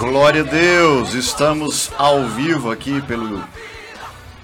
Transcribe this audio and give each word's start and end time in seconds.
Glória 0.00 0.40
a 0.40 0.44
Deus! 0.44 1.12
Estamos 1.12 1.92
ao 1.98 2.26
vivo 2.26 2.70
aqui 2.70 3.02
pelo, 3.02 3.44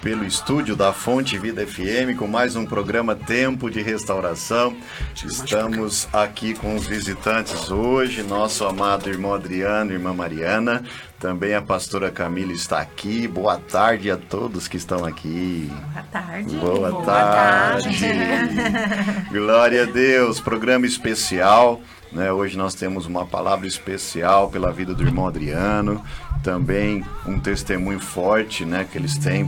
pelo 0.02 0.22
estúdio 0.22 0.76
da 0.76 0.92
Fonte 0.92 1.38
Vida 1.38 1.66
FM 1.66 2.14
com 2.18 2.26
mais 2.26 2.56
um 2.56 2.66
programa 2.66 3.16
Tempo 3.16 3.70
de 3.70 3.80
Restauração. 3.80 4.76
Estamos 5.24 6.08
aqui 6.12 6.52
com 6.52 6.76
os 6.76 6.86
visitantes 6.86 7.70
hoje, 7.70 8.22
nosso 8.22 8.66
amado 8.66 9.08
irmão 9.08 9.32
Adriano, 9.32 9.92
irmã 9.92 10.12
Mariana, 10.12 10.84
também 11.18 11.54
a 11.54 11.62
pastora 11.62 12.10
Camila 12.10 12.52
está 12.52 12.78
aqui. 12.78 13.26
Boa 13.26 13.56
tarde 13.56 14.10
a 14.10 14.18
todos 14.18 14.68
que 14.68 14.76
estão 14.76 15.06
aqui. 15.06 15.72
Boa 15.72 16.04
tarde. 16.12 16.56
Boa, 16.56 16.90
Boa 16.90 17.04
tarde. 17.06 17.98
tarde. 17.98 19.28
Glória 19.32 19.84
a 19.84 19.86
Deus, 19.86 20.38
programa 20.38 20.84
especial. 20.84 21.80
Né? 22.16 22.32
Hoje 22.32 22.56
nós 22.56 22.74
temos 22.74 23.04
uma 23.04 23.26
palavra 23.26 23.66
especial 23.66 24.48
pela 24.48 24.72
vida 24.72 24.94
do 24.94 25.02
irmão 25.02 25.28
Adriano, 25.28 26.02
também 26.42 27.04
um 27.26 27.38
testemunho 27.38 28.00
forte 28.00 28.64
né, 28.64 28.88
que 28.90 28.96
eles 28.96 29.18
têm 29.18 29.46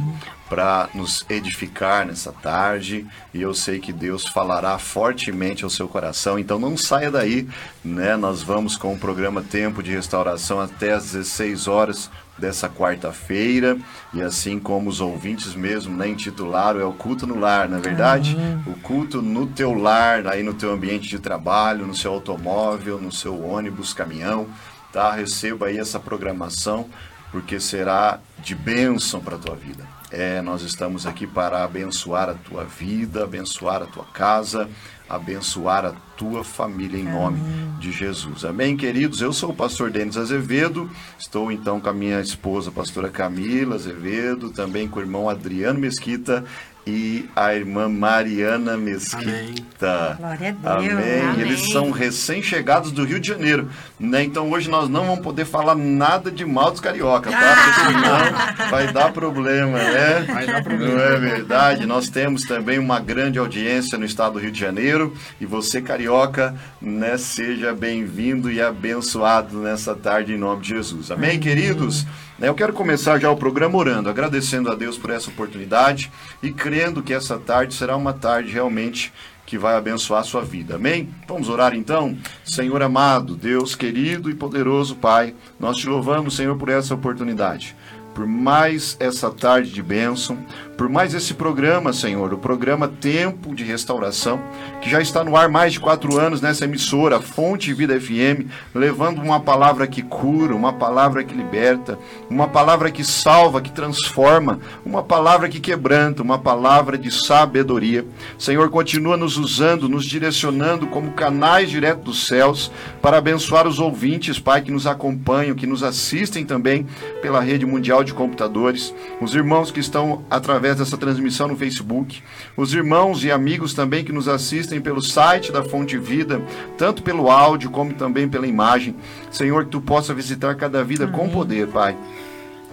para 0.51 0.91
nos 0.95 1.25
edificar 1.31 2.07
nessa 2.07 2.31
tarde 2.31 3.07
e 3.33 3.41
eu 3.41 3.55
sei 3.55 3.79
que 3.79 3.91
Deus 3.91 4.27
falará 4.27 4.79
fortemente 4.79 5.65
ao 5.65 5.71
seu 5.71 5.89
coração. 5.89 6.39
Então 6.39 6.59
não 6.59 6.77
saia 6.77 7.11
daí, 7.11 7.49
né? 7.83 8.17
Nós 8.17 8.43
vamos 8.43 8.77
com 8.77 8.93
o 8.93 8.99
programa 8.99 9.41
Tempo 9.41 9.83
de 9.83 9.91
Restauração 9.91 10.61
até 10.61 10.93
às 10.93 11.13
16 11.13 11.69
horas 11.69 12.11
dessa 12.39 12.69
quarta-feira 12.69 13.77
e 14.15 14.23
assim 14.23 14.59
como 14.59 14.89
os 14.89 15.01
ouvintes 15.01 15.55
mesmo 15.55 15.97
né, 15.97 16.09
intitularam 16.09 16.81
é 16.81 16.85
o 16.85 16.93
culto 16.93 17.27
no 17.27 17.39
lar, 17.39 17.69
na 17.69 17.79
é 17.79 17.81
verdade, 17.81 18.37
uhum. 18.37 18.73
o 18.73 18.81
culto 18.81 19.21
no 19.21 19.47
teu 19.47 19.75
lar, 19.75 20.27
aí 20.27 20.43
no 20.43 20.55
teu 20.55 20.73
ambiente 20.73 21.09
de 21.09 21.19
trabalho, 21.19 21.87
no 21.87 21.95
seu 21.95 22.13
automóvel, 22.13 23.01
no 23.01 23.13
seu 23.13 23.43
ônibus, 23.43 23.93
caminhão, 23.93 24.47
tá? 24.93 25.13
Receba 25.13 25.67
aí 25.67 25.79
essa 25.79 25.99
programação 25.99 26.89
porque 27.31 27.61
será 27.61 28.21
de 28.39 28.55
bênção 28.55 29.21
para 29.21 29.37
a 29.37 29.39
tua 29.39 29.55
vida. 29.55 29.85
É, 30.11 30.41
nós 30.41 30.63
estamos 30.63 31.07
aqui 31.07 31.27
para 31.27 31.63
abençoar 31.63 32.31
a 32.31 32.35
tua 32.35 32.65
vida, 32.65 33.25
abençoar 33.25 33.83
a 33.83 33.87
tua 33.87 34.05
casa, 34.07 34.69
abençoar 35.09 35.85
a 35.85 35.93
tua 36.17 36.45
família 36.45 36.99
em 36.99 37.05
nome 37.05 37.39
de 37.79 37.91
Jesus. 37.93 38.45
Amém, 38.45 38.77
queridos? 38.77 39.21
Eu 39.21 39.33
sou 39.33 39.51
o 39.51 39.55
pastor 39.55 39.91
Denis 39.91 40.17
Azevedo, 40.17 40.91
estou 41.19 41.51
então 41.51 41.81
com 41.81 41.89
a 41.89 41.95
minha 41.95 42.21
esposa, 42.21 42.71
a 42.71 42.73
pastora 42.73 43.09
Camila 43.09 43.77
Azevedo, 43.77 44.51
também 44.51 44.89
com 44.89 44.99
o 44.99 45.03
irmão 45.03 45.29
Adriano 45.29 45.79
Mesquita 45.79 46.45
e 46.89 47.29
a 47.37 47.55
irmã 47.55 47.87
Mariana 47.87 48.75
Mesquita. 48.79 50.17
Amém. 50.17 50.17
Glória 50.19 50.49
a 50.49 50.53
Deus. 50.53 50.95
Amém. 50.95 51.21
Amém. 51.21 51.41
Eles 51.41 51.71
são 51.71 51.91
recém-chegados 51.91 52.93
do 52.93 53.05
Rio 53.05 53.21
de 53.21 53.29
Janeiro. 53.29 53.69
Né? 54.01 54.25
Então 54.25 54.51
hoje 54.51 54.71
nós 54.71 54.89
não 54.89 55.05
vamos 55.05 55.21
poder 55.21 55.45
falar 55.45 55.75
nada 55.75 56.31
de 56.31 56.47
mal 56.47 56.71
dos 56.71 56.81
carioca, 56.81 57.31
tá? 57.31 57.39
Porque 57.63 57.81
senão 57.81 58.71
vai 58.71 58.91
dar 58.91 59.13
problema, 59.13 59.77
né? 59.77 60.21
Vai 60.33 60.47
dar 60.47 60.63
problema. 60.63 60.95
Não 60.95 61.01
é 61.03 61.17
verdade? 61.19 61.85
Nós 61.85 62.09
temos 62.09 62.45
também 62.45 62.79
uma 62.79 62.99
grande 62.99 63.39
audiência 63.39 63.99
no 63.99 64.07
estado 64.07 64.35
do 64.35 64.39
Rio 64.39 64.51
de 64.51 64.59
Janeiro. 64.59 65.13
E 65.39 65.45
você, 65.45 65.83
carioca, 65.83 66.55
né, 66.81 67.19
seja 67.19 67.75
bem-vindo 67.75 68.51
e 68.51 68.63
abençoado 68.63 69.59
nessa 69.59 69.95
tarde 69.95 70.33
em 70.33 70.39
nome 70.39 70.63
de 70.63 70.69
Jesus. 70.69 71.11
Amém, 71.11 71.31
Amém. 71.31 71.41
queridos? 71.41 72.07
Né, 72.39 72.49
eu 72.49 72.55
quero 72.55 72.73
começar 72.73 73.19
já 73.19 73.31
o 73.31 73.37
programa 73.37 73.77
orando, 73.77 74.09
agradecendo 74.09 74.71
a 74.71 74.75
Deus 74.75 74.97
por 74.97 75.11
essa 75.11 75.29
oportunidade 75.29 76.11
e 76.43 76.53
crendo 76.53 77.03
que 77.03 77.13
essa 77.13 77.39
tarde 77.39 77.75
será 77.75 77.97
uma 77.97 78.13
tarde 78.13 78.53
realmente 78.53 79.13
que 79.45 79.59
vai 79.59 79.77
abençoar 79.77 80.21
a 80.21 80.25
sua 80.25 80.43
vida. 80.43 80.77
Amém? 80.77 81.09
Vamos 81.27 81.49
orar 81.49 81.75
então? 81.75 82.17
Senhor 82.45 82.83
amado, 82.83 83.35
Deus 83.35 83.75
querido 83.75 84.31
e 84.31 84.35
poderoso 84.35 84.95
Pai, 84.95 85.35
nós 85.59 85.79
te 85.79 85.89
louvamos, 85.89 86.37
Senhor, 86.37 86.57
por 86.57 86.69
essa 86.69 86.95
oportunidade 86.95 87.75
por 88.19 88.27
mais 88.27 88.97
essa 88.99 89.31
tarde 89.31 89.71
de 89.71 89.81
bênção, 89.81 90.45
por 90.79 90.89
mais 90.89 91.13
esse 91.13 91.35
programa, 91.35 91.93
Senhor, 91.93 92.33
o 92.33 92.39
programa 92.39 92.87
Tempo 92.87 93.53
de 93.53 93.65
Restauração, 93.65 94.41
que 94.81 94.89
já 94.89 95.03
está 95.03 95.25
no 95.25 95.37
ar 95.37 95.49
mais 95.49 95.73
de 95.73 95.81
quatro 95.81 96.17
anos 96.17 96.41
nessa 96.41 96.67
emissora, 96.67 97.21
Fonte 97.21 97.75
Vida 97.75 98.01
FM, 98.01 98.47
levando 98.73 99.21
uma 99.21 99.41
palavra 99.41 99.89
que 99.89 100.03
cura, 100.03 100.55
uma 100.55 100.73
palavra 100.73 101.25
que 101.25 101.35
liberta, 101.35 101.99
uma 102.31 102.47
palavra 102.47 102.93
que 102.93 103.03
salva, 103.03 103.61
que 103.61 103.73
transforma, 103.73 104.61
uma 104.87 105.03
palavra 105.03 105.49
que 105.49 105.59
quebranta, 105.59 106.23
uma 106.23 106.39
palavra 106.39 106.97
de 106.97 107.11
sabedoria. 107.11 108.07
Senhor, 108.39 108.71
continua 108.71 109.17
nos 109.17 109.37
usando, 109.37 109.89
nos 109.89 110.05
direcionando 110.05 110.87
como 110.87 111.11
canais 111.11 111.71
direto 111.71 112.03
dos 112.03 112.29
céus 112.29 112.71
para 113.03 113.19
abençoar 113.19 113.67
os 113.67 113.81
ouvintes, 113.81 114.39
Pai, 114.39 114.63
que 114.63 114.71
nos 114.71 114.87
acompanham, 114.87 115.57
que 115.57 115.67
nos 115.67 115.83
assistem 115.83 116.47
também 116.47 116.87
pela 117.21 117.41
rede 117.41 117.67
mundial 117.67 118.05
de 118.05 118.15
computadores, 118.15 118.95
os 119.21 119.35
irmãos 119.35 119.73
que 119.73 119.81
estão 119.81 120.23
através 120.31 120.68
dessa 120.75 120.97
transmissão 120.97 121.49
no 121.49 121.57
Facebook, 121.57 122.23
os 122.57 122.75
irmãos 122.75 123.25
e 123.25 123.31
amigos 123.31 123.75
também 123.75 124.05
que 124.05 124.13
nos 124.13 124.29
assistem 124.29 124.81
pelo 124.81 125.01
site 125.01 125.53
da 125.53 125.63
Fonte 125.63 125.99
Vida, 125.99 126.43
tanto 126.77 127.03
pelo 127.03 127.31
áudio 127.31 127.71
como 127.71 127.95
também 127.95 128.29
pela 128.29 128.47
imagem. 128.47 128.97
Senhor, 129.31 129.65
que 129.65 129.71
tu 129.71 129.81
possa 129.81 130.13
visitar 130.13 130.55
cada 130.55 130.83
vida 130.85 131.05
Amém. 131.05 131.17
com 131.17 131.29
poder, 131.29 131.69
Pai. 131.69 131.97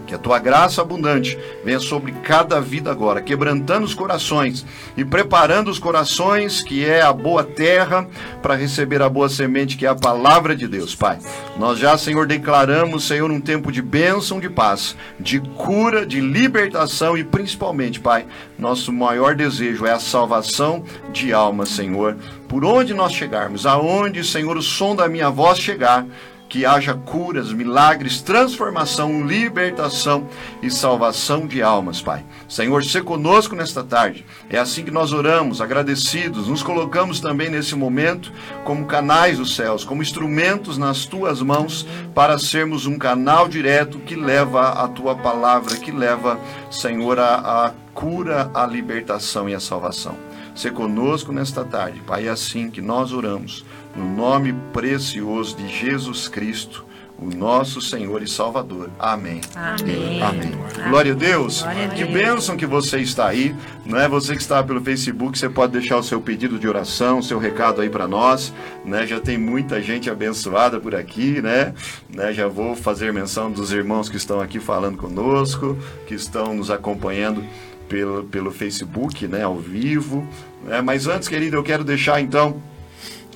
Que 0.05 0.13
a 0.13 0.19
tua 0.19 0.37
graça 0.37 0.81
abundante 0.81 1.37
venha 1.63 1.79
sobre 1.79 2.11
cada 2.11 2.61
vida 2.61 2.91
agora, 2.91 3.21
quebrantando 3.21 3.85
os 3.85 3.95
corações 3.95 4.63
e 4.95 5.03
preparando 5.03 5.71
os 5.71 5.79
corações, 5.79 6.61
que 6.61 6.85
é 6.85 7.01
a 7.01 7.11
boa 7.11 7.43
terra, 7.43 8.07
para 8.39 8.55
receber 8.55 9.01
a 9.01 9.09
boa 9.09 9.27
semente, 9.27 9.75
que 9.75 9.85
é 9.85 9.89
a 9.89 9.95
palavra 9.95 10.55
de 10.55 10.67
Deus, 10.67 10.93
Pai. 10.93 11.17
Nós 11.57 11.79
já, 11.79 11.97
Senhor, 11.97 12.27
declaramos, 12.27 13.07
Senhor, 13.07 13.31
um 13.31 13.41
tempo 13.41 13.71
de 13.71 13.81
bênção, 13.81 14.39
de 14.39 14.49
paz, 14.49 14.95
de 15.19 15.39
cura, 15.39 16.05
de 16.05 16.21
libertação 16.21 17.17
e 17.17 17.23
principalmente, 17.23 17.99
Pai, 17.99 18.27
nosso 18.59 18.93
maior 18.93 19.33
desejo 19.33 19.87
é 19.87 19.91
a 19.91 19.99
salvação 19.99 20.83
de 21.11 21.33
almas, 21.33 21.69
Senhor. 21.69 22.15
Por 22.47 22.63
onde 22.63 22.93
nós 22.93 23.11
chegarmos, 23.11 23.65
aonde, 23.65 24.23
Senhor, 24.23 24.55
o 24.55 24.61
som 24.61 24.95
da 24.95 25.09
minha 25.09 25.31
voz 25.31 25.57
chegar, 25.57 26.05
que 26.47 26.65
haja 26.65 26.93
curas, 26.93 27.51
milagres, 27.51 28.21
transformação, 28.21 29.25
libertação 29.25 30.27
e 30.61 30.69
salvação 30.69 31.47
de 31.47 31.61
almas, 31.61 32.01
Pai. 32.01 32.23
Senhor, 32.47 32.83
se 32.83 33.01
conosco 33.01 33.55
nesta 33.55 33.83
tarde. 33.83 34.25
É 34.49 34.57
assim 34.57 34.83
que 34.83 34.91
nós 34.91 35.11
oramos, 35.11 35.61
agradecidos, 35.61 36.47
nos 36.47 36.63
colocamos 36.63 37.19
também 37.19 37.49
nesse 37.49 37.75
momento 37.75 38.31
como 38.63 38.85
canais 38.85 39.37
dos 39.37 39.55
céus, 39.55 39.83
como 39.83 40.01
instrumentos 40.01 40.77
nas 40.77 41.05
tuas 41.05 41.41
mãos 41.41 41.85
para 42.13 42.37
sermos 42.37 42.85
um 42.85 42.97
canal 42.97 43.47
direto 43.47 43.99
que 43.99 44.15
leva 44.15 44.69
a 44.69 44.87
tua 44.87 45.15
palavra, 45.15 45.75
que 45.75 45.91
leva, 45.91 46.39
Senhor, 46.69 47.19
a, 47.19 47.65
a 47.65 47.73
cura, 47.93 48.51
a 48.53 48.65
libertação 48.65 49.49
e 49.49 49.55
a 49.55 49.59
salvação. 49.59 50.15
Se 50.55 50.71
conosco 50.71 51.33
nesta 51.33 51.65
tarde, 51.65 51.99
Pai, 51.99 52.27
é 52.27 52.29
assim 52.29 52.69
que 52.69 52.81
nós 52.81 53.11
oramos 53.11 53.65
no 53.95 54.05
nome 54.05 54.53
precioso 54.73 55.55
de 55.55 55.67
Jesus 55.67 56.27
Cristo, 56.27 56.85
o 57.17 57.25
nosso 57.25 57.79
Senhor 57.79 58.21
e 58.21 58.27
Salvador. 58.27 58.89
Amém. 58.99 59.39
Amém. 59.55 60.21
Amém. 60.21 60.51
Glória 60.89 61.13
a 61.13 61.15
Deus. 61.15 61.61
Glória 61.61 61.85
a 61.85 61.87
Deus. 61.87 61.99
Que 61.99 62.05
bênção 62.05 62.57
que 62.57 62.65
você 62.65 62.99
está 62.99 63.27
aí. 63.27 63.55
Não 63.85 63.97
é 63.97 64.07
você 64.07 64.35
que 64.35 64.41
está 64.41 64.61
pelo 64.61 64.81
Facebook, 64.81 65.37
você 65.37 65.47
pode 65.47 65.71
deixar 65.71 65.97
o 65.97 66.03
seu 66.03 66.19
pedido 66.19 66.59
de 66.59 66.67
oração, 66.67 67.21
seu 67.21 67.39
recado 67.39 67.81
aí 67.81 67.89
para 67.89 68.07
nós, 68.07 68.53
né? 68.83 69.07
Já 69.07 69.19
tem 69.19 69.37
muita 69.37 69.81
gente 69.81 70.09
abençoada 70.09 70.79
por 70.79 70.93
aqui, 70.93 71.41
né? 71.41 71.73
né? 72.09 72.33
Já 72.33 72.47
vou 72.47 72.75
fazer 72.75 73.13
menção 73.13 73.49
dos 73.49 73.71
irmãos 73.71 74.09
que 74.09 74.17
estão 74.17 74.41
aqui 74.41 74.59
falando 74.59 74.97
conosco, 74.97 75.77
que 76.05 76.15
estão 76.15 76.53
nos 76.53 76.69
acompanhando 76.69 77.43
pelo, 77.87 78.23
pelo 78.25 78.51
Facebook, 78.51 79.27
né, 79.27 79.43
ao 79.43 79.55
vivo. 79.55 80.27
Né? 80.63 80.81
Mas 80.81 81.07
antes, 81.07 81.27
querido, 81.27 81.55
eu 81.55 81.63
quero 81.63 81.83
deixar 81.83 82.19
então 82.19 82.61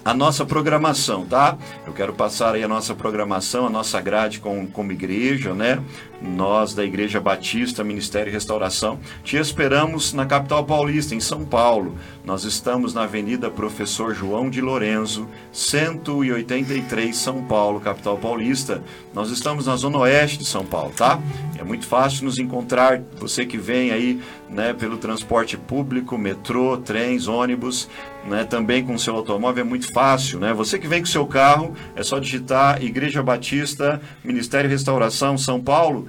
a 0.04 0.14
nossa 0.14 0.46
programação, 0.46 1.26
tá? 1.26 1.58
Eu 1.86 1.94
quero 1.94 2.14
passar 2.14 2.56
aí 2.56 2.64
a 2.64 2.68
nossa 2.68 2.96
programação, 2.96 3.66
a 3.66 3.70
nossa 3.70 4.00
grade 4.02 4.40
com, 4.40 4.68
como 4.68 4.92
igreja, 4.92 5.54
né? 5.54 5.80
Nós 6.22 6.74
da 6.74 6.84
Igreja 6.84 7.20
Batista 7.20 7.84
Ministério 7.84 8.30
e 8.30 8.34
Restauração 8.34 9.00
te 9.24 9.38
esperamos 9.38 10.14
na 10.14 10.26
capital 10.26 10.66
paulista, 10.66 11.16
em 11.16 11.20
São 11.20 11.46
Paulo. 11.46 11.96
Nós 12.26 12.44
estamos 12.44 12.94
na 12.94 13.04
Avenida 13.04 13.50
Professor 13.50 14.14
João 14.14 14.50
de 14.50 14.60
Lorenzo, 14.60 15.28
183, 15.52 17.16
São 17.16 17.44
Paulo, 17.44 17.80
capital 17.80 18.18
paulista. 18.18 18.84
Nós 19.14 19.32
estamos 19.32 19.66
na 19.66 19.76
zona 19.78 20.00
oeste 20.00 20.40
de 20.40 20.46
São 20.46 20.66
Paulo, 20.66 20.92
tá? 20.96 21.20
É 21.58 21.64
muito 21.64 21.88
fácil 21.88 22.26
nos 22.26 22.38
encontrar. 22.38 23.02
Você 23.20 23.46
que 23.46 23.58
vem 23.58 23.92
aí, 23.92 24.22
né, 24.50 24.74
pelo 24.74 24.98
transporte 24.98 25.58
público, 25.58 26.18
metrô, 26.18 26.78
trens, 26.78 27.28
ônibus, 27.28 27.90
né, 28.28 28.44
também 28.44 28.86
com 28.86 28.98
seu 28.98 29.16
automóvel 29.16 29.62
é 29.62 29.68
muito 29.68 29.92
fácil, 29.92 30.40
né? 30.40 30.54
Você 30.54 30.78
que 30.78 30.88
vem 30.88 31.00
com 31.00 31.08
seu 31.08 31.26
carro, 31.26 31.74
é 31.96 32.04
só 32.04 32.20
digitar 32.20 32.84
Igreja 32.84 33.24
Batista 33.24 34.02
Ministério 34.24 34.68
e 34.68 34.72
Restauração 34.72 35.38
São 35.38 35.60
Paulo 35.62 36.09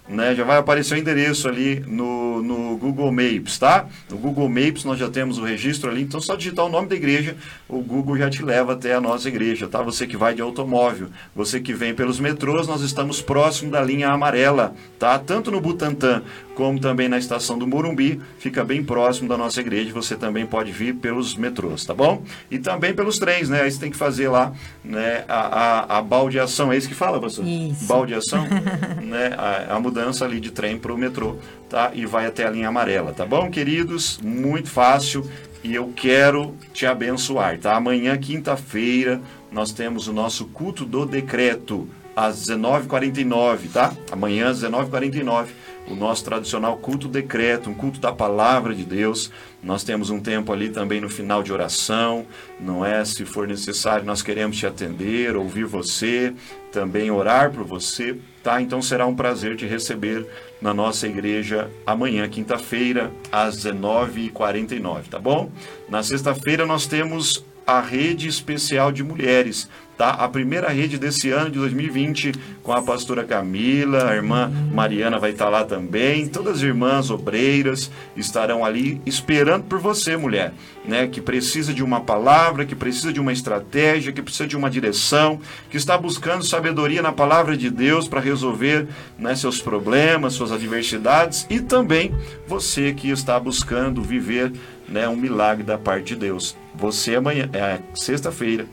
né? 0.11 0.35
Já 0.35 0.43
vai 0.43 0.57
aparecer 0.57 0.95
o 0.95 0.97
endereço 0.97 1.47
ali 1.47 1.79
no, 1.87 2.41
no 2.43 2.77
Google 2.77 3.11
Maps, 3.11 3.57
tá? 3.57 3.87
No 4.09 4.17
Google 4.17 4.49
Maps 4.49 4.83
nós 4.83 4.99
já 4.99 5.09
temos 5.09 5.37
o 5.37 5.43
registro 5.43 5.89
ali, 5.89 6.03
então 6.03 6.19
só 6.19 6.35
digitar 6.35 6.65
o 6.65 6.69
nome 6.69 6.87
da 6.87 6.95
igreja, 6.95 7.35
o 7.67 7.79
Google 7.79 8.17
já 8.17 8.29
te 8.29 8.43
leva 8.43 8.73
até 8.73 8.93
a 8.93 9.01
nossa 9.01 9.27
igreja, 9.27 9.67
tá? 9.67 9.81
Você 9.81 10.05
que 10.05 10.17
vai 10.17 10.33
de 10.33 10.41
automóvel, 10.41 11.07
você 11.35 11.59
que 11.59 11.73
vem 11.73 11.95
pelos 11.95 12.19
metrôs, 12.19 12.67
nós 12.67 12.81
estamos 12.81 13.21
próximo 13.21 13.71
da 13.71 13.81
linha 13.81 14.09
amarela, 14.09 14.75
tá? 14.99 15.17
Tanto 15.17 15.49
no 15.49 15.61
Butantã 15.61 16.21
como 16.55 16.79
também 16.79 17.07
na 17.07 17.17
estação 17.17 17.57
do 17.57 17.65
Morumbi, 17.65 18.21
fica 18.37 18.63
bem 18.63 18.83
próximo 18.83 19.27
da 19.27 19.37
nossa 19.37 19.59
igreja, 19.61 19.91
você 19.93 20.15
também 20.15 20.45
pode 20.45 20.71
vir 20.71 20.95
pelos 20.95 21.35
metrôs, 21.35 21.85
tá 21.85 21.93
bom? 21.93 22.23
E 22.51 22.59
também 22.59 22.93
pelos 22.93 23.17
trens, 23.17 23.49
né? 23.49 23.61
Aí 23.61 23.71
você 23.71 23.79
tem 23.79 23.89
que 23.89 23.97
fazer 23.97 24.27
lá 24.27 24.51
né, 24.83 25.23
a, 25.27 25.95
a, 25.95 25.97
a 25.97 26.01
baldeação, 26.01 26.71
é 26.71 26.77
isso 26.77 26.87
que 26.87 26.93
fala, 26.93 27.19
pastor? 27.19 27.47
Isso. 27.47 27.87
Baldeação, 27.87 28.45
né? 29.01 29.33
A, 29.37 29.75
a 29.75 29.79
mudança 29.79 30.00
ali 30.21 30.39
de 30.39 30.51
trem 30.51 30.77
para 30.77 30.93
o 30.93 30.97
metrô, 30.97 31.37
tá? 31.69 31.91
E 31.93 32.05
vai 32.05 32.25
até 32.25 32.45
a 32.45 32.49
linha 32.49 32.67
amarela, 32.67 33.13
tá 33.13 33.25
bom, 33.25 33.49
queridos? 33.49 34.19
Muito 34.21 34.69
fácil 34.69 35.29
e 35.63 35.75
eu 35.75 35.91
quero 35.95 36.55
te 36.73 36.85
abençoar, 36.85 37.59
tá? 37.59 37.75
Amanhã, 37.75 38.17
quinta-feira, 38.17 39.21
nós 39.51 39.71
temos 39.71 40.07
o 40.07 40.13
nosso 40.13 40.45
culto 40.45 40.85
do 40.85 41.05
decreto 41.05 41.87
às 42.15 42.47
19h49, 42.47 43.71
tá? 43.71 43.93
Amanhã 44.11 44.49
às 44.49 44.63
19h49 44.63 45.47
o 45.87 45.95
nosso 45.95 46.23
tradicional 46.23 46.77
culto 46.77 47.07
decreto, 47.07 47.69
um 47.69 47.73
culto 47.73 47.99
da 47.99 48.11
palavra 48.11 48.73
de 48.73 48.83
Deus. 48.83 49.31
Nós 49.61 49.83
temos 49.83 50.09
um 50.09 50.19
tempo 50.19 50.51
ali 50.51 50.69
também 50.69 51.01
no 51.01 51.09
final 51.09 51.43
de 51.43 51.51
oração, 51.51 52.25
não 52.59 52.85
é? 52.85 53.03
Se 53.03 53.25
for 53.25 53.47
necessário, 53.47 54.05
nós 54.05 54.21
queremos 54.21 54.57
te 54.57 54.65
atender, 54.65 55.35
ouvir 55.35 55.65
você, 55.65 56.33
também 56.71 57.11
orar 57.11 57.51
por 57.51 57.63
você, 57.63 58.17
tá? 58.43 58.61
Então 58.61 58.81
será 58.81 59.05
um 59.05 59.15
prazer 59.15 59.55
te 59.55 59.65
receber 59.65 60.25
na 60.61 60.73
nossa 60.73 61.07
igreja 61.07 61.69
amanhã, 61.85 62.27
quinta-feira, 62.27 63.11
às 63.31 63.57
19h49, 63.57 65.03
tá 65.09 65.19
bom? 65.19 65.51
Na 65.89 66.03
sexta-feira 66.03 66.65
nós 66.65 66.85
temos 66.85 67.43
a 67.65 67.79
rede 67.79 68.27
especial 68.27 68.91
de 68.91 69.03
mulheres, 69.03 69.69
tá? 69.97 70.11
A 70.11 70.27
primeira 70.27 70.69
rede 70.69 70.97
desse 70.97 71.29
ano 71.29 71.51
de 71.51 71.59
2020 71.59 72.33
com 72.63 72.71
a 72.73 72.81
pastora 72.81 73.23
Camila, 73.23 74.09
a 74.09 74.15
irmã 74.15 74.51
Mariana 74.71 75.19
vai 75.19 75.31
estar 75.31 75.49
lá 75.49 75.63
também, 75.63 76.27
todas 76.27 76.57
as 76.57 76.61
irmãs 76.61 77.09
obreiras 77.09 77.91
estarão 78.15 78.63
ali 78.63 79.01
esperando 79.05 79.63
por 79.63 79.79
você, 79.79 80.15
mulher, 80.15 80.53
né? 80.85 81.07
Que 81.07 81.21
precisa 81.21 81.73
de 81.73 81.83
uma 81.83 82.01
palavra, 82.01 82.65
que 82.65 82.75
precisa 82.75 83.11
de 83.11 83.19
uma 83.19 83.33
estratégia, 83.33 84.11
que 84.11 84.21
precisa 84.21 84.47
de 84.47 84.55
uma 84.55 84.69
direção, 84.69 85.39
que 85.69 85.77
está 85.77 85.97
buscando 85.97 86.45
sabedoria 86.45 87.01
na 87.01 87.11
palavra 87.11 87.57
de 87.57 87.69
Deus 87.69 88.07
para 88.07 88.19
resolver 88.19 88.87
né, 89.17 89.35
seus 89.35 89.61
problemas, 89.61 90.33
suas 90.33 90.51
adversidades 90.51 91.45
e 91.49 91.59
também 91.59 92.13
você 92.47 92.93
que 92.93 93.09
está 93.09 93.39
buscando 93.39 94.01
viver 94.01 94.51
né, 94.87 95.07
um 95.07 95.15
milagre 95.15 95.63
da 95.63 95.77
parte 95.77 96.07
de 96.07 96.15
Deus. 96.15 96.55
Você 96.75 97.15
amanhã, 97.15 97.49
é 97.53 97.79
sexta-feira, 97.93 98.67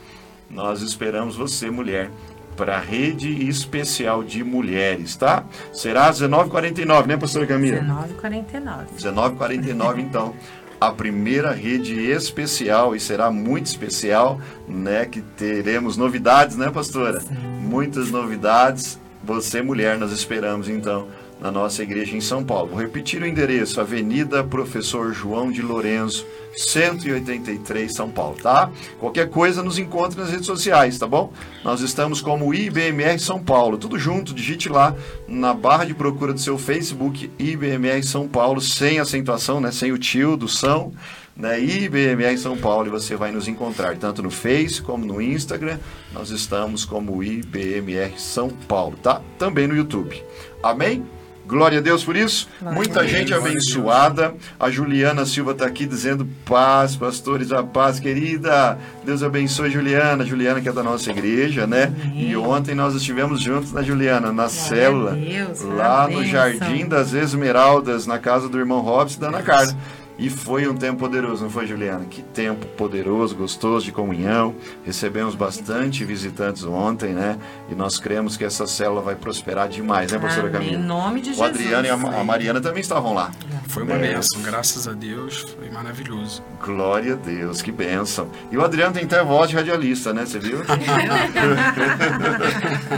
nós 0.50 0.82
esperamos 0.82 1.36
você, 1.36 1.70
mulher, 1.70 2.10
para 2.56 2.76
a 2.76 2.80
rede 2.80 3.48
especial 3.48 4.24
de 4.24 4.42
mulheres, 4.42 5.14
tá? 5.16 5.44
Será 5.72 6.08
às 6.08 6.20
19h49, 6.20 7.06
né, 7.06 7.16
pastora 7.16 7.46
Camila? 7.46 7.80
19h49. 7.80 8.86
19h49, 8.98 9.98
então. 10.00 10.34
A 10.80 10.92
primeira 10.92 11.52
rede 11.52 11.94
especial, 12.08 12.94
e 12.94 13.00
será 13.00 13.30
muito 13.32 13.66
especial, 13.66 14.40
né? 14.66 15.04
Que 15.06 15.20
teremos 15.20 15.96
novidades, 15.96 16.56
né, 16.56 16.70
pastora? 16.70 17.20
Sim. 17.20 17.34
Muitas 17.62 18.10
novidades. 18.10 18.98
Você, 19.24 19.60
mulher, 19.60 19.98
nós 19.98 20.12
esperamos, 20.12 20.68
então, 20.68 21.08
na 21.40 21.50
nossa 21.50 21.82
igreja 21.82 22.16
em 22.16 22.20
São 22.20 22.44
Paulo. 22.44 22.70
Vou 22.70 22.80
repetir 22.80 23.22
o 23.22 23.26
endereço: 23.26 23.80
Avenida 23.80 24.42
Professor 24.42 25.12
João 25.12 25.50
de 25.50 25.62
Lourenço, 25.62 26.26
183, 26.56 27.92
São 27.92 28.10
Paulo, 28.10 28.36
tá? 28.42 28.70
Qualquer 28.98 29.30
coisa 29.30 29.62
nos 29.62 29.78
encontre 29.78 30.18
nas 30.18 30.30
redes 30.30 30.46
sociais, 30.46 30.98
tá 30.98 31.06
bom? 31.06 31.32
Nós 31.64 31.80
estamos 31.80 32.20
como 32.20 32.52
IBMR 32.52 33.18
São 33.18 33.42
Paulo, 33.42 33.78
tudo 33.78 33.98
junto, 33.98 34.34
digite 34.34 34.68
lá 34.68 34.94
na 35.26 35.54
barra 35.54 35.84
de 35.84 35.94
procura 35.94 36.32
do 36.32 36.40
seu 36.40 36.58
Facebook 36.58 37.30
IBMR 37.38 38.02
São 38.02 38.26
Paulo, 38.26 38.60
sem 38.60 38.98
acentuação, 38.98 39.60
né? 39.60 39.70
Sem 39.70 39.92
o 39.92 39.98
tio 39.98 40.36
do 40.36 40.48
São. 40.48 40.92
Né, 41.36 41.60
IBMR 41.60 42.36
São 42.36 42.56
Paulo 42.56 42.88
e 42.88 42.90
você 42.90 43.14
vai 43.14 43.30
nos 43.30 43.46
encontrar 43.46 43.96
tanto 43.96 44.20
no 44.20 44.28
Face 44.28 44.82
como 44.82 45.06
no 45.06 45.22
Instagram. 45.22 45.78
Nós 46.12 46.30
estamos 46.30 46.84
como 46.84 47.22
IBMR 47.22 48.18
São 48.18 48.48
Paulo, 48.48 48.98
tá? 49.00 49.22
Também 49.38 49.68
no 49.68 49.76
YouTube. 49.76 50.20
Amém? 50.60 51.06
Glória 51.48 51.78
a 51.78 51.80
Deus 51.82 52.04
por 52.04 52.14
isso. 52.14 52.46
Glória 52.60 52.76
Muita 52.76 53.00
Deus. 53.00 53.10
gente 53.10 53.34
abençoada. 53.34 54.34
A 54.60 54.70
Juliana 54.70 55.24
Silva 55.24 55.52
está 55.52 55.64
aqui 55.66 55.86
dizendo 55.86 56.28
paz, 56.44 56.94
pastores, 56.94 57.50
a 57.50 57.62
paz, 57.62 57.98
querida. 57.98 58.78
Deus 59.04 59.22
abençoe 59.22 59.70
Juliana. 59.70 60.24
Juliana 60.24 60.60
que 60.60 60.68
é 60.68 60.72
da 60.72 60.82
nossa 60.82 61.10
igreja, 61.10 61.66
né? 61.66 61.84
Amém. 62.04 62.30
E 62.30 62.36
ontem 62.36 62.74
nós 62.74 62.94
estivemos 62.94 63.40
juntos 63.40 63.72
na 63.72 63.82
Juliana, 63.82 64.30
na 64.30 64.44
a 64.44 64.48
célula, 64.48 65.12
Deus, 65.12 65.62
lá 65.62 66.06
no. 66.06 66.28
Jardim 66.28 66.86
das 66.86 67.14
Esmeraldas, 67.14 68.06
na 68.06 68.18
casa 68.18 68.48
do 68.48 68.58
irmão 68.58 68.80
Robson 68.80 69.16
e 69.16 69.20
da 69.20 69.28
Ana 69.28 69.42
Carla. 69.42 69.74
E 70.18 70.28
foi 70.28 70.66
um 70.66 70.74
tempo 70.74 70.98
poderoso, 70.98 71.44
não 71.44 71.50
foi, 71.50 71.64
Juliana? 71.64 72.04
Que 72.04 72.22
tempo 72.22 72.66
poderoso, 72.66 73.36
gostoso 73.36 73.84
de 73.84 73.92
comunhão. 73.92 74.52
Recebemos 74.84 75.36
bastante 75.36 76.04
visitantes 76.04 76.64
ontem, 76.64 77.14
né? 77.14 77.38
E 77.70 77.74
nós 77.76 78.00
cremos 78.00 78.36
que 78.36 78.44
essa 78.44 78.66
célula 78.66 79.00
vai 79.00 79.14
prosperar 79.14 79.68
demais, 79.68 80.10
né, 80.10 80.18
Amém. 80.18 80.50
Camila? 80.50 80.72
Em 80.72 80.82
nome 80.82 81.20
de 81.20 81.30
O 81.30 81.34
Jesus. 81.34 81.50
Adriano 81.50 81.86
e 81.86 81.90
a, 81.90 81.94
a 81.94 82.24
Mariana 82.24 82.60
também 82.60 82.80
estavam 82.80 83.14
lá. 83.14 83.30
Foi 83.68 83.82
uma 83.82 83.94
É. 83.96 84.14
benção, 84.14 84.40
graças 84.42 84.88
a 84.88 84.92
Deus, 84.92 85.40
foi 85.56 85.70
maravilhoso. 85.70 86.42
Glória 86.64 87.12
a 87.12 87.16
Deus, 87.16 87.60
que 87.60 87.70
bênção. 87.70 88.30
E 88.50 88.56
o 88.56 88.64
Adriano 88.64 88.94
tem 88.94 89.04
até 89.04 89.22
voz 89.22 89.50
de 89.50 89.56
radialista, 89.56 90.12
né? 90.12 90.24
Você 90.24 90.38
viu? 90.38 90.60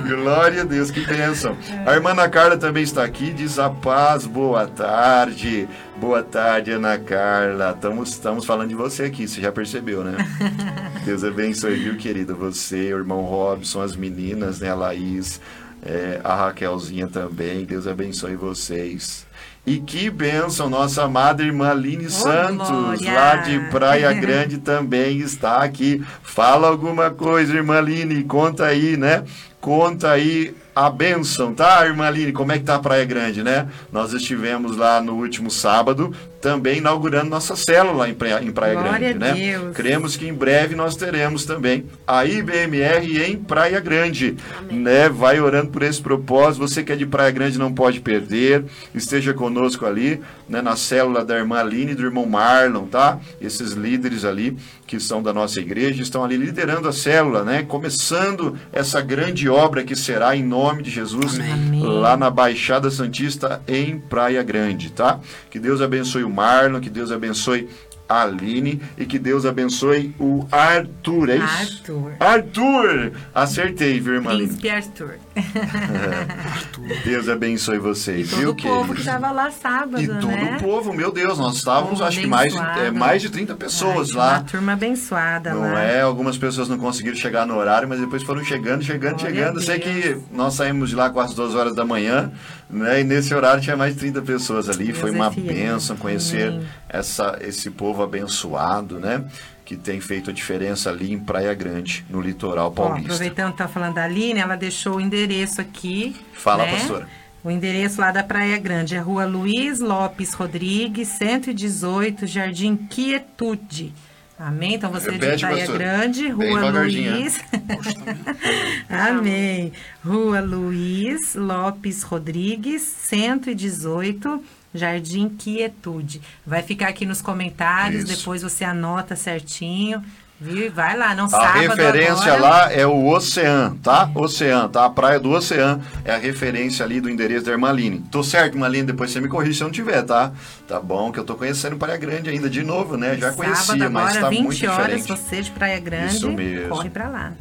Glória 0.08 0.62
a 0.62 0.64
Deus, 0.64 0.90
que 0.90 1.04
bênção. 1.04 1.56
A 1.86 1.92
irmã 1.94 2.10
Ana 2.10 2.28
Carla 2.28 2.56
também 2.56 2.82
está 2.84 3.04
aqui, 3.04 3.32
diz 3.32 3.58
a 3.58 3.68
paz, 3.68 4.26
boa 4.26 4.66
tarde. 4.66 5.68
Boa 5.98 6.22
tarde, 6.22 6.70
Ana 6.70 6.96
Carla. 6.98 7.72
Estamos, 7.74 8.10
estamos 8.10 8.44
falando 8.46 8.68
de 8.68 8.74
você 8.74 9.02
aqui, 9.04 9.28
você 9.28 9.40
já 9.40 9.52
percebeu, 9.52 10.02
né? 10.04 10.16
Deus 11.04 11.24
abençoe, 11.24 11.74
viu, 11.76 11.96
querida? 11.96 12.32
Você, 12.34 12.94
o 12.94 12.98
irmão 12.98 13.22
Robson, 13.22 13.82
as 13.82 13.94
meninas, 13.96 14.60
né? 14.60 14.70
A 14.70 14.74
Laís, 14.74 15.40
é, 15.84 16.20
a 16.24 16.34
Raquelzinha 16.34 17.06
também. 17.08 17.64
Deus 17.64 17.86
abençoe 17.86 18.34
vocês. 18.36 19.26
E 19.70 19.78
que 19.78 20.10
bênção, 20.10 20.68
nossa 20.68 21.04
amada 21.04 21.44
irmã 21.44 21.70
Aline 21.70 22.10
Santos, 22.10 22.68
glória! 22.68 23.14
lá 23.14 23.36
de 23.36 23.56
Praia 23.70 24.12
Grande 24.12 24.58
também 24.58 25.18
está 25.18 25.62
aqui. 25.62 26.04
Fala 26.24 26.66
alguma 26.66 27.08
coisa, 27.10 27.54
irmã 27.54 27.78
Aline, 27.78 28.24
conta 28.24 28.66
aí, 28.66 28.96
né? 28.96 29.22
Conta 29.60 30.10
aí 30.10 30.52
a 30.86 30.88
bênção, 30.88 31.52
tá, 31.52 31.84
irmã 31.84 32.06
Aline? 32.06 32.32
Como 32.32 32.52
é 32.52 32.58
que 32.58 32.64
tá 32.64 32.76
a 32.76 32.78
Praia 32.78 33.04
Grande, 33.04 33.42
né? 33.42 33.68
Nós 33.92 34.14
estivemos 34.14 34.78
lá 34.78 34.98
no 34.98 35.14
último 35.14 35.50
sábado, 35.50 36.14
também 36.40 36.78
inaugurando 36.78 37.28
nossa 37.28 37.54
célula 37.54 38.08
em 38.08 38.14
Praia, 38.14 38.42
em 38.42 38.50
Praia 38.50 38.72
Glória 38.72 39.12
Grande, 39.12 39.24
a 39.24 39.34
né? 39.34 39.34
Deus. 39.34 39.76
Cremos 39.76 40.16
que 40.16 40.26
em 40.26 40.32
breve 40.32 40.74
nós 40.74 40.96
teremos 40.96 41.44
também 41.44 41.84
a 42.06 42.24
IBMR 42.24 43.22
em 43.24 43.36
Praia 43.36 43.78
Grande, 43.78 44.36
né? 44.70 45.10
Vai 45.10 45.38
orando 45.38 45.70
por 45.70 45.82
esse 45.82 46.00
propósito. 46.00 46.66
Você 46.66 46.82
que 46.82 46.92
é 46.92 46.96
de 46.96 47.04
Praia 47.04 47.30
Grande 47.30 47.58
não 47.58 47.74
pode 47.74 48.00
perder. 48.00 48.64
Esteja 48.94 49.34
conosco 49.34 49.84
ali, 49.84 50.18
né? 50.48 50.62
Na 50.62 50.76
célula 50.76 51.22
da 51.22 51.36
irmã 51.36 51.58
Aline 51.58 51.92
e 51.92 51.94
do 51.94 52.04
irmão 52.04 52.24
Marlon, 52.24 52.86
tá? 52.86 53.18
Esses 53.38 53.72
líderes 53.72 54.24
ali 54.24 54.56
que 54.90 54.98
são 54.98 55.22
da 55.22 55.32
nossa 55.32 55.60
igreja 55.60 56.02
estão 56.02 56.24
ali 56.24 56.36
liderando 56.36 56.88
a 56.88 56.92
célula, 56.92 57.44
né? 57.44 57.62
Começando 57.62 58.58
essa 58.72 59.00
grande 59.00 59.48
obra 59.48 59.84
que 59.84 59.94
será 59.94 60.34
em 60.34 60.42
nome 60.42 60.82
de 60.82 60.90
Jesus 60.90 61.38
Amém. 61.38 61.80
lá 61.80 62.16
na 62.16 62.28
Baixada 62.28 62.90
Santista 62.90 63.62
em 63.68 64.00
Praia 64.00 64.42
Grande, 64.42 64.90
tá? 64.90 65.20
Que 65.48 65.60
Deus 65.60 65.80
abençoe 65.80 66.24
o 66.24 66.28
Marlon, 66.28 66.80
que 66.80 66.90
Deus 66.90 67.12
abençoe 67.12 67.68
Aline 68.10 68.82
e 68.98 69.06
que 69.06 69.18
Deus 69.18 69.46
abençoe 69.46 70.14
o 70.18 70.44
Arthur, 70.50 71.30
é 71.30 71.36
isso? 71.36 71.44
Arthur. 71.44 72.12
Arthur! 72.18 73.12
Acertei, 73.34 74.00
viu, 74.00 74.14
irmã 74.14 74.30
Aline? 74.32 74.48
Príncipe 74.48 74.68
Arthur. 74.70 75.14
Deus 77.04 77.28
abençoe 77.28 77.78
vocês, 77.78 78.30
Todo 78.30 78.38
viu, 78.40 78.50
o 78.50 78.56
povo 78.56 78.94
que 78.94 79.00
estava 79.00 79.30
lá 79.30 79.50
sábado, 79.50 80.00
E 80.02 80.06
todo 80.06 80.26
né? 80.26 80.56
o 80.58 80.62
povo, 80.62 80.92
meu 80.92 81.12
Deus, 81.12 81.38
nós 81.38 81.56
estávamos, 81.56 82.00
acho 82.02 82.20
que 82.20 82.26
mais, 82.26 82.52
de- 82.52 82.58
é, 82.80 82.90
mais 82.90 83.22
de 83.22 83.30
30 83.30 83.54
pessoas 83.54 84.10
Ai, 84.10 84.16
lá. 84.16 84.30
Uma 84.38 84.42
turma 84.44 84.72
abençoada 84.72 85.54
Não 85.54 85.60
lá. 85.72 85.80
é? 85.82 86.00
Algumas 86.02 86.36
pessoas 86.36 86.68
não 86.68 86.78
conseguiram 86.78 87.16
chegar 87.16 87.46
no 87.46 87.56
horário, 87.56 87.88
mas 87.88 88.00
depois 88.00 88.22
foram 88.22 88.44
chegando, 88.44 88.82
chegando, 88.82 89.18
Glória 89.18 89.34
chegando. 89.36 89.60
Sei 89.60 89.78
que 89.78 90.18
nós 90.32 90.54
saímos 90.54 90.90
de 90.90 90.96
lá 90.96 91.10
quase 91.10 91.34
duas 91.34 91.54
horas 91.54 91.74
da 91.74 91.84
manhã, 91.84 92.30
né? 92.68 93.00
E 93.00 93.04
nesse 93.04 93.34
horário 93.34 93.62
tinha 93.62 93.76
mais 93.76 93.94
de 93.94 94.00
30 94.00 94.22
pessoas 94.22 94.68
ali. 94.68 94.86
Deus 94.86 94.98
Foi 94.98 95.10
é 95.10 95.12
uma 95.12 95.30
fiel. 95.30 95.46
bênção 95.46 95.96
conhecer 95.96 96.48
Amém. 96.48 96.66
Essa, 96.92 97.38
esse 97.40 97.70
povo 97.70 98.02
abençoado, 98.02 98.98
né? 98.98 99.24
Que 99.64 99.76
tem 99.76 100.00
feito 100.00 100.30
a 100.30 100.32
diferença 100.32 100.90
ali 100.90 101.12
em 101.12 101.18
Praia 101.18 101.54
Grande, 101.54 102.04
no 102.10 102.20
litoral 102.20 102.66
Ó, 102.66 102.70
paulista. 102.70 103.12
aproveitando 103.12 103.52
que 103.52 103.58
tá 103.58 103.68
falando 103.68 103.94
da 103.94 104.04
Aline, 104.04 104.40
ela 104.40 104.56
deixou 104.56 104.96
o 104.96 105.00
endereço 105.00 105.60
aqui. 105.60 106.16
Fala, 106.34 106.64
né? 106.66 106.72
pastora. 106.72 107.08
O 107.42 107.50
endereço 107.50 108.00
lá 108.00 108.10
da 108.10 108.22
Praia 108.22 108.58
Grande 108.58 108.96
é 108.96 108.98
Rua 108.98 109.24
Luiz 109.24 109.80
Lopes 109.80 110.34
Rodrigues, 110.34 111.08
118, 111.08 112.26
Jardim 112.26 112.76
Quietude. 112.76 113.94
Amém? 114.38 114.74
Então 114.74 114.90
você 114.90 115.10
Repete, 115.10 115.36
de 115.36 115.46
Praia 115.46 115.56
pastor. 115.58 115.78
Grande, 115.78 116.28
Rua 116.28 116.44
devagarzinho, 116.44 117.12
Luiz. 117.12 117.40
Amém. 118.88 119.72
Rua 120.04 120.40
Luiz 120.40 121.34
Lopes 121.34 122.02
Rodrigues, 122.02 122.82
118, 122.82 124.42
Jardim 124.74 125.28
Quietude. 125.28 126.20
Vai 126.46 126.62
ficar 126.62 126.88
aqui 126.88 127.04
nos 127.06 127.20
comentários, 127.22 128.04
Isso. 128.04 128.16
depois 128.18 128.42
você 128.42 128.64
anota 128.64 129.16
certinho, 129.16 130.02
viu? 130.40 130.66
E 130.66 130.68
vai 130.68 130.96
lá, 130.96 131.14
não 131.14 131.24
A 131.26 131.28
sábado 131.28 131.58
referência 131.60 132.32
agora. 132.34 132.38
lá 132.40 132.72
é 132.72 132.86
o 132.86 133.06
Ocean, 133.08 133.76
tá? 133.82 134.10
Ocean, 134.14 134.68
tá? 134.68 134.86
A 134.86 134.90
praia 134.90 135.20
do 135.20 135.30
Ocean 135.30 135.80
é 136.04 136.12
a 136.12 136.16
referência 136.16 136.84
ali 136.84 137.00
do 137.00 137.10
endereço 137.10 137.44
da 137.46 137.52
Irmaline. 137.52 138.00
Tô 138.10 138.22
certo, 138.22 138.54
Irmaline? 138.54 138.86
Depois 138.86 139.10
você 139.10 139.20
me 139.20 139.28
corrige 139.28 139.54
se 139.58 139.62
eu 139.62 139.66
não 139.66 139.72
tiver, 139.72 140.02
tá? 140.02 140.32
Tá 140.66 140.80
bom, 140.80 141.12
que 141.12 141.18
eu 141.18 141.24
tô 141.24 141.34
conhecendo 141.34 141.76
Praia 141.76 141.98
Grande 141.98 142.30
ainda 142.30 142.48
de 142.48 142.62
novo, 142.62 142.96
né? 142.96 143.16
Já 143.18 143.32
conhecia, 143.32 143.64
Sábado 143.64 143.90
mas 143.90 144.04
agora, 144.16 144.20
tá 144.22 144.28
20 144.30 144.42
muito 144.44 144.66
horas, 144.70 144.86
diferente. 145.02 145.08
você 145.08 145.42
de 145.42 145.50
Praia 145.50 145.80
Grande, 145.80 146.14
Isso 146.16 146.30
mesmo. 146.30 146.68
corre 146.70 146.88
pra 146.90 147.08
lá. 147.08 147.32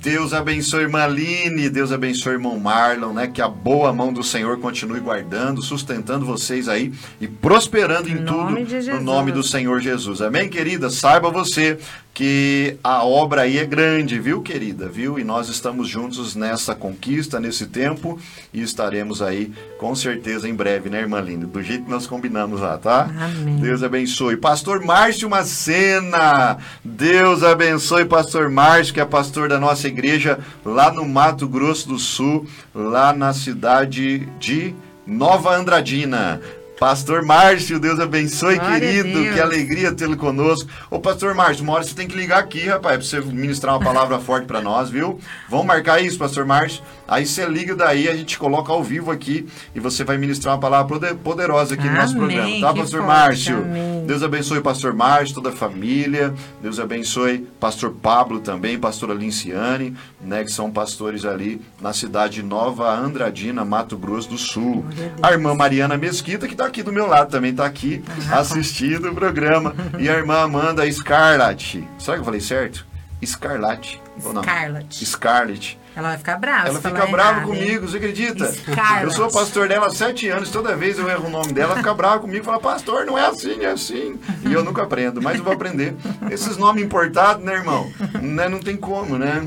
Deus 0.00 0.32
abençoe 0.32 0.84
Irmaline, 0.84 1.68
Deus 1.68 1.92
abençoe 1.92 2.32
irmão 2.32 2.58
Marlon, 2.58 3.12
né? 3.12 3.26
Que 3.26 3.42
a 3.42 3.48
boa 3.48 3.92
mão 3.92 4.10
do 4.10 4.22
Senhor 4.22 4.58
continue 4.58 4.98
guardando, 4.98 5.60
sustentando 5.60 6.24
vocês 6.24 6.70
aí 6.70 6.90
e 7.20 7.28
prosperando 7.28 8.08
em 8.08 8.12
Em 8.12 8.24
tudo 8.24 8.56
no 8.94 9.00
nome 9.02 9.30
do 9.30 9.42
Senhor 9.42 9.78
Jesus. 9.78 10.22
Amém, 10.22 10.48
querida? 10.48 10.88
Saiba 10.88 11.30
você 11.30 11.78
que 12.20 12.76
a 12.84 13.02
obra 13.02 13.40
aí 13.40 13.56
é 13.56 13.64
grande, 13.64 14.18
viu, 14.18 14.42
querida? 14.42 14.86
Viu? 14.86 15.18
E 15.18 15.24
nós 15.24 15.48
estamos 15.48 15.88
juntos 15.88 16.36
nessa 16.36 16.74
conquista, 16.74 17.40
nesse 17.40 17.64
tempo 17.64 18.18
e 18.52 18.60
estaremos 18.60 19.22
aí 19.22 19.50
com 19.78 19.94
certeza 19.94 20.46
em 20.46 20.52
breve, 20.52 20.90
né, 20.90 21.00
irmã 21.00 21.18
Linda? 21.18 21.46
Do 21.46 21.62
jeito 21.62 21.84
que 21.84 21.90
nós 21.90 22.06
combinamos 22.06 22.60
lá, 22.60 22.76
tá? 22.76 23.04
Amém. 23.04 23.56
Deus 23.56 23.82
abençoe. 23.82 24.36
Pastor 24.36 24.84
Márcio 24.84 25.30
Macena. 25.30 26.58
Deus 26.84 27.42
abençoe 27.42 28.04
Pastor 28.04 28.50
Márcio, 28.50 28.92
que 28.92 29.00
é 29.00 29.06
pastor 29.06 29.48
da 29.48 29.58
nossa 29.58 29.88
igreja 29.88 30.38
lá 30.62 30.92
no 30.92 31.08
Mato 31.08 31.48
Grosso 31.48 31.88
do 31.88 31.98
Sul, 31.98 32.46
lá 32.74 33.14
na 33.14 33.32
cidade 33.32 34.28
de 34.38 34.74
Nova 35.06 35.56
Andradina. 35.56 36.38
Pastor 36.80 37.22
Márcio, 37.22 37.78
Deus 37.78 38.00
abençoe, 38.00 38.56
Glória 38.58 38.80
querido. 38.80 39.34
Que 39.34 39.38
alegria 39.38 39.92
tê-lo 39.92 40.16
conosco. 40.16 40.66
Ô, 40.90 40.98
Pastor 40.98 41.34
Márcio, 41.34 41.62
uma 41.62 41.74
hora 41.74 41.84
você 41.84 41.94
tem 41.94 42.08
que 42.08 42.16
ligar 42.16 42.38
aqui, 42.38 42.66
rapaz, 42.66 42.96
pra 42.96 43.20
você 43.20 43.20
ministrar 43.30 43.74
uma 43.76 43.84
palavra 43.84 44.18
forte 44.20 44.46
pra 44.46 44.62
nós, 44.62 44.88
viu? 44.88 45.18
Vamos 45.46 45.66
marcar 45.66 46.02
isso, 46.02 46.16
Pastor 46.18 46.46
Márcio? 46.46 46.82
Aí 47.06 47.26
você 47.26 47.44
liga 47.44 47.74
daí, 47.76 48.08
a 48.08 48.14
gente 48.16 48.38
coloca 48.38 48.72
ao 48.72 48.82
vivo 48.82 49.10
aqui 49.10 49.46
e 49.74 49.80
você 49.80 50.04
vai 50.04 50.16
ministrar 50.16 50.54
uma 50.54 50.60
palavra 50.60 50.88
poder- 50.88 51.14
poderosa 51.16 51.74
aqui 51.74 51.86
no 51.86 51.96
nosso 51.96 52.16
Amém, 52.16 52.26
programa, 52.36 52.60
tá, 52.60 52.66
Pastor 52.80 53.00
forte, 53.00 53.06
Márcio? 53.06 53.56
amém. 53.58 53.90
Deus 54.06 54.22
abençoe 54.22 54.58
o 54.58 54.62
pastor 54.62 54.94
Márcio, 54.94 55.34
toda 55.34 55.50
a 55.50 55.52
família. 55.52 56.32
Deus 56.62 56.80
abençoe 56.80 57.46
pastor 57.60 57.90
Pablo 58.00 58.40
também, 58.40 58.78
pastora 58.78 59.12
Linciane, 59.12 59.94
né, 60.20 60.42
que 60.44 60.50
são 60.50 60.70
pastores 60.70 61.24
ali 61.26 61.60
na 61.80 61.92
cidade 61.92 62.34
de 62.36 62.42
Nova 62.42 62.90
Andradina, 62.90 63.64
Mato 63.64 63.98
Grosso 63.98 64.30
do 64.30 64.38
Sul. 64.38 64.84
A 65.22 65.30
irmã 65.32 65.54
Mariana 65.54 65.96
Mesquita, 65.98 66.46
que 66.46 66.54
está 66.54 66.69
aqui 66.70 66.82
do 66.82 66.92
meu 66.92 67.06
lado, 67.06 67.30
também 67.30 67.50
está 67.50 67.66
aqui 67.66 68.02
assistindo 68.32 69.10
o 69.10 69.14
programa. 69.14 69.74
E 69.98 70.08
a 70.08 70.14
irmã 70.14 70.40
Amanda 70.40 70.90
Scarlett. 70.90 71.86
Será 71.98 72.16
que 72.16 72.20
eu 72.20 72.24
falei 72.24 72.40
certo? 72.40 72.86
Scarlett. 73.22 74.00
Scarlett. 74.18 75.04
Scarlett. 75.04 75.78
Ela 75.94 76.10
vai 76.10 76.18
ficar 76.18 76.36
brava. 76.36 76.68
Ela 76.68 76.80
fica 76.80 77.06
brava 77.06 77.40
comigo, 77.42 77.86
você 77.86 77.96
acredita? 77.96 78.50
Scarlett. 78.50 79.04
Eu 79.04 79.10
sou 79.10 79.30
pastor 79.30 79.68
dela 79.68 79.88
há 79.88 79.90
sete 79.90 80.28
anos, 80.28 80.50
toda 80.50 80.76
vez 80.76 80.98
eu 80.98 81.08
erro 81.08 81.26
o 81.26 81.30
nome 81.30 81.52
dela, 81.52 81.72
ela 81.72 81.78
fica 81.78 81.92
brava 81.92 82.20
comigo 82.20 82.44
fala, 82.44 82.60
pastor, 82.60 83.04
não 83.04 83.18
é 83.18 83.26
assim, 83.26 83.64
é 83.64 83.70
assim. 83.70 84.18
E 84.46 84.52
eu 84.52 84.64
nunca 84.64 84.84
aprendo, 84.84 85.20
mas 85.20 85.38
eu 85.38 85.44
vou 85.44 85.52
aprender. 85.52 85.94
Esses 86.30 86.56
nomes 86.56 86.84
importados, 86.84 87.44
né, 87.44 87.54
irmão? 87.54 87.92
Né, 88.22 88.48
não 88.48 88.60
tem 88.60 88.76
como, 88.76 89.18
né? 89.18 89.46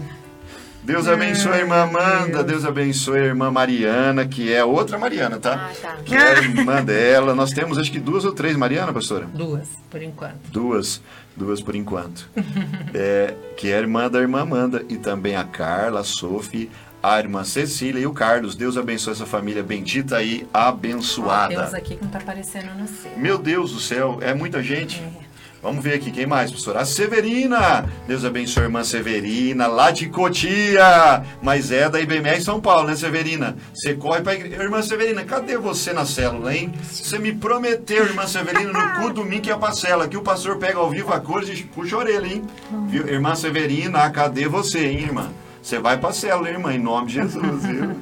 Deus 0.84 1.08
abençoe 1.08 1.54
a 1.54 1.58
irmã 1.60 1.84
Amanda, 1.84 2.44
Deus 2.44 2.66
abençoe 2.66 3.18
a 3.18 3.24
irmã 3.24 3.50
Mariana, 3.50 4.28
que 4.28 4.54
é 4.54 4.66
outra 4.66 4.98
Mariana, 4.98 5.40
tá? 5.40 5.72
Ah, 5.72 5.74
tá. 5.82 5.98
Que 6.04 6.14
é 6.14 6.34
a 6.34 6.40
irmã 6.40 6.84
dela. 6.84 7.34
Nós 7.34 7.52
temos 7.52 7.78
acho 7.78 7.90
que 7.90 8.00
duas 8.00 8.26
ou 8.26 8.34
três 8.34 8.58
Mariana, 8.58 8.92
pastora? 8.92 9.26
Duas, 9.34 9.70
por 9.90 10.02
enquanto. 10.02 10.42
Duas, 10.52 11.02
duas 11.38 11.62
por 11.62 11.76
enquanto. 11.76 12.30
É, 12.96 13.34
que 13.58 13.70
é 13.70 13.78
a 13.78 13.80
irmã 13.80 14.10
da 14.10 14.20
irmã 14.20 14.42
Amanda. 14.42 14.86
E 14.88 14.98
também 14.98 15.36
a 15.36 15.44
Carla, 15.44 16.02
a 16.02 16.04
Sophie, 16.04 16.70
a 17.02 17.18
irmã 17.18 17.44
Cecília 17.44 18.00
e 18.00 18.06
o 18.06 18.14
Carlos. 18.14 18.56
Deus 18.56 18.78
abençoe 18.78 19.14
essa 19.14 19.26
família 19.26 19.64
bendita 19.64 20.22
e 20.22 20.46
Ó, 20.54 20.60
abençoada. 20.60 21.56
Temos 21.56 21.74
aqui 21.74 21.96
que 21.96 22.04
não 22.04 22.12
tá 22.12 22.20
aparecendo 22.20 22.74
no 22.78 22.88
seu. 22.88 23.18
Meu 23.18 23.38
Deus 23.40 23.72
do 23.72 23.80
céu, 23.80 24.20
é 24.22 24.34
muita 24.34 24.62
gente. 24.62 25.02
É. 25.02 25.23
Vamos 25.64 25.82
ver 25.82 25.94
aqui, 25.94 26.12
quem 26.12 26.26
mais, 26.26 26.52
pastor? 26.52 26.76
A 26.76 26.84
Severina! 26.84 27.90
Deus 28.06 28.26
abençoe 28.26 28.64
a 28.64 28.66
irmã 28.66 28.84
Severina, 28.84 29.66
lá 29.66 29.92
de 29.92 30.10
Cotia! 30.10 31.24
Mas 31.42 31.72
é 31.72 31.90
da 31.90 32.02
IBME 32.02 32.36
em 32.36 32.42
São 32.42 32.60
Paulo, 32.60 32.90
né, 32.90 32.98
Severina? 32.98 33.56
Você 33.74 33.94
corre 33.94 34.20
pra 34.20 34.34
igreja. 34.34 34.62
Irmã 34.62 34.82
Severina, 34.82 35.24
cadê 35.24 35.58
você 35.58 35.94
na 35.94 36.06
célula, 36.06 36.54
hein? 36.54 36.74
Você 36.84 37.18
me 37.18 37.32
prometeu, 37.32 38.04
irmã 38.04 38.28
Severina, 38.28 38.74
no 38.74 39.00
culto 39.00 39.24
domingo 39.24 39.42
que 39.42 39.50
ia 39.50 39.58
pra 39.58 39.72
célula, 39.72 40.06
que 40.06 40.18
o 40.18 40.22
pastor 40.22 40.58
pega 40.58 40.80
ao 40.80 40.90
vivo 40.90 41.14
a 41.14 41.22
cores 41.22 41.48
e 41.58 41.64
puxa 41.64 41.96
a 41.96 42.00
orelha, 42.00 42.28
hein? 42.28 42.44
Viu? 42.90 43.08
Irmã 43.08 43.34
Severina, 43.34 44.10
cadê 44.10 44.50
você, 44.50 44.86
hein, 44.86 45.04
irmã? 45.04 45.30
Você 45.62 45.80
vai 45.80 45.98
pra 45.98 46.12
célula, 46.12 46.50
irmã, 46.50 46.74
em 46.74 46.80
nome 46.80 47.08
de 47.08 47.14
Jesus, 47.14 47.66
viu? 47.66 47.96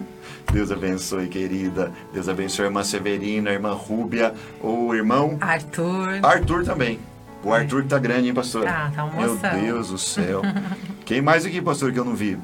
Deus 0.51 0.71
abençoe, 0.71 1.27
querida. 1.27 1.91
Deus 2.11 2.27
abençoe 2.27 2.65
a 2.65 2.67
irmã 2.69 2.83
Severina, 2.83 3.51
a 3.51 3.53
irmã 3.53 3.71
Rúbia, 3.73 4.33
o 4.59 4.95
irmão 4.95 5.37
Arthur. 5.39 6.19
Arthur 6.23 6.65
também. 6.65 6.99
O 7.43 7.51
Arthur 7.53 7.83
que 7.83 7.89
tá 7.89 7.97
grande, 7.97 8.27
hein, 8.27 8.33
pastor? 8.33 8.65
Tá, 8.65 8.91
tá 8.95 9.05
um 9.05 9.15
Meu. 9.15 9.37
Deus 9.37 9.89
do 9.89 9.97
céu. 9.97 10.41
Quem 11.05 11.21
mais 11.21 11.45
aqui, 11.45 11.61
pastor, 11.61 11.91
que 11.91 11.99
eu 11.99 12.05
não 12.05 12.15
vi? 12.15 12.37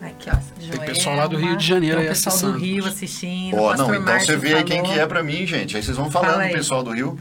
Aqui, 0.00 0.28
ó. 0.30 0.51
Joelma. 0.66 0.84
pessoal 0.84 1.16
lá 1.16 1.26
do 1.26 1.36
Rio 1.36 1.56
de 1.56 1.66
Janeiro 1.66 1.96
Tem 1.98 2.06
o 2.06 2.08
aí 2.10 2.14
pessoal 2.14 2.34
acessando. 2.36 2.52
do 2.54 2.58
Rio 2.64 2.86
assistindo. 2.86 3.56
Ó, 3.56 3.58
o 3.66 3.68
pastor 3.68 3.88
não, 3.88 3.94
então 3.94 4.12
Márcio 4.12 4.26
você 4.26 4.36
vê 4.36 4.54
aí 4.54 4.64
quem 4.64 4.82
que 4.82 4.98
é 4.98 5.06
pra 5.06 5.22
mim, 5.22 5.46
gente. 5.46 5.76
Aí 5.76 5.82
vocês 5.82 5.96
vão 5.96 6.10
falando, 6.10 6.30
Fala 6.32 6.42
aí. 6.44 6.52
pessoal 6.52 6.82
do 6.82 6.90
Rio. 6.92 7.18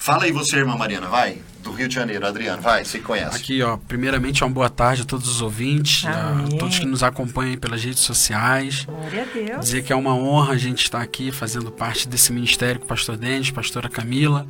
Fala 0.00 0.24
aí 0.24 0.32
você, 0.32 0.56
irmã 0.56 0.76
Mariana, 0.76 1.08
vai. 1.08 1.38
Do 1.62 1.72
Rio 1.72 1.88
de 1.88 1.94
Janeiro, 1.96 2.24
Adriano, 2.24 2.62
vai, 2.62 2.84
você 2.84 3.00
conhece. 3.00 3.36
Aqui, 3.36 3.60
ó, 3.62 3.76
primeiramente 3.76 4.42
uma 4.44 4.48
boa 4.50 4.70
tarde 4.70 5.02
a 5.02 5.04
todos 5.04 5.28
os 5.28 5.42
ouvintes, 5.42 6.06
a 6.06 6.44
todos 6.56 6.78
que 6.78 6.86
nos 6.86 7.02
acompanham 7.02 7.58
pelas 7.58 7.82
redes 7.82 7.98
sociais. 7.98 8.84
Glória 8.86 9.22
a 9.22 9.24
Deus. 9.34 9.60
Dizer 9.64 9.82
que 9.82 9.92
é 9.92 9.96
uma 9.96 10.14
honra 10.14 10.54
a 10.54 10.56
gente 10.56 10.84
estar 10.84 11.02
aqui 11.02 11.32
fazendo 11.32 11.70
parte 11.72 12.08
desse 12.08 12.32
ministério 12.32 12.78
com 12.78 12.86
o 12.86 12.88
pastor 12.88 13.16
Denis, 13.16 13.50
pastora 13.50 13.88
Camila. 13.88 14.46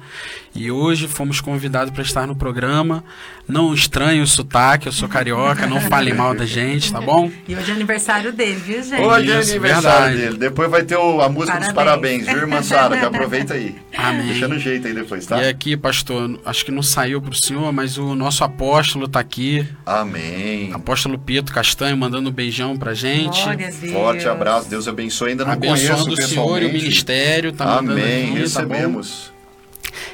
E 0.55 0.71
hoje 0.71 1.09
fomos 1.09 1.41
convidados 1.41 1.93
para 1.93 2.03
estar 2.03 2.27
no 2.27 2.37
programa. 2.37 3.03
Não 3.49 3.73
estranhe 3.73 4.21
o 4.21 4.27
sotaque, 4.27 4.87
eu 4.87 4.93
sou 4.93 5.09
carioca, 5.09 5.67
não 5.67 5.81
falem 5.81 6.13
mal 6.13 6.35
da 6.35 6.45
gente, 6.45 6.93
tá 6.93 7.01
bom? 7.01 7.33
E 7.49 7.57
hoje 7.57 7.71
é 7.71 7.75
aniversário 7.75 8.28
dele, 8.33 8.55
viu, 8.65 8.83
gente? 8.83 9.01
Hoje 9.03 9.31
é 9.33 9.41
Isso, 9.41 9.51
aniversário 9.51 9.91
verdade. 9.99 10.17
dele. 10.17 10.39
Depois 10.39 10.71
vai 10.71 10.83
ter 10.83 10.97
o- 10.97 11.21
a 11.21 11.29
música 11.29 11.59
dos 11.59 11.73
Parabéns. 11.73 12.25
parabéns, 12.25 12.27
viu, 12.27 12.37
irmã 12.39 12.63
Sara? 12.63 12.97
Que 12.99 13.05
aproveita 13.07 13.55
aí. 13.55 13.77
Amém. 13.97 14.27
Deixa 14.27 14.49
no 14.49 14.59
jeito 14.59 14.87
aí 14.87 14.95
depois, 14.95 15.27
tá? 15.27 15.43
E 15.43 15.49
aqui, 15.49 15.77
pastor, 15.77 16.39
acho 16.45 16.65
que 16.65 16.71
não 16.71 16.83
saiu 16.83 17.21
para 17.21 17.33
o 17.33 17.35
senhor, 17.35 17.73
mas 17.73 17.99
o 17.99 18.15
nosso 18.15 18.45
apóstolo 18.45 19.07
está 19.07 19.21
aqui. 19.21 19.67
Amém. 19.85 20.71
Apóstolo 20.73 21.19
Pietro 21.19 21.55
Castanho 21.55 21.97
mandando 21.97 22.29
um 22.29 22.33
beijão 22.33 22.77
pra 22.77 22.95
gente. 22.95 23.43
Glória 23.43 23.69
a 23.69 23.71
Deus. 23.71 23.93
Forte 23.93 24.29
abraço, 24.29 24.69
Deus 24.69 24.87
abençoe. 24.89 25.31
Ainda 25.31 25.45
não 25.45 25.53
Abençoando 25.53 26.05
conheço 26.05 26.25
o 26.25 26.29
senhor 26.29 26.63
e 26.63 26.67
o 26.67 26.73
ministério. 26.73 27.53
Tá 27.53 27.65
mandando 27.67 27.93
Amém, 27.93 28.05
aqui, 28.37 28.51
tá 28.53 28.63
bom? 28.63 28.73
recebemos. 28.75 29.38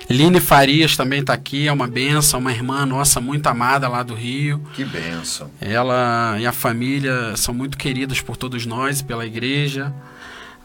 Line 0.08 0.40
Farias 0.40 0.96
também 0.96 1.20
está 1.20 1.32
aqui, 1.32 1.66
é 1.68 1.72
uma 1.72 1.86
benção, 1.86 2.40
uma 2.40 2.52
irmã 2.52 2.84
nossa 2.84 3.20
muito 3.20 3.46
amada 3.46 3.88
lá 3.88 4.02
do 4.02 4.14
Rio. 4.14 4.62
Que 4.74 4.84
benção. 4.84 5.50
Ela 5.60 6.36
e 6.38 6.46
a 6.46 6.52
família 6.52 7.36
são 7.36 7.54
muito 7.54 7.76
queridas 7.78 8.20
por 8.20 8.36
todos 8.36 8.66
nós 8.66 9.00
e 9.00 9.04
pela 9.04 9.26
igreja. 9.26 9.92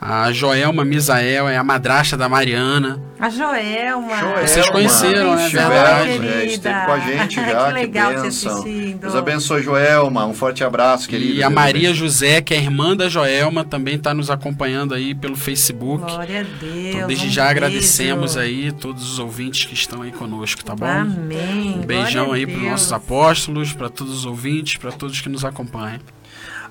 A 0.01 0.31
Joelma 0.31 0.85
Misael 0.85 1.49
é 1.49 1.57
a 1.57 1.63
madrasta 1.63 2.15
da 2.15 2.29
Mariana. 2.29 3.03
A 3.19 3.29
Joelma. 3.29 4.15
Joelma. 4.17 4.47
Vocês 4.47 4.69
conheceram, 4.69 5.35
né? 5.35 5.49
Benção, 5.49 5.69
Verdade. 5.69 6.09
É, 6.09 6.17
querida. 6.17 6.45
esteve 6.45 6.85
com 6.85 6.91
a 6.93 6.99
gente 6.99 7.35
já, 7.35 7.67
que 7.67 7.73
legal 7.73 8.09
bênção. 8.13 8.53
assistindo. 8.53 8.99
Deus 9.01 9.15
abençoe, 9.15 9.61
Joelma. 9.61 10.25
Um 10.25 10.33
forte 10.33 10.63
abraço, 10.63 11.09
querido. 11.09 11.33
e 11.33 11.43
a 11.43 11.49
Maria. 11.49 11.93
José, 11.93 12.39
que 12.41 12.53
é 12.53 12.57
irmã 12.57 12.95
da 12.95 13.09
Joelma, 13.09 13.65
também 13.65 13.95
está 13.95 14.13
nos 14.13 14.29
acompanhando 14.29 14.93
aí 14.93 15.13
pelo 15.13 15.35
Facebook. 15.35 16.05
Glória 16.05 16.41
a 16.41 16.43
Deus. 16.43 16.95
Então, 16.95 17.07
desde 17.07 17.27
um 17.27 17.29
já 17.29 17.43
beijo. 17.43 17.57
agradecemos 17.57 18.37
aí 18.37 18.71
todos 18.71 19.11
os 19.11 19.19
ouvintes 19.19 19.65
que 19.65 19.73
estão 19.73 20.01
aí 20.01 20.11
conosco, 20.13 20.63
tá 20.63 20.75
bom? 20.75 20.85
Amém. 20.85 21.75
Um 21.77 21.85
beijão 21.85 22.27
Glória 22.27 22.45
aí 22.45 22.53
para 22.53 22.63
os 22.63 22.71
nossos 22.71 22.93
apóstolos, 22.93 23.73
para 23.73 23.89
todos 23.89 24.13
os 24.19 24.25
ouvintes, 24.25 24.77
para 24.77 24.93
todos 24.93 25.19
que 25.19 25.27
nos 25.27 25.43
acompanham. 25.43 25.99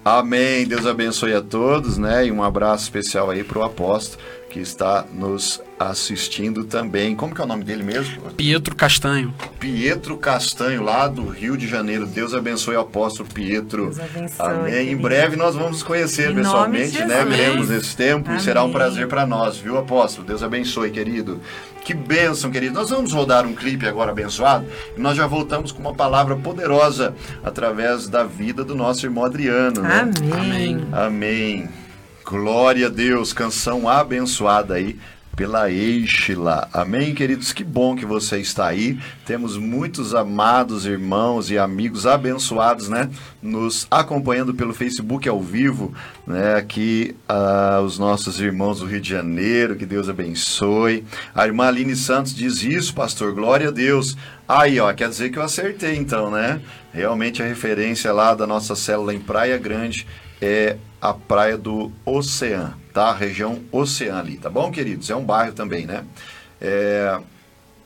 Amém. 0.04 0.66
Deus 0.66 0.86
abençoe 0.86 1.34
a 1.34 1.40
todos, 1.42 1.98
né? 1.98 2.26
E 2.26 2.32
um 2.32 2.42
abraço 2.42 2.84
especial 2.84 3.30
aí 3.30 3.44
para 3.44 3.58
o 3.58 3.62
apóstolo 3.62 4.22
que 4.48 4.60
está 4.60 5.04
nos 5.12 5.60
assistindo 5.78 6.64
também. 6.64 7.14
Como 7.14 7.34
que 7.34 7.40
é 7.40 7.44
o 7.44 7.46
nome 7.46 7.64
dele 7.64 7.82
mesmo? 7.82 8.20
Pietro 8.32 8.74
Castanho. 8.74 9.32
Pietro 9.60 10.16
Castanho, 10.16 10.82
lá 10.82 11.06
do 11.06 11.28
Rio 11.28 11.56
de 11.56 11.68
Janeiro. 11.68 12.06
Deus 12.06 12.34
abençoe 12.34 12.76
o 12.76 12.80
apóstolo 12.80 13.28
Pietro. 13.28 13.84
Deus 13.84 14.00
abençoe, 14.00 14.46
Amém. 14.46 14.72
querido. 14.72 14.90
Em 14.90 14.96
breve 14.96 15.36
nós 15.36 15.54
vamos 15.54 15.82
conhecer 15.82 16.30
Em 16.30 16.34
pessoalmente, 16.36 16.98
né? 17.04 17.24
Veremos 17.24 17.70
esse 17.70 17.94
tempo 17.96 18.32
e 18.32 18.40
será 18.40 18.62
um 18.62 18.64
Amém. 18.64 18.76
prazer 18.76 19.06
para 19.06 19.26
nós, 19.26 19.58
viu, 19.58 19.76
apóstolo? 19.76 20.26
Deus 20.26 20.42
abençoe, 20.42 20.90
querido. 20.90 21.40
Que 21.88 21.95
bênção, 21.95 22.50
querido. 22.50 22.75
Nós 22.75 22.90
vamos 22.90 23.14
rodar 23.14 23.47
um 23.47 23.54
clipe 23.54 23.88
agora 23.88 24.11
abençoado 24.11 24.66
e 24.95 25.00
nós 25.00 25.16
já 25.16 25.26
voltamos 25.26 25.73
com 25.73 25.80
uma 25.80 25.95
palavra 25.95 26.37
poderosa 26.37 27.14
através 27.42 28.07
da 28.07 28.25
vida 28.25 28.62
do 28.62 28.75
nosso 28.75 29.07
irmão 29.07 29.25
Adriano, 29.25 29.80
né? 29.80 30.00
Amém. 30.02 30.33
Amém. 30.35 30.88
Amém. 30.92 31.68
Glória 32.26 32.88
a 32.88 32.90
Deus, 32.90 33.33
canção 33.33 33.88
abençoada 33.88 34.75
aí 34.75 34.99
pela 35.38 35.71
Eixila. 35.71 36.68
Amém, 36.73 37.14
queridos? 37.14 37.52
Que 37.52 37.62
bom 37.62 37.95
que 37.95 38.04
você 38.04 38.38
está 38.38 38.66
aí. 38.66 38.99
Temos 39.25 39.57
muitos 39.57 40.12
amados 40.12 40.85
irmãos 40.85 41.49
e 41.49 41.57
amigos 41.57 42.09
abençoados, 42.09 42.88
né? 42.88 43.09
Nos 43.40 43.87
acompanhando 43.88 44.52
pelo 44.52 44.75
Facebook 44.75 45.28
ao 45.28 45.40
vivo, 45.40 45.95
né? 46.26 46.57
Aqui, 46.57 47.14
ah, 47.28 47.80
os 47.85 48.00
nossos 48.00 48.40
irmãos 48.40 48.80
do 48.80 48.87
Rio 48.87 49.00
de 49.00 49.11
Janeiro, 49.11 49.76
que 49.76 49.87
Deus 49.87 50.09
abençoe. 50.09 51.04
A 51.33 51.47
irmã 51.47 51.68
Aline 51.68 51.95
Santos 51.95 52.35
diz 52.35 52.64
isso, 52.64 52.92
pastor, 52.92 53.33
glória 53.33 53.68
a 53.68 53.71
Deus. 53.71 54.16
Aí, 54.49 54.80
ó, 54.80 54.92
quer 54.92 55.09
dizer 55.09 55.30
que 55.30 55.38
eu 55.38 55.42
acertei 55.45 55.95
então, 55.95 56.33
né? 56.33 56.61
Realmente 56.92 57.40
a 57.45 57.47
referência 57.47 58.12
lá 58.12 58.35
da 58.35 58.45
nossa 58.45 58.75
célula 58.75 59.14
em 59.14 59.21
Praia 59.21 59.57
Grande 59.57 60.04
é 60.42 60.76
a 61.00 61.14
praia 61.14 61.57
do 61.57 61.92
Oceano, 62.04 62.75
tá? 62.92 63.12
Região 63.12 63.61
Oceano 63.71 64.18
ali, 64.18 64.37
tá 64.37 64.50
bom, 64.50 64.71
queridos? 64.71 65.09
É 65.11 65.16
um 65.16 65.25
bairro 65.25 65.52
também, 65.52 65.87
né? 65.87 66.04
É, 66.61 67.18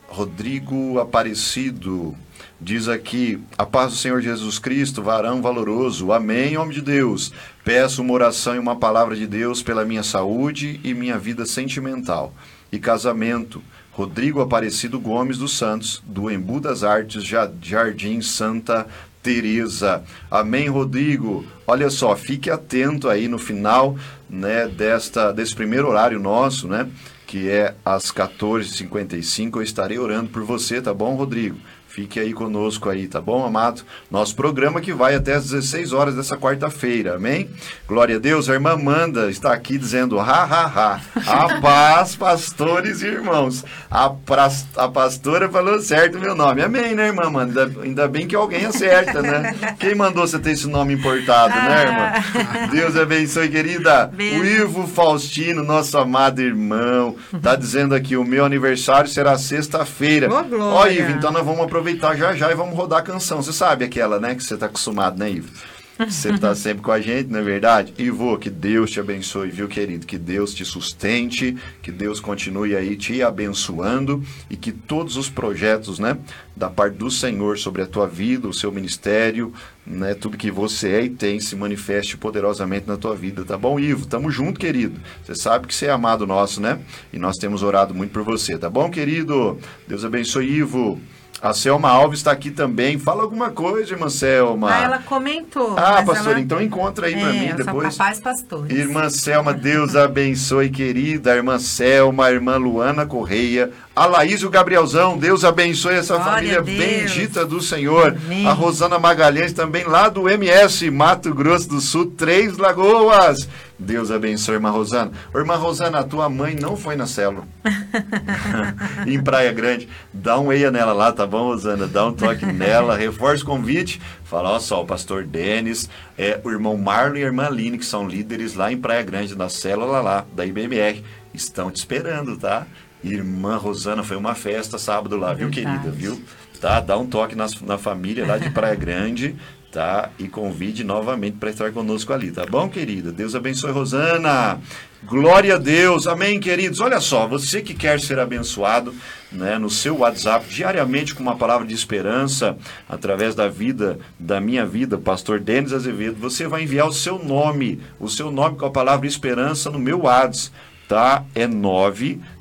Rodrigo 0.09 0.99
Aparecido 0.99 2.15
diz 2.61 2.89
aqui: 2.89 3.41
A 3.57 3.65
paz 3.67 3.93
do 3.93 3.99
Senhor 3.99 4.21
Jesus 4.21 4.59
Cristo, 4.59 5.03
varão 5.03 5.41
valoroso. 5.43 6.13
Amém, 6.13 6.57
homem 6.57 6.75
de 6.75 6.83
Deus. 6.83 7.33
Peço 7.65 8.03
uma 8.03 8.13
oração 8.13 8.55
e 8.55 8.59
uma 8.59 8.77
palavra 8.77 9.17
de 9.17 9.27
Deus 9.27 9.63
pela 9.63 9.85
minha 9.85 10.03
saúde 10.03 10.81
e 10.85 10.93
minha 10.95 11.19
vida 11.19 11.47
sentimental 11.47 12.33
e 12.71 12.79
casamento. 12.79 13.63
Rodrigo 13.93 14.41
Aparecido 14.41 14.99
Gomes 14.99 15.37
dos 15.37 15.57
Santos, 15.59 16.03
do 16.07 16.31
Embu 16.31 16.61
das 16.61 16.83
Artes, 16.83 17.23
Ja- 17.23 17.51
Jardim 17.61 18.23
Santa 18.23 18.87
Teresa. 19.23 20.03
Amém, 20.31 20.69
Rodrigo. 20.69 21.47
Olha 21.67 21.89
só, 21.89 22.17
fique 22.17 22.51
atento 22.51 23.09
aí 23.09 23.29
no 23.29 23.39
final, 23.39 23.97
né, 24.29 24.67
desta 24.67 25.33
desse 25.33 25.55
primeiro 25.55 25.89
horário 25.89 26.19
nosso, 26.19 26.67
né, 26.67 26.89
que 27.27 27.49
é 27.49 27.75
às 27.85 28.11
14h55. 28.11 29.57
Eu 29.57 29.63
estarei 29.63 29.99
orando 29.99 30.31
por 30.31 30.43
você, 30.43 30.83
tá 30.83 30.93
bom, 30.93 31.15
Rodrigo? 31.15 31.57
Fique 31.95 32.19
aí 32.19 32.33
conosco 32.33 32.89
aí, 32.89 33.07
tá 33.07 33.21
bom, 33.21 33.45
amado? 33.45 33.83
Nosso 34.11 34.35
programa 34.35 34.81
que 34.81 34.95
vai 34.95 35.15
até 35.15 35.35
às 35.35 35.51
16 35.51 35.93
horas 35.93 36.15
dessa 36.17 36.39
quarta-feira, 36.39 37.17
amém? 37.17 37.51
Glória 37.87 38.17
a 38.17 38.19
Deus. 38.19 38.49
A 38.49 38.55
irmã 38.55 38.71
Amanda 38.73 39.29
está 39.31 39.53
aqui 39.53 39.77
dizendo, 39.77 40.19
ha, 40.19 40.25
ha, 40.25 40.65
ha. 40.67 41.01
A 41.55 41.61
paz, 41.61 42.17
pastores 42.17 43.03
e 43.03 43.09
irmãos. 43.09 43.63
A, 43.91 44.09
pras- 44.09 44.67
a 44.75 44.89
pastora 44.89 45.51
falou 45.51 45.79
certo 45.81 46.17
o 46.17 46.21
meu 46.21 46.35
nome. 46.35 46.63
Amém, 46.63 46.95
né, 46.95 47.09
irmã 47.09 47.25
Amanda? 47.27 47.65
Ainda, 47.67 47.83
ainda 47.83 48.09
bem 48.09 48.27
que 48.27 48.35
alguém 48.35 48.65
acerta, 48.65 49.21
né? 49.21 49.55
Quem 49.79 49.95
mandou 49.95 50.27
você 50.27 50.39
ter 50.39 50.53
esse 50.53 50.67
nome 50.69 50.95
importado, 50.95 51.55
né, 51.55 51.83
irmã? 51.83 52.69
Deus 52.71 52.97
abençoe, 52.97 53.51
querida. 53.51 54.11
O 54.41 54.45
Ivo 54.47 54.87
Faustino, 54.87 55.63
nosso 55.63 55.99
amado 55.99 56.41
irmão, 56.41 57.17
tá 57.43 57.55
dizendo 57.55 57.95
aqui, 57.95 58.17
o 58.17 58.25
meu 58.25 58.47
aniversário 58.47 59.11
será 59.11 59.37
sexta-feira. 59.37 60.29
Ó, 60.73 60.87
Ivo, 60.87 61.11
então 61.11 61.31
nós 61.31 61.45
vamos 61.45 61.61
aproveitar 61.61 61.82
já 62.17 62.35
já 62.35 62.51
e 62.51 62.55
vamos 62.55 62.77
rodar 62.77 63.01
a 63.01 63.03
canção. 63.03 63.43
Você 63.43 63.53
sabe 63.53 63.85
aquela, 63.85 64.19
né, 64.19 64.35
que 64.35 64.43
você 64.43 64.57
tá 64.57 64.67
acostumado, 64.67 65.19
né, 65.19 65.31
Ivo? 65.31 65.51
Você 65.99 66.37
tá 66.39 66.55
sempre 66.57 66.83
com 66.83 66.91
a 66.91 67.01
gente, 67.01 67.31
não 67.31 67.41
é 67.41 67.43
verdade? 67.43 67.93
Ivo, 67.99 68.39
que 68.39 68.51
Deus 68.51 68.91
te 68.91 68.99
abençoe, 68.99 69.51
viu, 69.51 69.69
querido? 69.69 70.07
Que 70.07 70.19
Deus 70.19 70.55
te 70.55 70.65
sustente, 70.65 71.57
que 71.83 71.93
Deus 71.93 72.19
continue 72.21 72.75
aí 72.75 72.97
te 72.97 73.23
abençoando 73.23 74.23
e 74.49 74.57
que 74.57 74.73
todos 74.73 75.17
os 75.17 75.29
projetos, 75.29 75.99
né, 75.99 76.19
da 76.57 76.71
parte 76.71 76.97
do 76.97 77.11
Senhor 77.11 77.59
sobre 77.59 77.83
a 77.83 77.87
tua 77.87 78.07
vida, 78.07 78.49
o 78.49 78.55
seu 78.55 78.73
ministério, 78.73 79.53
né, 79.87 80.15
tudo 80.15 80.37
que 80.37 80.51
você 80.51 80.89
é 80.89 81.05
e 81.05 81.11
tem 81.11 81.41
se 81.41 81.55
manifeste 81.55 82.17
poderosamente 82.17 82.87
na 82.87 82.97
tua 82.97 83.15
vida, 83.15 83.45
tá 83.45 83.57
bom, 83.59 83.79
Ivo? 83.79 84.07
Tamo 84.07 84.31
junto, 84.31 84.59
querido. 84.59 85.01
Você 85.23 85.35
sabe 85.35 85.67
que 85.67 85.75
você 85.75 85.87
é 85.87 85.91
amado 85.91 86.27
nosso, 86.27 86.61
né? 86.61 86.81
E 87.13 87.19
nós 87.19 87.37
temos 87.37 87.63
orado 87.63 87.95
muito 87.95 88.13
por 88.13 88.23
você, 88.23 88.57
tá 88.59 88.71
bom, 88.71 88.91
querido? 88.91 89.59
Deus 89.87 90.05
abençoe, 90.05 90.49
Ivo. 90.49 91.01
A 91.43 91.53
Selma 91.53 91.89
Alves 91.91 92.21
está 92.21 92.31
aqui 92.31 92.53
também. 92.53 93.01
Fala 93.01 93.25
alguma 93.25 93.51
coisa, 93.51 93.93
irmã 93.93 94.09
Selma. 94.09 94.71
Ah, 94.73 94.83
ela 94.85 94.99
comentou. 95.01 95.75
Ah, 95.77 96.01
pastor, 96.07 96.33
ela- 96.35 96.41
então 96.41 96.63
encontra 96.63 97.09
aí 97.09 97.15
É, 97.15 97.33
mim 97.33 97.49
só 97.51 97.57
depois. 97.57 97.97
Papais 97.97 98.21
pastores. 98.21 98.71
Irmã 98.79 99.11
Selma, 99.11 99.53
Deus 99.53 99.97
abençoe, 99.97 100.71
querida. 100.71 101.35
Irmã 101.35 101.59
Selma, 101.59 102.31
irmã 102.31 102.57
Luana 102.59 103.05
Correia. 103.07 103.71
A 103.95 104.07
Laís 104.07 104.41
e 104.41 104.47
o 104.47 104.51
Gabrielzão, 104.51 105.19
Deus 105.19 105.45
abençoe 105.45 105.95
essa 105.97 106.15
Glória 106.17 106.33
família 106.33 106.63
bendita 106.63 107.45
do 107.45 107.61
Senhor. 107.61 108.17
Amém. 108.25 108.47
A 108.47 108.53
Rosana 108.53 108.99
Magalhães 109.01 109.53
também 109.53 109.83
lá 109.85 110.09
do 110.09 110.29
MS, 110.31 110.91
Mato 110.93 111.35
Grosso 111.35 111.69
do 111.69 111.81
Sul, 111.81 112.07
Três 112.17 112.57
Lagoas. 112.57 113.49
Deus 113.83 114.11
abençoe, 114.11 114.55
irmã 114.55 114.71
Rosana. 114.71 115.13
Irmã 115.35 115.57
Rosana, 115.57 115.99
a 116.01 116.05
tua 116.05 116.29
mãe 116.29 116.55
não 116.55 116.77
foi 116.77 116.97
na 116.97 117.07
célula. 117.07 117.45
em 119.07 119.23
Praia 119.23 119.53
Grande. 119.53 119.89
Dá 120.13 120.39
um 120.39 120.53
eia 120.53 120.71
nela 120.71 120.93
lá, 120.93 121.13
tá 121.13 121.27
bom, 121.27 121.45
Rosana? 121.45 121.87
Dá 121.87 122.07
um 122.07 122.13
toque 122.13 122.47
nela, 122.53 122.97
reforça 122.97 123.43
o 123.43 123.47
convite. 123.47 124.01
Fala, 124.25 124.51
ó 124.51 124.59
só, 124.59 124.83
o 124.83 124.87
pastor 124.87 125.25
Denis, 125.25 125.89
é, 126.17 126.41
o 126.45 126.51
irmão 126.51 126.77
Marlon 126.77 127.17
e 127.17 127.23
a 127.23 127.27
irmã 127.27 127.47
Aline, 127.47 127.79
que 127.79 127.85
são 127.85 128.07
líderes 128.07 128.55
lá 128.55 128.73
em 128.73 128.77
Praia 128.79 129.03
Grande, 129.03 129.37
na 129.37 129.49
célula 129.49 130.01
lá, 130.01 130.25
da 130.35 130.47
IBMR. 130.47 131.03
Estão 131.35 131.71
te 131.71 131.77
esperando, 131.77 132.37
tá? 132.37 132.67
Irmã 133.03 133.57
Rosana, 133.57 134.03
foi 134.03 134.17
uma 134.17 134.35
festa 134.35 134.79
sábado 134.79 135.17
lá, 135.17 135.35
viu, 135.35 135.49
Verdade. 135.51 135.79
querida? 135.81 135.91
Viu? 135.97 136.23
Tá? 136.61 136.79
Dá 136.81 136.97
um 136.97 137.07
toque 137.07 137.35
nas- 137.35 137.61
na 137.61 137.77
família 137.77 138.25
lá 138.25 138.39
de 138.39 138.49
Praia 138.51 138.77
Grande, 138.77 139.35
tá? 139.73 140.11
E 140.19 140.29
convide 140.29 140.85
novamente 140.85 141.39
para 141.39 141.51
estar 141.51 141.73
conosco 141.73 142.13
ali, 142.13 142.31
tá 142.31 142.45
bom, 142.45 142.69
querida? 142.69 143.11
Deus 143.11 143.35
abençoe, 143.35 143.73
Rosana. 143.73 144.61
Glória 145.03 145.57
a 145.57 145.59
Deus. 145.59 146.07
Amém, 146.07 146.39
queridos. 146.39 146.79
Olha 146.79 147.01
só, 147.01 147.27
você 147.27 147.63
que 147.63 147.75
quer 147.75 147.99
ser 147.99 148.19
abençoado, 148.19 148.95
né, 149.33 149.59
no 149.59 149.71
seu 149.71 149.99
WhatsApp 149.99 150.47
diariamente 150.49 151.15
com 151.15 151.23
uma 151.23 151.35
palavra 151.35 151.67
de 151.67 151.75
esperança 151.75 152.57
através 152.87 153.35
da 153.35 153.49
vida, 153.49 153.99
da 154.21 154.41
minha 154.41 154.67
vida, 154.67 154.99
pastor 154.99 155.41
Denis 155.41 155.73
Azevedo, 155.73 156.17
você 156.21 156.47
vai 156.47 156.63
enviar 156.63 156.87
o 156.87 156.93
seu 156.93 157.19
nome, 157.19 157.81
o 157.99 158.09
seu 158.09 158.31
nome 158.31 158.57
com 158.57 158.67
a 158.67 158.71
palavra 158.71 159.07
esperança 159.07 159.71
no 159.71 159.79
meu 159.79 160.03
WhatsApp 160.03 160.53
tá? 160.93 161.25
É 161.35 161.47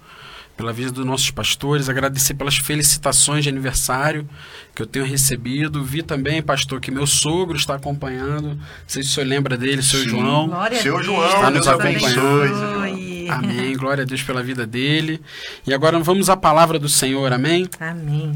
pela 0.55 0.71
vida 0.71 0.91
dos 0.91 1.05
nossos 1.05 1.29
pastores, 1.31 1.89
agradecer 1.89 2.33
pelas 2.33 2.55
felicitações 2.57 3.43
de 3.43 3.49
aniversário 3.49 4.27
que 4.73 4.81
eu 4.81 4.85
tenho 4.85 5.05
recebido. 5.05 5.83
Vi 5.83 6.01
também, 6.01 6.41
pastor, 6.41 6.79
que 6.79 6.89
meu 6.89 7.05
sogro 7.05 7.57
está 7.57 7.75
acompanhando. 7.75 8.49
Não 8.49 8.59
sei 8.87 9.03
se 9.03 9.09
o 9.09 9.13
senhor 9.13 9.27
lembra 9.27 9.57
dele, 9.57 9.81
seu 9.81 9.99
Sim. 10.01 10.09
João. 10.09 10.47
Glória 10.47 10.81
seu 10.81 11.03
João 11.03 11.27
está 11.27 11.49
nos 11.51 11.67
acompanhando. 11.67 13.29
Amém. 13.29 13.75
Glória 13.75 14.03
a 14.03 14.05
Deus 14.05 14.21
pela 14.21 14.41
vida 14.41 14.65
dele. 14.65 15.19
E 15.67 15.73
agora 15.73 15.99
vamos 15.99 16.29
à 16.29 16.37
palavra 16.37 16.79
do 16.79 16.87
Senhor. 16.87 17.33
Amém. 17.33 17.67
Amém. 17.79 18.33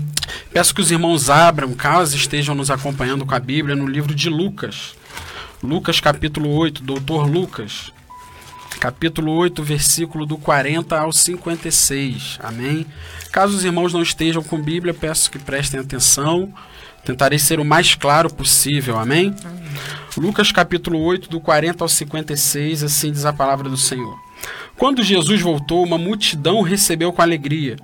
Peço 0.51 0.73
que 0.75 0.81
os 0.81 0.91
irmãos 0.91 1.29
abram, 1.29 1.73
caso 1.73 2.15
estejam 2.15 2.53
nos 2.53 2.69
acompanhando 2.69 3.25
com 3.25 3.35
a 3.35 3.39
Bíblia, 3.39 3.75
no 3.75 3.85
livro 3.85 4.13
de 4.13 4.29
Lucas. 4.29 4.93
Lucas 5.63 5.99
capítulo 5.99 6.49
8, 6.49 6.83
doutor 6.83 7.29
Lucas 7.29 7.91
capítulo 8.79 9.33
8, 9.33 9.61
versículo 9.61 10.25
do 10.25 10.37
40 10.37 10.97
ao 10.97 11.11
56. 11.11 12.39
Amém? 12.41 12.85
Caso 13.31 13.57
os 13.57 13.65
irmãos 13.65 13.93
não 13.93 14.01
estejam 14.01 14.41
com 14.41 14.59
Bíblia, 14.59 14.93
peço 14.93 15.29
que 15.29 15.37
prestem 15.37 15.79
atenção. 15.79 16.51
Tentarei 17.03 17.37
ser 17.37 17.59
o 17.59 17.65
mais 17.65 17.93
claro 17.93 18.33
possível. 18.33 18.97
Amém? 18.97 19.35
Amém? 19.43 19.59
Lucas 20.17 20.51
capítulo 20.51 20.99
8, 20.99 21.29
do 21.29 21.39
40 21.39 21.83
ao 21.83 21.89
56, 21.89 22.83
assim 22.83 23.11
diz 23.11 23.25
a 23.25 23.33
palavra 23.33 23.69
do 23.69 23.77
Senhor. 23.77 24.17
Quando 24.77 25.03
Jesus 25.03 25.41
voltou, 25.41 25.83
uma 25.83 25.97
multidão 25.97 26.59
o 26.59 26.63
recebeu 26.63 27.11
com 27.11 27.21
alegria 27.21 27.77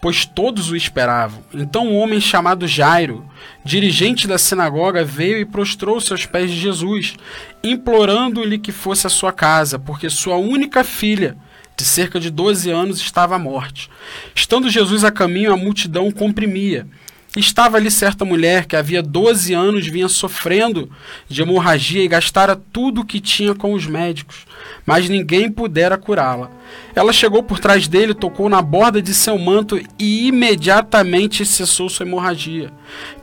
pois 0.00 0.24
todos 0.24 0.70
o 0.70 0.76
esperavam. 0.76 1.42
Então 1.52 1.88
um 1.88 1.96
homem 1.96 2.20
chamado 2.20 2.66
Jairo, 2.66 3.24
dirigente 3.64 4.26
da 4.26 4.38
sinagoga, 4.38 5.04
veio 5.04 5.38
e 5.38 5.44
prostrou-se 5.44 6.12
aos 6.12 6.26
pés 6.26 6.50
de 6.50 6.58
Jesus, 6.58 7.16
implorando-lhe 7.62 8.58
que 8.58 8.72
fosse 8.72 9.06
à 9.06 9.10
sua 9.10 9.32
casa, 9.32 9.78
porque 9.78 10.08
sua 10.10 10.36
única 10.36 10.84
filha, 10.84 11.36
de 11.76 11.84
cerca 11.84 12.18
de 12.18 12.30
12 12.30 12.70
anos, 12.70 13.00
estava 13.00 13.36
à 13.36 13.38
morte. 13.38 13.90
Estando 14.34 14.70
Jesus 14.70 15.04
a 15.04 15.10
caminho, 15.10 15.52
a 15.52 15.56
multidão 15.56 16.10
comprimia. 16.10 16.86
Estava 17.36 17.76
ali 17.76 17.90
certa 17.90 18.24
mulher 18.24 18.64
que 18.64 18.74
havia 18.74 19.02
12 19.02 19.52
anos 19.52 19.86
vinha 19.86 20.08
sofrendo 20.08 20.90
de 21.28 21.42
hemorragia 21.42 22.02
e 22.02 22.08
gastara 22.08 22.56
tudo 22.56 23.02
o 23.02 23.04
que 23.04 23.20
tinha 23.20 23.54
com 23.54 23.74
os 23.74 23.86
médicos, 23.86 24.46
mas 24.86 25.06
ninguém 25.06 25.50
pudera 25.50 25.98
curá-la. 25.98 26.50
Ela 26.94 27.12
chegou 27.12 27.42
por 27.42 27.58
trás 27.58 27.86
dele, 27.86 28.14
tocou 28.14 28.48
na 28.48 28.62
borda 28.62 29.02
de 29.02 29.12
seu 29.12 29.38
manto 29.38 29.78
e 29.98 30.28
imediatamente 30.28 31.44
cessou 31.44 31.90
sua 31.90 32.06
hemorragia. 32.06 32.72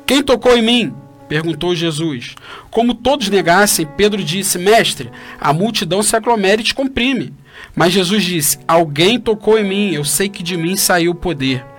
Quem 0.05 0.21
tocou 0.21 0.55
em 0.55 0.61
mim? 0.61 0.93
perguntou 1.27 1.73
Jesus. 1.73 2.35
Como 2.69 2.93
todos 2.93 3.29
negassem, 3.29 3.87
Pedro 3.97 4.23
disse: 4.23 4.59
Mestre, 4.59 5.09
a 5.41 5.51
multidão 5.51 6.03
se 6.03 6.15
aglomera 6.15 6.61
e 6.61 6.63
te 6.63 6.75
comprime. 6.75 7.33
Mas 7.75 7.93
Jesus 7.93 8.23
disse: 8.23 8.59
Alguém 8.67 9.19
tocou 9.19 9.57
em 9.57 9.63
mim, 9.63 9.91
eu 9.95 10.05
sei 10.05 10.29
que 10.29 10.43
de 10.43 10.55
mim 10.55 10.75
saiu 10.75 11.13
o 11.13 11.15
poder. 11.15 11.72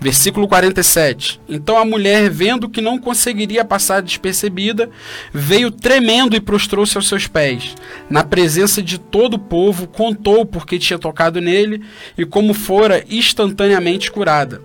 Versículo 0.00 0.46
47. 0.46 1.40
Então 1.48 1.76
a 1.76 1.84
mulher, 1.84 2.30
vendo 2.30 2.68
que 2.68 2.80
não 2.80 2.98
conseguiria 2.98 3.64
passar 3.64 4.00
despercebida, 4.00 4.88
veio 5.32 5.70
tremendo 5.70 6.36
e 6.36 6.40
prostrou-se 6.40 6.96
aos 6.96 7.08
seus 7.08 7.26
pés. 7.26 7.74
Na 8.08 8.22
presença 8.22 8.80
de 8.82 8.98
todo 8.98 9.34
o 9.34 9.38
povo, 9.38 9.88
contou 9.88 10.46
porque 10.46 10.78
tinha 10.78 10.98
tocado 10.98 11.40
nele 11.40 11.82
e 12.16 12.24
como 12.24 12.54
fora 12.54 13.04
instantaneamente 13.10 14.10
curada. 14.10 14.62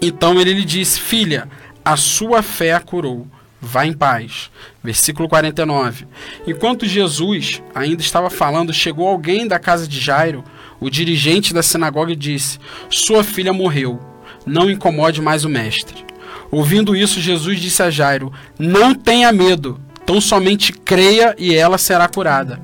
Então 0.00 0.40
ele 0.40 0.54
lhe 0.54 0.64
disse: 0.64 1.00
Filha, 1.00 1.48
a 1.84 1.96
sua 1.96 2.42
fé 2.42 2.72
a 2.72 2.80
curou. 2.80 3.26
Vá 3.62 3.84
em 3.84 3.92
paz. 3.92 4.50
Versículo 4.82 5.28
49. 5.28 6.06
Enquanto 6.46 6.86
Jesus 6.86 7.62
ainda 7.74 8.00
estava 8.00 8.30
falando, 8.30 8.72
chegou 8.72 9.06
alguém 9.06 9.46
da 9.46 9.58
casa 9.58 9.86
de 9.86 10.00
Jairo, 10.00 10.42
o 10.80 10.88
dirigente 10.88 11.52
da 11.52 11.62
sinagoga, 11.62 12.12
e 12.12 12.16
disse: 12.16 12.58
Sua 12.88 13.22
filha 13.22 13.52
morreu 13.52 14.09
não 14.46 14.70
incomode 14.70 15.20
mais 15.20 15.44
o 15.44 15.48
mestre. 15.48 16.04
Ouvindo 16.50 16.96
isso, 16.96 17.20
Jesus 17.20 17.60
disse 17.60 17.82
a 17.82 17.90
Jairo: 17.90 18.32
Não 18.58 18.94
tenha 18.94 19.32
medo, 19.32 19.80
tão 20.04 20.20
somente 20.20 20.72
creia 20.72 21.34
e 21.38 21.54
ela 21.54 21.78
será 21.78 22.08
curada. 22.08 22.60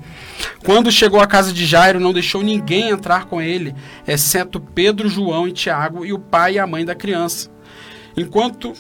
Quando 0.65 0.91
chegou 0.91 1.21
à 1.21 1.27
casa 1.27 1.53
de 1.53 1.65
Jairo, 1.65 2.01
não 2.01 2.13
deixou 2.13 2.43
ninguém 2.43 2.91
entrar 2.91 3.27
com 3.27 3.41
ele, 3.41 3.75
exceto 4.07 4.61
Pedro, 4.61 5.09
João 5.09 5.47
e 5.47 5.53
Tiago 5.53 6.05
e 6.05 6.13
o 6.13 6.19
pai 6.19 6.55
e 6.55 6.59
a 6.59 6.67
mãe 6.67 6.85
da 6.85 6.95
criança. 6.95 7.51
Enquanto 8.17 8.73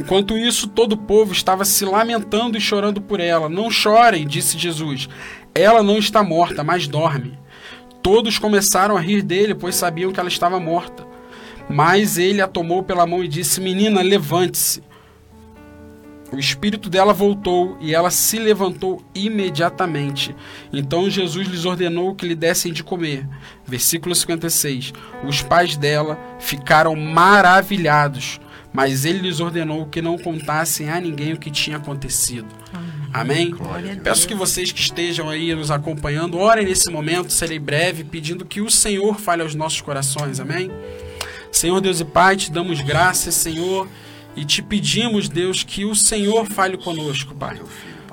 Enquanto 0.00 0.34
isso, 0.34 0.66
todo 0.66 0.94
o 0.94 0.96
povo 0.96 1.34
estava 1.34 1.62
se 1.62 1.84
lamentando 1.84 2.56
e 2.56 2.60
chorando 2.60 3.02
por 3.02 3.20
ela. 3.20 3.50
Não 3.50 3.70
chorem, 3.70 4.26
disse 4.26 4.56
Jesus. 4.56 5.10
Ela 5.54 5.82
não 5.82 5.98
está 5.98 6.22
morta, 6.22 6.64
mas 6.64 6.88
dorme. 6.88 7.38
Todos 8.02 8.38
começaram 8.38 8.96
a 8.96 9.00
rir 9.00 9.20
dele, 9.20 9.54
pois 9.54 9.74
sabiam 9.74 10.10
que 10.10 10.18
ela 10.18 10.30
estava 10.30 10.58
morta. 10.58 11.09
Mas 11.70 12.18
ele 12.18 12.42
a 12.42 12.48
tomou 12.48 12.82
pela 12.82 13.06
mão 13.06 13.22
e 13.22 13.28
disse: 13.28 13.60
Menina, 13.60 14.02
levante-se. 14.02 14.82
O 16.32 16.38
espírito 16.38 16.88
dela 16.88 17.12
voltou 17.12 17.76
e 17.80 17.92
ela 17.92 18.10
se 18.10 18.38
levantou 18.38 19.02
imediatamente. 19.14 20.34
Então 20.72 21.10
Jesus 21.10 21.48
lhes 21.48 21.64
ordenou 21.64 22.14
que 22.14 22.26
lhe 22.26 22.36
dessem 22.36 22.72
de 22.72 22.84
comer. 22.84 23.26
Versículo 23.66 24.14
56. 24.14 24.92
Os 25.26 25.42
pais 25.42 25.76
dela 25.76 26.18
ficaram 26.38 26.94
maravilhados, 26.94 28.40
mas 28.72 29.04
ele 29.04 29.18
lhes 29.18 29.40
ordenou 29.40 29.86
que 29.86 30.00
não 30.00 30.16
contassem 30.16 30.88
a 30.88 31.00
ninguém 31.00 31.32
o 31.32 31.38
que 31.38 31.50
tinha 31.50 31.78
acontecido. 31.78 32.48
Amém? 33.12 33.52
Peço 34.04 34.28
que 34.28 34.34
vocês 34.34 34.70
que 34.70 34.80
estejam 34.80 35.28
aí 35.28 35.52
nos 35.52 35.72
acompanhando, 35.72 36.38
orem 36.38 36.64
nesse 36.64 36.90
momento, 36.90 37.32
serei 37.32 37.58
breve, 37.58 38.04
pedindo 38.04 38.44
que 38.44 38.60
o 38.60 38.70
Senhor 38.70 39.18
fale 39.18 39.42
aos 39.42 39.56
nossos 39.56 39.80
corações. 39.80 40.38
Amém? 40.38 40.70
Senhor 41.52 41.80
Deus 41.80 42.00
e 42.00 42.04
Pai, 42.04 42.36
te 42.36 42.50
damos 42.50 42.80
graças, 42.80 43.34
Senhor, 43.34 43.88
e 44.36 44.44
te 44.44 44.62
pedimos, 44.62 45.28
Deus, 45.28 45.62
que 45.62 45.84
o 45.84 45.94
Senhor 45.94 46.46
fale 46.46 46.76
conosco, 46.76 47.34
Pai. 47.34 47.60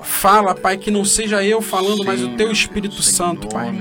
Fala, 0.02 0.54
Pai, 0.54 0.76
que 0.76 0.90
não 0.90 1.04
seja 1.04 1.42
eu 1.42 1.60
falando, 1.60 2.04
mas 2.04 2.22
o 2.22 2.30
Teu 2.36 2.52
Espírito 2.52 3.02
Santo, 3.02 3.48
Pai. 3.48 3.74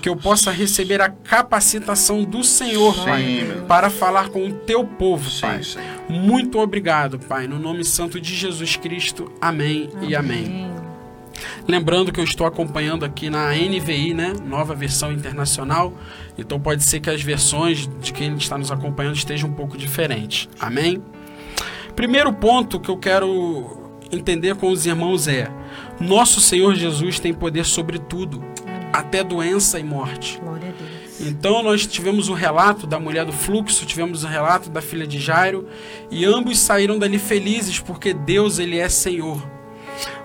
Que 0.00 0.08
eu 0.08 0.16
possa 0.16 0.50
receber 0.50 1.00
a 1.00 1.08
capacitação 1.08 2.22
do 2.22 2.44
Senhor, 2.44 2.94
Pai, 3.04 3.64
para 3.66 3.90
falar 3.90 4.28
com 4.28 4.46
o 4.46 4.52
Teu 4.52 4.84
povo, 4.84 5.30
Pai. 5.40 5.60
Muito 6.08 6.58
obrigado, 6.58 7.18
Pai. 7.18 7.46
No 7.46 7.58
nome 7.58 7.84
santo 7.84 8.20
de 8.20 8.34
Jesus 8.34 8.76
Cristo. 8.76 9.32
Amém, 9.40 9.88
e 10.02 10.14
amém. 10.14 10.73
Lembrando 11.66 12.12
que 12.12 12.20
eu 12.20 12.24
estou 12.24 12.46
acompanhando 12.46 13.04
aqui 13.04 13.30
na 13.30 13.52
NVI, 13.52 14.14
né? 14.14 14.32
Nova 14.44 14.74
versão 14.74 15.12
internacional. 15.12 15.92
Então 16.36 16.60
pode 16.60 16.82
ser 16.82 17.00
que 17.00 17.10
as 17.10 17.22
versões 17.22 17.88
de 18.00 18.12
quem 18.12 18.34
está 18.36 18.58
nos 18.58 18.70
acompanhando 18.70 19.16
estejam 19.16 19.48
um 19.48 19.52
pouco 19.52 19.76
diferentes. 19.76 20.48
Amém? 20.60 21.02
Primeiro 21.96 22.32
ponto 22.32 22.80
que 22.80 22.90
eu 22.90 22.96
quero 22.96 23.92
entender 24.10 24.54
com 24.56 24.70
os 24.70 24.84
irmãos 24.86 25.28
é: 25.28 25.50
nosso 26.00 26.40
Senhor 26.40 26.74
Jesus 26.74 27.20
tem 27.20 27.32
poder 27.32 27.64
sobre 27.64 27.98
tudo, 27.98 28.42
até 28.92 29.22
doença 29.22 29.78
e 29.78 29.84
morte. 29.84 30.40
Então 31.20 31.62
nós 31.62 31.86
tivemos 31.86 32.28
o 32.28 32.34
relato 32.34 32.86
da 32.86 32.98
mulher 32.98 33.24
do 33.24 33.32
fluxo, 33.32 33.86
tivemos 33.86 34.24
o 34.24 34.26
relato 34.26 34.68
da 34.68 34.82
filha 34.82 35.06
de 35.06 35.20
Jairo, 35.20 35.68
e 36.10 36.24
ambos 36.24 36.58
saíram 36.58 36.98
dali 36.98 37.18
felizes 37.18 37.78
porque 37.78 38.12
Deus 38.12 38.58
ele 38.58 38.78
é 38.78 38.88
Senhor. 38.88 39.53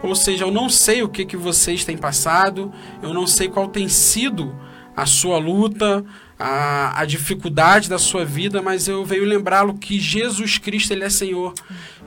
Ou 0.01 0.15
seja, 0.15 0.45
eu 0.45 0.51
não 0.51 0.69
sei 0.69 1.03
o 1.03 1.09
que, 1.09 1.25
que 1.25 1.37
vocês 1.37 1.83
têm 1.83 1.97
passado, 1.97 2.71
eu 3.01 3.13
não 3.13 3.27
sei 3.27 3.47
qual 3.47 3.67
tem 3.67 3.87
sido 3.87 4.55
a 4.95 5.05
sua 5.05 5.37
luta, 5.37 6.03
a, 6.37 7.01
a 7.01 7.05
dificuldade 7.05 7.89
da 7.89 7.99
sua 7.99 8.23
vida, 8.23 8.61
mas 8.61 8.87
eu 8.87 9.03
venho 9.03 9.25
lembrá-lo 9.25 9.73
que 9.73 9.99
Jesus 9.99 10.57
Cristo 10.57 10.91
ele 10.91 11.03
é 11.03 11.09
Senhor. 11.09 11.53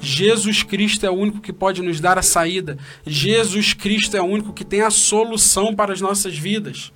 Jesus 0.01 0.62
Cristo 0.62 1.05
é 1.05 1.11
o 1.11 1.14
único 1.14 1.40
que 1.40 1.53
pode 1.53 1.83
nos 1.83 2.01
dar 2.01 2.18
a 2.18 2.22
saída. 2.22 2.79
Jesus 3.07 3.75
Cristo 3.75 4.16
é 4.16 4.22
o 4.22 4.27
único 4.27 4.53
que 4.53 4.64
tem 4.64 4.81
a 4.81 4.90
solução 4.90 5.75
para 5.75 5.92
as 5.92 6.01
nossas 6.01 6.37
vidas. 6.37 6.92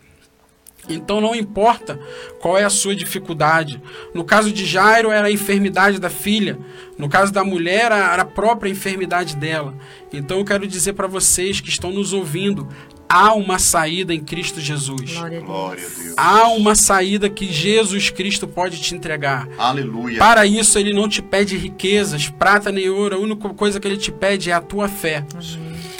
Então 0.88 1.20
não 1.20 1.34
importa 1.34 1.98
qual 2.40 2.56
é 2.56 2.64
a 2.64 2.70
sua 2.70 2.94
dificuldade. 2.94 3.80
No 4.14 4.24
caso 4.24 4.52
de 4.52 4.64
Jairo 4.64 5.10
era 5.10 5.26
a 5.26 5.30
enfermidade 5.30 5.98
da 5.98 6.10
filha, 6.10 6.58
no 6.96 7.08
caso 7.08 7.32
da 7.32 7.44
mulher 7.44 7.92
era 7.92 8.22
a 8.22 8.24
própria 8.24 8.70
enfermidade 8.70 9.36
dela. 9.36 9.74
Então 10.12 10.38
eu 10.38 10.44
quero 10.44 10.66
dizer 10.66 10.92
para 10.92 11.06
vocês 11.06 11.60
que 11.60 11.68
estão 11.68 11.90
nos 11.90 12.12
ouvindo, 12.12 12.68
há 13.08 13.34
uma 13.34 13.58
saída 13.58 14.14
em 14.14 14.20
Cristo 14.20 14.60
Jesus. 14.60 15.12
Glória 15.12 15.38
a 15.38 15.88
Deus. 15.88 16.14
Há 16.16 16.48
uma 16.48 16.74
saída 16.74 17.28
que 17.28 17.52
Jesus 17.52 18.10
Cristo 18.10 18.46
pode 18.46 18.80
te 18.80 18.94
entregar. 18.94 19.48
Aleluia. 19.58 20.18
Para 20.18 20.46
isso 20.46 20.78
ele 20.78 20.92
não 20.92 21.08
te 21.08 21.22
pede 21.22 21.56
riquezas, 21.56 22.28
prata 22.28 22.70
nem 22.70 22.88
ouro, 22.88 23.16
a 23.16 23.18
única 23.18 23.48
coisa 23.50 23.80
que 23.80 23.88
ele 23.88 23.96
te 23.96 24.12
pede 24.12 24.50
é 24.50 24.54
a 24.54 24.60
tua 24.60 24.88
fé. 24.88 25.24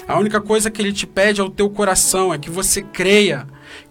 A 0.08 0.18
única 0.18 0.40
coisa 0.40 0.70
que 0.70 0.80
ele 0.80 0.92
te 0.92 1.06
pede 1.06 1.40
é 1.40 1.44
o 1.44 1.50
teu 1.50 1.68
coração, 1.68 2.32
é 2.32 2.38
que 2.38 2.48
você 2.48 2.80
creia 2.80 3.46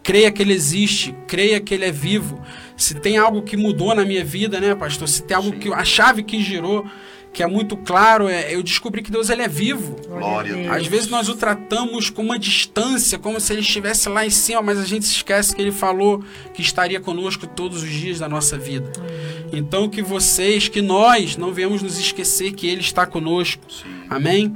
creia 0.05 0.31
que 0.31 0.43
ele 0.43 0.53
existe, 0.53 1.15
creia 1.27 1.59
que 1.59 1.73
ele 1.73 1.83
é 1.83 1.91
vivo. 1.91 2.39
Se 2.77 2.93
tem 2.93 3.17
algo 3.17 3.41
que 3.41 3.57
mudou 3.57 3.95
na 3.95 4.05
minha 4.05 4.23
vida, 4.23 4.59
né, 4.59 4.75
pastor? 4.75 5.09
Se 5.09 5.23
tem 5.23 5.35
algo 5.35 5.49
Sim. 5.49 5.57
que 5.57 5.73
a 5.73 5.83
chave 5.83 6.21
que 6.21 6.39
girou, 6.43 6.85
que 7.33 7.41
é 7.41 7.47
muito 7.47 7.75
claro, 7.75 8.29
é 8.29 8.53
eu 8.53 8.61
descobri 8.61 9.01
que 9.01 9.09
Deus 9.09 9.31
ele 9.31 9.41
é 9.41 9.47
vivo. 9.47 9.95
Glória 10.07 10.53
a 10.53 10.57
Deus. 10.57 10.71
Às 10.71 10.85
vezes 10.85 11.07
nós 11.09 11.27
o 11.27 11.35
tratamos 11.35 12.11
com 12.11 12.21
uma 12.21 12.37
distância, 12.37 13.17
como 13.17 13.39
se 13.39 13.51
ele 13.51 13.61
estivesse 13.61 14.07
lá 14.07 14.23
em 14.23 14.29
cima, 14.29 14.61
mas 14.61 14.77
a 14.77 14.85
gente 14.85 15.05
se 15.05 15.13
esquece 15.13 15.55
que 15.55 15.61
ele 15.61 15.71
falou 15.71 16.23
que 16.53 16.61
estaria 16.61 16.99
conosco 16.99 17.47
todos 17.47 17.81
os 17.81 17.89
dias 17.89 18.19
da 18.19 18.29
nossa 18.29 18.59
vida. 18.59 18.91
Então 19.51 19.89
que 19.89 20.03
vocês, 20.03 20.67
que 20.67 20.83
nós 20.83 21.35
não 21.35 21.51
venhamos 21.51 21.81
nos 21.81 21.97
esquecer 21.97 22.53
que 22.53 22.67
ele 22.67 22.81
está 22.81 23.07
conosco. 23.07 23.63
Sim. 23.67 24.05
Amém? 24.07 24.55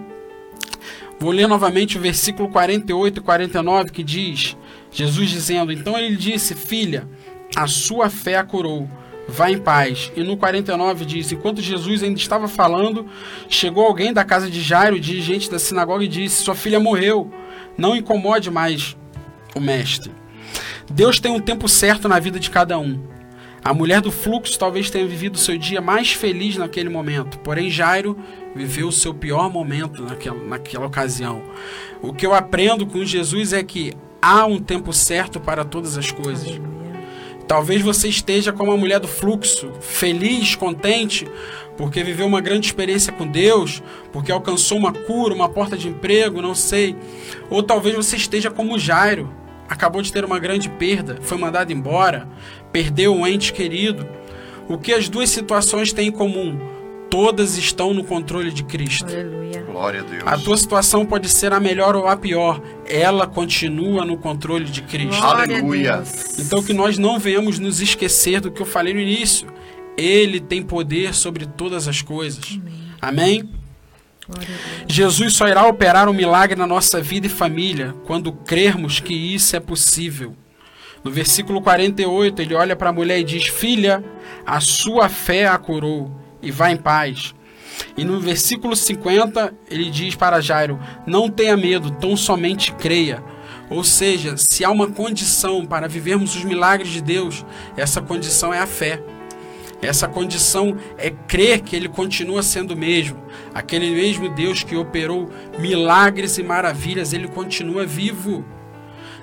Vou 1.19 1.31
ler 1.31 1.47
novamente 1.47 1.97
o 1.97 2.01
versículo 2.01 2.49
48 2.49 3.19
e 3.19 3.23
49 3.23 3.91
que 3.91 4.03
diz: 4.03 4.55
Jesus 4.91 5.29
dizendo: 5.29 5.71
Então 5.71 5.97
ele 5.97 6.15
disse, 6.15 6.55
filha, 6.55 7.07
a 7.55 7.67
sua 7.67 8.09
fé 8.09 8.37
a 8.37 8.43
curou. 8.43 8.87
Vá 9.27 9.51
em 9.51 9.59
paz. 9.59 10.11
E 10.15 10.23
no 10.23 10.35
49 10.35 11.05
diz: 11.05 11.31
Enquanto 11.31 11.61
Jesus 11.61 12.01
ainda 12.01 12.19
estava 12.19 12.47
falando, 12.47 13.05
chegou 13.47 13.85
alguém 13.85 14.11
da 14.11 14.25
casa 14.25 14.49
de 14.49 14.59
Jairo, 14.59 14.99
dirigente 14.99 15.51
da 15.51 15.59
sinagoga, 15.59 16.03
e 16.03 16.07
disse: 16.07 16.43
Sua 16.43 16.55
filha 16.55 16.79
morreu. 16.79 17.31
Não 17.77 17.95
incomode 17.95 18.49
mais 18.49 18.97
o 19.55 19.59
mestre. 19.59 20.11
Deus 20.89 21.19
tem 21.19 21.31
um 21.31 21.39
tempo 21.39 21.69
certo 21.69 22.09
na 22.09 22.19
vida 22.19 22.39
de 22.39 22.49
cada 22.49 22.77
um. 22.79 22.99
A 23.63 23.73
mulher 23.73 24.01
do 24.01 24.11
fluxo 24.11 24.57
talvez 24.57 24.89
tenha 24.89 25.05
vivido 25.05 25.37
seu 25.37 25.57
dia 25.57 25.81
mais 25.81 26.11
feliz 26.11 26.57
naquele 26.57 26.89
momento, 26.89 27.37
porém 27.39 27.69
Jairo 27.69 28.17
viveu 28.55 28.87
o 28.87 28.91
seu 28.91 29.13
pior 29.13 29.51
momento 29.51 30.01
naquela, 30.01 30.43
naquela 30.43 30.85
ocasião. 30.87 31.43
O 32.01 32.13
que 32.13 32.25
eu 32.25 32.33
aprendo 32.33 32.87
com 32.87 33.03
Jesus 33.03 33.53
é 33.53 33.61
que 33.61 33.93
há 34.21 34.45
um 34.45 34.59
tempo 34.59 34.93
certo 34.93 35.39
para 35.39 35.63
todas 35.63 35.97
as 35.97 36.11
coisas. 36.11 36.59
Talvez 37.47 37.81
você 37.81 38.07
esteja 38.07 38.53
como 38.53 38.71
a 38.71 38.77
mulher 38.77 38.99
do 38.99 39.07
fluxo, 39.07 39.71
feliz, 39.81 40.55
contente, 40.55 41.27
porque 41.75 42.03
viveu 42.03 42.27
uma 42.27 42.41
grande 42.41 42.67
experiência 42.67 43.11
com 43.11 43.25
Deus, 43.25 43.81
porque 44.11 44.31
alcançou 44.31 44.77
uma 44.77 44.93
cura, 44.93 45.33
uma 45.33 45.49
porta 45.49 45.75
de 45.75 45.87
emprego, 45.87 46.41
não 46.41 46.53
sei. 46.53 46.95
Ou 47.49 47.63
talvez 47.63 47.95
você 47.95 48.17
esteja 48.17 48.51
como 48.51 48.77
Jairo, 48.77 49.33
acabou 49.67 50.01
de 50.01 50.13
ter 50.13 50.23
uma 50.23 50.37
grande 50.37 50.69
perda, 50.69 51.17
foi 51.21 51.37
mandado 51.37 51.71
embora, 51.73 52.27
perdeu 52.71 53.15
um 53.15 53.25
ente 53.25 53.51
querido. 53.51 54.07
O 54.67 54.77
que 54.77 54.93
as 54.93 55.09
duas 55.09 55.29
situações 55.29 55.91
têm 55.91 56.09
em 56.09 56.11
comum? 56.11 56.78
Todas 57.09 57.57
estão 57.57 57.93
no 57.93 58.03
controle 58.03 58.51
de 58.51 58.63
Cristo. 58.63 59.05
Aleluia. 59.05 59.61
Glória 59.61 60.01
a 60.01 60.03
Deus. 60.03 60.23
A 60.25 60.37
tua 60.37 60.57
situação 60.57 61.05
pode 61.05 61.27
ser 61.27 61.53
a 61.53 61.59
melhor 61.59 61.95
ou 61.95 62.07
a 62.07 62.15
pior. 62.15 62.61
Ela 62.85 63.25
continua 63.25 64.05
no 64.05 64.17
controle 64.17 64.65
de 64.65 64.81
Cristo. 64.83 65.19
Glória 65.19 65.55
Aleluia. 65.55 66.03
Então 66.37 66.63
que 66.63 66.73
nós 66.73 66.97
não 66.97 67.17
venhamos 67.17 67.57
nos 67.57 67.81
esquecer 67.81 68.41
do 68.41 68.51
que 68.51 68.61
eu 68.61 68.65
falei 68.65 68.93
no 68.93 68.99
início. 68.99 69.47
Ele 69.97 70.39
tem 70.39 70.61
poder 70.61 71.13
sobre 71.13 71.45
todas 71.45 71.87
as 71.87 72.01
coisas. 72.01 72.59
Amém? 73.01 73.49
Amém? 74.35 74.47
Jesus 74.87 75.33
só 75.33 75.47
irá 75.47 75.65
operar 75.67 76.07
um 76.07 76.13
milagre 76.13 76.55
na 76.55 76.67
nossa 76.67 77.01
vida 77.01 77.25
e 77.25 77.29
família 77.29 77.95
quando 78.05 78.31
crermos 78.31 78.99
que 78.99 79.13
isso 79.13 79.55
é 79.55 79.59
possível. 79.59 80.35
No 81.03 81.09
versículo 81.09 81.61
48, 81.61 82.41
ele 82.41 82.53
olha 82.53 82.75
para 82.75 82.89
a 82.89 82.93
mulher 82.93 83.19
e 83.19 83.23
diz: 83.23 83.47
Filha, 83.47 84.03
a 84.45 84.59
sua 84.59 85.09
fé 85.09 85.47
a 85.47 85.57
curou 85.57 86.11
e 86.41 86.51
vá 86.51 86.71
em 86.71 86.77
paz. 86.77 87.33
E 87.97 88.03
no 88.03 88.19
versículo 88.19 88.75
50, 88.75 89.53
ele 89.69 89.89
diz 89.89 90.15
para 90.15 90.41
Jairo: 90.41 90.79
Não 91.05 91.29
tenha 91.29 91.55
medo, 91.55 91.91
tão 91.91 92.15
somente 92.15 92.73
creia. 92.73 93.23
Ou 93.69 93.83
seja, 93.83 94.35
se 94.35 94.65
há 94.65 94.71
uma 94.71 94.89
condição 94.89 95.65
para 95.65 95.87
vivermos 95.87 96.35
os 96.35 96.43
milagres 96.43 96.89
de 96.89 97.01
Deus, 97.01 97.45
essa 97.77 98.01
condição 98.01 98.53
é 98.53 98.59
a 98.59 98.65
fé. 98.65 99.01
Essa 99.81 100.07
condição 100.07 100.75
é 100.97 101.09
crer 101.09 101.61
que 101.61 101.75
Ele 101.75 101.87
continua 101.87 102.43
sendo 102.43 102.73
o 102.73 102.77
mesmo. 102.77 103.17
Aquele 103.53 103.91
mesmo 103.91 104.27
Deus 104.27 104.63
que 104.63 104.75
operou 104.75 105.29
milagres 105.57 106.37
e 106.37 106.43
maravilhas, 106.43 107.13
Ele 107.13 107.27
continua 107.27 107.85
vivo. 107.85 108.43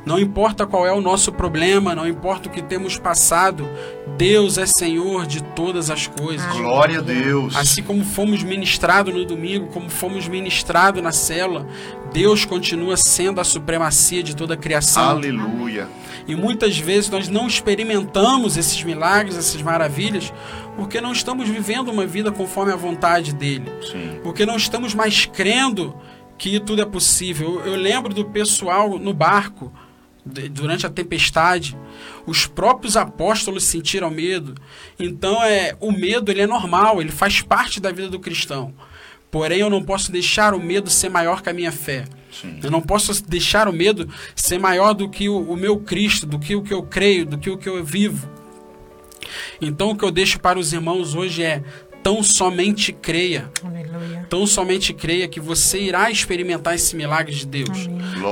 Não 0.07 0.21
importa 0.21 0.65
qual 0.65 0.87
é 0.87 0.93
o 0.93 1.01
nosso 1.01 1.33
problema, 1.33 1.93
não 1.93 2.07
importa 2.07 2.49
o 2.49 2.53
que 2.53 2.63
temos 2.63 2.97
passado, 2.97 3.69
Deus 4.17 4.57
é 4.57 4.65
Senhor 4.65 5.27
de 5.27 5.43
todas 5.43 5.91
as 5.91 6.07
coisas. 6.07 6.47
Glória 6.57 7.01
a 7.01 7.03
Deus. 7.03 7.57
Assim 7.57 7.83
como 7.83 8.05
fomos 8.05 8.45
ministrados 8.45 9.13
no 9.13 9.25
domingo, 9.25 9.67
como 9.73 9.91
fomos 9.91 10.29
ministrados 10.29 11.03
na 11.03 11.11
célula, 11.11 11.67
Deus 12.13 12.45
continua 12.45 12.97
sendo 12.97 13.41
a 13.41 13.45
supremacia 13.45 14.23
de 14.23 14.37
toda 14.37 14.55
a 14.55 14.57
criação. 14.57 15.09
Aleluia. 15.09 15.89
E 16.29 16.37
muitas 16.37 16.79
vezes 16.79 17.11
nós 17.11 17.29
não 17.29 17.49
experimentamos 17.49 18.57
esses 18.57 18.81
milagres, 18.85 19.37
essas 19.37 19.61
maravilhas, 19.61 20.33
porque 20.77 21.01
não 21.01 21.11
estamos 21.11 21.49
vivendo 21.49 21.89
uma 21.89 22.07
vida 22.07 22.31
conforme 22.31 22.73
a 22.73 22.77
vontade 22.77 23.35
dele. 23.35 23.73
Sim. 23.91 24.21
Porque 24.23 24.47
não 24.47 24.57
estamos 24.57 24.95
mais 24.95 25.27
crendo 25.27 25.97
que 26.39 26.61
tudo 26.61 26.81
é 26.81 26.87
possível. 26.87 27.61
Eu, 27.65 27.73
eu 27.73 27.77
lembro 27.77 28.15
do 28.15 28.25
pessoal 28.25 29.01
no 29.01 29.13
barco 29.13 29.73
durante 30.51 30.87
a 30.87 30.91
tempestade, 30.91 31.77
os 32.27 32.47
próprios 32.47 32.97
apóstolos 32.97 33.65
sentiram 33.65 34.11
medo. 34.11 34.55
Então 34.99 35.43
é 35.43 35.77
o 35.81 35.93
medo 35.93 36.31
ele 36.31 36.43
é 36.43 36.47
normal, 36.47 37.01
ele 37.01 37.13
faz 37.13 37.41
parte 37.41 37.81
da 37.81 37.93
vida 37.93 38.09
do 38.09 38.19
cristão. 38.19 38.75
Porém, 39.31 39.59
eu 39.59 39.71
não 39.71 39.83
posso 39.83 40.11
deixar 40.11 40.55
o 40.55 40.61
medo 40.61 40.89
ser 40.89 41.09
maior 41.09 41.43
que 41.43 41.51
a 41.51 41.53
minha 41.53 41.73
fé. 41.73 42.05
Sim. 42.31 42.61
Eu 42.63 42.71
não 42.71 42.81
posso 42.81 43.27
deixar 43.27 43.69
o 43.69 43.73
medo 43.73 44.09
ser 44.35 44.59
maior 44.59 44.93
do 44.95 45.09
que 45.09 45.29
o, 45.29 45.39
o 45.39 45.57
meu 45.57 45.79
Cristo, 45.79 46.27
do 46.27 46.39
que 46.39 46.55
o 46.55 46.63
que 46.63 46.73
eu 46.73 46.83
creio, 46.83 47.27
do 47.27 47.39
que 47.39 47.51
o 47.51 47.59
que 47.59 47.69
eu 47.69 47.85
vivo. 47.85 48.29
Então, 49.61 49.91
o 49.91 49.97
que 49.97 50.05
eu 50.05 50.11
deixo 50.11 50.39
para 50.39 50.59
os 50.59 50.73
irmãos 50.73 51.15
hoje 51.15 51.43
é: 51.43 51.63
tão 52.03 52.23
somente 52.23 52.93
creia. 52.93 53.51
Aleluia. 53.65 54.27
Tão 54.31 54.47
somente 54.47 54.95
creia 54.95 55.27
que 55.27 55.41
você 55.41 55.81
irá 55.81 56.11
experimentar 56.11 56.75
esse 56.75 56.95
milagre 56.95 57.35
de 57.35 57.47
Deus. 57.47 57.89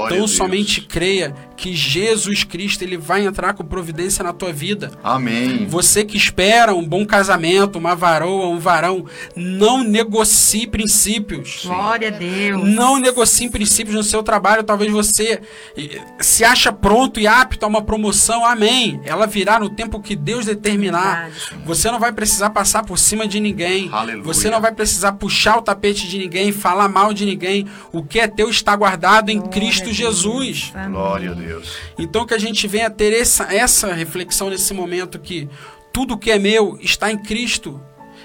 Tão 0.09 0.29
somente 0.29 0.81
creia 0.81 1.35
que 1.57 1.75
Jesus 1.75 2.45
Cristo 2.45 2.83
ele 2.83 2.97
vai 2.97 3.25
entrar 3.25 3.55
com 3.55 3.65
providência 3.65 4.23
na 4.23 4.33
tua 4.33 4.53
vida. 4.53 4.91
Amém. 5.03 5.67
Você 5.67 6.05
que 6.05 6.17
espera 6.17 6.75
um 6.75 6.87
bom 6.87 7.07
casamento, 7.07 7.79
uma 7.79 7.95
varoa, 7.95 8.49
um 8.49 8.59
varão, 8.59 9.07
não 9.37 9.83
negocie 9.83 10.67
princípios. 10.67 11.63
Glória 11.65 12.09
a 12.09 12.11
Deus. 12.11 12.69
Não 12.69 12.99
negocie 12.99 13.49
princípios 13.49 13.95
no 13.95 14.03
seu 14.03 14.23
trabalho. 14.23 14.63
Talvez 14.63 14.91
você 14.91 15.41
eh, 15.77 16.01
se 16.21 16.45
acha 16.45 16.73
pronto 16.73 17.21
e 17.21 17.27
apto 17.27 17.65
a 17.65 17.69
uma 17.69 17.83
promoção. 17.83 18.45
Amém. 18.45 19.01
Ela 19.05 19.27
virá 19.27 19.59
no 19.59 19.71
tempo 19.71 20.01
que 20.01 20.17
Deus 20.17 20.47
determinar. 20.47 21.31
Você 21.65 21.91
não 21.91 21.99
vai 21.99 22.13
precisar 22.13 22.51
passar 22.51 22.85
por 22.85 22.99
cima 22.99 23.27
de 23.27 23.41
ninguém. 23.41 23.89
Aleluia. 23.93 24.25
Você 24.25 24.51
não 24.51 24.61
vai 24.61 24.73
precisar 24.73 25.13
puxar 25.13 25.59
o 25.59 25.63
tapete 25.63 26.09
de 26.09 26.19
ninguém, 26.19 26.53
falar 26.53 26.89
mal 26.89 27.13
de 27.13 27.25
ninguém. 27.25 27.67
O 27.93 28.03
que 28.03 28.19
é 28.19 28.27
teu 28.27 28.51
está 28.51 28.75
guardado 28.75 29.31
em 29.31 29.39
Glória 29.39 29.53
Cristo 29.53 29.93
Jesus. 29.93 30.73
Glória 30.91 31.31
a 31.31 31.35
Deus. 31.35 31.44
Deus. 31.47 31.77
Então 31.99 32.27
que 32.27 32.35
a 32.35 32.39
gente 32.39 32.67
venha 32.67 32.91
ter 32.91 33.13
essa, 33.13 33.55
essa 33.55 33.93
reflexão 33.93 34.51
nesse 34.51 34.73
momento 34.75 35.19
que 35.19 35.49
tudo 35.93 36.19
que 36.19 36.31
é 36.31 36.39
meu 36.39 36.79
está 36.81 37.11
em 37.11 37.19
Cristo. 37.19 37.81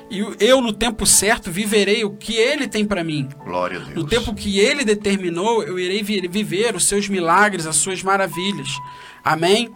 E 0.09 0.25
eu, 0.39 0.59
no 0.59 0.73
tempo 0.73 1.05
certo, 1.05 1.51
viverei 1.51 2.03
o 2.03 2.09
que 2.09 2.35
Ele 2.35 2.67
tem 2.67 2.83
para 2.83 3.03
mim. 3.03 3.29
Glória 3.45 3.77
a 3.79 3.83
Deus. 3.83 3.95
No 3.95 4.07
tempo 4.07 4.33
que 4.33 4.59
Ele 4.59 4.83
determinou, 4.83 5.61
eu 5.61 5.77
irei 5.77 6.01
viver 6.01 6.75
os 6.75 6.85
seus 6.85 7.07
milagres, 7.07 7.67
as 7.67 7.75
suas 7.75 8.01
maravilhas. 8.01 8.69
Amém? 9.23 9.69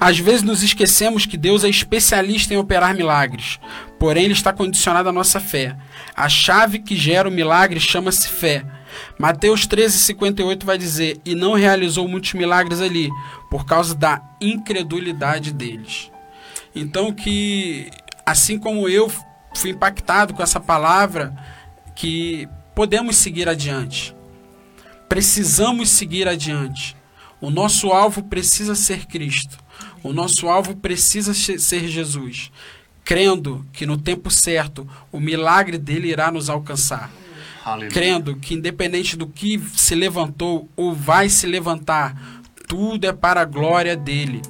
Às 0.00 0.18
vezes 0.18 0.42
nos 0.42 0.62
esquecemos 0.62 1.26
que 1.26 1.36
Deus 1.36 1.64
é 1.64 1.68
especialista 1.68 2.54
em 2.54 2.56
operar 2.56 2.94
milagres, 2.94 3.58
porém 3.98 4.24
Ele 4.24 4.32
está 4.32 4.52
condicionado 4.52 5.08
à 5.08 5.12
nossa 5.12 5.40
fé. 5.40 5.76
A 6.14 6.28
chave 6.28 6.80
que 6.80 6.96
gera 6.96 7.28
o 7.28 7.32
milagre 7.32 7.78
chama-se 7.80 8.28
fé. 8.28 8.64
Mateus 9.18 9.66
13, 9.66 9.98
58 9.98 10.66
vai 10.66 10.78
dizer: 10.78 11.20
E 11.24 11.34
não 11.34 11.54
realizou 11.54 12.08
muitos 12.08 12.32
milagres 12.34 12.80
ali, 12.80 13.10
por 13.50 13.64
causa 13.64 13.94
da 13.94 14.22
incredulidade 14.40 15.52
deles. 15.52 16.10
Então, 16.74 17.12
que 17.12 17.90
assim 18.24 18.58
como 18.58 18.88
eu 18.88 19.10
fui 19.54 19.70
impactado 19.70 20.34
com 20.34 20.42
essa 20.42 20.60
palavra, 20.60 21.34
que 21.96 22.48
podemos 22.74 23.16
seguir 23.16 23.48
adiante. 23.48 24.14
Precisamos 25.08 25.88
seguir 25.88 26.28
adiante. 26.28 26.96
O 27.40 27.50
nosso 27.50 27.90
alvo 27.90 28.22
precisa 28.22 28.74
ser 28.74 29.06
Cristo. 29.06 29.58
O 30.02 30.12
nosso 30.12 30.48
alvo 30.48 30.76
precisa 30.76 31.32
ser 31.34 31.88
Jesus. 31.88 32.52
Crendo 33.04 33.66
que 33.72 33.86
no 33.86 33.96
tempo 33.96 34.30
certo 34.30 34.88
o 35.10 35.18
milagre 35.18 35.78
dele 35.78 36.08
irá 36.08 36.30
nos 36.30 36.50
alcançar. 36.50 37.10
Aleluia. 37.64 37.90
Crendo 37.90 38.36
que, 38.36 38.54
independente 38.54 39.16
do 39.16 39.26
que 39.26 39.58
se 39.74 39.94
levantou 39.94 40.68
ou 40.76 40.94
vai 40.94 41.28
se 41.28 41.46
levantar, 41.46 42.42
tudo 42.66 43.06
é 43.06 43.12
para 43.12 43.40
a 43.40 43.44
glória 43.44 43.96
dele. 43.96 44.42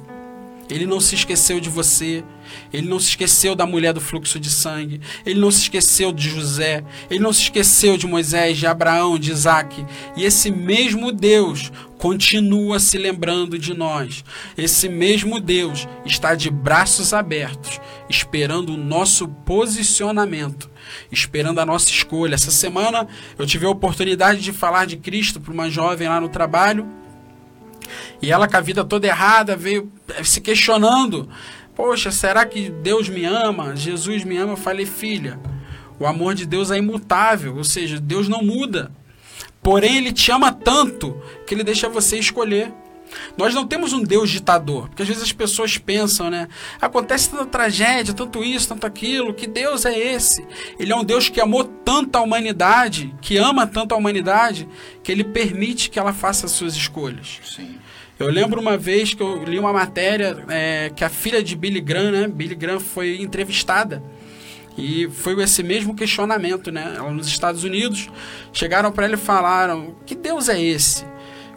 Ele 0.69 0.85
não 0.85 0.99
se 0.99 1.15
esqueceu 1.15 1.59
de 1.59 1.69
você. 1.69 2.23
Ele 2.71 2.87
não 2.87 2.99
se 2.99 3.09
esqueceu 3.09 3.55
da 3.55 3.65
mulher 3.65 3.93
do 3.93 4.01
fluxo 4.01 4.39
de 4.39 4.49
sangue. 4.49 5.01
Ele 5.25 5.39
não 5.39 5.51
se 5.51 5.61
esqueceu 5.61 6.11
de 6.11 6.29
José. 6.29 6.83
Ele 7.09 7.19
não 7.19 7.33
se 7.33 7.43
esqueceu 7.43 7.97
de 7.97 8.07
Moisés, 8.07 8.57
de 8.57 8.67
Abraão, 8.67 9.17
de 9.17 9.31
Isaac. 9.31 9.85
E 10.15 10.23
esse 10.23 10.51
mesmo 10.51 11.11
Deus 11.11 11.71
continua 11.99 12.79
se 12.79 12.97
lembrando 12.97 13.59
de 13.59 13.73
nós. 13.73 14.23
Esse 14.57 14.87
mesmo 14.87 15.39
Deus 15.39 15.87
está 16.05 16.33
de 16.33 16.49
braços 16.49 17.13
abertos, 17.13 17.79
esperando 18.09 18.73
o 18.73 18.77
nosso 18.77 19.27
posicionamento, 19.27 20.71
esperando 21.11 21.59
a 21.59 21.65
nossa 21.65 21.89
escolha. 21.89 22.35
Essa 22.35 22.51
semana 22.51 23.05
eu 23.37 23.45
tive 23.45 23.65
a 23.65 23.69
oportunidade 23.69 24.39
de 24.39 24.53
falar 24.53 24.85
de 24.85 24.95
Cristo 24.95 25.41
para 25.41 25.53
uma 25.53 25.69
jovem 25.69 26.07
lá 26.07 26.21
no 26.21 26.29
trabalho. 26.29 26.87
E 28.21 28.31
ela, 28.31 28.47
com 28.47 28.55
a 28.55 28.61
vida 28.61 28.83
toda 28.85 29.07
errada, 29.07 29.55
veio 29.55 29.91
se 30.23 30.39
questionando 30.39 31.29
Poxa, 31.79 32.11
será 32.11 32.45
que 32.45 32.69
Deus 32.69 33.07
me 33.07 33.23
ama? 33.23 33.73
Jesus 33.73 34.25
me 34.25 34.35
ama? 34.35 34.51
Eu 34.51 34.57
falei, 34.57 34.85
filha, 34.85 35.39
o 35.97 36.05
amor 36.05 36.35
de 36.35 36.45
Deus 36.45 36.71
é 36.71 36.77
imutável, 36.77 37.55
ou 37.55 37.63
seja, 37.63 38.01
Deus 38.01 38.27
não 38.27 38.43
muda. 38.43 38.91
Porém, 39.63 39.95
Ele 39.95 40.11
te 40.11 40.29
ama 40.29 40.51
tanto 40.51 41.17
que 41.47 41.55
Ele 41.55 41.63
deixa 41.63 41.87
você 41.87 42.19
escolher. 42.19 42.73
Nós 43.37 43.55
não 43.55 43.65
temos 43.65 43.93
um 43.93 44.03
Deus 44.03 44.29
ditador, 44.29 44.89
porque 44.89 45.03
às 45.03 45.07
vezes 45.07 45.23
as 45.23 45.31
pessoas 45.31 45.77
pensam, 45.77 46.29
né? 46.29 46.49
Acontece 46.81 47.29
tanta 47.29 47.45
tragédia, 47.45 48.13
tanto 48.13 48.43
isso, 48.43 48.67
tanto 48.67 48.85
aquilo, 48.85 49.33
que 49.33 49.47
Deus 49.47 49.85
é 49.85 49.97
esse? 49.97 50.45
Ele 50.77 50.91
é 50.91 50.95
um 50.97 51.05
Deus 51.05 51.29
que 51.29 51.39
amou 51.39 51.63
tanto 51.63 52.17
a 52.17 52.21
humanidade, 52.21 53.15
que 53.21 53.37
ama 53.37 53.65
tanto 53.65 53.95
a 53.95 53.97
humanidade, 53.97 54.67
que 55.01 55.13
ele 55.13 55.23
permite 55.23 55.89
que 55.89 55.97
ela 55.97 56.11
faça 56.11 56.45
as 56.45 56.51
suas 56.51 56.75
escolhas. 56.75 57.39
Sim. 57.41 57.79
Eu 58.19 58.29
lembro 58.29 58.59
uma 58.59 58.77
vez 58.77 59.13
que 59.13 59.23
eu 59.23 59.45
li 59.45 59.57
uma 59.57 59.71
matéria 59.71 60.43
é, 60.49 60.91
que 60.93 61.05
a 61.05 61.09
filha 61.09 61.41
de 61.41 61.55
Billy 61.55 61.79
Graham, 61.79 62.11
né? 62.11 62.27
Billy 62.27 62.53
Graham 62.53 62.81
foi 62.81 63.21
entrevistada. 63.21 64.03
E 64.77 65.07
foi 65.09 65.41
esse 65.41 65.63
mesmo 65.63 65.95
questionamento, 65.95 66.69
né? 66.69 66.95
Ela 66.97 67.11
nos 67.11 67.27
Estados 67.27 67.63
Unidos 67.63 68.09
chegaram 68.51 68.91
para 68.91 69.05
ela 69.05 69.13
e 69.13 69.17
falaram: 69.17 69.95
"Que 70.05 70.15
Deus 70.15 70.49
é 70.49 70.61
esse? 70.61 71.05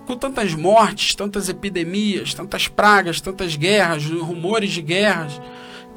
Com 0.07 0.17
tantas 0.17 0.55
mortes, 0.55 1.17
tantas 1.17 1.49
epidemias, 1.49 2.33
tantas 2.33 2.69
pragas, 2.69 3.21
tantas 3.21 3.57
guerras, 3.57 4.05
rumores 4.05 4.71
de 4.71 4.83
guerras, 4.83 5.41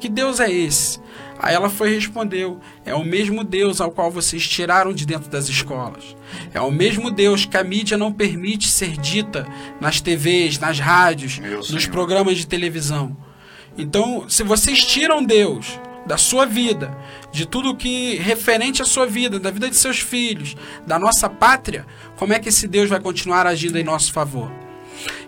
que 0.00 0.08
Deus 0.08 0.40
é 0.40 0.50
esse?" 0.50 0.98
Aí 1.38 1.54
ela 1.54 1.68
foi 1.68 1.90
e 1.90 1.94
respondeu: 1.94 2.60
É 2.84 2.94
o 2.94 3.04
mesmo 3.04 3.44
Deus 3.44 3.80
ao 3.80 3.90
qual 3.90 4.10
vocês 4.10 4.46
tiraram 4.46 4.92
de 4.92 5.06
dentro 5.06 5.30
das 5.30 5.48
escolas. 5.48 6.16
É 6.52 6.60
o 6.60 6.70
mesmo 6.70 7.10
Deus 7.10 7.44
que 7.44 7.56
a 7.56 7.64
mídia 7.64 7.96
não 7.96 8.12
permite 8.12 8.68
ser 8.68 8.96
dita 8.96 9.46
nas 9.80 10.00
TVs, 10.00 10.58
nas 10.58 10.78
rádios, 10.78 11.38
nos 11.70 11.86
programas 11.86 12.36
de 12.36 12.46
televisão. 12.46 13.16
Então, 13.78 14.28
se 14.28 14.42
vocês 14.42 14.82
tiram 14.84 15.22
Deus 15.22 15.78
da 16.06 16.16
sua 16.16 16.46
vida, 16.46 16.96
de 17.32 17.46
tudo 17.46 17.74
que 17.74 18.14
referente 18.16 18.80
à 18.80 18.84
sua 18.84 19.06
vida, 19.06 19.38
da 19.38 19.50
vida 19.50 19.68
de 19.68 19.76
seus 19.76 19.98
filhos, 19.98 20.56
da 20.86 20.98
nossa 20.98 21.28
pátria, 21.28 21.84
como 22.16 22.32
é 22.32 22.38
que 22.38 22.48
esse 22.48 22.66
Deus 22.68 22.88
vai 22.88 23.00
continuar 23.00 23.46
agindo 23.46 23.76
em 23.76 23.84
nosso 23.84 24.12
favor? 24.12 24.50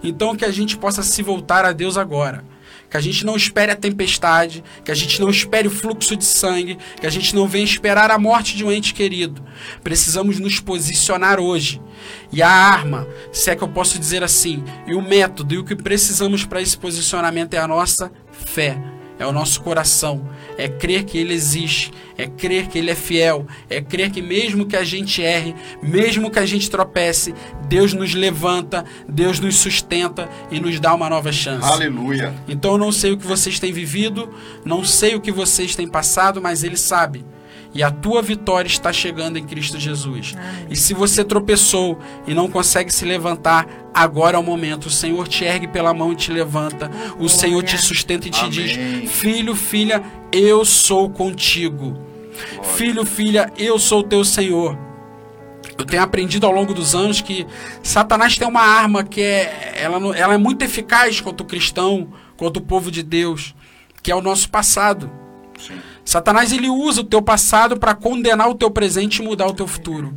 Então, 0.02 0.36
que 0.36 0.44
a 0.44 0.50
gente 0.50 0.78
possa 0.78 1.02
se 1.02 1.22
voltar 1.22 1.64
a 1.64 1.72
Deus 1.72 1.96
agora 1.96 2.44
que 2.90 2.96
a 2.96 3.00
gente 3.00 3.24
não 3.24 3.36
espere 3.36 3.72
a 3.72 3.76
tempestade, 3.76 4.64
que 4.84 4.90
a 4.90 4.94
gente 4.94 5.20
não 5.20 5.30
espere 5.30 5.68
o 5.68 5.70
fluxo 5.70 6.16
de 6.16 6.24
sangue, 6.24 6.78
que 7.00 7.06
a 7.06 7.10
gente 7.10 7.34
não 7.34 7.46
venha 7.46 7.64
esperar 7.64 8.10
a 8.10 8.18
morte 8.18 8.56
de 8.56 8.64
um 8.64 8.72
ente 8.72 8.94
querido. 8.94 9.44
Precisamos 9.82 10.38
nos 10.38 10.60
posicionar 10.60 11.38
hoje. 11.38 11.80
E 12.32 12.42
a 12.42 12.48
arma, 12.48 13.06
se 13.32 13.50
é 13.50 13.56
que 13.56 13.62
eu 13.62 13.68
posso 13.68 13.98
dizer 13.98 14.22
assim, 14.22 14.64
e 14.86 14.94
o 14.94 15.02
método 15.02 15.54
e 15.54 15.58
o 15.58 15.64
que 15.64 15.76
precisamos 15.76 16.44
para 16.44 16.62
esse 16.62 16.76
posicionamento 16.76 17.54
é 17.54 17.58
a 17.58 17.68
nossa 17.68 18.10
fé 18.30 18.97
é 19.18 19.26
o 19.26 19.32
nosso 19.32 19.60
coração, 19.62 20.28
é 20.56 20.68
crer 20.68 21.04
que 21.04 21.18
Ele 21.18 21.34
existe, 21.34 21.92
é 22.16 22.26
crer 22.26 22.68
que 22.68 22.78
Ele 22.78 22.90
é 22.90 22.94
fiel, 22.94 23.46
é 23.68 23.80
crer 23.80 24.10
que 24.10 24.22
mesmo 24.22 24.66
que 24.66 24.76
a 24.76 24.84
gente 24.84 25.22
erre, 25.22 25.54
mesmo 25.82 26.30
que 26.30 26.38
a 26.38 26.46
gente 26.46 26.70
tropece, 26.70 27.34
Deus 27.68 27.92
nos 27.92 28.14
levanta, 28.14 28.84
Deus 29.08 29.40
nos 29.40 29.56
sustenta 29.56 30.28
e 30.50 30.60
nos 30.60 30.78
dá 30.80 30.94
uma 30.94 31.10
nova 31.10 31.32
chance. 31.32 31.66
Aleluia. 31.66 32.34
Então 32.48 32.72
eu 32.72 32.78
não 32.78 32.92
sei 32.92 33.12
o 33.12 33.18
que 33.18 33.26
vocês 33.26 33.58
têm 33.58 33.72
vivido, 33.72 34.32
não 34.64 34.84
sei 34.84 35.14
o 35.14 35.20
que 35.20 35.32
vocês 35.32 35.74
têm 35.74 35.88
passado, 35.88 36.40
mas 36.40 36.62
Ele 36.62 36.76
sabe. 36.76 37.24
E 37.74 37.82
a 37.82 37.90
tua 37.90 38.22
vitória 38.22 38.66
está 38.66 38.92
chegando 38.92 39.38
em 39.38 39.44
Cristo 39.44 39.78
Jesus. 39.78 40.34
Amém. 40.36 40.66
E 40.70 40.76
se 40.76 40.94
você 40.94 41.22
tropeçou 41.22 41.98
e 42.26 42.34
não 42.34 42.48
consegue 42.48 42.92
se 42.92 43.04
levantar, 43.04 43.68
agora 43.92 44.36
é 44.36 44.40
o 44.40 44.42
momento. 44.42 44.86
O 44.86 44.90
Senhor 44.90 45.28
te 45.28 45.44
ergue 45.44 45.68
pela 45.68 45.92
mão 45.92 46.12
e 46.12 46.16
te 46.16 46.32
levanta. 46.32 46.90
O 47.18 47.28
Senhor 47.28 47.62
te 47.62 47.76
sustenta 47.76 48.26
e 48.26 48.30
te 48.30 48.40
Amém. 48.40 48.50
diz: 48.50 49.10
Filho, 49.12 49.54
filha, 49.54 50.02
eu 50.32 50.64
sou 50.64 51.10
contigo. 51.10 51.98
Filho, 52.74 53.04
filha, 53.04 53.52
eu 53.56 53.78
sou 53.78 54.02
teu 54.02 54.24
Senhor. 54.24 54.78
Eu 55.76 55.84
tenho 55.84 56.02
aprendido 56.02 56.46
ao 56.46 56.52
longo 56.52 56.74
dos 56.74 56.94
anos 56.94 57.20
que 57.20 57.46
Satanás 57.82 58.36
tem 58.36 58.48
uma 58.48 58.62
arma 58.62 59.04
que 59.04 59.20
é, 59.20 59.74
ela, 59.76 60.16
ela 60.16 60.34
é 60.34 60.38
muito 60.38 60.64
eficaz 60.64 61.20
contra 61.20 61.44
o 61.44 61.46
cristão, 61.46 62.08
contra 62.36 62.60
o 62.60 62.64
povo 62.64 62.90
de 62.90 63.02
Deus, 63.02 63.54
que 64.02 64.10
é 64.10 64.14
o 64.14 64.20
nosso 64.20 64.48
passado. 64.50 65.10
Sim. 65.58 65.78
Satanás 66.08 66.54
ele 66.54 66.70
usa 66.70 67.02
o 67.02 67.04
teu 67.04 67.20
passado 67.20 67.76
para 67.76 67.94
condenar 67.94 68.48
o 68.48 68.54
teu 68.54 68.70
presente 68.70 69.18
e 69.18 69.22
mudar 69.22 69.46
o 69.46 69.52
teu 69.52 69.66
futuro. 69.66 70.14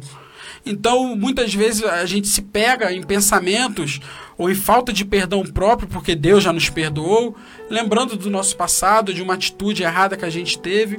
Então, 0.65 1.17
muitas 1.17 1.53
vezes 1.53 1.83
a 1.83 2.05
gente 2.05 2.29
se 2.29 2.43
pega 2.43 2.93
em 2.93 3.03
pensamentos 3.03 3.99
ou 4.37 4.49
em 4.49 4.55
falta 4.55 4.93
de 4.93 5.03
perdão 5.03 5.43
próprio, 5.43 5.89
porque 5.89 6.15
Deus 6.15 6.45
já 6.45 6.53
nos 6.53 6.69
perdoou, 6.69 7.35
lembrando 7.69 8.15
do 8.15 8.29
nosso 8.29 8.55
passado, 8.55 9.13
de 9.13 9.21
uma 9.21 9.33
atitude 9.33 9.83
errada 9.83 10.15
que 10.15 10.23
a 10.23 10.29
gente 10.29 10.57
teve. 10.57 10.97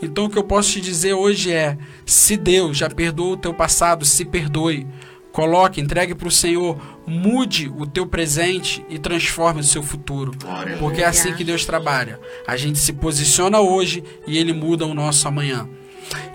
Então, 0.00 0.24
o 0.24 0.30
que 0.30 0.38
eu 0.38 0.44
posso 0.44 0.72
te 0.72 0.80
dizer 0.80 1.12
hoje 1.12 1.52
é: 1.52 1.76
se 2.06 2.34
Deus 2.38 2.78
já 2.78 2.88
perdoou 2.88 3.32
o 3.34 3.36
teu 3.36 3.52
passado, 3.52 4.06
se 4.06 4.24
perdoe. 4.24 4.86
Coloque, 5.32 5.82
entregue 5.82 6.14
para 6.14 6.28
o 6.28 6.30
Senhor, 6.30 6.80
mude 7.10 7.68
o 7.76 7.86
teu 7.86 8.06
presente 8.06 8.84
e 8.88 8.98
transforme 8.98 9.60
o 9.60 9.64
seu 9.64 9.82
futuro. 9.82 10.32
Porque 10.78 11.02
é 11.02 11.06
assim 11.06 11.34
que 11.34 11.44
Deus 11.44 11.64
trabalha. 11.66 12.18
A 12.46 12.56
gente 12.56 12.78
se 12.78 12.92
posiciona 12.92 13.60
hoje 13.60 14.02
e 14.26 14.38
ele 14.38 14.52
muda 14.52 14.86
o 14.86 14.94
nosso 14.94 15.26
amanhã. 15.28 15.68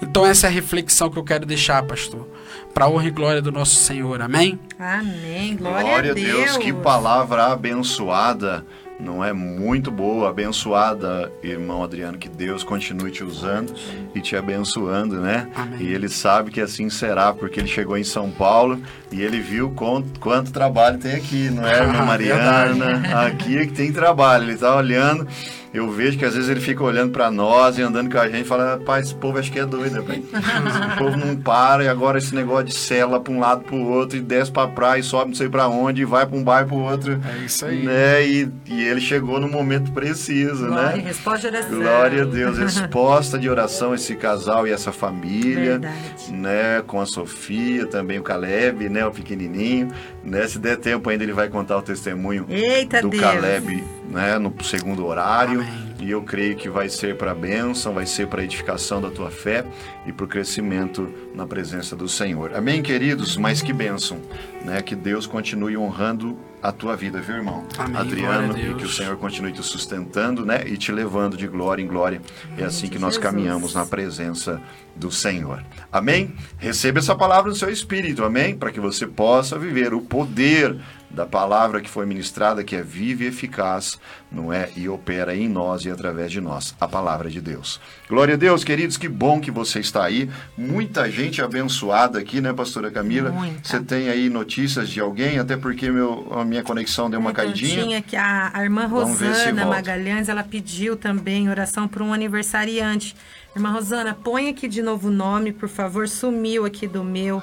Então 0.02 0.26
essa 0.26 0.48
é 0.48 0.50
a 0.50 0.54
reflexão 0.54 1.10
que 1.10 1.18
eu 1.18 1.24
quero 1.24 1.46
deixar, 1.46 1.84
pastor. 1.84 2.28
Para 2.74 2.90
honra 2.90 3.08
e 3.08 3.12
glória 3.12 3.42
do 3.42 3.52
nosso 3.52 3.76
Senhor. 3.76 4.22
Amém? 4.22 4.60
Amém. 4.78 5.56
Glória, 5.56 5.84
glória 5.84 6.12
a 6.12 6.14
Deus. 6.14 6.52
Deus. 6.52 6.58
Que 6.58 6.74
palavra 6.74 7.48
abençoada 7.48 8.66
não 9.00 9.24
é 9.24 9.34
muito 9.34 9.92
boa, 9.92 10.30
abençoada, 10.30 11.32
irmão 11.44 11.84
Adriano, 11.84 12.18
que 12.18 12.30
Deus 12.30 12.64
continue 12.64 13.12
te 13.12 13.24
usando 13.24 13.74
e 14.14 14.22
te 14.22 14.36
abençoando, 14.36 15.20
né? 15.20 15.48
Amém. 15.56 15.80
E 15.82 15.94
ele 15.94 16.08
sabe 16.10 16.52
que 16.52 16.62
assim 16.62 16.90
será, 16.90 17.34
porque 17.34 17.60
ele 17.60 17.68
chegou 17.68 17.98
em 17.98 18.04
São 18.04 18.32
Paulo 18.32 18.82
e 19.12 19.22
ele 19.22 19.40
viu 19.40 19.72
quanto, 19.72 20.20
quanto 20.20 20.52
trabalho 20.52 20.98
tem 20.98 21.16
aqui, 21.16 21.50
não 21.50 21.66
é, 21.68 21.80
irmã 21.80 22.04
Mariana? 22.06 23.26
aqui 23.26 23.58
é 23.58 23.66
que 23.66 23.74
tem 23.74 23.92
trabalho, 23.92 24.46
ele 24.46 24.54
está 24.54 24.76
olhando 24.76 25.28
eu 25.76 25.92
vejo 25.92 26.18
que 26.18 26.26
às 26.26 26.34
vezes 26.34 26.50
ele 26.50 26.62
fica 26.62 26.84
olhando 26.84 27.12
para 27.12 27.30
nós 27.30 27.78
e 27.78 27.82
andando 27.82 28.10
com 28.12 28.18
a 28.18 28.28
gente 28.28 28.42
e 28.42 28.48
fala, 28.48 28.80
pai, 28.86 29.02
esse 29.02 29.14
povo 29.14 29.38
acho 29.38 29.52
que 29.52 29.60
é 29.60 29.66
doido, 29.66 30.04
pai. 30.04 30.24
esse 30.24 30.96
povo 30.98 31.18
não 31.18 31.36
para 31.36 31.84
e 31.84 31.88
agora 31.88 32.18
esse 32.18 32.34
negócio 32.34 32.66
de 32.66 32.74
cela 32.74 33.20
para 33.20 33.34
um 33.34 33.40
lado 33.40 33.64
para 33.64 33.76
o 33.76 33.90
outro 33.90 34.18
e 34.18 34.22
desce 34.22 34.52
para 34.52 34.68
praia 34.68 35.00
e 35.00 35.04
sobe 35.04 35.32
não 35.32 35.36
sei 35.36 35.50
para 35.50 35.68
onde 35.68 36.02
e 36.02 36.06
vai 36.06 36.26
para 36.26 36.38
um 36.38 36.44
bairro 36.44 36.70
para 36.70 36.78
o 36.78 36.82
outro. 36.82 37.22
É 37.28 37.46
isso 37.46 37.66
aí. 37.66 37.84
Né? 37.84 38.26
E, 38.26 38.50
e 38.68 38.84
ele 38.84 39.02
chegou 39.02 39.40
no 39.40 39.48
momento 39.48 39.92
preciso, 39.92 40.68
Glória, 40.68 40.98
né? 40.98 41.04
Resposta 41.04 41.40
de 41.52 41.58
oração. 41.58 41.80
Glória 41.80 42.22
a 42.22 42.26
Deus, 42.26 42.58
resposta 42.58 43.40
de 43.40 43.50
oração 43.50 43.94
esse 43.94 44.16
casal 44.16 44.68
e 44.68 44.72
essa 44.72 44.92
família, 44.92 45.80
Verdade. 45.80 46.32
né? 46.32 46.84
Com 46.86 47.02
a 47.02 47.06
Sofia, 47.06 47.86
também 47.86 48.20
o 48.20 48.24
Caleb, 48.24 48.88
né? 48.90 49.06
O 49.06 49.12
pequenininho, 49.12 49.90
né? 50.24 50.48
Se 50.48 50.58
der 50.60 50.78
tempo 50.78 51.10
ainda 51.10 51.24
ele 51.24 51.34
vai 51.34 51.50
contar 51.50 51.78
o 51.78 51.82
testemunho 51.82 52.46
Eita 52.50 53.02
do 53.02 53.10
Deus. 53.10 53.22
Caleb, 53.22 53.84
né? 54.10 54.38
No 54.38 54.54
segundo 54.64 55.06
horário. 55.06 55.65
E 56.00 56.12
eu 56.12 56.22
creio 56.22 56.56
que 56.56 56.70
vai 56.70 56.90
ser 56.90 57.18
para 57.18 57.32
a 57.32 57.36
bênção, 57.36 57.94
vai 57.94 58.06
ser 58.06 58.28
para 58.28 58.42
a 58.42 58.44
edificação 58.44 59.02
da 59.02 59.10
tua 59.10 59.32
fé 59.32 59.66
e 60.06 60.12
para 60.12 60.26
o 60.26 60.28
crescimento 60.28 61.10
na 61.34 61.48
presença 61.48 61.96
do 61.96 62.08
Senhor. 62.08 62.54
Amém, 62.54 62.82
queridos? 62.82 63.38
Mas 63.38 63.62
que 63.62 63.72
bênção, 63.72 64.20
né? 64.64 64.82
Que 64.82 64.96
Deus 64.96 65.26
continue 65.26 65.78
honrando 65.78 66.38
a 66.62 66.72
tua 66.72 66.96
vida, 66.96 67.22
viu, 67.22 67.36
irmão? 67.36 67.66
Amém. 67.78 67.96
Adriano, 67.96 68.58
e 68.58 68.74
que 68.74 68.86
o 68.86 68.90
Senhor 68.90 69.16
continue 69.18 69.52
te 69.52 69.62
sustentando, 69.64 70.46
né? 70.46 70.64
E 70.66 70.78
te 70.78 70.92
levando 70.92 71.38
de 71.38 71.48
glória 71.48 71.82
em 71.82 71.88
glória. 71.88 72.22
É 72.58 72.64
assim 72.64 72.88
que 72.88 73.00
nós 73.00 73.18
caminhamos 73.18 73.76
na 73.76 73.86
presença 73.86 74.62
do 74.96 75.12
Senhor. 75.12 75.64
Amém? 75.92 76.34
Receba 76.58 77.00
essa 77.00 77.16
palavra 77.16 77.50
no 77.50 77.56
seu 77.56 77.70
espírito, 77.70 78.24
amém? 78.24 78.56
Para 78.56 78.72
que 78.72 78.80
você 78.80 79.06
possa 79.06 79.60
viver 79.60 79.94
o 79.94 80.02
poder 80.02 80.76
da 81.16 81.26
palavra 81.26 81.80
que 81.82 81.90
foi 81.90 82.06
ministrada, 82.06 82.64
que 82.64 82.76
é 82.76 82.82
viva 82.82 83.24
e 83.24 83.28
eficaz, 83.28 83.98
não 84.32 84.52
é? 84.52 84.70
E 84.76 84.90
opera 84.90 85.36
em 85.36 85.48
nós 85.48 85.86
e 85.86 85.90
através 85.90 86.32
de 86.32 86.42
nós, 86.42 86.76
a 86.80 86.88
palavra 86.88 87.30
de 87.30 87.40
Deus. 87.40 87.80
Glória 88.10 88.34
a 88.34 88.38
Deus, 88.38 88.64
queridos, 88.64 88.98
que 88.98 89.08
bom 89.08 89.40
que 89.40 89.50
você 89.50 89.80
está 89.80 90.04
aí. 90.04 90.30
Muita 90.58 91.10
gente 91.10 91.42
abençoada 91.42 92.20
aqui, 92.20 92.42
né, 92.42 92.52
pastora 92.54 92.92
Camila? 92.92 93.32
Muita. 93.32 93.68
Você 93.68 93.80
tem 93.80 94.10
aí 94.10 94.30
notícias 94.30 94.90
de 94.90 95.00
alguém, 95.00 95.40
até 95.40 95.56
porque 95.56 95.90
meu, 95.90 96.28
a 96.32 96.44
minha 96.44 96.62
conexão 96.62 97.10
deu 97.10 97.20
uma 97.20 97.32
Então, 97.32 97.46
caidinha. 97.46 97.84
Tinha 97.84 98.02
que 98.02 98.16
a, 98.16 98.52
a 98.54 98.62
irmã 98.64 98.88
Vamos 98.88 99.18
ver 99.18 99.34
se 99.34 99.46
Rosana 99.46 99.64
volta. 99.64 99.78
Magalhães, 99.78 100.30
ela 100.30 100.44
pediu 100.44 100.98
também 100.98 101.50
oração 101.50 101.88
para 101.88 102.04
um 102.04 102.14
aniversariante. 102.14 103.16
Irmã 103.56 103.72
Rosana, 103.72 104.14
põe 104.14 104.50
aqui 104.50 104.68
de 104.68 104.82
novo 104.82 105.08
o 105.08 105.12
nome, 105.12 105.54
por 105.54 105.70
favor. 105.70 106.10
Sumiu 106.10 106.66
aqui 106.66 106.88
do 106.88 107.04
meu, 107.06 107.42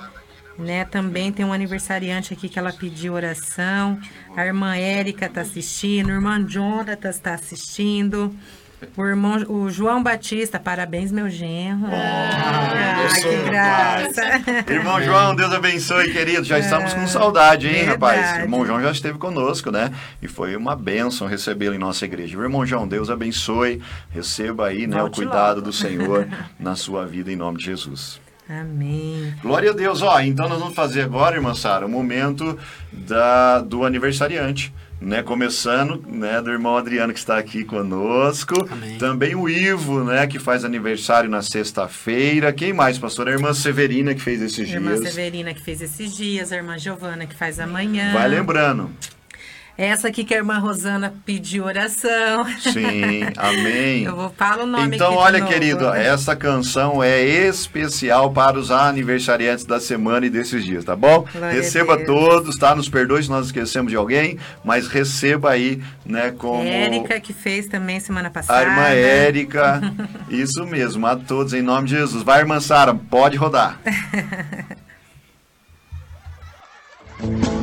né? 0.59 0.84
Também 0.84 1.32
tem 1.32 1.44
um 1.44 1.53
aniversariante 1.53 2.32
aqui 2.32 2.48
que 2.48 2.59
ela 2.59 2.72
pediu 2.72 3.14
oração. 3.14 3.98
A 4.36 4.44
irmã 4.44 4.76
Érica 4.76 5.26
está 5.26 5.40
assistindo, 5.40 6.09
o 6.09 6.12
irmão 6.12 6.48
Jonatas 6.48 7.16
está 7.16 7.34
assistindo. 7.34 8.34
O 8.96 9.05
irmão, 9.05 9.36
o 9.48 9.70
João 9.70 10.03
Batista, 10.03 10.59
parabéns, 10.59 11.12
meu 11.12 11.30
genro. 11.30 11.86
ah, 11.86 13.07
que 13.14 13.48
graça. 13.48 14.22
Irmão 14.68 15.00
João, 15.00 15.36
Deus 15.36 15.53
abençoe, 15.53 16.12
querido. 16.12 16.42
Já 16.42 16.59
estamos 16.59 16.92
com 16.92 17.07
saudade, 17.07 17.68
hein, 17.68 17.86
verdade. 17.86 17.92
rapaz? 17.92 18.38
Irmão 18.40 18.66
João 18.66 18.82
já 18.82 18.90
esteve 18.90 19.18
conosco, 19.18 19.70
né? 19.70 19.92
E 20.20 20.26
foi 20.26 20.57
uma 20.57 20.74
bênção 20.74 21.28
recebê-lo 21.28 21.76
em 21.76 21.78
nossa 21.78 22.05
igreja. 22.05 22.36
Irmão 22.36 22.66
João, 22.66 22.88
Deus 22.88 23.09
abençoe. 23.09 23.80
Receba 24.11 24.66
aí, 24.66 24.86
né, 24.86 25.00
o 25.03 25.11
cuidado 25.11 25.57
logo. 25.57 25.66
do 25.66 25.72
Senhor 25.72 26.26
na 26.59 26.74
sua 26.74 27.07
vida, 27.07 27.30
em 27.30 27.36
nome 27.36 27.59
de 27.59 27.66
Jesus. 27.66 28.20
Amém. 28.61 29.32
Glória 29.42 29.70
a 29.70 29.72
Deus. 29.74 30.03
Ó, 30.03 30.20
então 30.20 30.48
nós 30.48 30.59
vamos 30.59 30.74
fazer 30.74 31.03
agora, 31.03 31.36
irmã 31.36 31.55
Sara, 31.55 31.86
o 31.86 31.88
momento 31.88 32.59
da, 32.92 33.61
do 33.61 33.84
aniversariante. 33.84 34.72
Né, 35.00 35.20
começando, 35.20 36.00
né, 36.07 36.40
do 36.40 36.48
irmão 36.48 36.76
Adriano 36.76 37.12
que 37.12 37.18
está 37.18 37.36
aqui 37.36 37.64
conosco, 37.64 38.55
Amém. 38.70 38.98
também 38.98 39.34
o 39.34 39.48
Ivo, 39.48 40.05
né, 40.05 40.28
que 40.28 40.38
faz 40.38 40.64
aniversário 40.64 41.28
na 41.28 41.42
sexta-feira. 41.42 42.53
Quem 42.53 42.72
mais, 42.72 43.00
pastor? 43.00 43.26
A 43.26 43.32
irmã 43.32 43.53
Severina 43.53 44.14
que 44.14 44.20
fez 44.20 44.40
esses 44.40 44.70
A 44.70 44.74
irmã 44.74 44.94
dias. 44.94 45.12
Severina 45.12 45.53
que 45.53 45.61
fez 45.61 45.82
esses 45.82 46.14
dias, 46.14 46.53
a 46.53 46.57
irmã 46.57 46.78
Giovana 46.78 47.26
que 47.26 47.34
faz 47.34 47.59
amanhã. 47.59 48.12
Vai 48.12 48.28
lembrando. 48.28 48.92
Essa 49.76 50.08
aqui 50.08 50.22
que 50.22 50.34
a 50.34 50.36
irmã 50.36 50.58
Rosana 50.58 51.14
pediu 51.24 51.64
oração. 51.64 52.44
Sim, 52.60 53.22
amém. 53.36 54.04
Eu 54.04 54.14
vou 54.14 54.30
falar 54.30 54.64
o 54.64 54.66
nome 54.66 54.96
Então, 54.96 55.14
olha, 55.14 55.38
novo. 55.38 55.50
querido, 55.50 55.88
essa 55.88 56.36
canção 56.36 57.02
é 57.02 57.22
especial 57.22 58.30
para 58.32 58.58
os 58.58 58.70
aniversariantes 58.70 59.64
da 59.64 59.80
semana 59.80 60.26
e 60.26 60.30
desses 60.30 60.64
dias, 60.64 60.84
tá 60.84 60.94
bom? 60.94 61.26
Glória 61.32 61.54
receba 61.54 62.04
todos, 62.04 62.56
tá? 62.56 62.74
Nos 62.74 62.88
perdoe 62.88 63.22
se 63.22 63.30
nós 63.30 63.46
esquecemos 63.46 63.90
de 63.90 63.96
alguém, 63.96 64.38
mas 64.62 64.86
receba 64.86 65.50
aí, 65.50 65.82
né, 66.04 66.32
como 66.36 66.62
Érica 66.62 67.18
que 67.18 67.32
fez 67.32 67.66
também 67.66 67.98
semana 67.98 68.30
passada. 68.30 68.58
a 68.58 68.62
irmã 68.62 68.84
Érica. 68.88 69.80
Isso 70.28 70.66
mesmo, 70.66 71.06
a 71.06 71.16
todos 71.16 71.54
em 71.54 71.62
nome 71.62 71.88
de 71.88 71.96
Jesus. 71.96 72.22
Vai, 72.22 72.40
irmã 72.40 72.60
Sara, 72.60 72.94
pode 72.94 73.36
rodar. 73.38 73.80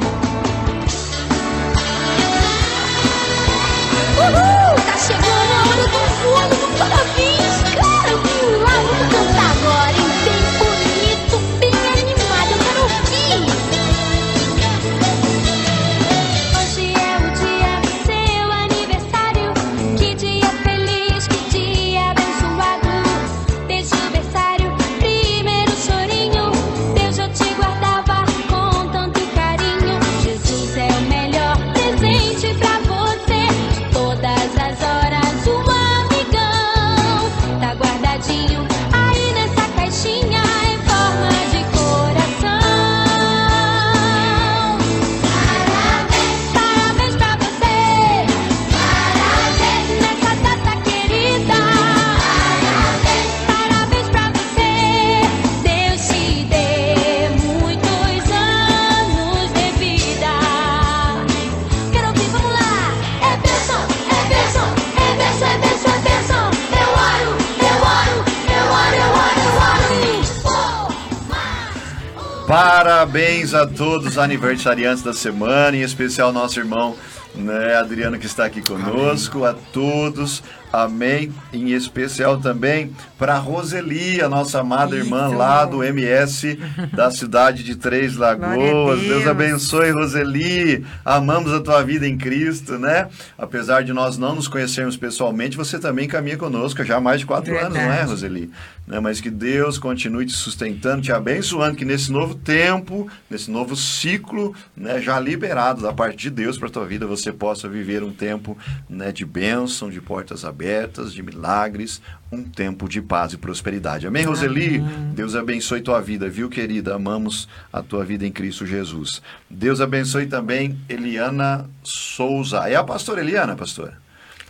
a 73.59 73.67
todos 73.67 74.07
os 74.07 74.17
aniversariantes 74.17 75.03
da 75.03 75.13
semana, 75.13 75.75
em 75.75 75.81
especial 75.81 76.31
nosso 76.31 76.59
irmão 76.59 76.95
né, 77.35 77.75
Adriano 77.75 78.17
que 78.17 78.25
está 78.25 78.45
aqui 78.45 78.61
conosco, 78.61 79.43
a 79.43 79.53
todos, 79.53 80.41
amém. 80.71 81.33
Em 81.51 81.71
especial 81.71 82.39
também 82.39 82.95
para 83.19 83.37
Roseli, 83.37 84.21
a 84.21 84.29
nossa 84.29 84.61
amada 84.61 84.95
Isso. 84.95 85.05
irmã 85.05 85.27
lá 85.27 85.65
do 85.65 85.83
MS 85.83 86.57
da 86.93 87.11
cidade 87.11 87.65
de 87.65 87.75
Três 87.75 88.15
Lagoas. 88.17 89.01
Deus 89.01 89.09
Deus. 89.09 89.27
abençoe, 89.27 89.91
Roseli. 89.91 90.85
Amamos 91.03 91.51
a 91.51 91.59
tua 91.59 91.83
vida 91.83 92.07
em 92.07 92.17
Cristo, 92.17 92.79
né? 92.79 93.09
Apesar 93.37 93.83
de 93.83 93.91
nós 93.91 94.17
não 94.17 94.35
nos 94.35 94.47
conhecermos 94.47 94.95
pessoalmente, 94.95 95.57
você 95.57 95.77
também 95.77 96.07
caminha 96.07 96.37
conosco 96.37 96.81
já 96.85 96.95
há 96.95 97.01
mais 97.01 97.19
de 97.19 97.25
quatro 97.25 97.59
anos, 97.59 97.73
não 97.73 97.81
é, 97.81 97.87
Verdade. 97.87 98.09
Roseli? 98.09 98.51
Né? 98.87 99.01
Mas 99.01 99.19
que 99.19 99.29
Deus 99.29 99.77
continue 99.77 100.25
te 100.25 100.31
sustentando, 100.33 101.01
te 101.01 101.11
abençoando, 101.11 101.75
que 101.75 101.83
nesse 101.83 102.11
novo 102.11 102.35
tempo, 102.35 103.09
nesse 103.29 103.51
novo 103.51 103.75
ciclo, 103.75 104.55
né, 104.75 105.01
já 105.01 105.19
liberado 105.19 105.81
da 105.81 105.91
parte 105.91 106.17
de 106.17 106.29
Deus 106.29 106.57
para 106.57 106.69
a 106.69 106.71
tua 106.71 106.85
vida, 106.85 107.05
você 107.05 107.33
possa 107.33 107.67
viver 107.67 108.01
um 108.01 108.13
tempo 108.13 108.57
né, 108.89 109.11
de 109.11 109.25
bênção, 109.25 109.89
de 109.89 109.99
portas 109.99 110.45
abertas, 110.45 111.13
de 111.13 111.21
milagres, 111.21 112.01
um 112.31 112.43
tempo 112.43 112.87
de 112.87 113.01
paz 113.01 113.33
e 113.33 113.37
prosperidade. 113.37 114.05
Amém, 114.07 114.23
Roseli? 114.23 114.79
Deus 115.15 115.35
abençoe 115.35 115.81
tua 115.81 115.99
vida, 115.99 116.29
viu, 116.29 116.49
querida? 116.49 116.95
Amamos 116.95 117.47
a 117.73 117.81
tua 117.81 118.05
vida 118.05 118.25
em 118.25 118.31
Cristo 118.31 118.65
Jesus. 118.65 119.21
Deus 119.49 119.81
abençoe 119.81 120.27
também 120.27 120.77
Eliana 120.87 121.69
Souza. 121.83 122.69
É 122.69 122.75
a 122.75 122.83
pastora 122.83 123.21
Eliana, 123.21 123.55
pastora? 123.55 123.97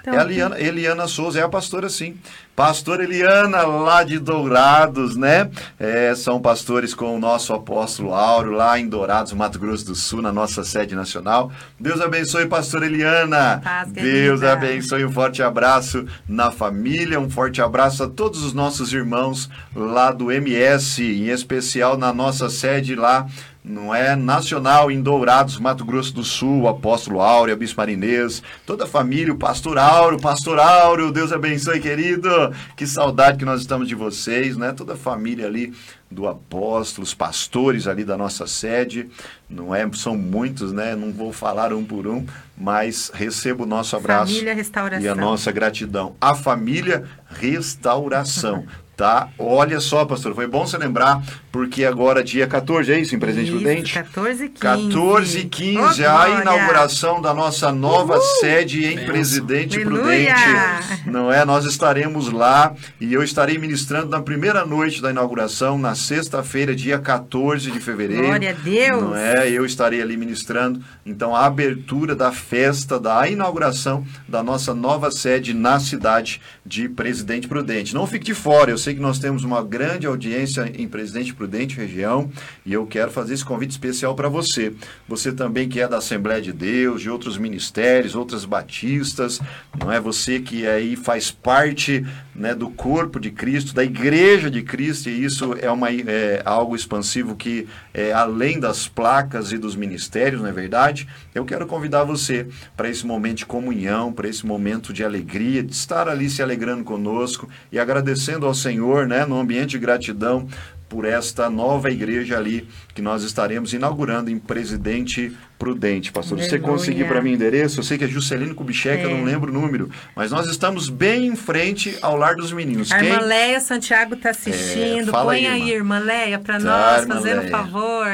Então, 0.02 0.14
é 0.14 0.18
a 0.18 0.24
Eliana, 0.24 0.60
Eliana 0.60 1.08
Souza, 1.08 1.39
é 1.39 1.43
a 1.43 1.50
pastora 1.50 1.89
sim. 1.89 2.18
Pastora 2.56 3.06
Eliana, 3.06 3.62
lá 3.62 4.04
de 4.04 4.20
Dourados, 4.20 5.16
né? 5.16 5.50
É, 5.80 6.14
são 6.14 6.41
pastores 6.41 6.93
com 6.93 7.16
o 7.16 7.20
nosso 7.20 7.54
apóstolo 7.54 8.14
Áureo, 8.14 8.52
lá 8.52 8.78
em 8.78 8.89
Dourados, 8.89 9.32
Mato 9.32 9.58
Grosso 9.58 9.86
do 9.86 9.95
Sul, 9.95 10.22
na 10.22 10.32
nossa 10.32 10.62
sede 10.66 10.93
nacional. 10.93 11.50
Deus 11.80 12.02
abençoe, 12.02 12.47
pastora 12.47 12.86
Eliana. 12.86 13.62
Paz, 13.64 13.91
Deus 13.93 14.43
abençoe, 14.43 15.06
um 15.06 15.12
forte 15.12 15.41
abraço 15.41 16.06
na 16.28 16.52
família, 16.52 17.18
um 17.18 17.30
forte 17.30 17.62
abraço 17.62 18.04
a 18.04 18.10
todos 18.10 18.43
os 18.43 18.52
nossos 18.52 18.91
irmãos 18.91 19.50
lá 19.74 20.12
do 20.12 20.30
MS, 20.30 21.02
em 21.02 21.30
especial 21.30 21.97
na 21.97 22.12
nossa 22.12 22.50
sede 22.50 22.93
lá 22.93 23.26
não 23.64 23.93
é? 23.93 24.16
Nacional 24.16 24.89
em 24.89 25.01
Dourados, 25.01 25.57
Mato 25.57 25.84
Grosso 25.84 26.14
do 26.14 26.24
Sul, 26.24 26.68
apóstolo 26.68 27.22
Áureo, 27.22 27.57
Bispo 27.57 27.82
Marinês, 27.82 28.41
toda 28.66 28.86
a 28.86 28.88
família, 28.88 29.34
o 29.34 29.38
pastor 29.38 29.78
Áureo, 29.78 30.20
pastor 30.20 30.60
Áureo, 30.60 31.12
Deus 31.12 31.32
abençoe, 31.32 31.80
querido. 31.80 32.30
Que 32.76 32.88
saudade 32.88 33.38
que 33.38 33.45
nós 33.45 33.62
estamos 33.62 33.88
de 33.88 33.95
vocês, 33.95 34.55
né? 34.55 34.72
Toda 34.72 34.93
a 34.93 34.97
família 34.97 35.45
ali 35.45 35.74
do 36.10 36.28
apóstolo, 36.28 37.03
os 37.03 37.14
pastores 37.14 37.86
ali 37.86 38.03
da 38.03 38.18
nossa 38.18 38.47
sede, 38.47 39.10
não 39.49 39.76
é? 39.76 39.88
São 39.93 40.18
muitos, 40.18 40.72
né? 40.72 40.95
Não 40.95 41.12
vou 41.12 41.32
falar 41.32 41.74
um 41.74 41.84
por 41.84 42.07
um, 42.07 42.26
mas 42.57 43.12
recebo 43.14 43.64
o 43.64 43.68
nosso 43.68 43.95
abraço 43.95 44.34
Família 44.34 44.55
e 44.99 45.07
a 45.07 45.16
nossa 45.16 45.51
gratidão. 45.51 46.16
A 46.20 46.34
família 46.34 47.05
Restauração. 47.28 48.66
Tá? 49.00 49.30
Olha 49.39 49.80
só, 49.80 50.04
pastor, 50.04 50.36
foi 50.36 50.45
bom 50.45 50.68
você 50.68 50.78
lembrar, 50.78 51.24
porque 51.54 51.86
agora 51.86 52.22
dia 52.22 52.45
14, 52.45 52.91
é 52.91 53.00
isso, 53.00 53.16
em 53.16 53.20
Presidente 53.20 53.47
Isso, 53.47 53.58
Prudente? 53.58 53.93
14 53.93 54.43
e 54.43 54.50
15. 54.50 54.60
14 54.60 55.39
e 55.39 55.45
15, 55.45 55.80
Ô, 55.80 56.10
a 56.10 56.26
glória! 56.26 56.41
inauguração 56.41 57.22
da 57.22 57.34
nossa 57.34 57.72
nova 57.72 58.16
Uhul! 58.16 58.22
sede 58.41 58.84
em 58.86 58.95
Benção. 58.97 59.06
Presidente 59.06 59.78
Aleluia! 59.82 60.36
Prudente. 60.36 61.10
Não 61.10 61.32
é? 61.32 61.45
Nós 61.45 61.64
estaremos 61.64 62.30
lá 62.30 62.76
e 63.00 63.14
eu 63.14 63.24
estarei 63.24 63.58
ministrando 63.58 64.10
na 64.10 64.22
primeira 64.22 64.66
noite 64.66 65.02
da 65.02 65.12
inauguração, 65.12 65.78
na 65.78 65.95
sexta-feira, 65.95 66.76
dia 66.76 67.00
14 67.00 67.72
de 67.72 67.80
fevereiro. 67.80 68.24
Glória 68.24 68.50
a 68.50 68.54
Deus! 68.54 69.02
Não 69.02 69.16
é? 69.16 69.50
Eu 69.50 69.66
estarei 69.66 70.02
ali 70.02 70.18
ministrando. 70.18 70.84
Então, 71.06 71.34
a 71.34 71.45
abertura 71.45 72.14
da 72.14 72.34
festa, 72.34 73.00
da 73.00 73.30
inauguração 73.30 74.06
da 74.28 74.43
nossa 74.43 74.74
nova 74.74 75.10
sede 75.10 75.54
na 75.54 75.80
cidade 75.80 76.41
de 76.66 76.89
Presidente 76.89 77.47
Prudente. 77.47 77.95
Não 77.95 78.06
fique 78.06 78.26
de 78.26 78.34
fora, 78.34 78.70
eu 78.70 78.78
sei 78.78 78.89
que 78.94 79.02
nós 79.02 79.20
temos 79.20 79.44
uma 79.44 79.64
grande 79.64 80.08
audiência 80.08 80.72
em 80.76 80.88
Presidente 80.88 81.34
Prudente 81.34 81.76
região 81.76 82.30
e 82.66 82.74
eu 82.74 82.86
quero 82.86 83.12
fazer 83.12 83.34
esse 83.34 83.46
convite 83.46 83.72
especial 83.72 84.16
para 84.16 84.30
você. 84.30 84.74
Você 85.08 85.32
também 85.32 85.68
que 85.68 85.80
é 85.80 85.88
da 85.88 85.98
Assembleia 85.98 86.42
de 86.42 86.54
Deus, 86.54 87.02
de 87.02 87.10
outros 87.10 87.38
ministérios, 87.38 88.16
outras 88.16 88.46
batistas, 88.46 89.40
não 89.80 89.92
é 89.92 90.00
você 90.00 90.40
que 90.40 90.68
aí 90.68 90.96
faz 90.96 91.32
parte 91.32 92.06
né, 92.40 92.56
do 92.56 92.70
corpo 92.70 93.20
de 93.20 93.32
Cristo, 93.32 93.74
da 93.74 93.84
igreja 93.84 94.50
de 94.50 94.64
Cristo, 94.64 95.10
e 95.10 95.26
isso 95.26 95.54
é, 95.60 95.70
uma, 95.70 95.92
é 95.92 96.42
algo 96.46 96.74
expansivo 96.74 97.36
que 97.36 97.68
é 97.94 98.14
além 98.14 98.60
das 98.60 98.88
placas 98.88 99.52
e 99.52 99.58
dos 99.58 99.76
ministérios, 99.76 100.42
não 100.42 100.48
é 100.48 100.54
verdade? 100.54 101.06
Eu 101.36 101.44
quero 101.44 101.68
convidar 101.68 102.06
você 102.06 102.48
para 102.78 102.90
esse 102.90 103.06
momento 103.06 103.40
de 103.40 103.46
comunhão, 103.46 104.14
para 104.14 104.30
esse 104.30 104.46
momento 104.46 104.94
de 104.94 105.04
alegria, 105.04 105.62
de 105.62 105.74
estar 105.74 106.08
ali 106.08 106.30
se 106.30 106.42
alegrando 106.42 106.84
conosco 106.86 107.50
e 107.72 107.78
agradecendo 107.78 108.46
ao 108.46 108.54
Senhor, 108.54 108.79
né, 109.08 109.26
no 109.26 109.40
ambiente 109.40 109.72
de 109.72 109.80
gratidão 109.80 110.48
por 110.88 111.06
esta 111.06 111.50
nova 111.50 111.92
igreja 111.92 112.38
ali 112.38 112.68
que 113.00 113.04
nós 113.04 113.24
estaremos 113.24 113.72
inaugurando 113.74 114.30
em 114.30 114.38
Presidente 114.38 115.32
Prudente. 115.58 116.12
Pastor, 116.12 116.39
se 116.41 116.50
você 116.50 116.60
conseguir 116.60 117.06
para 117.06 117.22
mim 117.22 117.32
o 117.32 117.34
endereço, 117.36 117.80
eu 117.80 117.84
sei 117.84 117.97
que 117.97 118.04
é 118.04 118.08
Juscelino 118.08 118.54
Kubitschek, 118.56 119.04
eu 119.04 119.10
É. 119.10 119.14
não 119.14 119.24
lembro 119.24 119.52
o 119.52 119.54
número, 119.54 119.89
mas 120.16 120.32
nós 120.32 120.47
estamos 120.47 120.89
bem 120.89 121.28
em 121.28 121.36
frente 121.36 121.97
ao 122.02 122.16
Lar 122.18 122.36
dos 122.36 122.52
Meninos. 122.52 122.91
A 122.91 123.00
Quem? 123.00 123.10
irmã 123.10 123.26
Leia 123.26 123.60
Santiago 123.62 124.16
está 124.16 124.30
assistindo. 124.32 125.10
É, 125.10 125.12
fala 125.12 125.34
Põe 125.34 125.47
aí, 125.47 125.72
irmã. 125.72 125.97
irmã 125.97 126.00
Leia, 126.00 126.39
para 126.39 126.60
Tá, 126.60 126.64
nós, 126.64 127.06
fazendo 127.08 127.39
Leia. 127.39 127.52
favor. 127.52 128.08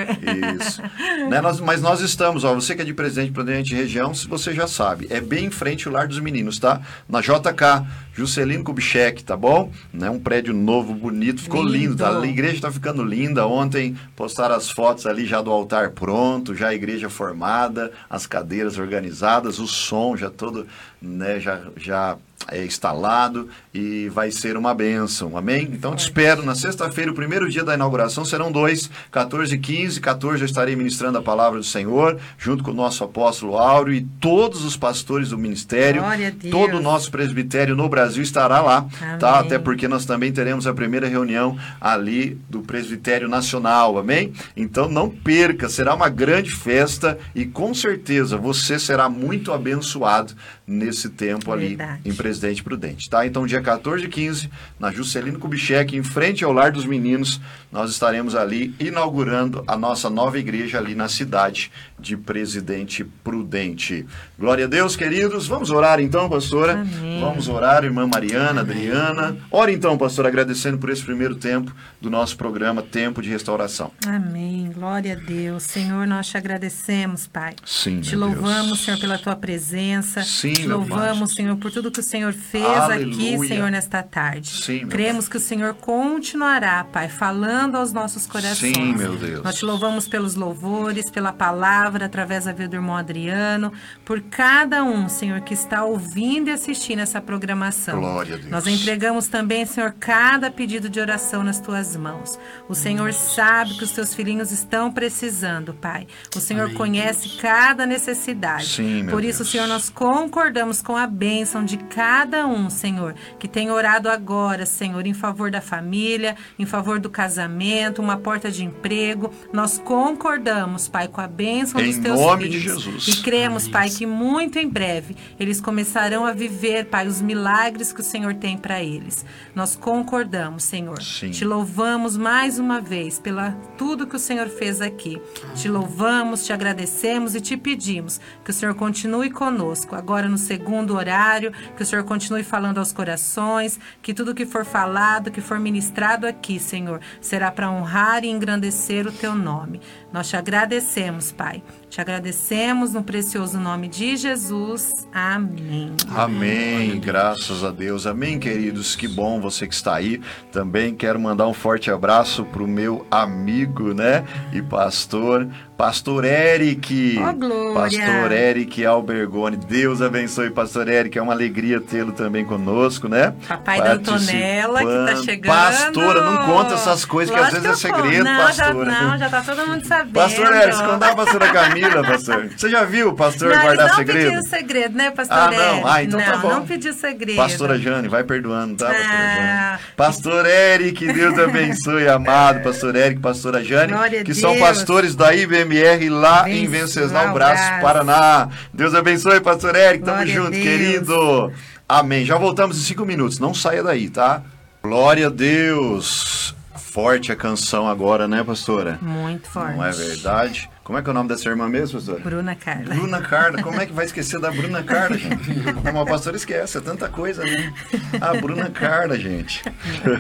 Isso. 0.62 0.82
Né, 1.30 1.42
nós- 1.42 1.60
mas 1.60 1.82
nós 1.82 2.02
estamos, 2.02 2.44
ó, 2.44 2.54
você 2.54 2.76
que 2.76 2.82
é 2.84 2.86
de 2.86 2.94
Presidente 2.94 3.32
Prudente 3.32 3.74
região, 3.74 4.14
você 4.14 4.54
já 4.54 4.68
sabe, 4.68 5.08
é 5.10 5.20
bem 5.20 5.46
em 5.46 5.50
frente 5.52 5.88
ao 5.88 5.94
Lar 5.94 6.08
dos 6.08 6.20
Meninos, 6.20 6.60
tá? 6.60 6.82
Na 7.10 7.20
JK, 7.22 7.84
Juscelino 8.14 8.64
Kubitschek, 8.64 9.24
tá 9.24 9.36
bom? 9.36 9.72
Né, 9.92 10.10
um 10.10 10.20
prédio 10.20 10.54
novo, 10.54 10.94
bonito, 10.94 11.42
ficou 11.42 11.64
lindo, 11.64 11.78
Lindo. 11.78 11.96
tá? 11.98 12.20
A 12.20 12.28
igreja 12.28 12.62
tá 12.62 12.72
ficando 12.72 13.04
linda. 13.04 13.48
Ontem 13.48 13.96
postaram 14.16 14.56
as 14.56 14.70
fotos 14.76 15.06
ali 15.06 15.26
já 15.26 15.42
do 15.42 15.50
altar 15.50 15.92
pronto, 15.92 16.54
já 16.54 16.68
a 16.68 16.74
igreja 16.74 17.10
formada, 17.10 17.94
as 18.10 18.28
cadeiras 18.28 18.78
organizadas, 18.78 19.58
o 19.58 19.66
som 19.66 20.18
já 20.18 20.30
todo, 20.30 20.68
né, 21.02 21.40
já, 21.40 21.62
já 21.78 22.18
é 22.52 22.64
instalado 22.64 23.50
e 23.74 24.10
vai 24.10 24.32
ser 24.32 24.58
uma 24.58 24.74
bênção, 24.74 25.38
amém? 25.38 25.70
Então 25.72 25.96
te 25.96 26.00
espero 26.00 26.44
na 26.44 26.56
sexta-feira, 26.56 27.12
o 27.12 27.16
primeiro 27.16 27.50
dia 27.50 27.64
da 27.64 27.74
inauguração, 27.74 28.24
serão 28.24 28.52
dois, 28.52 28.90
14 29.12 29.56
e 29.56 29.58
15, 29.58 30.00
14 30.00 30.42
eu 30.42 30.46
estarei 30.46 30.76
ministrando 30.76 31.18
a 31.18 31.22
palavra 31.22 31.60
do 31.60 31.66
Senhor, 31.66 32.20
junto 32.38 32.64
com 32.64 32.72
o 32.72 32.74
nosso 32.74 33.04
apóstolo 33.04 33.58
Áureo 33.58 33.94
e 33.94 34.02
todos 34.02 34.64
os 34.64 34.78
pastores 34.78 35.30
do 35.30 35.38
ministério, 35.38 36.04
todo 36.52 36.78
o 36.78 36.82
nosso 36.82 37.12
presbitério 37.12 37.76
no 37.76 37.90
Brasil 37.90 38.24
estará 38.24 38.62
lá, 38.62 38.86
tá? 39.20 39.40
Amém. 39.40 39.46
Até 39.46 39.60
porque 39.60 39.88
nós 39.88 40.06
também 40.06 40.32
teremos 40.32 40.68
a 40.68 40.74
primeira 40.74 41.08
reunião 41.08 41.58
ali 41.80 42.40
do 42.50 42.62
presbitério 42.62 43.28
nacional, 43.28 43.98
amém? 43.98 44.34
Então 44.56 44.88
não 44.88 45.10
perca, 45.10 45.70
será 45.70 45.94
uma 45.94 46.10
grande 46.10 46.52
festa 46.52 47.18
e 47.34 47.46
com 47.46 47.74
certeza 47.74 48.38
você 48.38 48.78
será 48.80 49.10
muito 49.10 49.52
abençoado 49.52 50.34
nesse 50.68 51.10
tempo 51.10 51.52
ali 51.52 51.70
Verdade. 51.70 52.02
em 52.06 52.14
Presidente 52.14 52.64
Prudente, 52.64 53.10
tá? 53.10 53.26
Então, 53.26 53.46
dia 53.46 53.62
14 53.62 54.06
e 54.06 54.08
15, 54.08 54.50
na 54.80 54.92
Juscelino 54.92 55.40
Kubitschek, 55.40 55.96
em 55.96 56.04
frente 56.04 56.44
ao 56.44 56.52
Lar 56.52 56.72
dos 56.72 56.86
Meninos, 56.86 57.40
nós 57.72 57.92
estaremos 57.92 58.36
ali 58.36 58.74
inaugurando 58.80 59.64
a 59.68 59.78
nossa 59.78 60.10
nova 60.10 60.40
igreja 60.40 60.78
ali 60.78 60.96
na 60.96 61.08
cidade 61.08 61.72
de 61.98 62.18
Presidente 62.18 63.04
Prudente. 63.24 64.06
Glória 64.38 64.66
a 64.66 64.68
Deus, 64.68 64.96
queridos. 64.96 65.48
Vamos 65.48 65.70
orar 65.70 66.00
então, 66.00 66.30
pastora? 66.30 66.74
Amém. 66.74 67.22
Vamos 67.22 67.48
orar, 67.48 67.84
irmã 67.84 68.06
Mariana, 68.06 68.62
Adriana. 68.62 69.38
Ore 69.50 69.74
então, 69.74 69.98
pastor, 69.98 70.26
agradecendo 70.26 70.78
por 70.78 70.90
esse 70.90 71.04
primeiro 71.04 71.36
tempo 71.36 71.74
do 72.02 72.10
nosso 72.10 72.38
programa 72.38 72.82
Tempo 72.82 73.22
de 73.22 73.30
Restauração. 73.30 73.92
Amém. 74.06 74.72
Glória 74.74 75.14
a 75.14 75.16
Deus. 75.16 75.64
Senhor, 75.64 76.06
nós 76.06 76.28
te 76.28 76.38
agradecemos, 76.38 77.28
Pai. 77.28 77.56
Sim, 77.66 78.02
Te 78.02 78.16
louvamos, 78.16 78.68
Deus. 78.68 78.86
Senhor, 78.86 79.00
pela 79.00 79.18
tua 79.18 79.36
presença. 79.36 80.22
Sim, 80.24 80.54
Te 80.54 80.68
louvamos. 80.68 81.34
Senhor, 81.34 81.56
por 81.58 81.72
tudo 81.72 81.90
que 81.90 82.02
o 82.02 82.04
Senhor 82.04 82.34
fez 82.34 82.64
aqui, 82.66 82.92
Aleluia. 82.92 83.48
Senhor, 83.48 83.72
nesta 83.72 84.04
tarde. 84.04 84.50
Sim, 84.50 84.80
meu 84.82 84.90
Cremos 84.90 85.28
que 85.28 85.38
o 85.38 85.40
Senhor 85.40 85.74
continuará, 85.76 86.84
Pai, 86.84 87.08
falando 87.08 87.76
aos 87.76 87.94
nossos 87.94 88.28
corações. 88.28 88.76
Sim, 88.76 88.94
meu 88.96 89.16
Deus. 89.16 89.44
Nós 89.44 89.56
te 89.56 89.66
louvamos 89.66 90.08
pelos 90.08 90.36
louvores, 90.36 91.10
pela 91.10 91.32
palavra, 91.32 91.85
através 92.04 92.46
da 92.46 92.52
vida 92.52 92.68
do 92.70 92.76
irmão 92.76 92.96
Adriano, 92.96 93.72
por 94.04 94.22
cada 94.22 94.84
um, 94.84 95.08
Senhor, 95.10 95.42
que 95.42 95.54
está 95.54 95.84
ouvindo 95.84 96.50
e 96.50 96.52
assistindo 96.52 97.00
essa 97.00 97.22
programação. 97.22 98.00
Glória 98.00 98.36
a 98.36 98.38
Deus. 98.38 98.50
Nós 98.50 98.68
entregamos 98.68 99.28
também, 99.28 99.66
Senhor, 99.66 99.96
cada 100.00 100.50
pedido 100.50 100.90
de 100.90 101.00
oração 101.00 101.44
nas 101.44 101.60
tuas 101.60 101.96
mãos. 101.96 102.40
O 102.68 102.76
Senhor 102.76 103.14
sabe 103.14 103.76
que 103.76 103.84
os 103.84 103.92
teus 103.92 104.14
filhinhos 104.14 104.52
estão 104.52 104.92
precisando, 104.92 105.74
Pai. 105.74 106.08
O 106.36 106.40
Senhor 106.40 106.66
Amém, 106.66 106.76
conhece 106.76 107.38
cada 107.38 107.86
necessidade. 107.86 108.68
Sim, 108.68 109.08
Por 109.10 109.24
isso, 109.24 109.40
Deus. 109.40 109.52
Senhor, 109.52 109.68
nós 109.68 109.90
concordamos 109.90 110.82
com 110.82 110.96
a 110.96 111.08
bênção 111.08 111.64
de 111.64 111.78
cada 111.78 112.46
um, 112.48 112.70
Senhor, 112.70 113.16
que 113.40 113.48
tem 113.48 113.72
orado 113.72 114.10
agora, 114.10 114.66
Senhor, 114.66 115.06
em 115.06 115.14
favor 115.14 115.52
da 115.52 115.62
família, 115.62 116.36
em 116.58 116.66
favor 116.66 117.00
do 117.00 117.10
casamento, 117.10 118.02
uma 118.02 118.18
porta 118.18 118.52
de 118.52 118.64
emprego. 118.64 119.32
Nós 119.52 119.78
concordamos, 119.78 120.88
Pai, 120.88 121.08
com 121.08 121.22
a 121.22 121.28
bênção 121.28 121.75
Em 121.82 121.92
dos 121.92 121.98
teus 121.98 122.20
nome 122.20 122.50
de. 122.50 122.60
Jesus. 122.60 123.08
E 123.08 123.22
cremos, 123.22 123.64
Amém. 123.64 123.72
Pai, 123.72 123.90
que 123.90 124.06
muito 124.06 124.58
em 124.58 124.68
breve 124.68 125.16
eles 125.40 125.62
começarão 125.62 126.26
a 126.26 126.32
viver, 126.32 126.86
Pai, 126.86 127.08
os 127.08 127.22
milagres 127.22 127.92
que 127.92 128.02
o 128.02 128.04
Senhor 128.04 128.34
tem 128.36 128.58
para 128.58 128.82
eles. 128.82 129.26
Nós 129.54 129.76
concordamos, 129.76 130.64
Senhor. 130.64 131.02
Sim. 131.02 131.32
Te 131.32 131.46
louvamos 131.46 132.18
mais 132.18 132.60
uma 132.60 132.80
vez 132.82 133.20
pela 133.20 133.52
tudo 133.78 134.08
que 134.08 134.16
o 134.16 134.20
Senhor 134.20 134.48
fez 134.48 134.82
aqui. 134.82 135.22
Te 135.56 135.68
louvamos, 135.68 136.46
te 136.46 136.54
agradecemos 136.54 137.36
e 137.36 137.42
te 137.42 137.58
pedimos 137.58 138.20
que 138.44 138.52
o 138.52 138.54
Senhor 138.54 138.76
continue 138.76 139.30
conosco 139.30 139.96
agora 139.96 140.28
no 140.28 140.38
segundo 140.38 140.96
horário, 140.96 141.52
que 141.76 141.84
o 141.84 141.86
Senhor 141.86 142.04
continue 142.04 142.44
falando 142.44 142.78
aos 142.78 142.92
corações, 142.92 143.80
que 144.02 144.14
tudo 144.14 144.34
que 144.34 144.46
for 144.46 144.66
falado, 144.66 145.32
que 145.32 145.42
for 145.42 145.60
ministrado 145.60 146.28
aqui, 146.28 146.60
Senhor, 146.60 147.00
será 147.22 147.52
para 147.52 147.70
honrar 147.70 148.24
e 148.24 148.30
engrandecer 148.30 149.08
o 149.08 149.12
teu 149.12 149.36
nome. 149.36 149.82
Nós 150.16 150.30
te 150.30 150.38
agradecemos, 150.38 151.34
Pai. 151.34 151.62
Te 151.96 152.02
agradecemos 152.02 152.92
no 152.92 153.02
precioso 153.02 153.58
nome 153.58 153.88
de 153.88 154.18
Jesus. 154.18 155.08
Amém. 155.14 155.96
Amém, 156.14 157.00
graças 157.00 157.64
a 157.64 157.72
Deus. 157.72 158.06
Amém, 158.06 158.38
queridos. 158.38 158.98
Que 158.98 159.08
bom 159.08 159.40
você 159.40 159.66
que 159.66 159.74
está 159.74 159.96
aí. 159.96 160.20
Também 160.52 160.94
quero 160.94 161.18
mandar 161.18 161.48
um 161.48 161.54
forte 161.54 161.90
abraço 161.90 162.44
para 162.44 162.62
o 162.62 162.68
meu 162.68 163.08
amigo, 163.10 163.94
né? 163.94 164.26
E 164.52 164.62
pastor, 164.62 165.48
Pastor 165.78 166.24
Eric. 166.24 167.20
Ó, 167.20 167.34
glória. 167.34 167.74
Pastor 167.74 168.32
Eric 168.32 168.86
Albergoni. 168.86 169.58
Deus 169.58 170.02
abençoe, 170.02 170.50
Pastor 170.50 170.88
Eric. 170.88 171.18
É 171.18 171.22
uma 171.22 171.34
alegria 171.34 171.82
tê-lo 171.82 172.14
também 172.14 172.46
conosco, 172.46 173.10
né? 173.10 173.34
Papai 173.46 173.82
da 173.82 173.94
Antonella, 173.94 174.80
que 174.80 174.86
tá 174.86 174.92
Participando. 174.92 175.26
chegando. 175.26 175.54
Pastora, 175.54 176.22
não 176.22 176.46
conta 176.46 176.74
essas 176.76 177.04
coisas 177.04 177.36
que 177.36 177.42
às 177.42 177.54
Lógico 177.54 177.68
vezes 177.68 177.86
é 177.86 177.88
segredo, 177.88 178.24
não, 178.24 178.38
pastora. 178.38 178.92
Já, 178.92 179.02
não, 179.02 179.18
já 179.18 179.30
tá 179.30 179.42
todo 179.42 179.68
mundo 179.68 179.86
sabendo. 179.86 180.14
Pastor 180.14 180.56
Eric, 180.56 180.78
contar 180.78 181.12
a 181.12 181.16
pastora 181.16 181.52
Camila, 181.52 181.85
pastor. 182.04 182.50
Você 182.56 182.70
já 182.70 182.84
viu 182.84 183.10
o 183.10 183.14
pastor 183.14 183.54
não, 183.56 183.62
guardar 183.62 183.88
não 183.90 183.96
segredo? 183.96 184.32
pediu 184.32 184.50
segredo, 184.50 184.98
né, 184.98 185.12
pastor 185.12 185.38
Ah, 185.38 185.52
não. 185.52 185.88
Ah, 185.88 186.04
então 186.04 186.20
não, 186.20 186.26
tá 186.26 186.38
bom. 186.38 186.50
não 186.50 186.66
pediu 186.66 186.94
segredo. 186.94 187.38
Pastora 187.38 187.78
Jane, 187.78 188.08
vai 188.08 188.24
perdoando, 188.24 188.76
tá, 188.76 188.88
pastora 188.88 189.08
Ah. 189.10 189.70
Jane? 189.78 189.84
Pastor 189.96 190.46
Eric, 190.46 191.14
Deus 191.14 191.38
abençoe, 191.40 192.08
amado. 192.08 192.62
Pastor 192.64 192.96
Eric, 192.96 193.20
pastora 193.20 193.64
Jane, 193.64 193.92
Glória 193.94 194.24
que 194.24 194.34
são 194.34 194.58
pastores 194.58 195.16
da 195.16 195.34
IBMR 195.36 196.10
lá 196.10 196.50
em 196.50 196.68
Venceslau 196.68 197.34
Brás. 197.34 197.82
Paraná. 197.82 198.50
Deus 198.74 198.94
abençoe, 198.96 199.40
pastor 199.42 199.76
Eric. 199.76 200.04
Tamo 200.04 200.18
Glória 200.18 200.34
junto, 200.34 200.52
querido. 200.52 201.52
Amém. 201.88 202.26
Já 202.26 202.38
voltamos 202.38 202.78
em 202.78 202.82
cinco 202.82 203.06
minutos. 203.06 203.40
Não 203.40 203.54
saia 203.54 203.84
daí, 203.84 204.10
tá? 204.10 204.42
Glória 204.84 205.28
a 205.28 205.30
Deus. 205.30 206.56
Forte 206.76 207.32
a 207.32 207.36
canção 207.36 207.88
agora, 207.90 208.28
né, 208.28 208.44
pastora? 208.44 208.98
Muito 209.02 209.48
forte. 209.50 209.76
Não 209.76 209.86
é 209.86 209.92
verdade? 209.92 210.70
Como 210.86 211.00
é 211.00 211.02
que 211.02 211.10
é 211.10 211.12
o 211.12 211.14
nome 211.16 211.28
dessa 211.28 211.50
irmã 211.50 211.68
mesmo, 211.68 212.00
pastora? 212.00 212.20
Bruna 212.20 212.56
Carla. 212.56 212.94
Bruna 212.94 213.20
Carla, 213.20 213.64
como 213.64 213.82
é 213.82 213.88
que 213.88 213.92
vai 213.92 214.06
esquecer 214.06 214.40
da 214.40 214.52
Bruna 214.52 214.84
Carla, 214.84 215.18
gente? 215.18 215.50
Não, 215.84 216.00
a 216.00 216.06
pastora 216.06 216.38
esquece, 216.38 216.78
é 216.78 216.82
tanta 216.82 217.10
coisa, 217.10 217.44
né? 217.44 217.74
A 218.22 218.36
Bruna 218.36 218.70
Carla, 218.70 219.18
gente. 219.18 219.64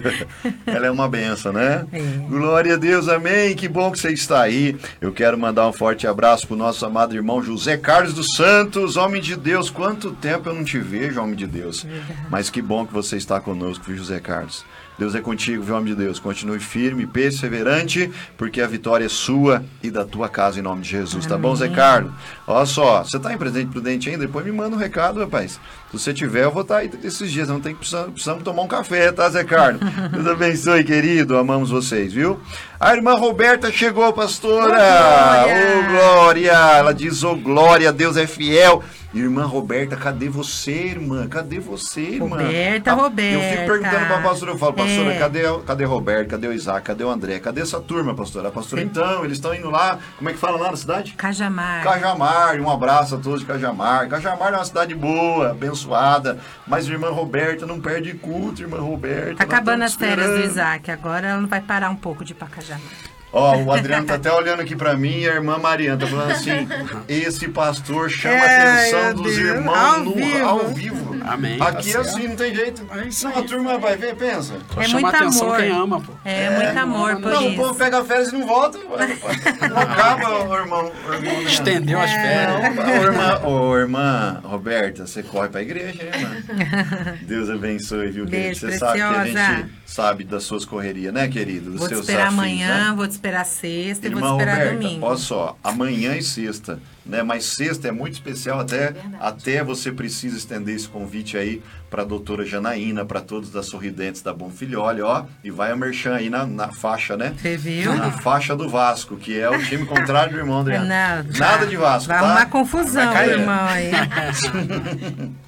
Ela 0.66 0.88
é 0.88 0.90
uma 0.90 1.08
benção, 1.08 1.54
né? 1.54 1.86
É. 1.94 2.00
Glória 2.28 2.74
a 2.74 2.78
Deus, 2.78 3.08
amém. 3.08 3.56
Que 3.56 3.68
bom 3.68 3.92
que 3.92 4.00
você 4.00 4.12
está 4.12 4.42
aí. 4.42 4.76
Eu 5.00 5.14
quero 5.14 5.38
mandar 5.38 5.68
um 5.68 5.72
forte 5.72 6.08
abraço 6.08 6.48
pro 6.48 6.56
nosso 6.56 6.84
amado 6.84 7.14
irmão 7.14 7.44
José 7.44 7.78
Carlos 7.78 8.16
dos 8.16 8.34
Santos, 8.36 8.98
homem 8.98 9.22
de 9.22 9.36
Deus. 9.36 9.70
Quanto 9.70 10.14
tempo 10.14 10.50
eu 10.50 10.56
não 10.56 10.64
te 10.64 10.80
vejo, 10.80 11.22
homem 11.22 11.36
de 11.36 11.46
Deus. 11.46 11.86
Mas 12.28 12.50
que 12.50 12.60
bom 12.60 12.88
que 12.88 12.94
você 12.94 13.18
está 13.18 13.40
conosco, 13.40 13.86
viu, 13.86 13.98
José 13.98 14.20
Carlos. 14.20 14.66
Deus 14.98 15.14
é 15.14 15.22
contigo, 15.22 15.62
viu, 15.62 15.76
homem 15.76 15.94
de 15.94 15.96
Deus. 15.96 16.20
Continue 16.20 16.60
firme, 16.60 17.06
perseverante, 17.06 18.12
porque 18.38 18.62
a 18.62 18.68
vitória 18.68 19.06
é 19.06 19.10
sua 19.10 19.64
e 19.84 19.92
da 19.92 20.06
tua 20.06 20.30
casa, 20.30 20.60
em 20.60 20.62
nome 20.62 20.82
de 20.82 20.90
Jesus. 20.90 21.26
Tá 21.26 21.38
bom, 21.38 21.56
Zé 21.56 21.68
Carlos? 21.70 22.14
Olha 22.48 22.66
só, 22.66 23.04
você 23.04 23.20
tá 23.20 23.34
em 23.34 23.38
Presidente 23.38 23.72
Prudente 23.72 24.10
ainda? 24.10 24.26
Depois 24.26 24.46
me 24.46 24.52
manda 24.52 24.76
um 24.76 24.80
recado, 24.80 25.20
rapaz. 25.20 25.60
Se 25.92 26.00
você 26.00 26.14
tiver, 26.14 26.44
eu 26.44 26.52
vou 26.52 26.62
estar 26.62 26.78
aí 26.78 26.90
esses 27.04 27.32
dias. 27.32 27.48
Não 27.48 27.60
tem 27.60 27.74
que 27.74 27.80
precisamos, 27.80 28.12
precisamos 28.12 28.44
tomar 28.44 28.62
um 28.62 28.68
café, 28.68 29.12
tá, 29.12 29.30
Zé 29.30 29.44
Carlos? 29.44 29.82
Deus 30.12 30.28
abençoe, 30.28 30.84
querido. 30.84 31.38
Amamos 31.38 31.70
vocês, 31.70 32.14
viu? 32.14 32.40
A 32.86 32.94
irmã 32.94 33.16
Roberta 33.16 33.72
chegou, 33.72 34.14
pastora. 34.14 34.78
Ô, 34.78 35.80
Ô, 35.80 35.92
Glória! 35.92 36.52
Ela 36.52 36.94
diz, 36.94 37.24
ô, 37.24 37.36
Glória, 37.36 37.92
Deus 37.92 38.16
é 38.16 38.28
fiel. 38.28 38.84
Irmã 39.12 39.46
Roberta, 39.46 39.96
cadê 39.96 40.28
você, 40.28 40.74
irmã? 40.88 41.26
Cadê 41.30 41.58
você, 41.58 42.02
irmã? 42.02 42.36
Roberta, 42.36 42.92
Ah, 42.92 42.94
Eu 42.94 43.00
Roberta. 43.00 43.50
fico 43.50 43.66
perguntando 43.66 44.06
pra 44.08 44.18
pastora, 44.22 44.52
eu 44.52 44.58
falo, 44.58 44.74
pastora, 44.74 45.14
É. 45.14 45.18
cadê, 45.18 45.40
cadê 45.66 45.86
Roberto? 45.86 46.28
Cadê 46.32 46.48
o 46.50 46.52
Isaac? 46.54 46.82
Cadê 46.86 47.06
o 47.06 47.10
André? 47.10 47.40
Cadê 47.40 47.62
essa 47.62 47.80
turma, 47.80 48.14
pastora? 48.14 48.50
A 48.50 48.52
pastora, 48.52 48.82
Sim. 48.82 48.90
então, 48.90 49.24
eles 49.24 49.38
estão 49.38 49.56
indo 49.56 49.70
lá, 49.72 50.00
como 50.18 50.30
é 50.30 50.34
que 50.34 50.38
fala 50.38 50.58
lá 50.58 50.70
na 50.70 50.76
cidade? 50.76 51.14
Cajamar. 51.14 51.82
Cajamar, 51.82 52.60
um 52.60 52.70
abraço 52.70 53.16
a 53.16 53.18
todos 53.18 53.40
de 53.40 53.46
Cajamar. 53.46 54.10
Cajamar 54.10 54.52
é 54.54 54.58
uma 54.58 54.66
cidade 54.66 54.94
boa, 54.94 55.52
abençoada, 55.52 56.38
mas 56.68 56.86
irmã 56.86 57.10
Roberta 57.10 57.66
não 57.66 57.80
perde 57.80 58.16
culto, 58.16 58.62
irmã 58.64 58.80
Roberta. 58.82 59.36
Tá 59.38 59.44
acabando 59.46 59.84
as 59.86 59.96
férias 59.96 60.28
do. 60.30 60.42
Isaac. 60.44 60.92
Agora 60.92 61.26
ela 61.26 61.40
não 61.40 61.48
vai 61.48 61.62
parar 61.62 61.90
um 61.90 61.96
pouco 61.96 62.26
de 62.26 62.34
ir 62.34 62.36
pra 62.36 62.50
Cajamar. 62.50 62.75
сцена. 62.78 63.15
Ó, 63.38 63.58
o 63.58 63.72
Adriano 63.74 64.06
tá 64.08 64.16
até 64.16 64.32
olhando 64.32 64.62
aqui 64.62 64.76
pra 64.78 64.96
mim 64.96 65.20
e 65.20 65.30
a 65.30 65.34
irmã 65.34 65.58
Mariana 65.58 65.98
tá 66.00 66.08
falando 66.08 66.32
assim: 66.32 66.68
esse 67.10 67.50
pastor 67.50 68.10
chama 68.10 68.36
a 68.36 68.40
Ai, 68.46 68.90
atenção 68.92 69.14
dos 69.22 69.36
Deus, 69.36 69.38
irmãos 69.58 69.76
ao 69.78 70.00
no- 70.06 70.14
vivo. 70.16 70.46
ao 70.46 70.68
vivo. 70.70 71.16
Amém, 71.28 71.58
Aqui 71.60 71.92
tá 71.92 71.98
é 71.98 72.02
assim, 72.02 72.28
não 72.28 72.36
tem 72.36 72.54
jeito. 72.56 72.88
É 72.92 73.08
isso 73.08 73.28
Não, 73.28 73.38
a 73.40 73.42
turma 73.44 73.78
vai 73.80 73.98
ver, 73.98 74.16
pensa. 74.16 74.54
Só 74.74 74.80
É 74.82 74.84
chama 74.86 75.02
muito 75.02 75.16
atenção 75.16 75.48
amor. 75.48 75.58
quem 75.58 75.72
ama, 75.72 76.00
pô. 76.02 76.14
É, 76.24 76.50
muito 76.52 76.78
amor 76.80 77.16
por 77.20 77.32
Não, 77.32 77.44
o 77.44 77.48
isso. 77.48 77.56
povo 77.58 77.76
pega 77.76 78.06
férias 78.06 78.30
e 78.30 78.38
não 78.38 78.46
volta. 78.48 78.78
Não 78.78 79.76
acaba, 79.82 80.30
ô 80.48 80.56
irmão. 80.56 80.92
ô 81.10 81.14
irmão. 81.14 81.42
Estendeu 81.42 82.00
as 82.00 82.12
férias. 82.12 82.78
Ô, 82.78 83.04
irmã, 83.06 83.40
ô, 83.44 83.78
irmã 83.78 84.40
Roberta, 84.44 85.06
você 85.08 85.24
corre 85.24 85.50
pra 85.50 85.62
igreja, 85.62 86.04
hein, 86.04 86.10
irmã? 86.14 87.16
Deus 87.28 87.50
abençoe, 87.50 88.12
viu, 88.12 88.26
querido? 88.28 88.56
Você 88.56 88.78
sabe 88.78 88.94
que 89.00 89.02
a 89.02 89.10
preciosa. 89.22 89.56
gente 89.56 89.70
sabe 89.86 90.24
das 90.24 90.44
suas 90.44 90.64
correrias, 90.64 91.12
né, 91.14 91.28
querido? 91.28 91.72
Dos 91.72 91.80
Vou 91.80 91.88
te 91.90 91.96
esperar 91.96 92.30
desafios, 92.30 92.40
amanhã, 92.40 92.90
né? 92.92 92.94
vou 92.96 93.08
te 93.08 93.12
esperar 93.12 93.25
sexta 93.46 94.06
e 94.08 94.10
Irmã 94.10 94.22
vou 94.22 94.30
te 94.30 94.42
esperar 94.42 94.58
Roberta, 94.58 94.82
domingo. 94.82 95.06
olha 95.06 95.18
só, 95.18 95.58
amanhã 95.64 96.16
e 96.16 96.24
sexta, 96.24 96.80
né? 97.06 97.24
Mas 97.24 97.46
sexta 97.46 97.88
é 97.88 97.92
muito 97.92 98.14
especial, 98.14 98.60
até, 98.60 98.94
até 99.20 99.64
você 99.64 99.92
precisa 99.92 100.38
estender 100.38 100.76
esse 100.76 100.88
convite 100.88 101.38
aí 101.38 101.62
para 101.90 102.02
a 102.02 102.06
doutora 102.06 102.46
Janaína, 102.46 103.06
para 103.06 103.22
todos 103.22 103.50
da 103.52 103.64
Sorridentes 103.64 104.22
da 104.22 104.34
Bom 104.34 104.50
Filhole, 104.50 105.02
ó, 105.02 105.26
e 105.44 105.50
vai 105.50 105.72
a 105.72 105.76
merchan 105.76 106.16
aí 106.16 106.30
na, 106.30 106.46
na 106.46 106.72
faixa, 106.72 107.16
né? 107.16 107.34
Você 107.38 107.56
viu? 107.58 107.96
Na 107.96 108.12
faixa 108.12 108.56
do 108.56 108.68
Vasco, 108.70 109.16
que 109.18 109.40
é 109.40 109.50
o 109.50 109.64
time 109.64 109.86
contrário 109.86 110.34
do 110.34 110.40
irmão 110.40 110.60
Adriano. 110.60 110.88
Não, 110.88 111.24
Nada 111.40 111.66
de 111.66 111.78
Vasco, 111.78 112.08
Vai 112.10 112.20
tá? 112.20 112.26
arrumar 112.26 112.46
confusão, 112.48 113.14
Vai 113.14 113.30
irmão. 113.30 113.66
Aí. 113.68 113.92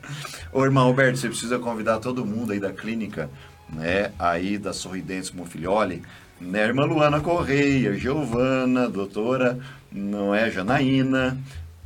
Ô, 0.51 0.63
irmão 0.63 0.88
Roberto, 0.88 1.17
você 1.17 1.28
precisa 1.28 1.59
convidar 1.59 1.99
todo 1.99 2.25
mundo 2.25 2.53
aí 2.53 2.59
da 2.59 2.71
clínica, 2.71 3.30
né? 3.69 4.11
Aí 4.17 4.57
da 4.57 4.73
Sorridentes 4.73 5.32
Monfilholi, 5.32 6.01
né? 6.39 6.65
Irmã 6.65 6.85
Luana 6.85 7.19
Correia, 7.19 7.93
Giovana, 7.93 8.88
doutora, 8.88 9.59
não 9.91 10.33
é, 10.33 10.49
Janaína, 10.51 11.38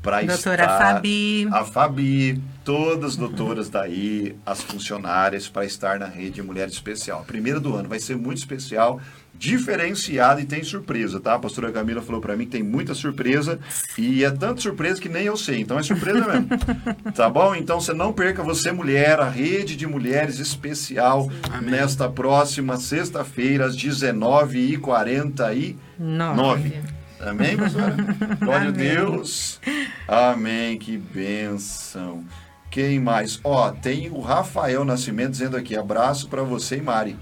pra 0.01 0.21
Doutora 0.21 0.63
estar... 0.63 0.77
Fabi. 0.77 1.47
A 1.51 1.63
Fabi, 1.63 2.41
todas 2.63 3.11
as 3.11 3.15
doutoras 3.17 3.69
daí, 3.69 4.35
as 4.45 4.61
funcionárias, 4.61 5.47
para 5.47 5.65
estar 5.65 5.99
na 5.99 6.07
rede 6.07 6.41
Mulher 6.41 6.67
Especial. 6.67 7.21
A 7.21 7.23
primeira 7.23 7.59
do 7.59 7.75
ano 7.75 7.87
vai 7.87 7.99
ser 7.99 8.15
muito 8.15 8.39
especial, 8.39 8.99
diferenciada 9.34 10.41
e 10.41 10.45
tem 10.45 10.61
surpresa, 10.63 11.19
tá? 11.19 11.34
A 11.36 11.39
pastora 11.39 11.71
Camila 11.71 12.01
falou 12.01 12.21
para 12.21 12.36
mim 12.36 12.45
que 12.45 12.51
tem 12.51 12.63
muita 12.63 12.93
surpresa 12.93 13.59
e 13.97 14.23
é 14.23 14.29
tanta 14.29 14.61
surpresa 14.61 15.01
que 15.01 15.09
nem 15.09 15.25
eu 15.25 15.36
sei, 15.36 15.61
então 15.61 15.79
é 15.79 15.84
surpresa 15.84 16.27
mesmo. 16.27 16.47
tá 17.15 17.27
bom? 17.29 17.55
Então 17.55 17.82
você 17.82 17.93
não 17.93 18.13
perca, 18.13 18.43
você 18.43 18.71
mulher, 18.71 19.19
a 19.19 19.27
rede 19.29 19.75
de 19.75 19.88
mulheres 19.88 20.38
especial 20.39 21.29
nesta 21.61 22.07
próxima 22.07 22.77
sexta-feira 22.77 23.65
às 23.65 23.75
19h49. 23.75 25.75
Nove. 25.97 26.79
Amém, 27.19 27.57
pastora? 27.57 27.95
Glória 28.39 28.69
a. 28.69 28.71
Deus. 28.71 29.59
Amém, 30.07 30.77
que 30.77 30.97
bênção. 30.97 32.23
Quem 32.69 32.99
mais? 32.99 33.39
Ó, 33.43 33.71
tem 33.71 34.09
o 34.09 34.21
Rafael 34.21 34.86
Nascimento 34.86 35.32
dizendo 35.32 35.57
aqui, 35.57 35.75
abraço 35.75 36.29
para 36.29 36.41
você 36.41 36.77
e 36.77 36.82
Mari. 36.82 37.17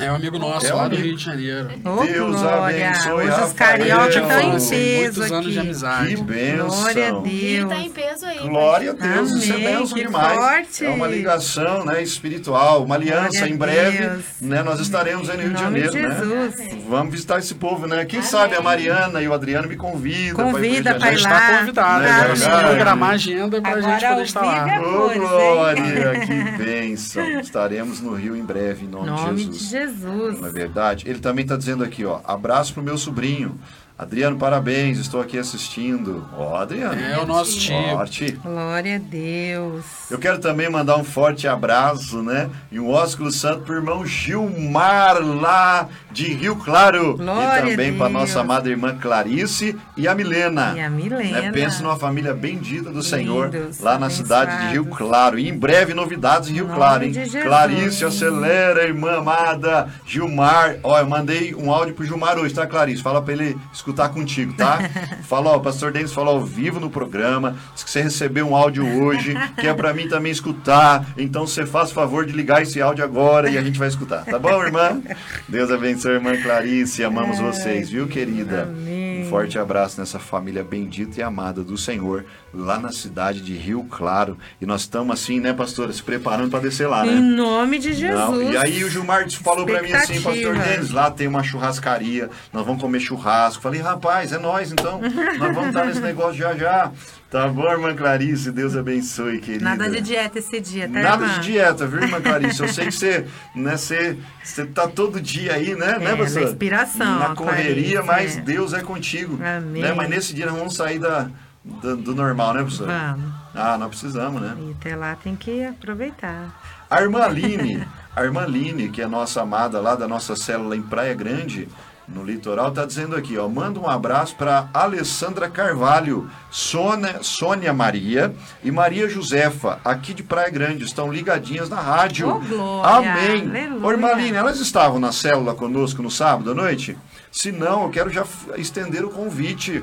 É 0.00 0.10
um 0.10 0.16
amigo 0.16 0.38
nosso 0.40 0.66
É 0.66 0.74
um 0.74 0.76
lá 0.76 0.82
do 0.88 0.94
amigo. 0.96 1.02
Rio 1.08 1.16
de 1.16 1.22
Janeiro. 1.24 1.68
Ô, 1.84 2.02
Deus 2.04 2.40
glória. 2.40 2.90
abençoe, 2.90 3.12
Hoje 3.28 3.40
os 3.44 3.52
cariocas 3.52 4.16
estão 4.16 4.40
em 4.40 4.50
peso 4.68 5.20
muitos 5.20 5.32
anos 5.32 5.52
de 5.52 5.58
aqui. 5.58 5.68
amizade. 5.68 6.16
Que 6.16 6.22
bênção. 6.22 6.66
Glória 6.68 7.04
a 7.04 7.08
E 7.28 7.64
tá 7.68 7.76
em 7.76 7.82
Deus. 7.82 7.92
peso 7.92 8.26
aí. 8.26 8.38
Glória 8.48 8.90
a 8.90 8.94
Deus, 8.94 9.30
isso 9.30 9.52
é 9.52 9.54
Amém, 9.56 9.78
bênção 9.78 9.96
demais. 9.98 10.34
forte. 10.38 10.84
É 10.84 10.90
uma 10.90 11.06
ligação 11.06 11.84
né, 11.84 12.02
espiritual, 12.02 12.82
uma 12.82 12.96
aliança. 12.96 13.28
Glória 13.28 13.44
a 13.44 13.48
Em 13.48 13.56
breve, 13.56 13.98
Deus. 13.98 14.24
né, 14.40 14.62
nós 14.64 14.80
estaremos 14.80 15.30
aí 15.30 15.36
no 15.36 15.42
Rio 15.44 15.52
de 15.54 15.62
nome 15.62 15.80
de 15.80 15.86
Janeiro. 15.86 16.08
né? 16.08 16.50
Jesus. 16.50 16.84
Vamos 16.88 17.12
visitar 17.12 17.38
esse 17.38 17.54
povo, 17.54 17.86
né? 17.86 18.04
Quem 18.04 18.20
sabe 18.20 18.56
a 18.56 18.60
Mariana 18.60 19.22
e 19.22 19.28
o 19.28 19.32
Adriano 19.32 19.68
me 19.68 19.76
convidam. 19.76 20.34
Convida 20.50 20.96
pra 20.96 21.12
ir 21.12 21.20
lá. 21.20 21.62
Está 21.68 21.98
é 21.98 22.02
né? 22.02 22.24
Vamos 22.34 22.44
programar 22.68 23.10
a 23.10 23.12
agenda 23.12 23.60
pra 23.60 23.70
Agora, 23.70 23.92
gente 24.00 24.08
poder 24.08 24.22
estar 24.24 24.42
lá. 24.42 24.64
Ô, 24.82 25.12
hein? 25.12 25.18
Glória, 25.20 26.20
que 26.26 26.34
bênção. 26.64 27.40
Estaremos 27.40 28.00
no 28.00 28.12
Rio 28.14 28.34
em 28.36 28.44
breve, 28.44 28.86
em 28.86 28.88
nome, 28.88 29.06
Nome 29.06 29.44
de 29.44 29.50
de 29.50 29.58
Jesus. 29.58 29.83
Jesus. 29.86 30.40
Não 30.40 30.48
é 30.48 30.52
verdade? 30.52 31.08
Ele 31.08 31.18
também 31.18 31.44
está 31.44 31.56
dizendo 31.56 31.84
aqui, 31.84 32.04
ó. 32.04 32.20
Abraço 32.24 32.74
pro 32.74 32.82
meu 32.82 32.96
sobrinho. 32.98 33.58
Adriano, 33.96 34.36
parabéns, 34.36 34.98
estou 34.98 35.20
aqui 35.20 35.38
assistindo. 35.38 36.28
Ó, 36.36 36.56
Adriano. 36.56 37.00
É 37.00 37.16
o 37.16 37.24
nosso 37.24 37.56
tio. 37.56 37.80
Forte. 37.90 38.32
Glória 38.42 38.96
a 38.96 38.98
Deus. 38.98 39.84
Eu 40.10 40.18
quero 40.18 40.40
também 40.40 40.68
mandar 40.68 40.96
um 40.96 41.04
forte 41.04 41.46
abraço, 41.46 42.20
né? 42.20 42.50
E 42.72 42.80
um 42.80 42.90
ósculo 42.90 43.30
santo 43.30 43.60
pro 43.60 43.76
irmão 43.76 44.04
Gilmar, 44.04 45.22
lá 45.22 45.88
de 46.10 46.32
Rio 46.34 46.56
Claro. 46.56 47.16
Glória 47.16 47.68
e 47.68 47.70
também 47.70 47.96
para 47.96 48.08
nossa 48.08 48.40
amada 48.40 48.68
irmã 48.68 48.98
Clarice 48.98 49.76
e 49.96 50.08
a 50.08 50.14
Milena. 50.14 50.74
E 50.76 50.80
a 50.80 50.90
Milena. 50.90 51.42
Né? 51.42 51.52
Pensa 51.52 51.80
numa 51.80 51.96
família 51.96 52.34
bendita 52.34 52.90
do 52.90 53.02
Senhor, 53.02 53.52
lá 53.78 53.96
na 53.96 54.10
cidade 54.10 54.58
de 54.66 54.72
Rio. 54.72 54.86
Claro. 54.86 55.38
E 55.38 55.48
em 55.48 55.56
breve 55.56 55.94
novidades 55.94 56.48
em 56.48 56.54
Rio 56.54 56.66
Nome 56.66 56.76
Claro, 56.76 57.04
hein? 57.04 57.12
Clarice, 57.42 58.04
acelera, 58.04 58.82
irmã 58.82 59.18
amada. 59.18 59.88
Gilmar, 60.04 60.78
ó, 60.82 60.98
eu 60.98 61.06
mandei 61.06 61.54
um 61.54 61.72
áudio 61.72 61.94
pro 61.94 62.04
Gilmar 62.04 62.36
hoje, 62.38 62.52
tá, 62.52 62.66
Clarice? 62.66 63.00
Fala 63.00 63.22
pra 63.22 63.32
ele 63.32 63.56
escutar 63.84 64.08
contigo, 64.08 64.54
tá? 64.54 64.78
Fala, 65.24 65.50
ó, 65.50 65.56
o 65.56 65.60
pastor 65.60 65.92
Denis 65.92 66.12
falou 66.12 66.36
ao 66.36 66.44
vivo 66.44 66.80
no 66.80 66.88
programa, 66.88 67.56
diz 67.74 67.84
que 67.84 67.90
você 67.90 68.00
recebeu 68.00 68.48
um 68.48 68.56
áudio 68.56 68.86
hoje, 69.02 69.34
que 69.60 69.66
é 69.66 69.74
pra 69.74 69.92
mim 69.92 70.08
também 70.08 70.32
escutar. 70.32 71.06
Então 71.18 71.46
você 71.46 71.66
faz 71.66 71.92
favor 71.92 72.24
de 72.24 72.32
ligar 72.32 72.62
esse 72.62 72.80
áudio 72.80 73.04
agora 73.04 73.50
e 73.50 73.58
a 73.58 73.62
gente 73.62 73.78
vai 73.78 73.88
escutar, 73.88 74.24
tá 74.24 74.38
bom, 74.38 74.62
irmã? 74.62 75.02
Deus 75.46 75.70
abençoe, 75.70 76.14
irmã 76.14 76.34
Clarice, 76.40 77.04
amamos 77.04 77.38
vocês, 77.38 77.90
viu, 77.90 78.08
querida? 78.08 78.62
Amém. 78.62 79.13
Forte 79.34 79.58
abraço 79.58 79.98
nessa 79.98 80.20
família 80.20 80.62
bendita 80.62 81.18
e 81.18 81.22
amada 81.22 81.64
do 81.64 81.76
Senhor, 81.76 82.24
lá 82.52 82.78
na 82.78 82.92
cidade 82.92 83.40
de 83.40 83.52
Rio 83.54 83.82
Claro. 83.90 84.38
E 84.60 84.64
nós 84.64 84.82
estamos 84.82 85.12
assim, 85.12 85.40
né, 85.40 85.52
pastora, 85.52 85.92
se 85.92 86.00
preparando 86.00 86.50
para 86.50 86.60
descer 86.60 86.86
lá, 86.86 87.04
Em 87.04 87.16
né? 87.16 87.20
nome 87.20 87.80
de 87.80 87.94
Jesus. 87.94 88.14
Não, 88.14 88.52
E 88.52 88.56
aí 88.56 88.84
o 88.84 88.88
Gilmar 88.88 89.28
falou 89.32 89.66
pra 89.66 89.82
mim 89.82 89.92
assim, 89.92 90.20
pastor. 90.22 90.56
Denis, 90.56 90.90
lá 90.90 91.10
tem 91.10 91.26
uma 91.26 91.42
churrascaria, 91.42 92.30
nós 92.52 92.64
vamos 92.64 92.80
comer 92.80 93.00
churrasco. 93.00 93.60
Falei, 93.60 93.80
rapaz, 93.80 94.32
é 94.32 94.38
nós 94.38 94.70
então, 94.70 95.00
nós 95.00 95.52
vamos 95.52 95.70
estar 95.70 95.84
nesse 95.84 96.00
negócio 96.00 96.34
já 96.34 96.54
já. 96.54 96.92
Tá 97.30 97.48
bom, 97.48 97.68
irmã 97.68 97.92
Clarice, 97.96 98.52
Deus 98.52 98.76
abençoe, 98.76 99.40
querida. 99.40 99.64
Nada 99.64 99.90
de 99.90 100.00
dieta 100.00 100.38
esse 100.38 100.60
dia, 100.60 100.88
tá, 100.88 101.00
Nada 101.00 101.24
irmã? 101.24 101.40
de 101.40 101.40
dieta, 101.40 101.84
viu, 101.86 102.00
irmã 102.02 102.20
Clarice? 102.20 102.60
Eu 102.62 102.68
sei 102.68 102.86
que 102.86 102.92
você, 102.92 103.26
né, 103.56 103.76
você, 103.76 104.16
você 104.42 104.64
tá 104.64 104.86
todo 104.86 105.20
dia 105.20 105.54
aí, 105.54 105.74
né, 105.74 105.98
né, 105.98 106.12
É, 106.12 106.16
pastor? 106.16 106.42
na 106.42 106.48
inspiração, 106.48 107.18
Na 107.18 107.34
correria, 107.34 108.02
Clarice, 108.02 108.06
mas 108.06 108.38
é. 108.38 108.40
Deus 108.40 108.72
é 108.72 108.82
contigo. 108.82 109.36
Amém. 109.42 109.82
Né? 109.82 109.92
Mas 109.92 110.08
nesse 110.08 110.32
dia 110.32 110.46
nós 110.46 110.56
vamos 110.56 110.76
sair 110.76 111.00
da, 111.00 111.28
do, 111.64 111.96
do 111.96 112.14
normal, 112.14 112.54
né, 112.54 112.62
pastor? 112.62 112.86
Vamos. 112.86 113.32
Ah, 113.52 113.78
nós 113.78 113.88
precisamos, 113.88 114.40
né? 114.40 114.56
E 114.60 114.70
até 114.78 114.94
lá 114.94 115.16
tem 115.16 115.34
que 115.34 115.64
aproveitar. 115.64 116.54
A 116.88 117.02
irmã 117.02 117.22
Aline, 117.22 117.84
a 118.14 118.22
irmã 118.22 118.42
Aline, 118.42 118.88
que 118.90 119.02
é 119.02 119.06
nossa 119.08 119.42
amada 119.42 119.80
lá 119.80 119.96
da 119.96 120.06
nossa 120.06 120.36
célula 120.36 120.76
em 120.76 120.82
Praia 120.82 121.14
Grande, 121.14 121.68
no 122.06 122.22
litoral, 122.22 122.70
tá 122.70 122.84
dizendo 122.84 123.16
aqui, 123.16 123.38
ó, 123.38 123.48
manda 123.48 123.80
um 123.80 123.88
abraço 123.88 124.36
para 124.36 124.68
Alessandra 124.74 125.48
Carvalho, 125.48 126.30
Sônia, 126.50 127.22
Sônia 127.22 127.72
Maria 127.72 128.34
e 128.62 128.70
Maria 128.70 129.08
Josefa, 129.08 129.80
aqui 129.84 130.12
de 130.12 130.22
Praia 130.22 130.50
Grande, 130.50 130.84
estão 130.84 131.10
ligadinhas 131.10 131.68
na 131.68 131.80
rádio. 131.80 132.40
Glória, 132.40 133.12
Amém. 133.12 133.48
aleluia. 133.48 133.86
Ô, 133.86 133.90
irmã 133.90 134.08
Aline, 134.08 134.36
elas 134.36 134.60
estavam 134.60 134.98
na 134.98 135.12
célula 135.12 135.54
conosco 135.54 136.02
no 136.02 136.10
sábado 136.10 136.50
à 136.50 136.54
noite? 136.54 136.96
Se 137.32 137.50
não, 137.50 137.84
eu 137.84 137.90
quero 137.90 138.10
já 138.10 138.24
estender 138.56 139.04
o 139.04 139.10
convite. 139.10 139.82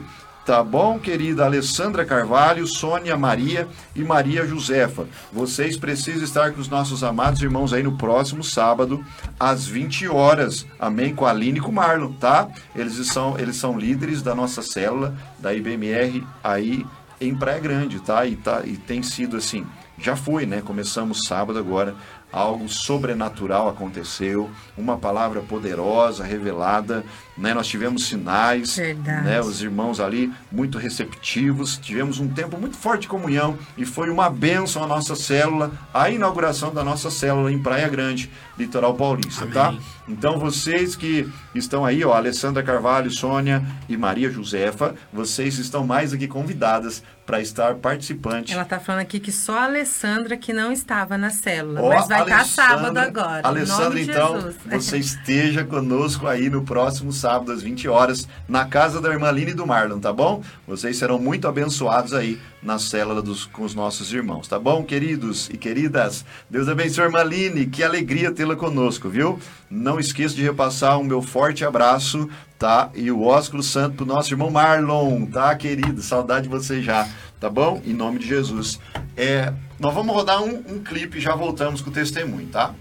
Tá 0.51 0.61
bom, 0.61 0.99
querida 0.99 1.45
Alessandra 1.45 2.03
Carvalho, 2.03 2.67
Sônia 2.67 3.15
Maria 3.15 3.69
e 3.95 4.03
Maria 4.03 4.45
Josefa. 4.45 5.07
Vocês 5.31 5.77
precisam 5.77 6.25
estar 6.25 6.51
com 6.51 6.59
os 6.59 6.67
nossos 6.67 7.05
amados 7.05 7.41
irmãos 7.41 7.71
aí 7.71 7.81
no 7.81 7.97
próximo 7.97 8.43
sábado, 8.43 9.01
às 9.39 9.65
20 9.65 10.09
horas. 10.09 10.67
Amém? 10.77 11.15
Com 11.15 11.25
a 11.25 11.29
Aline 11.29 11.59
e 11.59 11.61
com 11.61 11.71
o 11.71 11.73
Marlon, 11.73 12.11
tá? 12.11 12.49
Eles 12.75 12.95
são, 13.07 13.39
eles 13.39 13.55
são 13.55 13.79
líderes 13.79 14.21
da 14.21 14.35
nossa 14.35 14.61
célula, 14.61 15.15
da 15.39 15.53
IBMR, 15.53 16.21
aí 16.43 16.85
em 17.21 17.33
Praia 17.33 17.61
Grande, 17.61 18.01
tá? 18.01 18.25
E, 18.25 18.35
tá? 18.35 18.61
e 18.65 18.75
tem 18.75 19.01
sido 19.01 19.37
assim. 19.37 19.65
Já 19.97 20.17
foi, 20.17 20.45
né? 20.45 20.61
Começamos 20.61 21.27
sábado 21.27 21.59
agora. 21.59 21.95
Algo 22.31 22.69
sobrenatural 22.69 23.67
aconteceu, 23.67 24.49
uma 24.77 24.97
palavra 24.97 25.41
poderosa, 25.41 26.23
revelada, 26.23 27.03
né? 27.37 27.53
Nós 27.53 27.67
tivemos 27.67 28.07
sinais, 28.07 28.75
Verdade. 28.75 29.25
né? 29.25 29.41
Os 29.41 29.61
irmãos 29.61 29.99
ali 29.99 30.31
muito 30.51 30.77
receptivos, 30.77 31.77
tivemos 31.77 32.19
um 32.19 32.27
tempo 32.27 32.57
muito 32.57 32.77
forte 32.77 33.01
de 33.01 33.07
comunhão 33.07 33.57
e 33.77 33.85
foi 33.85 34.09
uma 34.09 34.29
bênção 34.29 34.83
a 34.83 34.87
nossa 34.87 35.15
célula, 35.15 35.71
a 35.93 36.09
inauguração 36.09 36.73
da 36.73 36.83
nossa 36.83 37.11
célula 37.11 37.51
em 37.51 37.59
Praia 37.59 37.89
Grande, 37.89 38.31
Litoral 38.57 38.93
Paulista, 38.93 39.45
tá? 39.47 39.73
Então 40.07 40.37
vocês 40.37 40.95
que 40.95 41.31
estão 41.53 41.85
aí, 41.85 42.03
ó, 42.03 42.13
Alessandra 42.13 42.63
Carvalho, 42.63 43.09
Sônia 43.11 43.63
e 43.87 43.95
Maria 43.95 44.29
Josefa, 44.29 44.95
vocês 45.13 45.57
estão 45.59 45.85
mais 45.85 46.11
aqui 46.13 46.27
convidadas 46.27 47.03
para 47.25 47.39
estar 47.39 47.75
participantes. 47.75 48.53
Ela 48.53 48.65
tá 48.65 48.79
falando 48.79 49.01
aqui 49.01 49.19
que 49.19 49.31
só 49.31 49.59
a 49.59 49.63
Alessandra 49.65 50.35
que 50.35 50.51
não 50.51 50.71
estava 50.71 51.17
na 51.17 51.29
célula, 51.29 51.81
Ó, 51.81 51.89
mas 51.89 52.07
vai 52.07 52.23
estar 52.23 52.35
Alessandra- 52.35 52.45
sábado 52.45 52.97
agora. 52.97 53.47
Alessandra, 53.47 54.01
então, 54.01 54.35
Jesus. 54.35 54.55
você 54.85 54.97
esteja 54.97 55.63
conosco 55.63 56.27
aí 56.27 56.49
no 56.49 56.63
próximo 56.63 57.13
sábado, 57.13 57.51
às 57.51 57.61
20 57.61 57.87
horas, 57.87 58.27
na 58.49 58.65
casa 58.65 58.99
da 58.99 59.09
irmã 59.09 59.27
Aline 59.29 59.51
e 59.51 59.53
do 59.53 59.65
Marlon, 59.65 59.99
tá 59.99 60.11
bom? 60.11 60.43
Vocês 60.67 60.97
serão 60.97 61.19
muito 61.19 61.47
abençoados 61.47 62.13
aí 62.13 62.39
na 62.61 62.77
célula 62.77 63.21
dos, 63.21 63.45
com 63.45 63.63
os 63.63 63.73
nossos 63.73 64.13
irmãos, 64.13 64.47
tá 64.47 64.59
bom, 64.59 64.83
queridos 64.83 65.49
e 65.49 65.57
queridas? 65.57 66.23
Deus 66.49 66.67
abençoe 66.67 67.05
irmã 67.05 67.21
que 67.65 67.83
alegria 67.83 68.31
tê-la 68.31 68.55
conosco, 68.55 69.09
viu? 69.09 69.39
Não 69.69 69.99
esqueça 69.99 70.35
de 70.35 70.43
repassar 70.43 70.99
um 70.99 71.03
meu 71.03 71.21
forte 71.21 71.65
abraço, 71.65 72.29
tá? 72.59 72.89
E 72.93 73.09
o 73.11 73.23
ósculo 73.23 73.63
santo 73.63 73.97
pro 73.97 74.05
nosso 74.05 74.33
irmão 74.33 74.51
Marlon, 74.51 75.25
tá, 75.25 75.55
querido? 75.55 76.01
Saudade 76.01 76.43
de 76.43 76.49
você 76.49 76.81
já, 76.81 77.07
tá 77.39 77.49
bom? 77.49 77.81
Em 77.85 77.93
nome 77.93 78.19
de 78.19 78.27
Jesus. 78.27 78.79
É, 79.17 79.51
nós 79.79 79.93
vamos 79.93 80.13
rodar 80.13 80.43
um, 80.43 80.63
um 80.69 80.83
clipe 80.83 81.17
e 81.17 81.21
já 81.21 81.35
voltamos 81.35 81.81
com 81.81 81.89
o 81.89 81.93
testemunho, 81.93 82.47
tá? 82.47 82.73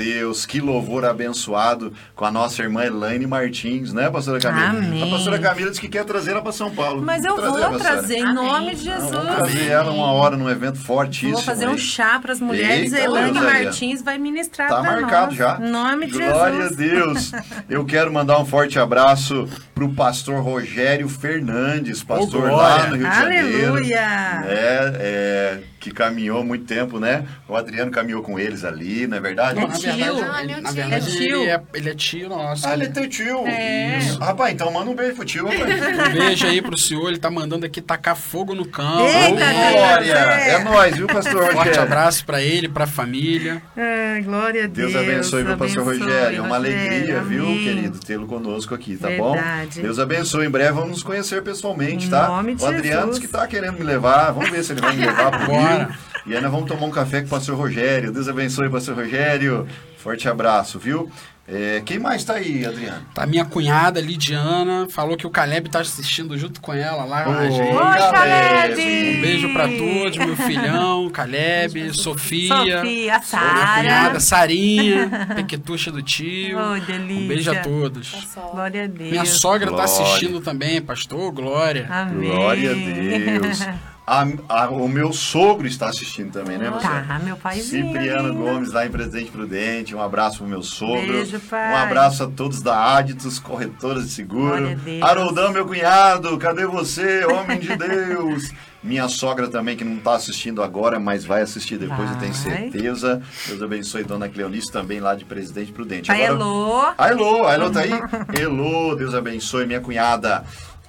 Deus, 0.00 0.46
que 0.46 0.60
louvor 0.60 1.04
abençoado 1.04 1.92
com 2.14 2.24
a 2.24 2.30
nossa 2.30 2.62
irmã 2.62 2.84
Elaine 2.84 3.26
Martins, 3.26 3.92
né, 3.92 4.08
pastora 4.08 4.38
Camila? 4.38 4.68
Amém. 4.68 5.02
A 5.02 5.06
pastora 5.10 5.36
Camila 5.36 5.68
disse 5.68 5.80
que 5.80 5.88
quer 5.88 6.04
trazer 6.04 6.30
ela 6.30 6.40
para 6.40 6.52
São 6.52 6.70
Paulo. 6.70 7.02
Mas 7.02 7.24
eu 7.24 7.34
Vamos 7.34 7.50
vou 7.50 7.58
pastora? 7.60 7.78
trazer 7.82 8.18
em 8.18 8.32
nome 8.32 8.76
de 8.76 8.88
Não, 8.88 8.94
Jesus. 8.94 9.10
vamos 9.10 9.34
trazer 9.34 9.66
ela 9.66 9.90
uma 9.90 10.12
hora 10.12 10.36
num 10.36 10.48
evento 10.48 10.78
fortíssimo. 10.78 11.32
Vou 11.32 11.42
fazer 11.42 11.68
um 11.68 11.76
chá 11.76 12.20
para 12.20 12.30
as 12.30 12.40
mulheres. 12.40 12.92
Eita, 12.92 13.02
a 13.02 13.04
Elaine 13.04 13.32
Deus. 13.32 13.44
Martins 13.52 14.02
vai 14.02 14.16
ministrar 14.16 14.68
Tá 14.68 14.80
para 14.80 15.00
marcado 15.00 15.26
nós. 15.26 15.36
já. 15.36 15.58
Em 15.60 15.68
nome 15.68 16.06
de 16.06 16.18
Glória 16.18 16.68
Jesus. 16.68 16.72
a 16.72 16.76
Deus. 16.76 17.32
Eu 17.68 17.84
quero 17.84 18.12
mandar 18.12 18.38
um 18.38 18.46
forte 18.46 18.78
abraço 18.78 19.48
pro 19.74 19.88
pastor 19.92 20.40
Rogério 20.40 21.08
Fernandes, 21.08 22.04
pastor 22.04 22.48
glória. 22.48 22.56
lá 22.56 22.86
no 22.86 22.94
Rio 22.96 23.10
de 23.10 23.16
Janeiro. 23.16 23.48
Aleluia. 23.72 24.44
É, 24.46 24.92
é, 25.00 25.60
que 25.80 25.90
caminhou 25.90 26.44
muito 26.44 26.66
tempo, 26.66 27.00
né? 27.00 27.24
O 27.48 27.56
Adriano 27.56 27.90
caminhou 27.90 28.22
com 28.22 28.38
eles 28.38 28.64
ali, 28.64 29.06
não 29.06 29.16
é 29.16 29.20
verdade? 29.20 29.58
É 29.58 29.66
Na 29.66 29.72
tio. 29.72 29.92
verdade, 29.96 30.20
Não, 30.20 30.38
ele, 30.38 30.52
meu 30.52 30.62
na 30.62 30.68
tio. 30.68 30.76
verdade 30.76 30.94
É 31.08 31.10
tio. 31.10 31.36
ele, 31.40 31.50
é, 31.50 31.60
ele 31.74 31.88
é 31.90 31.94
tio 31.94 32.28
nosso. 32.28 32.68
Ah, 32.68 32.74
ele 32.74 32.84
é 32.84 32.88
teu 32.88 33.08
tio. 33.08 33.46
É. 33.46 33.98
Isso. 33.98 34.18
Rapaz, 34.18 34.52
então 34.52 34.70
manda 34.70 34.90
um 34.90 34.94
beijo 34.94 35.16
pro 35.16 35.24
tio. 35.24 35.46
rapaz. 35.46 36.08
Um 36.10 36.12
beijo 36.12 36.46
aí 36.46 36.60
pro 36.60 36.76
senhor, 36.76 37.08
ele 37.08 37.18
tá 37.18 37.30
mandando 37.30 37.64
aqui 37.64 37.80
tacar 37.80 38.14
fogo 38.14 38.54
no 38.54 38.66
campo. 38.66 39.00
Eita, 39.00 39.30
Ô, 39.30 39.72
Glória! 39.72 40.14
Deus, 40.14 40.18
É 40.20 40.64
nóis, 40.64 40.96
viu, 40.96 41.06
pastor 41.06 41.42
Forte 41.44 41.56
Rogério? 41.56 41.82
abraço 41.82 42.26
pra 42.26 42.42
ele, 42.42 42.68
pra 42.68 42.86
família. 42.86 43.62
Ai, 43.74 44.20
glória 44.22 44.64
a 44.64 44.66
Deus. 44.66 44.92
Deus 44.92 45.02
abençoe, 45.02 45.44
meu 45.44 45.56
pastor 45.56 45.82
abençoe, 45.88 46.06
Rogério. 46.06 46.38
É 46.38 46.40
uma 46.42 46.58
Rogério. 46.58 46.78
alegria, 46.90 47.20
viu, 47.22 47.44
Amém. 47.46 47.64
querido, 47.64 47.98
tê-lo 48.00 48.26
conosco 48.26 48.74
aqui, 48.74 48.96
tá 48.98 49.08
Verdade. 49.08 49.76
bom? 49.76 49.82
Deus 49.82 49.98
abençoe. 49.98 50.46
Em 50.46 50.50
breve 50.50 50.72
vamos 50.72 50.90
nos 50.90 51.02
conhecer 51.02 51.42
pessoalmente, 51.42 52.06
Em 52.06 52.10
tá? 52.10 52.28
nome 52.28 52.54
de 52.54 52.62
o 52.62 52.66
Adriano 52.66 53.00
Jesus. 53.06 53.18
que 53.18 53.28
tá 53.28 53.46
querendo 53.46 53.78
me 53.78 53.84
levar. 53.84 54.30
Vamos 54.32 54.50
ver 54.50 54.62
se 54.62 54.72
ele 54.72 54.80
vai 54.82 54.94
me 54.94 55.06
levar 55.06 55.30
pro 55.30 55.46
Rio. 55.78 55.88
E 56.26 56.34
aí 56.36 56.40
nós 56.40 56.50
vamos 56.50 56.68
tomar 56.68 56.86
um 56.86 56.90
café 56.90 57.20
com 57.20 57.26
o 57.26 57.30
pastor 57.30 57.56
Rogério. 57.56 58.12
Deus 58.12 58.28
abençoe, 58.28 58.68
pastor 58.68 58.96
Rogério. 58.96 59.66
Forte 59.96 60.28
abraço, 60.28 60.78
viu? 60.78 61.10
É, 61.52 61.82
quem 61.84 61.98
mais 61.98 62.22
tá 62.22 62.34
aí, 62.34 62.64
Adriano? 62.64 63.04
Tá 63.12 63.26
minha 63.26 63.44
cunhada, 63.44 64.00
Lidiana, 64.00 64.86
falou 64.88 65.16
que 65.16 65.26
o 65.26 65.30
Caleb 65.30 65.68
tá 65.68 65.80
assistindo 65.80 66.38
junto 66.38 66.60
com 66.60 66.72
ela 66.72 67.04
lá 67.04 67.24
gente. 67.50 67.60
Oi, 67.60 67.98
Caleb. 68.12 69.18
Um 69.18 69.20
beijo 69.20 69.52
pra 69.52 69.66
todos, 69.66 70.16
meu 70.16 70.36
filhão, 70.36 71.10
Caleb, 71.10 71.92
Sofia, 71.92 72.54
Sofia, 72.56 72.82
minha 72.82 73.20
Sara. 73.20 73.80
cunhada, 73.80 74.20
Sarinha, 74.20 75.10
Pequetuxa 75.34 75.90
do 75.90 76.00
tio. 76.00 76.56
Oi, 76.56 76.80
delícia. 76.82 77.24
Um 77.24 77.26
beijo 77.28 77.50
a 77.50 77.56
todos. 77.56 78.28
Glória 78.52 78.84
a 78.84 78.86
Deus. 78.86 79.10
Minha 79.10 79.24
sogra 79.24 79.70
Glória. 79.70 79.88
tá 79.88 79.92
assistindo 79.92 80.40
também, 80.40 80.80
pastor, 80.80 81.32
glória. 81.32 81.88
Amém. 81.90 82.30
Glória 82.30 82.70
a 82.70 82.74
Deus. 82.74 83.58
A- 84.12 84.26
a- 84.64 84.68
o 84.70 84.88
meu 84.88 85.12
sogro 85.12 85.68
está 85.68 85.88
assistindo 85.88 86.32
também, 86.32 86.58
né, 86.58 86.68
você? 86.68 86.84
Tá, 86.88 87.20
meu 87.22 87.36
paizinho. 87.36 87.86
Cipriano 87.86 88.34
Gomes, 88.34 88.72
lá 88.72 88.84
em 88.84 88.90
Presidente 88.90 89.30
Prudente. 89.30 89.94
Um 89.94 90.02
abraço 90.02 90.38
pro 90.38 90.48
meu 90.48 90.64
sogro. 90.64 91.12
Beijo, 91.12 91.38
pai. 91.38 91.72
Um 91.72 91.76
abraço 91.76 92.24
a 92.24 92.26
todos 92.26 92.60
da 92.60 92.96
Aditus, 92.96 93.38
corretoras 93.38 94.04
de 94.08 94.10
seguro. 94.10 94.64
A. 95.00 95.06
Haroldão, 95.08 95.52
meu 95.52 95.64
cunhado, 95.64 96.36
cadê 96.38 96.66
você, 96.66 97.24
homem 97.24 97.60
de 97.60 97.76
Deus? 97.76 98.50
Minha 98.82 99.08
sogra 99.08 99.46
também, 99.46 99.76
que 99.76 99.84
não 99.84 99.98
está 99.98 100.14
assistindo 100.14 100.62
agora, 100.62 100.98
mas 100.98 101.24
vai 101.24 101.42
assistir 101.42 101.76
depois, 101.78 102.10
eu 102.10 102.16
tenho 102.16 102.32
Vai. 102.32 102.42
certeza. 102.70 103.22
Deus 103.46 103.62
abençoe 103.62 104.02
Dona 104.04 104.26
Cleonice 104.28 104.72
também, 104.72 104.98
lá 105.00 105.14
de 105.14 105.24
Presidente 105.24 105.70
Prudente. 105.70 106.10
Agora- 106.10 106.26
Elô. 106.32 106.82
a 106.98 107.08
Elô, 107.10 107.46
a 107.46 107.54
Elô 107.54 107.70
tá 107.70 107.80
aí? 107.80 107.90
Elô, 108.40 108.96
Deus 108.96 109.14
abençoe, 109.14 109.66
minha 109.66 109.80
cunhada. 109.80 110.44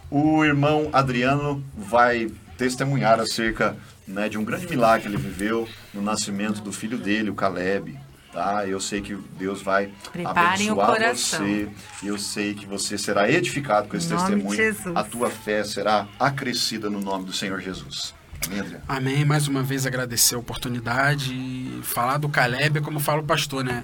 O 0.10 0.44
irmão 0.44 0.90
Adriano 0.92 1.64
vai 1.78 2.30
testemunhar 2.62 3.20
acerca 3.20 3.76
né, 4.08 4.30
de 4.30 4.38
um 4.38 4.44
grande 4.44 4.68
milagre 4.68 5.02
que 5.02 5.08
ele 5.08 5.18
viveu 5.18 5.68
no 5.92 6.00
nascimento 6.00 6.62
do 6.62 6.72
filho 6.72 6.98
dele, 6.98 7.32
o 7.32 7.34
Caleb. 7.34 7.98
Tá? 8.32 8.68
Eu 8.68 8.80
sei 8.80 9.02
que 9.02 9.16
Deus 9.38 9.62
vai 9.64 9.92
Preparem 10.14 10.70
o 10.70 10.80
abençoar 10.80 10.88
coração. 10.88 11.40
você. 11.40 11.70
Eu 12.04 12.18
sei 12.20 12.54
que 12.54 12.66
você 12.66 12.98
será 12.98 13.30
edificado 13.30 13.90
com 13.90 13.98
esse 13.98 14.08
testemunho. 14.08 14.56
Jesus. 14.56 14.96
A 14.96 15.04
tua 15.04 15.30
fé 15.30 15.64
será 15.64 16.08
acrescida 16.20 16.90
no 16.90 17.02
nome 17.02 17.26
do 17.26 17.34
Senhor 17.34 17.60
Jesus. 17.60 18.14
Amém? 18.48 18.78
Amém. 18.88 19.26
Mais 19.26 19.48
uma 19.48 19.64
vez 19.64 19.86
agradecer 19.86 20.36
a 20.36 20.38
oportunidade 20.38 21.34
e 21.34 21.82
falar 21.84 22.18
do 22.18 22.30
Caleb, 22.30 22.78
é 22.78 22.82
como 22.82 23.00
fala 23.00 23.22
o 23.22 23.26
pastor, 23.26 23.64
né? 23.64 23.84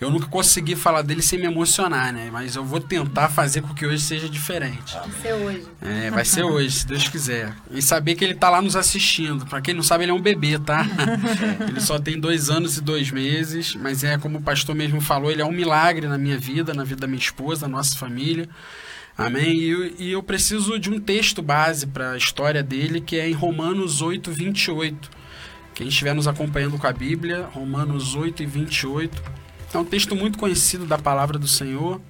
Eu 0.00 0.10
nunca 0.10 0.28
consegui 0.28 0.76
falar 0.76 1.02
dele 1.02 1.20
sem 1.20 1.40
me 1.40 1.46
emocionar, 1.46 2.12
né? 2.12 2.30
Mas 2.32 2.54
eu 2.54 2.64
vou 2.64 2.78
tentar 2.78 3.28
fazer 3.28 3.62
com 3.62 3.74
que 3.74 3.84
hoje 3.84 4.00
seja 4.00 4.28
diferente. 4.28 4.94
Vai 4.94 5.10
ser 5.20 5.32
hoje. 5.32 5.66
É, 5.82 6.10
vai 6.10 6.24
ser 6.24 6.44
hoje, 6.44 6.70
se 6.70 6.86
Deus 6.86 7.08
quiser. 7.08 7.52
E 7.68 7.82
saber 7.82 8.14
que 8.14 8.24
ele 8.24 8.34
tá 8.34 8.48
lá 8.48 8.62
nos 8.62 8.76
assistindo. 8.76 9.44
Pra 9.46 9.60
quem 9.60 9.74
não 9.74 9.82
sabe, 9.82 10.04
ele 10.04 10.12
é 10.12 10.14
um 10.14 10.20
bebê, 10.20 10.56
tá? 10.56 10.86
ele 11.68 11.80
só 11.80 11.98
tem 11.98 12.18
dois 12.18 12.48
anos 12.48 12.76
e 12.76 12.80
dois 12.80 13.10
meses, 13.10 13.74
mas 13.74 14.04
é 14.04 14.16
como 14.16 14.38
o 14.38 14.42
pastor 14.42 14.72
mesmo 14.72 15.00
falou, 15.00 15.32
ele 15.32 15.42
é 15.42 15.44
um 15.44 15.50
milagre 15.50 16.06
na 16.06 16.16
minha 16.16 16.38
vida, 16.38 16.72
na 16.72 16.84
vida 16.84 17.00
da 17.00 17.06
minha 17.08 17.18
esposa, 17.18 17.62
da 17.62 17.68
nossa 17.68 17.96
família. 17.96 18.48
Amém? 19.16 19.56
E 19.56 19.68
eu, 19.68 19.94
e 19.98 20.12
eu 20.12 20.22
preciso 20.22 20.78
de 20.78 20.88
um 20.88 21.00
texto 21.00 21.42
base 21.42 21.88
para 21.88 22.12
a 22.12 22.16
história 22.16 22.62
dele, 22.62 23.00
que 23.00 23.16
é 23.18 23.28
em 23.28 23.32
Romanos 23.32 24.00
8, 24.00 24.30
28. 24.30 25.10
Quem 25.74 25.88
estiver 25.88 26.14
nos 26.14 26.28
acompanhando 26.28 26.78
com 26.78 26.86
a 26.86 26.92
Bíblia, 26.92 27.48
Romanos 27.52 28.14
8 28.14 28.44
e 28.44 28.46
28. 28.46 29.37
É 29.72 29.78
um 29.78 29.84
texto 29.84 30.16
muito 30.16 30.38
conhecido 30.38 30.86
da 30.86 30.96
palavra 30.96 31.38
do 31.38 31.46
Senhor, 31.46 32.00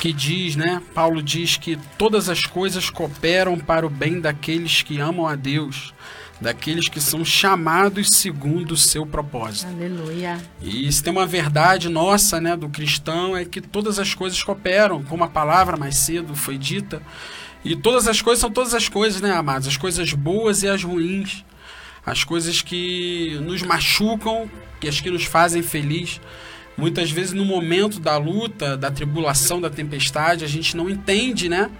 que 0.00 0.12
diz, 0.12 0.56
né? 0.56 0.82
Paulo 0.94 1.22
diz 1.22 1.56
que 1.56 1.78
todas 1.96 2.28
as 2.28 2.42
coisas 2.42 2.90
cooperam 2.90 3.56
para 3.56 3.86
o 3.86 3.90
bem 3.90 4.20
daqueles 4.20 4.82
que 4.82 4.98
amam 4.98 5.28
a 5.28 5.36
Deus, 5.36 5.94
daqueles 6.40 6.88
que 6.88 7.00
são 7.00 7.24
chamados 7.24 8.08
segundo 8.08 8.72
o 8.72 8.76
seu 8.76 9.06
propósito. 9.06 9.68
Aleluia. 9.68 10.40
E 10.60 10.90
se 10.90 11.02
tem 11.04 11.12
uma 11.12 11.24
verdade 11.24 11.88
nossa, 11.88 12.40
né, 12.40 12.56
do 12.56 12.68
cristão, 12.68 13.36
é 13.36 13.44
que 13.44 13.60
todas 13.60 14.00
as 14.00 14.12
coisas 14.12 14.42
cooperam, 14.42 15.04
como 15.04 15.22
a 15.22 15.28
palavra 15.28 15.76
mais 15.76 15.96
cedo 15.98 16.34
foi 16.34 16.58
dita. 16.58 17.00
E 17.64 17.76
todas 17.76 18.08
as 18.08 18.20
coisas 18.20 18.40
são 18.40 18.50
todas 18.50 18.74
as 18.74 18.88
coisas, 18.88 19.20
né, 19.20 19.30
amados? 19.30 19.68
As 19.68 19.76
coisas 19.76 20.12
boas 20.12 20.64
e 20.64 20.68
as 20.68 20.82
ruins. 20.82 21.44
As 22.04 22.24
coisas 22.24 22.62
que 22.62 23.38
nos 23.42 23.62
machucam 23.62 24.50
e 24.82 24.88
as 24.88 25.00
que 25.00 25.10
nos 25.10 25.24
fazem 25.24 25.62
feliz. 25.62 26.20
Muitas 26.76 27.10
vezes 27.10 27.32
no 27.32 27.44
momento 27.44 28.00
da 28.00 28.16
luta, 28.16 28.76
da 28.76 28.90
tribulação, 28.90 29.60
da 29.60 29.70
tempestade, 29.70 30.44
a 30.44 30.48
gente 30.48 30.76
não 30.76 30.88
entende, 30.88 31.48
né? 31.48 31.70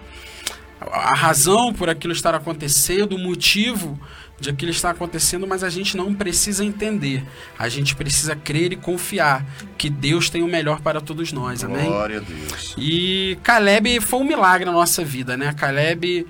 A 0.80 1.14
razão 1.14 1.72
por 1.72 1.88
aquilo 1.88 2.12
estar 2.12 2.34
acontecendo, 2.34 3.14
o 3.14 3.18
motivo 3.18 3.98
de 4.40 4.50
aquilo 4.50 4.72
estar 4.72 4.90
acontecendo, 4.90 5.46
mas 5.46 5.62
a 5.62 5.70
gente 5.70 5.96
não 5.96 6.12
precisa 6.12 6.64
entender. 6.64 7.24
A 7.56 7.68
gente 7.68 7.94
precisa 7.94 8.34
crer 8.34 8.72
e 8.72 8.76
confiar 8.76 9.46
que 9.78 9.88
Deus 9.88 10.28
tem 10.28 10.42
o 10.42 10.48
melhor 10.48 10.80
para 10.80 11.00
todos 11.00 11.32
nós, 11.32 11.62
amém? 11.62 11.86
Glória 11.86 12.18
a 12.18 12.20
Deus. 12.20 12.74
E 12.76 13.38
Caleb 13.42 14.00
foi 14.00 14.20
um 14.20 14.24
milagre 14.24 14.64
na 14.64 14.72
nossa 14.72 15.04
vida, 15.04 15.36
né? 15.36 15.54
Caleb 15.54 16.26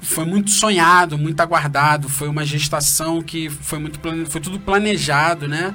foi 0.00 0.24
muito 0.24 0.50
sonhado, 0.50 1.18
muito 1.18 1.40
aguardado, 1.40 2.08
foi 2.08 2.28
uma 2.28 2.44
gestação 2.44 3.22
que 3.22 3.48
foi 3.48 3.78
muito 3.78 3.98
plane... 3.98 4.26
foi 4.26 4.40
tudo 4.40 4.60
planejado, 4.60 5.48
né? 5.48 5.74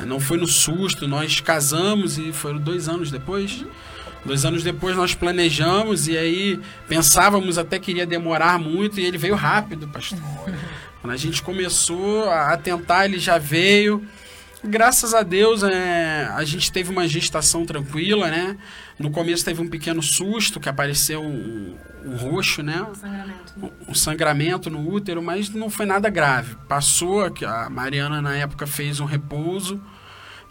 Não 0.00 0.20
foi 0.20 0.36
no 0.36 0.46
susto, 0.46 1.08
nós 1.08 1.40
casamos 1.40 2.18
e 2.18 2.32
foram 2.32 2.58
dois 2.58 2.88
anos 2.88 3.10
depois. 3.10 3.64
Dois 4.24 4.44
anos 4.44 4.64
depois 4.64 4.96
nós 4.96 5.14
planejamos 5.14 6.08
e 6.08 6.18
aí 6.18 6.60
pensávamos 6.88 7.58
até 7.58 7.78
que 7.78 7.92
iria 7.92 8.04
demorar 8.04 8.58
muito 8.58 8.98
e 8.98 9.04
ele 9.04 9.16
veio 9.16 9.36
rápido, 9.36 9.86
pastor. 9.88 10.18
Quando 11.00 11.12
a 11.12 11.16
gente 11.16 11.40
começou 11.42 12.28
a 12.28 12.56
tentar, 12.56 13.04
ele 13.04 13.18
já 13.18 13.38
veio. 13.38 14.04
Graças 14.68 15.14
a 15.14 15.22
Deus, 15.22 15.62
é, 15.62 16.28
a 16.34 16.44
gente 16.44 16.70
teve 16.72 16.90
uma 16.90 17.06
gestação 17.06 17.64
tranquila, 17.64 18.28
né? 18.28 18.56
No 18.98 19.10
começo 19.10 19.44
teve 19.44 19.60
um 19.62 19.68
pequeno 19.68 20.02
susto, 20.02 20.58
que 20.58 20.68
apareceu 20.68 21.20
um, 21.22 21.76
um 22.04 22.16
roxo, 22.16 22.62
né? 22.62 22.82
Um 22.82 22.94
sangramento. 22.94 23.54
Um 23.88 23.94
sangramento 23.94 24.70
no 24.70 24.88
útero, 24.88 25.22
mas 25.22 25.50
não 25.50 25.70
foi 25.70 25.86
nada 25.86 26.08
grave. 26.10 26.56
Passou, 26.68 27.30
que 27.30 27.44
a 27.44 27.68
Mariana 27.70 28.20
na 28.20 28.36
época 28.36 28.66
fez 28.66 28.98
um 29.00 29.04
repouso. 29.04 29.80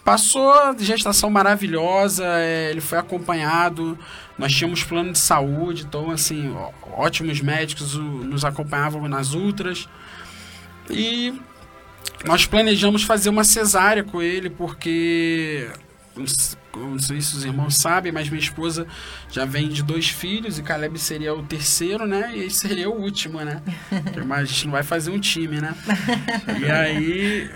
Passou 0.04 0.54
gestação 0.78 1.32
maravilhosa, 1.32 2.24
é, 2.26 2.70
ele 2.70 2.80
foi 2.82 3.00
acompanhado, 3.00 3.98
nós 4.38 4.54
tínhamos 4.54 4.84
plano 4.84 5.12
de 5.12 5.18
saúde, 5.18 5.84
então, 5.88 6.12
assim, 6.12 6.54
ó, 6.56 6.70
ótimos 7.02 7.42
médicos 7.42 7.96
o- 7.96 8.02
nos 8.04 8.46
acompanhavam 8.46 9.08
nas 9.10 9.34
ultras. 9.34 9.90
E 10.92 11.34
nós 12.26 12.46
planejamos 12.46 13.04
fazer 13.04 13.30
uma 13.30 13.44
cesárea 13.44 14.04
com 14.04 14.22
ele, 14.22 14.50
porque 14.50 15.70
não 16.76 17.00
sei 17.00 17.22
se 17.22 17.36
os 17.36 17.46
irmãos 17.46 17.78
sabem, 17.78 18.12
mas 18.12 18.30
minha 18.30 18.40
esposa 18.40 18.88
já 19.30 19.46
vem 19.46 19.70
de 19.70 19.84
dois 19.84 20.10
filhos 20.10 20.58
e 20.58 20.64
Caleb 20.64 20.98
seria 20.98 21.34
o 21.34 21.44
terceiro, 21.44 22.06
né? 22.06 22.36
E 22.36 22.50
seria 22.50 22.90
o 22.90 23.02
último, 23.02 23.40
né? 23.42 23.62
Mas 24.26 24.40
a 24.40 24.46
gente 24.46 24.66
não 24.66 24.72
vai 24.72 24.84
fazer 24.84 25.12
um 25.12 25.20
time, 25.20 25.62
né? 25.62 25.76
E 26.60 26.70
aí 26.70 27.50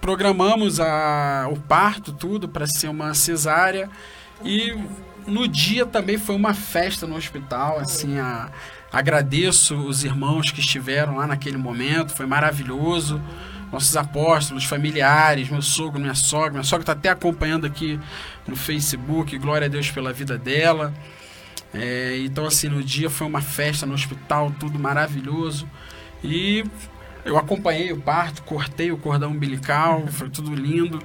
programamos 0.00 0.80
a, 0.80 1.48
o 1.50 1.58
parto, 1.58 2.12
tudo, 2.12 2.48
para 2.48 2.66
ser 2.66 2.88
uma 2.88 3.14
cesárea. 3.14 3.88
E 4.44 4.76
no 5.26 5.48
dia 5.48 5.86
também 5.86 6.18
foi 6.18 6.34
uma 6.34 6.52
festa 6.52 7.06
no 7.06 7.16
hospital, 7.16 7.78
assim, 7.78 8.18
a, 8.18 8.50
agradeço 8.92 9.76
os 9.76 10.04
irmãos 10.04 10.50
que 10.50 10.60
estiveram 10.60 11.16
lá 11.16 11.26
naquele 11.26 11.56
momento, 11.56 12.14
foi 12.14 12.26
maravilhoso. 12.26 13.20
Nossos 13.72 13.96
apóstolos, 13.96 14.64
familiares, 14.64 15.48
meu 15.48 15.62
sogro, 15.62 16.00
minha 16.00 16.14
sogra. 16.14 16.52
Minha 16.52 16.62
sogra 16.62 16.82
está 16.82 16.92
até 16.92 17.08
acompanhando 17.08 17.66
aqui 17.66 17.98
no 18.46 18.56
Facebook, 18.56 19.36
glória 19.38 19.66
a 19.66 19.68
Deus 19.68 19.90
pela 19.90 20.12
vida 20.12 20.38
dela. 20.38 20.94
É, 21.72 22.18
então, 22.20 22.46
assim, 22.46 22.68
no 22.68 22.82
dia 22.82 23.10
foi 23.10 23.26
uma 23.26 23.40
festa 23.40 23.84
no 23.84 23.94
hospital, 23.94 24.54
tudo 24.60 24.78
maravilhoso. 24.78 25.68
E 26.22 26.64
eu 27.24 27.36
acompanhei 27.36 27.92
o 27.92 28.00
parto, 28.00 28.42
cortei 28.42 28.92
o 28.92 28.96
cordão 28.96 29.32
umbilical, 29.32 30.06
foi 30.08 30.30
tudo 30.30 30.54
lindo. 30.54 31.02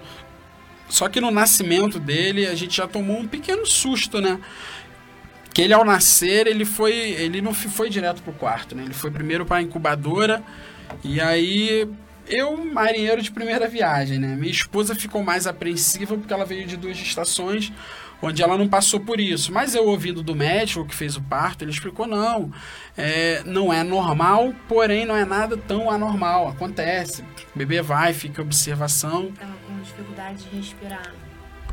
Só 0.87 1.07
que 1.07 1.21
no 1.21 1.31
nascimento 1.31 1.99
dele, 1.99 2.47
a 2.47 2.55
gente 2.55 2.75
já 2.77 2.87
tomou 2.87 3.19
um 3.19 3.27
pequeno 3.27 3.65
susto, 3.65 4.21
né? 4.21 4.39
Que 5.53 5.63
ele 5.63 5.73
ao 5.73 5.83
nascer, 5.83 6.45
ele 6.45 6.65
foi, 6.65 6.93
ele 6.93 7.41
não 7.41 7.53
foi 7.53 7.89
direto 7.89 8.21
pro 8.21 8.33
quarto, 8.33 8.75
né? 8.75 8.83
Ele 8.83 8.93
foi 8.93 9.09
primeiro 9.09 9.45
para 9.45 9.57
a 9.57 9.61
incubadora 9.61 10.43
e 11.03 11.19
aí 11.21 11.87
eu, 12.29 12.55
marinheiro 12.57 13.21
de 13.21 13.31
primeira 13.31 13.67
viagem, 13.67 14.19
né? 14.19 14.35
Minha 14.35 14.51
esposa 14.51 14.95
ficou 14.95 15.23
mais 15.23 15.47
apreensiva 15.47 16.17
porque 16.17 16.31
ela 16.33 16.45
veio 16.45 16.65
de 16.65 16.77
duas 16.77 16.97
estações 16.97 17.71
onde 18.21 18.43
ela 18.43 18.57
não 18.57 18.67
passou 18.67 18.99
por 18.99 19.19
isso. 19.19 19.51
Mas 19.51 19.75
eu 19.75 19.85
ouvindo 19.87 20.21
do 20.21 20.35
médico 20.35 20.85
que 20.85 20.95
fez 20.95 21.15
o 21.15 21.21
parto, 21.21 21.63
ele 21.63 21.71
explicou 21.71 22.05
não, 22.05 22.51
é, 22.97 23.41
não 23.45 23.71
é 23.73 23.83
normal, 23.83 24.53
porém 24.67 25.05
não 25.05 25.15
é 25.15 25.25
nada 25.25 25.57
tão 25.57 25.89
anormal, 25.89 26.47
acontece. 26.47 27.21
O 27.55 27.57
bebê 27.57 27.81
vai, 27.81 28.13
fica 28.13 28.41
em 28.41 28.45
observação, 28.45 29.31
Tava 29.31 29.53
com 29.67 29.79
dificuldade 29.81 30.43
de 30.43 30.57
respirar. 30.57 31.13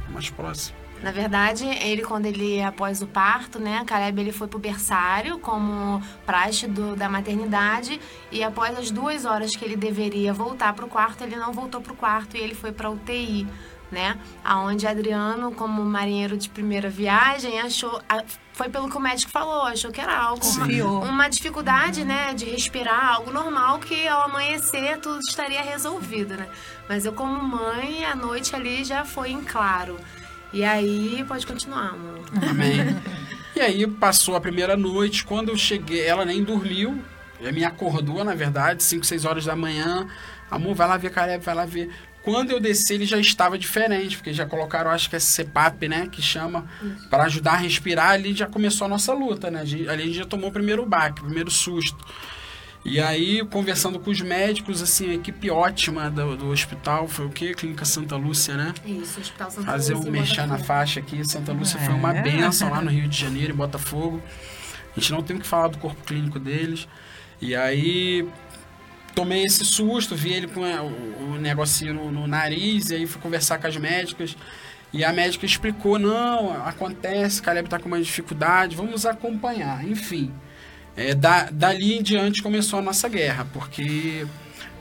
mais 0.08 0.30
próximo. 0.30 0.85
Na 1.02 1.12
verdade, 1.12 1.64
ele 1.66 2.02
quando 2.02 2.26
ele 2.26 2.60
após 2.62 3.00
o 3.02 3.06
parto, 3.06 3.58
né, 3.60 3.84
Caleb 3.86 4.20
ele 4.20 4.32
foi 4.32 4.48
pro 4.48 4.58
berçário 4.58 5.38
como 5.38 6.02
praxe 6.24 6.66
do, 6.66 6.96
da 6.96 7.08
maternidade 7.08 8.00
e 8.32 8.42
após 8.42 8.76
as 8.78 8.90
duas 8.90 9.24
horas 9.24 9.54
que 9.54 9.64
ele 9.64 9.76
deveria 9.76 10.32
voltar 10.32 10.72
pro 10.72 10.88
quarto, 10.88 11.22
ele 11.22 11.36
não 11.36 11.52
voltou 11.52 11.80
pro 11.80 11.94
quarto 11.94 12.36
e 12.36 12.40
ele 12.40 12.54
foi 12.54 12.72
pra 12.72 12.90
UTI, 12.90 13.46
né? 13.92 14.18
Aonde 14.42 14.86
Adriano, 14.86 15.52
como 15.52 15.84
marinheiro 15.84 16.36
de 16.36 16.48
primeira 16.48 16.88
viagem, 16.90 17.60
achou 17.60 18.00
a- 18.08 18.24
foi 18.54 18.70
pelo 18.70 18.88
que 18.88 18.96
o 18.96 19.00
médico 19.00 19.30
falou, 19.30 19.62
achou 19.64 19.92
que 19.92 20.00
era 20.00 20.16
algo 20.18 20.40
uma, 20.46 20.66
uma 21.10 21.28
dificuldade, 21.28 22.04
né, 22.06 22.32
de 22.32 22.46
respirar, 22.46 23.16
algo 23.16 23.30
normal 23.30 23.78
que 23.80 24.08
ao 24.08 24.22
amanhecer 24.22 24.98
tudo 24.98 25.20
estaria 25.28 25.60
resolvido, 25.62 26.34
né? 26.36 26.48
Mas 26.88 27.04
eu 27.04 27.12
como 27.12 27.40
mãe, 27.42 28.04
a 28.06 28.14
noite 28.16 28.56
ali 28.56 28.82
já 28.82 29.04
foi 29.04 29.30
em 29.30 29.42
claro. 29.44 29.98
E 30.52 30.64
aí, 30.64 31.24
pode 31.26 31.46
continuar, 31.46 31.90
amor. 31.90 32.24
Amém. 32.48 32.78
e 33.54 33.60
aí 33.60 33.86
passou 33.86 34.36
a 34.36 34.40
primeira 34.40 34.76
noite, 34.76 35.24
quando 35.24 35.50
eu 35.50 35.56
cheguei, 35.56 36.04
ela 36.04 36.24
nem 36.24 36.42
dormiu, 36.42 37.02
ela 37.40 37.52
me 37.52 37.64
acordou, 37.64 38.24
na 38.24 38.34
verdade, 38.34 38.82
5, 38.82 39.04
6 39.04 39.24
horas 39.24 39.44
da 39.44 39.56
manhã. 39.56 40.06
Amor, 40.50 40.74
vai 40.74 40.88
lá 40.88 40.96
ver 40.96 41.10
Caleb, 41.10 41.44
vai 41.44 41.54
lá 41.54 41.64
ver. 41.64 41.90
Quando 42.22 42.50
eu 42.50 42.58
desci, 42.58 42.94
ele 42.94 43.06
já 43.06 43.20
estava 43.20 43.56
diferente, 43.56 44.16
porque 44.16 44.32
já 44.32 44.44
colocaram, 44.44 44.90
acho 44.90 45.08
que 45.08 45.14
é 45.14 45.20
CPAP, 45.20 45.86
né, 45.86 46.08
que 46.10 46.20
chama, 46.20 46.66
para 47.08 47.22
ajudar 47.24 47.52
a 47.52 47.56
respirar. 47.56 48.10
Ali 48.10 48.34
já 48.34 48.48
começou 48.48 48.84
a 48.84 48.88
nossa 48.88 49.12
luta, 49.12 49.48
né? 49.48 49.60
Ali 49.60 49.88
a 49.88 49.96
gente 49.96 50.14
já 50.14 50.24
tomou 50.24 50.50
o 50.50 50.52
primeiro 50.52 50.84
baque, 50.84 51.20
o 51.20 51.24
primeiro 51.24 51.52
susto. 51.52 52.04
E 52.88 53.00
aí, 53.00 53.44
conversando 53.46 53.98
com 53.98 54.10
os 54.10 54.20
médicos, 54.20 54.80
assim, 54.80 55.10
a 55.10 55.14
equipe 55.14 55.50
ótima 55.50 56.08
do, 56.08 56.36
do 56.36 56.50
hospital, 56.50 57.08
foi 57.08 57.26
o 57.26 57.30
quê? 57.30 57.52
Clínica 57.52 57.84
Santa 57.84 58.14
Lúcia, 58.14 58.56
né? 58.56 58.72
Isso, 58.84 59.20
Hospital 59.20 59.50
Santa 59.50 59.66
fazer 59.66 59.94
um 59.94 59.96
Lúcia, 59.96 60.08
em 60.08 60.12
mexer 60.12 60.46
na 60.46 60.56
faixa 60.58 61.00
aqui. 61.00 61.24
Santa 61.28 61.52
Lúcia 61.52 61.80
foi 61.80 61.92
É. 61.92 61.96
uma 61.96 62.12
benção 62.12 62.70
lá 62.70 62.80
no 62.80 62.88
Rio 62.90 63.08
de 63.08 63.18
Janeiro, 63.18 63.52
em 63.52 63.56
Botafogo. 63.56 64.22
A 64.96 65.00
gente 65.00 65.10
não 65.10 65.20
tem 65.20 65.36
o 65.36 65.40
que 65.40 65.46
falar 65.46 65.66
do 65.68 65.78
corpo 65.78 66.00
clínico 66.04 66.38
deles. 66.38 66.86
E 67.40 67.56
aí 67.56 68.26
tomei 69.16 69.42
esse 69.42 69.64
susto, 69.64 70.14
vi 70.14 70.32
ele 70.32 70.46
com 70.46 70.64
é, 70.64 70.80
o, 70.80 71.32
o 71.32 71.38
negocinho 71.40 71.92
no, 71.92 72.12
no 72.12 72.26
nariz, 72.28 72.90
e 72.90 72.94
aí 72.94 73.06
fui 73.06 73.20
conversar 73.20 73.58
com 73.58 73.66
as 73.66 73.76
médicas. 73.76 74.36
E 74.92 75.04
a 75.04 75.12
médica 75.12 75.44
explicou, 75.44 75.98
não, 75.98 76.52
acontece, 76.64 77.42
Caleb 77.42 77.68
tá 77.68 77.80
com 77.80 77.88
uma 77.88 78.00
dificuldade, 78.00 78.76
vamos 78.76 79.04
acompanhar. 79.04 79.84
Enfim, 79.84 80.32
é, 80.96 81.14
da, 81.14 81.50
dali 81.50 81.94
em 81.94 82.02
diante 82.02 82.42
começou 82.42 82.78
a 82.78 82.82
nossa 82.82 83.08
guerra, 83.08 83.46
porque 83.52 84.26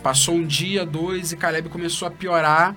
passou 0.02 0.36
um 0.36 0.46
dia, 0.46 0.86
dois, 0.86 1.32
e 1.32 1.38
Caleb 1.38 1.70
começou 1.70 2.08
a 2.08 2.12
piorar. 2.12 2.76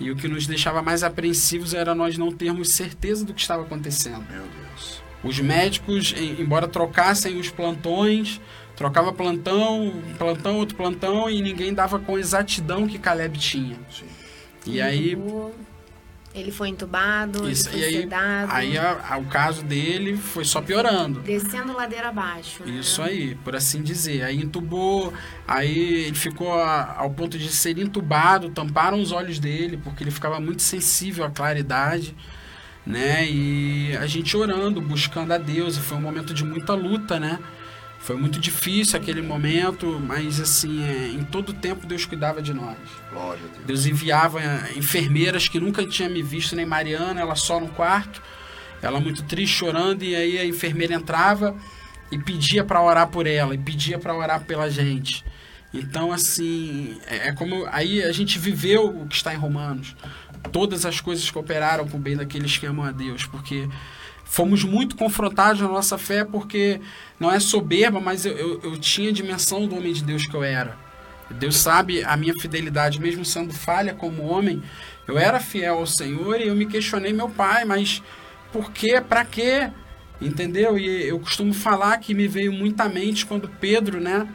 E 0.00 0.12
o 0.12 0.16
que 0.16 0.28
nos 0.28 0.46
deixava 0.46 0.80
mais 0.80 1.02
apreensivos 1.02 1.74
era 1.74 1.92
nós 1.92 2.16
não 2.16 2.30
termos 2.30 2.70
certeza 2.70 3.24
do 3.24 3.34
que 3.34 3.40
estava 3.40 3.62
acontecendo. 3.64 4.24
Meu 4.30 4.44
Deus. 4.44 5.02
Os 5.24 5.40
médicos, 5.40 6.14
em- 6.16 6.40
embora 6.40 6.68
trocassem 6.68 7.36
os 7.36 7.50
plantões, 7.50 8.40
trocava 8.76 9.12
plantão, 9.12 9.92
plantão, 10.16 10.56
outro 10.56 10.76
plantão, 10.76 11.28
e 11.28 11.42
ninguém 11.42 11.74
dava 11.74 11.98
com 11.98 12.16
exatidão 12.16 12.86
que 12.86 12.96
Caleb 12.96 13.36
tinha. 13.38 13.76
Sim. 13.90 14.06
E 14.66 14.80
aí, 14.80 15.18
Ele 16.38 16.50
foi 16.52 16.68
entubado, 16.68 17.48
Isso, 17.50 17.68
ele 17.70 17.76
e 17.76 17.80
foi 17.80 17.88
aí, 17.88 18.00
sedado, 18.02 18.52
aí 18.52 18.78
a- 18.78 19.00
a- 19.10 19.16
o 19.18 19.24
caso 19.26 19.62
dele 19.64 20.16
foi 20.16 20.44
só 20.44 20.60
piorando. 20.60 21.20
descendo 21.20 21.72
ladeira 21.74 22.08
abaixo. 22.08 22.62
né? 22.64 22.72
Isso 22.78 23.02
aí, 23.02 23.34
por 23.44 23.56
assim 23.56 23.82
dizer. 23.82 24.22
Aí 24.22 24.36
entubou, 24.40 25.12
aí 25.46 26.04
ele 26.06 26.14
ficou 26.16 26.54
a- 26.54 26.94
ao 26.98 27.10
ponto 27.10 27.38
de 27.38 27.50
ser 27.50 27.78
entubado, 27.78 28.50
tamparam 28.50 29.00
os 29.00 29.12
olhos 29.12 29.38
dele, 29.38 29.76
porque 29.82 30.02
ele 30.04 30.10
ficava 30.10 30.38
muito 30.40 30.62
sensível 30.62 31.24
à 31.24 31.30
claridade, 31.30 32.14
né? 32.86 33.26
E 33.28 33.96
a 34.00 34.06
gente 34.06 34.36
orando, 34.36 34.80
buscando 34.80 35.32
a 35.32 35.38
Deus, 35.38 35.76
e 35.76 35.80
foi 35.80 35.98
um 35.98 36.00
momento 36.00 36.32
de 36.32 36.44
muita 36.44 36.72
luta, 36.74 37.18
né? 37.20 37.38
Foi 37.98 38.16
muito 38.16 38.38
difícil 38.38 38.98
aquele 38.98 39.20
momento, 39.20 40.00
mas 40.00 40.40
assim, 40.40 40.82
é, 40.84 41.08
em 41.08 41.24
todo 41.24 41.52
tempo 41.52 41.86
Deus 41.86 42.04
cuidava 42.04 42.40
de 42.40 42.54
nós. 42.54 42.76
Glória 43.10 43.42
a 43.44 43.48
Deus. 43.48 43.66
Deus 43.66 43.86
enviava 43.86 44.40
eh, 44.40 44.72
enfermeiras 44.76 45.48
que 45.48 45.60
nunca 45.60 45.84
tinha 45.84 46.08
me 46.08 46.22
visto, 46.22 46.56
nem 46.56 46.64
Mariana, 46.64 47.20
ela 47.20 47.34
só 47.34 47.60
no 47.60 47.68
quarto, 47.68 48.22
ela 48.80 49.00
muito 49.00 49.22
triste, 49.24 49.56
chorando, 49.56 50.04
e 50.04 50.14
aí 50.14 50.38
a 50.38 50.44
enfermeira 50.44 50.94
entrava 50.94 51.54
e 52.10 52.18
pedia 52.18 52.64
para 52.64 52.80
orar 52.80 53.08
por 53.08 53.26
ela, 53.26 53.54
e 53.54 53.58
pedia 53.58 53.98
para 53.98 54.14
orar 54.14 54.44
pela 54.44 54.70
gente. 54.70 55.24
Então, 55.74 56.10
assim, 56.12 56.98
é, 57.06 57.28
é 57.28 57.32
como. 57.32 57.66
Aí 57.70 58.02
a 58.02 58.12
gente 58.12 58.38
viveu 58.38 58.86
o 58.86 59.06
que 59.06 59.16
está 59.16 59.34
em 59.34 59.36
Romanos. 59.36 59.94
Todas 60.50 60.86
as 60.86 61.00
coisas 61.00 61.30
cooperaram 61.30 61.86
para 61.86 61.96
o 61.96 62.00
bem 62.00 62.16
daqueles 62.16 62.56
que 62.56 62.64
amam 62.64 62.86
a 62.86 62.92
Deus, 62.92 63.26
porque 63.26 63.68
fomos 64.28 64.62
muito 64.62 64.94
confrontados 64.94 65.60
na 65.60 65.68
nossa 65.68 65.96
fé, 65.96 66.24
porque 66.24 66.80
não 67.18 67.32
é 67.32 67.40
soberba, 67.40 67.98
mas 67.98 68.26
eu, 68.26 68.36
eu, 68.36 68.60
eu 68.62 68.78
tinha 68.78 69.10
a 69.10 69.12
dimensão 69.12 69.66
do 69.66 69.76
homem 69.76 69.92
de 69.92 70.04
Deus 70.04 70.26
que 70.26 70.34
eu 70.34 70.44
era. 70.44 70.76
Deus 71.30 71.56
sabe 71.56 72.02
a 72.04 72.16
minha 72.16 72.34
fidelidade, 72.34 73.00
mesmo 73.00 73.24
sendo 73.24 73.52
falha 73.52 73.94
como 73.94 74.24
homem. 74.24 74.62
Eu 75.06 75.18
era 75.18 75.40
fiel 75.40 75.78
ao 75.78 75.86
Senhor 75.86 76.40
e 76.40 76.48
eu 76.48 76.54
me 76.54 76.66
questionei 76.66 77.12
meu 77.12 77.28
pai, 77.28 77.64
mas 77.64 78.02
por 78.52 78.70
quê? 78.70 79.00
Para 79.00 79.24
quê? 79.24 79.70
Entendeu? 80.20 80.78
E 80.78 81.06
eu 81.06 81.18
costumo 81.18 81.52
falar 81.52 81.98
que 81.98 82.14
me 82.14 82.28
veio 82.28 82.52
muita 82.52 82.88
mente 82.88 83.26
quando 83.26 83.48
Pedro, 83.48 84.00
né? 84.00 84.26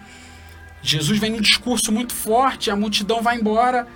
Jesus 0.81 1.17
vem 1.17 1.31
num 1.31 1.41
discurso 1.41 1.91
muito 1.91 2.13
forte, 2.13 2.69
a 2.69 2.75
multidão 2.75 3.21
vai 3.21 3.37
embora 3.37 3.87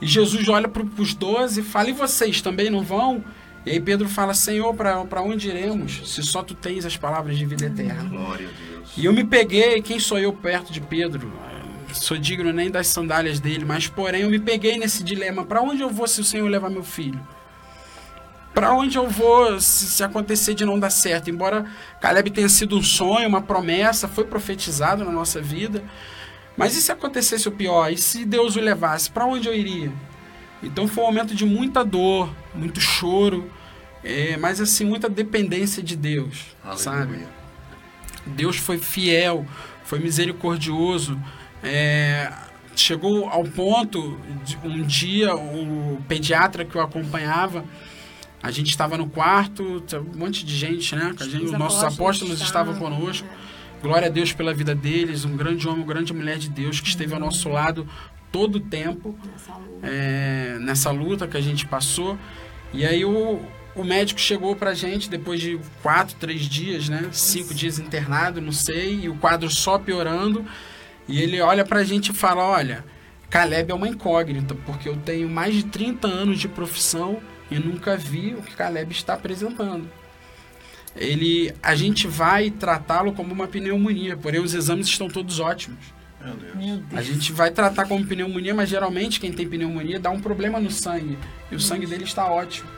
e 0.00 0.06
Jesus 0.06 0.46
olha 0.48 0.68
para 0.68 0.82
os 0.98 1.14
doze 1.14 1.60
e 1.60 1.64
fala: 1.64 1.90
E 1.90 1.92
vocês 1.92 2.40
também 2.40 2.70
não 2.70 2.82
vão? 2.82 3.24
E 3.66 3.72
aí 3.72 3.80
Pedro 3.80 4.08
fala: 4.08 4.32
Senhor, 4.32 4.72
para 4.74 5.20
onde 5.20 5.48
iremos? 5.48 6.02
Se 6.08 6.22
só 6.22 6.40
tu 6.40 6.54
tens 6.54 6.86
as 6.86 6.96
palavras 6.96 7.36
de 7.36 7.44
vida 7.44 7.66
eterna. 7.66 8.08
Glória 8.08 8.48
a 8.48 8.70
Deus. 8.70 8.90
E 8.96 9.04
eu 9.04 9.12
me 9.12 9.24
peguei, 9.24 9.82
quem 9.82 9.98
sou 9.98 10.20
eu 10.20 10.32
perto 10.32 10.72
de 10.72 10.80
Pedro? 10.80 11.32
Sou 11.92 12.16
digno 12.16 12.52
nem 12.52 12.70
das 12.70 12.86
sandálias 12.86 13.40
dele, 13.40 13.64
mas 13.64 13.88
porém 13.88 14.22
eu 14.22 14.30
me 14.30 14.38
peguei 14.38 14.78
nesse 14.78 15.02
dilema: 15.02 15.44
para 15.44 15.60
onde 15.60 15.82
eu 15.82 15.90
vou 15.90 16.06
se 16.06 16.20
o 16.20 16.24
Senhor 16.24 16.48
levar 16.48 16.70
meu 16.70 16.84
filho? 16.84 17.20
Para 18.54 18.72
onde 18.72 18.96
eu 18.96 19.08
vou 19.08 19.60
se, 19.60 19.86
se 19.86 20.02
acontecer 20.04 20.54
de 20.54 20.64
não 20.64 20.78
dar 20.78 20.90
certo? 20.90 21.28
Embora 21.28 21.66
Caleb 22.00 22.30
tenha 22.30 22.48
sido 22.48 22.78
um 22.78 22.82
sonho, 22.82 23.28
uma 23.28 23.42
promessa, 23.42 24.06
foi 24.06 24.24
profetizado 24.24 25.04
na 25.04 25.10
nossa 25.10 25.42
vida. 25.42 25.82
Mas 26.56 26.74
e 26.74 26.80
se 26.80 26.90
acontecesse 26.90 27.48
o 27.48 27.52
pior? 27.52 27.92
E 27.92 27.98
se 27.98 28.24
Deus 28.24 28.56
o 28.56 28.60
levasse? 28.60 29.10
Para 29.10 29.26
onde 29.26 29.46
eu 29.48 29.54
iria? 29.54 29.92
Então 30.62 30.88
foi 30.88 31.04
um 31.04 31.08
momento 31.08 31.34
de 31.34 31.44
muita 31.44 31.84
dor, 31.84 32.34
muito 32.54 32.80
choro, 32.80 33.50
é, 34.06 34.36
mas 34.36 34.60
assim, 34.60 34.84
muita 34.84 35.08
dependência 35.08 35.82
de 35.82 35.96
Deus, 35.96 36.56
sabe? 36.76 37.14
Aleluia. 37.14 37.28
Deus 38.26 38.56
foi 38.56 38.78
fiel, 38.78 39.44
foi 39.84 39.98
misericordioso. 39.98 41.18
é, 41.62 42.32
chegou 42.74 43.28
ao 43.28 43.42
ponto 43.44 44.18
de 44.44 44.58
um 44.62 44.82
dia 44.82 45.34
o 45.34 45.98
pediatra 46.06 46.64
que 46.64 46.76
o 46.76 46.80
acompanhava, 46.80 47.64
a 48.42 48.50
gente 48.50 48.68
estava 48.68 48.96
no 48.98 49.08
quarto, 49.08 49.82
tinha 49.86 50.00
um 50.00 50.16
monte 50.16 50.44
de 50.44 50.54
gente, 50.54 50.94
né? 50.94 51.14
a 51.18 51.24
gente, 51.24 51.44
Os 51.44 51.52
os 51.52 51.58
nossos 51.58 51.82
apóstolos 51.82 52.40
estavam 52.40 52.74
conosco. 52.76 53.26
Glória 53.82 54.08
a 54.08 54.10
Deus 54.10 54.32
pela 54.32 54.52
vida 54.54 54.74
deles, 54.74 55.24
um 55.24 55.36
grande 55.36 55.66
homem, 55.68 55.80
uma 55.82 55.86
grande 55.92 56.12
mulher 56.12 56.38
de 56.38 56.48
Deus 56.48 56.80
que 56.80 56.88
esteve 56.88 57.12
ao 57.14 57.20
nosso 57.20 57.48
lado 57.48 57.86
todo 58.32 58.56
o 58.56 58.60
tempo 58.60 59.18
Nessa 59.24 59.52
luta. 59.54 59.86
é, 59.86 60.58
nessa 60.60 60.90
luta 60.90 61.26
que 61.26 61.36
a 61.36 61.40
gente 61.40 61.66
passou. 61.66 62.18
E 62.72 62.84
aí 62.84 63.04
o, 63.04 63.40
o 63.76 63.84
médico 63.84 64.18
chegou 64.18 64.56
pra 64.56 64.74
gente 64.74 65.10
depois 65.10 65.40
de 65.40 65.60
quatro, 65.82 66.16
três 66.16 66.42
dias, 66.42 66.88
né? 66.88 67.08
Cinco 67.12 67.52
dias 67.54 67.78
internado, 67.78 68.40
não 68.40 68.52
sei, 68.52 69.00
e 69.02 69.08
o 69.08 69.16
quadro 69.16 69.50
só 69.50 69.78
piorando. 69.78 70.44
E 71.06 71.20
ele 71.20 71.40
olha 71.40 71.64
pra 71.64 71.84
gente 71.84 72.10
e 72.10 72.14
fala: 72.14 72.42
Olha, 72.42 72.84
Caleb 73.28 73.70
é 73.70 73.74
uma 73.74 73.88
incógnita, 73.88 74.54
porque 74.54 74.88
eu 74.88 74.96
tenho 74.96 75.28
mais 75.28 75.54
de 75.54 75.64
30 75.64 76.08
anos 76.08 76.38
de 76.38 76.48
profissão 76.48 77.20
e 77.50 77.58
nunca 77.58 77.96
vi 77.96 78.34
o 78.34 78.42
que 78.42 78.56
Caleb 78.56 78.92
está 78.92 79.14
apresentando. 79.14 79.88
Ele, 80.96 81.54
a 81.62 81.74
gente 81.74 82.08
vai 82.08 82.50
tratá-lo 82.50 83.12
como 83.12 83.32
uma 83.32 83.46
pneumonia, 83.46 84.16
porém 84.16 84.40
os 84.40 84.54
exames 84.54 84.86
estão 84.86 85.08
todos 85.08 85.38
ótimos. 85.38 85.94
Meu 86.24 86.34
Deus. 86.34 86.54
Meu 86.56 86.98
A 86.98 87.02
gente 87.02 87.32
vai 87.32 87.50
tratar 87.50 87.86
como 87.86 88.04
pneumonia, 88.04 88.54
mas 88.54 88.70
geralmente 88.70 89.20
quem 89.20 89.30
tem 89.30 89.46
pneumonia 89.46 90.00
dá 90.00 90.10
um 90.10 90.20
problema 90.20 90.58
no 90.58 90.70
sangue. 90.70 91.18
E 91.50 91.54
o 91.54 91.60
sangue 91.60 91.86
dele 91.86 92.04
está 92.04 92.26
ótimo. 92.26 92.68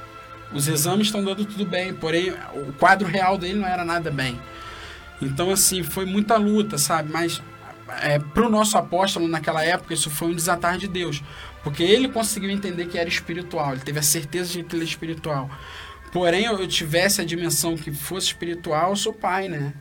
Os 0.53 0.67
exames 0.67 1.09
estão 1.09 1.23
dando 1.23 1.45
tudo 1.45 1.65
bem, 1.67 1.93
porém 1.93 2.33
o 2.55 2.73
quadro 2.73 3.07
real 3.07 3.37
dele 3.37 3.59
não 3.59 3.69
era 3.69 3.85
nada 3.85 4.11
bem. 4.11 4.41
Então, 5.21 5.51
assim, 5.51 5.83
foi 5.83 6.07
muita 6.07 6.37
luta, 6.37 6.79
sabe? 6.79 7.13
Mas 7.13 7.43
é, 8.01 8.19
para 8.19 8.47
o 8.47 8.51
nosso 8.51 8.79
apóstolo 8.79 9.29
naquela 9.29 9.65
época, 9.65 9.95
isso 9.95 10.11
foi 10.11 10.29
um 10.29 10.35
desatar 10.35 10.79
de 10.79 10.89
Deus. 10.89 11.23
Porque 11.63 11.83
ele 11.83 12.09
conseguiu 12.09 12.51
entender 12.51 12.87
que 12.87 12.99
era 12.99 13.09
espiritual, 13.09 13.73
ele 13.73 13.81
teve 13.81 13.99
a 13.99 14.03
certeza 14.03 14.53
de 14.53 14.63
que 14.63 14.77
ele 14.77 14.85
é 14.85 14.87
espiritual. 14.87 15.51
Porém, 16.13 16.45
eu, 16.45 16.59
eu 16.59 16.69
tivesse 16.69 17.21
a 17.21 17.25
dimensão 17.25 17.77
que 17.77 17.93
fosse 17.93 18.29
espiritual, 18.29 18.91
eu 18.91 18.97
sou 18.97 19.13
pai, 19.13 19.49
né? 19.49 19.75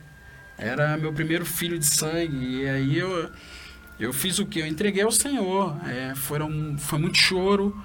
Era 0.58 0.96
meu 0.96 1.12
primeiro 1.12 1.46
filho 1.46 1.78
de 1.78 1.86
sangue. 1.86 2.62
E 2.62 2.68
aí 2.68 2.98
eu, 2.98 3.30
eu 3.98 4.12
fiz 4.12 4.38
o 4.38 4.44
que? 4.44 4.58
Eu 4.58 4.66
entreguei 4.66 5.02
ao 5.02 5.12
Senhor. 5.12 5.76
É, 5.86 6.14
foram, 6.14 6.76
foi 6.76 6.98
muito 6.98 7.16
choro, 7.16 7.76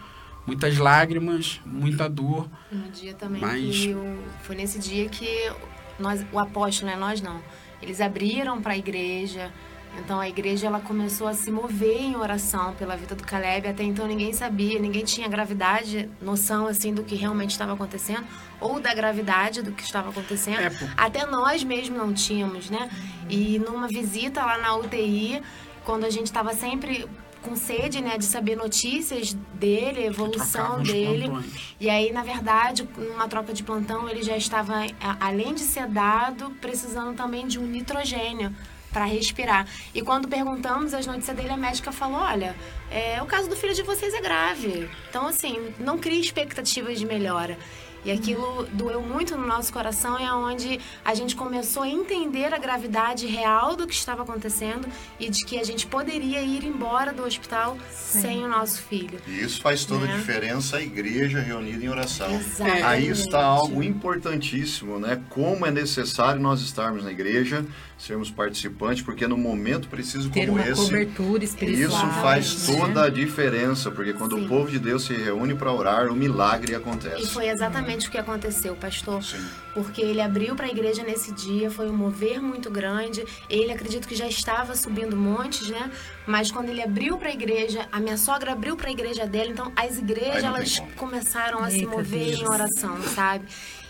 muitas 0.45 0.77
lágrimas, 0.77 1.61
muita 1.65 2.09
dor. 2.09 2.49
No 2.71 2.89
dia 2.89 3.13
também 3.13 3.41
Mas- 3.41 3.85
o- 3.85 4.17
foi 4.43 4.55
nesse 4.55 4.79
dia 4.79 5.07
que 5.09 5.51
nós, 5.99 6.25
o 6.31 6.39
apóstolo, 6.39 6.91
né, 6.91 6.97
nós 6.97 7.21
não. 7.21 7.39
Eles 7.81 7.99
abriram 8.01 8.61
para 8.61 8.73
a 8.73 8.77
igreja. 8.77 9.51
Então 9.99 10.19
a 10.19 10.27
igreja 10.27 10.65
ela 10.65 10.79
começou 10.79 11.27
a 11.27 11.33
se 11.35 11.51
mover 11.51 12.01
em 12.01 12.15
oração 12.15 12.73
pela 12.73 12.95
vida 12.97 13.13
do 13.13 13.23
Caleb. 13.23 13.67
Até 13.67 13.83
então 13.83 14.07
ninguém 14.07 14.33
sabia, 14.33 14.79
ninguém 14.79 15.03
tinha 15.05 15.27
gravidade, 15.27 16.09
noção 16.19 16.65
assim 16.65 16.91
do 16.91 17.03
que 17.03 17.13
realmente 17.13 17.51
estava 17.51 17.73
acontecendo 17.73 18.25
ou 18.59 18.79
da 18.79 18.91
gravidade 18.91 19.61
do 19.61 19.71
que 19.71 19.83
estava 19.83 20.09
acontecendo. 20.09 20.61
É. 20.61 20.71
Até 20.97 21.27
nós 21.27 21.63
mesmos 21.63 21.95
não 21.95 22.11
tínhamos, 22.11 22.71
né? 22.71 22.89
E 23.29 23.59
numa 23.59 23.87
visita 23.87 24.43
lá 24.43 24.57
na 24.57 24.75
UTI, 24.77 25.43
quando 25.85 26.05
a 26.05 26.09
gente 26.09 26.25
estava 26.25 26.55
sempre 26.55 27.05
com 27.43 27.55
sede, 27.55 28.01
né, 28.01 28.17
de 28.17 28.25
saber 28.25 28.55
notícias 28.55 29.33
dele, 29.53 29.99
a 29.99 30.05
evolução 30.05 30.81
dele. 30.81 31.29
plantões. 31.29 31.75
E 31.79 31.89
aí, 31.89 32.11
na 32.11 32.23
verdade, 32.23 32.87
numa 32.97 33.27
troca 33.27 33.53
de 33.53 33.63
plantão, 33.63 34.09
ele 34.09 34.23
já 34.23 34.37
estava, 34.37 34.85
além 35.19 35.53
de 35.53 35.61
sedado, 35.61 36.49
precisando 36.61 37.15
também 37.15 37.45
de 37.45 37.59
um 37.59 37.65
nitrogênio 37.67 38.55
para 38.91 39.05
respirar. 39.05 39.67
E 39.93 40.01
quando 40.01 40.27
perguntamos 40.27 40.93
as 40.93 41.05
notícias 41.05 41.35
dele, 41.35 41.49
a 41.49 41.57
médica 41.57 41.91
falou: 41.91 42.19
olha, 42.19 42.55
é, 42.89 43.21
o 43.21 43.25
caso 43.25 43.49
do 43.49 43.55
filho 43.55 43.73
de 43.73 43.81
vocês 43.81 44.13
é 44.13 44.21
grave. 44.21 44.89
Então, 45.09 45.27
assim, 45.27 45.73
não 45.79 45.97
crie 45.97 46.21
expectativas 46.21 46.99
de 46.99 47.05
melhora. 47.05 47.57
E 48.05 48.11
aquilo 48.11 48.67
doeu 48.73 49.01
muito 49.01 49.37
no 49.37 49.47
nosso 49.47 49.71
coração 49.71 50.19
e 50.19 50.23
é 50.23 50.33
onde 50.33 50.79
a 51.05 51.13
gente 51.15 51.35
começou 51.35 51.83
a 51.83 51.87
entender 51.87 52.53
a 52.53 52.57
gravidade 52.57 53.25
real 53.27 53.75
do 53.75 53.87
que 53.87 53.93
estava 53.93 54.23
acontecendo 54.23 54.87
e 55.19 55.29
de 55.29 55.45
que 55.45 55.57
a 55.57 55.63
gente 55.63 55.87
poderia 55.87 56.41
ir 56.41 56.63
embora 56.65 57.13
do 57.13 57.23
hospital 57.23 57.77
sem 57.91 58.43
o 58.43 58.47
nosso 58.47 58.81
filho. 58.83 59.19
E 59.27 59.41
isso 59.41 59.61
faz 59.61 59.85
toda 59.85 60.05
Né? 60.05 60.13
a 60.13 60.17
diferença, 60.17 60.77
a 60.77 60.81
igreja 60.81 61.39
reunida 61.39 61.83
em 61.85 61.89
oração. 61.89 62.33
Exatamente. 62.33 62.83
Aí 62.83 63.07
está 63.07 63.41
algo 63.43 63.81
importantíssimo, 63.81 64.99
né? 64.99 65.21
Como 65.29 65.65
é 65.65 65.71
necessário 65.71 66.41
nós 66.41 66.61
estarmos 66.61 67.03
na 67.03 67.11
igreja, 67.11 67.65
sermos 68.05 68.29
participantes, 68.29 69.01
porque 69.01 69.25
no 69.27 69.37
momento 69.37 69.87
preciso 69.87 70.29
Ter 70.29 70.47
como 70.47 70.57
uma 70.59 70.67
esse, 70.67 70.81
cobertura 70.81 71.43
espiritual. 71.43 71.87
isso 71.87 72.07
faz 72.21 72.67
né? 72.67 72.77
toda 72.77 73.03
a 73.05 73.09
diferença, 73.09 73.89
porque 73.89 74.11
quando 74.13 74.35
Sim. 74.37 74.45
o 74.45 74.47
povo 74.49 74.69
de 74.69 74.77
Deus 74.77 75.03
se 75.05 75.13
reúne 75.13 75.55
para 75.55 75.71
orar, 75.71 76.07
o 76.11 76.15
milagre 76.15 76.73
E 76.73 76.75
acontece. 76.75 77.27
foi 77.27 77.47
exatamente 77.47 78.07
o 78.07 78.11
que 78.11 78.17
aconteceu, 78.17 78.75
pastor. 78.75 79.23
Sim. 79.23 79.37
Porque 79.73 80.01
ele 80.01 80.19
abriu 80.19 80.55
para 80.55 80.65
a 80.65 80.69
igreja 80.69 81.01
nesse 81.03 81.31
dia, 81.31 81.71
foi 81.71 81.89
um 81.89 81.93
mover 81.95 82.41
muito 82.41 82.69
grande. 82.69 83.23
Ele 83.49 83.71
acredito 83.71 84.07
que 84.07 84.15
já 84.15 84.27
estava 84.27 84.75
subindo 84.75 85.15
montes, 85.15 85.69
né? 85.69 85.89
Mas 86.27 86.51
quando 86.51 86.69
ele 86.69 86.81
abriu 86.81 87.17
para 87.17 87.29
a 87.29 87.33
igreja, 87.33 87.87
a 87.91 87.99
minha 87.99 88.17
sogra 88.17 88.51
abriu 88.51 88.75
para 88.75 88.89
a 88.89 88.91
igreja 88.91 89.25
dela, 89.25 89.49
então 89.49 89.71
as 89.75 89.97
igrejas 89.97 90.43
elas 90.43 90.79
começaram 90.97 91.59
a 91.63 91.69
se 91.69 91.77
Eita, 91.79 91.89
mover 91.89 92.25
Deus. 92.27 92.39
em 92.41 92.47
oração, 92.47 93.01
sabe? 93.15 93.45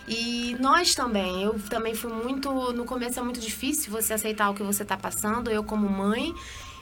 E 0.08 0.56
nós 0.60 0.94
também, 0.94 1.44
eu 1.44 1.58
também 1.70 1.96
fui 1.96 2.12
muito, 2.12 2.52
no 2.74 2.84
começo 2.84 3.20
é 3.20 3.24
muito 3.24 3.40
difícil 3.40 3.92
você 3.92 4.14
aceitar 4.14 4.50
o 4.50 4.54
que 4.54 4.64
você 4.64 4.84
está 4.84 4.98
passando, 4.98 5.50
eu 5.50 5.64
como 5.64 5.90
mãe, 5.90 6.34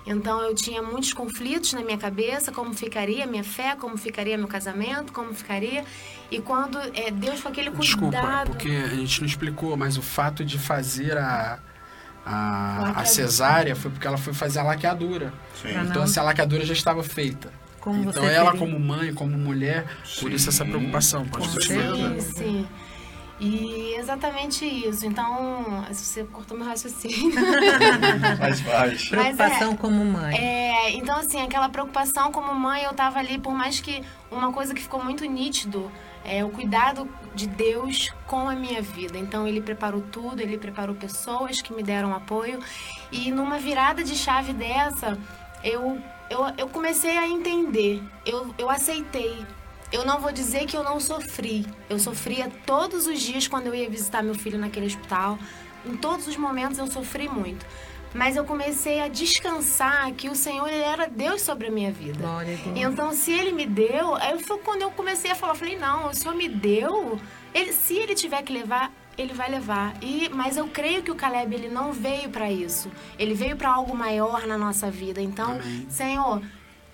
Então 0.06 0.42
eu 0.42 0.56
tinha 0.56 0.82
muitos 0.82 1.14
conflitos 1.14 1.74
na 1.74 1.82
minha 1.82 1.98
cabeça, 1.98 2.52
como 2.52 2.74
ficaria 2.74 3.24
a 3.24 3.28
minha 3.28 3.44
fé, 3.44 3.76
como 3.76 3.96
ficaria 3.98 4.36
meu 4.38 4.48
casamento, 4.48 5.14
como 5.14 5.32
ficaria. 5.34 5.86
E 6.32 6.42
quando 6.42 6.80
é, 6.96 7.12
Deus 7.12 7.42
com 7.42 7.50
aquele 7.50 7.70
cuidado. 7.70 7.86
Desculpa, 7.86 8.46
porque 8.48 8.70
a 8.70 8.96
gente 8.96 9.22
não 9.22 9.28
explicou, 9.28 9.78
mas 9.78 9.98
o 9.98 10.02
fato 10.02 10.44
de 10.44 10.58
fazer 10.58 11.16
a, 11.18 11.60
a, 12.26 13.02
a 13.02 13.06
cesárea 13.06 13.76
foi 13.76 13.92
porque 13.92 14.08
ela 14.08 14.18
foi 14.18 14.34
fazer 14.34 14.60
a 14.60 14.64
laqueadura. 14.64 15.32
Sim. 15.62 15.70
Então, 15.88 16.02
assim, 16.04 16.20
a 16.20 16.24
laqueadura 16.24 16.66
já 16.66 16.74
estava 16.74 17.04
feita. 17.04 17.52
Como 17.80 18.02
então, 18.10 18.24
você 18.24 18.34
ela, 18.34 18.52
teria- 18.52 18.60
como 18.60 18.80
mãe, 18.80 19.14
como 19.14 19.38
mulher, 19.38 19.86
por 20.20 20.32
isso 20.32 20.50
essa 20.50 20.64
Sim. 20.64 20.70
preocupação. 20.72 21.26
Pode 21.28 21.50
continuar. 21.50 21.96
Sim, 21.96 22.22
sim. 22.22 22.68
E 23.44 23.96
exatamente 23.98 24.64
isso. 24.64 25.04
Então, 25.04 25.84
você 25.92 26.24
cortou 26.26 26.56
meu 26.56 26.68
raciocínio. 26.68 27.34
Faz 28.38 28.62
parte. 28.62 29.10
Preocupação 29.10 29.76
como 29.76 30.06
mãe. 30.06 30.38
É, 30.38 30.92
então, 30.92 31.18
assim, 31.18 31.42
aquela 31.42 31.68
preocupação 31.68 32.32
como 32.32 32.54
mãe, 32.54 32.84
eu 32.84 32.94
tava 32.94 33.18
ali, 33.18 33.40
por 33.40 33.52
mais 33.52 33.80
que 33.80 34.04
uma 34.30 34.54
coisa 34.54 34.76
que 34.76 34.82
ficou 34.82 35.04
muito 35.04 35.26
nítido 35.26 35.92
é 36.24 36.46
o 36.46 36.50
cuidado 36.50 37.10
de 37.34 37.48
Deus 37.48 38.14
com 38.28 38.48
a 38.48 38.54
minha 38.54 38.80
vida. 38.80 39.18
Então, 39.18 39.48
ele 39.48 39.60
preparou 39.60 40.02
tudo, 40.02 40.40
ele 40.40 40.60
preparou 40.60 40.94
pessoas 40.94 41.64
que 41.64 41.74
me 41.74 41.82
deram 41.82 42.14
apoio. 42.14 42.60
E 43.12 43.32
numa 43.32 43.58
virada 43.58 44.04
de 44.04 44.16
chave 44.16 44.54
dessa, 44.54 45.18
eu, 45.64 46.00
eu, 46.30 46.42
eu 46.60 46.70
comecei 46.70 47.18
a 47.18 47.28
entender, 47.28 48.04
eu, 48.24 48.54
eu 48.56 48.70
aceitei. 48.70 49.44
Eu 49.92 50.06
não 50.06 50.20
vou 50.20 50.32
dizer 50.32 50.66
que 50.66 50.76
eu 50.76 50.84
não 50.84 51.00
sofri. 51.00 51.66
Eu 51.90 52.00
sofria 52.00 52.50
todos 52.66 53.08
os 53.08 53.20
dias 53.20 53.48
quando 53.48 53.68
eu 53.68 53.76
ia 53.76 53.90
visitar 53.90 54.24
meu 54.24 54.36
filho 54.36 54.58
naquele 54.58 54.86
hospital. 54.86 55.38
Em 55.86 55.98
todos 55.98 56.28
os 56.28 56.38
momentos 56.38 56.78
eu 56.78 56.88
sofri 56.88 57.28
muito. 57.28 57.66
Mas 58.14 58.36
eu 58.36 58.44
comecei 58.44 59.02
a 59.02 59.08
descansar 59.08 60.12
que 60.14 60.30
o 60.30 60.36
Senhor 60.36 60.68
ele 60.68 60.84
era 60.84 61.08
Deus 61.08 61.42
sobre 61.42 61.68
a 61.68 61.72
minha 61.72 61.92
vida. 61.92 62.20
Glória 62.20 62.56
a 62.56 62.58
Deus. 62.58 62.78
Então, 62.78 63.14
se 63.14 63.32
ele 63.32 63.52
me 63.54 63.66
deu, 63.66 64.16
aí 64.16 64.38
foi 64.44 64.58
quando 64.60 64.82
eu 64.82 64.92
comecei 64.92 65.32
a 65.32 65.36
falar, 65.36 65.56
falei, 65.56 65.78
não, 65.78 66.08
o 66.08 66.14
Senhor 66.14 66.36
me 66.36 66.50
deu, 66.50 67.18
ele, 67.54 67.72
se 67.72 67.96
ele 67.98 68.14
tiver 68.14 68.42
que 68.44 68.52
levar, 68.52 68.92
ele 69.18 69.34
vai 69.34 69.50
levar. 69.50 69.94
E, 70.02 70.30
mas 70.34 70.58
eu 70.58 70.68
creio 70.68 71.04
que 71.04 71.12
o 71.12 71.16
Caleb 71.16 71.56
ele 71.56 71.70
não 71.70 71.94
veio 71.94 72.30
para 72.30 72.52
isso. 72.52 72.92
Ele 73.18 73.34
veio 73.34 73.56
para 73.56 73.70
algo 73.70 73.96
maior 73.96 74.46
na 74.46 74.58
nossa 74.58 74.92
vida. 74.92 75.22
Então, 75.22 75.52
Amém. 75.52 75.88
Senhor, 75.90 76.42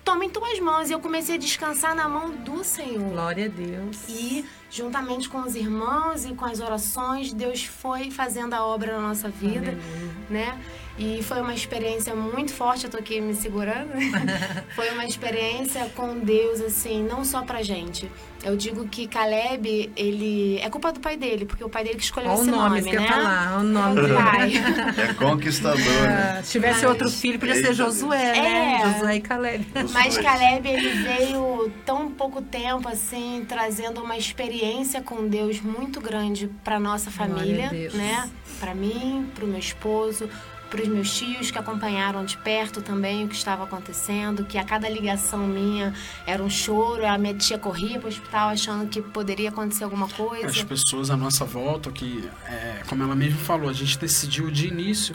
toma 0.08 0.24
em 0.24 0.30
tuas 0.30 0.58
mãos. 0.58 0.88
E 0.88 0.94
eu 0.94 1.00
comecei 1.00 1.34
a 1.34 1.38
descansar 1.38 1.94
na 1.94 2.08
mão 2.08 2.30
do 2.30 2.64
Senhor. 2.64 3.10
Glória 3.10 3.44
a 3.44 3.48
Deus. 3.48 4.08
E, 4.08 4.42
juntamente 4.70 5.28
com 5.28 5.42
os 5.42 5.54
irmãos 5.54 6.24
e 6.24 6.32
com 6.32 6.46
as 6.46 6.60
orações, 6.60 7.30
Deus 7.30 7.64
foi 7.64 8.10
fazendo 8.10 8.54
a 8.54 8.64
obra 8.64 8.96
na 8.96 9.08
nossa 9.08 9.28
vida, 9.28 9.76
né? 10.30 10.58
E 10.98 11.22
foi 11.22 11.40
uma 11.40 11.54
experiência 11.54 12.12
muito 12.14 12.52
forte, 12.52 12.84
eu 12.84 12.90
tô 12.90 12.96
aqui 12.98 13.20
me 13.20 13.32
segurando. 13.32 13.90
foi 14.74 14.90
uma 14.90 15.04
experiência 15.04 15.88
com 15.94 16.18
Deus, 16.18 16.60
assim, 16.60 17.04
não 17.04 17.24
só 17.24 17.42
pra 17.42 17.62
gente. 17.62 18.10
Eu 18.42 18.56
digo 18.56 18.86
que 18.88 19.06
Caleb, 19.06 19.92
ele. 19.96 20.58
É 20.60 20.68
culpa 20.68 20.92
do 20.92 20.98
pai 21.00 21.16
dele, 21.16 21.44
porque 21.44 21.62
o 21.62 21.68
pai 21.68 21.84
dele 21.84 21.96
que 21.96 22.04
escolheu 22.04 22.30
Olha 22.30 22.38
o 22.38 22.42
esse 22.42 22.50
nome, 22.50 22.80
nome, 22.80 22.92
né? 22.96 23.08
falar. 23.08 23.52
Olha 23.58 23.60
o 23.60 23.62
nome 23.68 23.88
É 23.88 24.02
o 24.02 24.06
dele. 24.06 24.14
pai. 24.14 24.52
É 25.10 25.14
conquistador, 25.14 25.78
né? 25.78 26.36
Ah, 26.38 26.42
se 26.42 26.52
tivesse 26.52 26.86
outro 26.86 27.08
filho, 27.10 27.38
podia 27.38 27.54
ser 27.56 27.74
Josué, 27.74 28.32
né? 28.40 28.78
É. 28.82 28.92
Josué 28.92 29.16
e 29.16 29.20
Caleb. 29.20 29.66
Mas. 29.92 30.18
Caleb, 30.18 30.68
ele 30.68 30.88
veio 31.02 31.72
tão 31.86 32.10
pouco 32.10 32.42
tempo, 32.42 32.88
assim, 32.88 33.44
trazendo 33.48 34.02
uma 34.02 34.16
experiência 34.16 35.00
com 35.00 35.26
Deus 35.28 35.60
muito 35.60 36.00
grande 36.00 36.48
para 36.64 36.78
nossa 36.80 37.10
família, 37.10 37.70
né? 37.94 38.28
Para 38.60 38.74
mim, 38.74 39.28
para 39.34 39.44
o 39.44 39.48
meu 39.48 39.58
esposo, 39.58 40.28
para 40.70 40.82
os 40.82 40.88
meus 40.88 41.16
tios 41.16 41.50
que 41.50 41.58
acompanharam 41.58 42.24
de 42.24 42.36
perto 42.38 42.80
também 42.80 43.24
o 43.24 43.28
que 43.28 43.34
estava 43.34 43.64
acontecendo, 43.64 44.44
que 44.44 44.58
a 44.58 44.64
cada 44.64 44.88
ligação 44.88 45.46
minha 45.46 45.94
era 46.26 46.42
um 46.42 46.50
choro, 46.50 47.06
a 47.06 47.16
minha 47.16 47.34
tia 47.34 47.58
corria 47.58 47.98
para 47.98 48.06
o 48.06 48.08
hospital 48.08 48.50
achando 48.50 48.86
que 48.88 49.00
poderia 49.00 49.48
acontecer 49.48 49.84
alguma 49.84 50.06
As 50.06 50.12
coisa. 50.12 50.64
pessoas 50.64 51.10
à 51.10 51.16
nossa 51.16 51.44
volta, 51.44 51.90
que, 51.90 52.28
é, 52.46 52.82
como 52.86 53.02
ela 53.02 53.14
mesma 53.14 53.38
falou, 53.38 53.68
a 53.68 53.72
gente 53.72 53.98
decidiu 53.98 54.50
de 54.50 54.66
início 54.68 55.14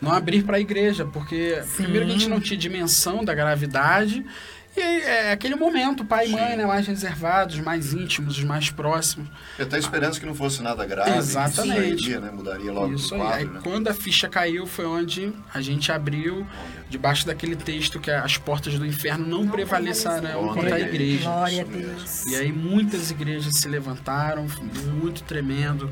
não 0.00 0.12
abrir 0.12 0.44
para 0.44 0.56
a 0.56 0.60
igreja, 0.60 1.04
porque 1.04 1.60
primeiro 1.76 2.06
que 2.06 2.12
a 2.12 2.14
gente 2.14 2.28
não 2.28 2.40
tinha 2.40 2.58
dimensão 2.58 3.24
da 3.24 3.34
gravidade. 3.34 4.24
E 4.78 5.00
é 5.02 5.32
aquele 5.32 5.56
momento, 5.56 6.04
pai 6.04 6.28
e 6.28 6.30
mãe, 6.30 6.56
né, 6.56 6.64
mais 6.64 6.86
reservados, 6.86 7.58
mais 7.58 7.92
íntimos, 7.92 8.38
os 8.38 8.44
mais 8.44 8.70
próximos. 8.70 9.28
Eu 9.58 9.66
até 9.66 9.78
esperando 9.78 10.18
que 10.18 10.24
não 10.24 10.34
fosse 10.34 10.62
nada 10.62 10.86
grave. 10.86 11.16
Exatamente. 11.16 12.02
Sairia, 12.02 12.20
né? 12.20 12.30
Mudaria 12.30 12.72
logo 12.72 12.94
Isso 12.94 13.14
aí. 13.14 13.20
quadro, 13.20 13.38
Aí, 13.38 13.44
né? 13.46 13.60
quando 13.62 13.88
a 13.88 13.94
ficha 13.94 14.28
caiu, 14.28 14.66
foi 14.66 14.86
onde 14.86 15.32
a 15.52 15.60
gente 15.60 15.90
abriu, 15.90 16.46
debaixo 16.88 17.26
daquele 17.26 17.56
texto 17.56 17.98
que 17.98 18.10
as 18.10 18.36
portas 18.38 18.78
do 18.78 18.86
inferno 18.86 19.26
não, 19.26 19.44
Não 19.44 19.50
prevalecerão 19.50 20.54
contra 20.54 20.76
a 20.76 20.80
igreja. 20.80 21.24
Glória 21.24 21.62
a. 21.62 21.64
Deus. 21.64 22.26
E 22.26 22.36
aí 22.36 22.52
muitas 22.52 23.10
igrejas 23.10 23.54
se 23.56 23.68
levantaram, 23.68 24.46
muito 25.00 25.22
tremendo. 25.24 25.90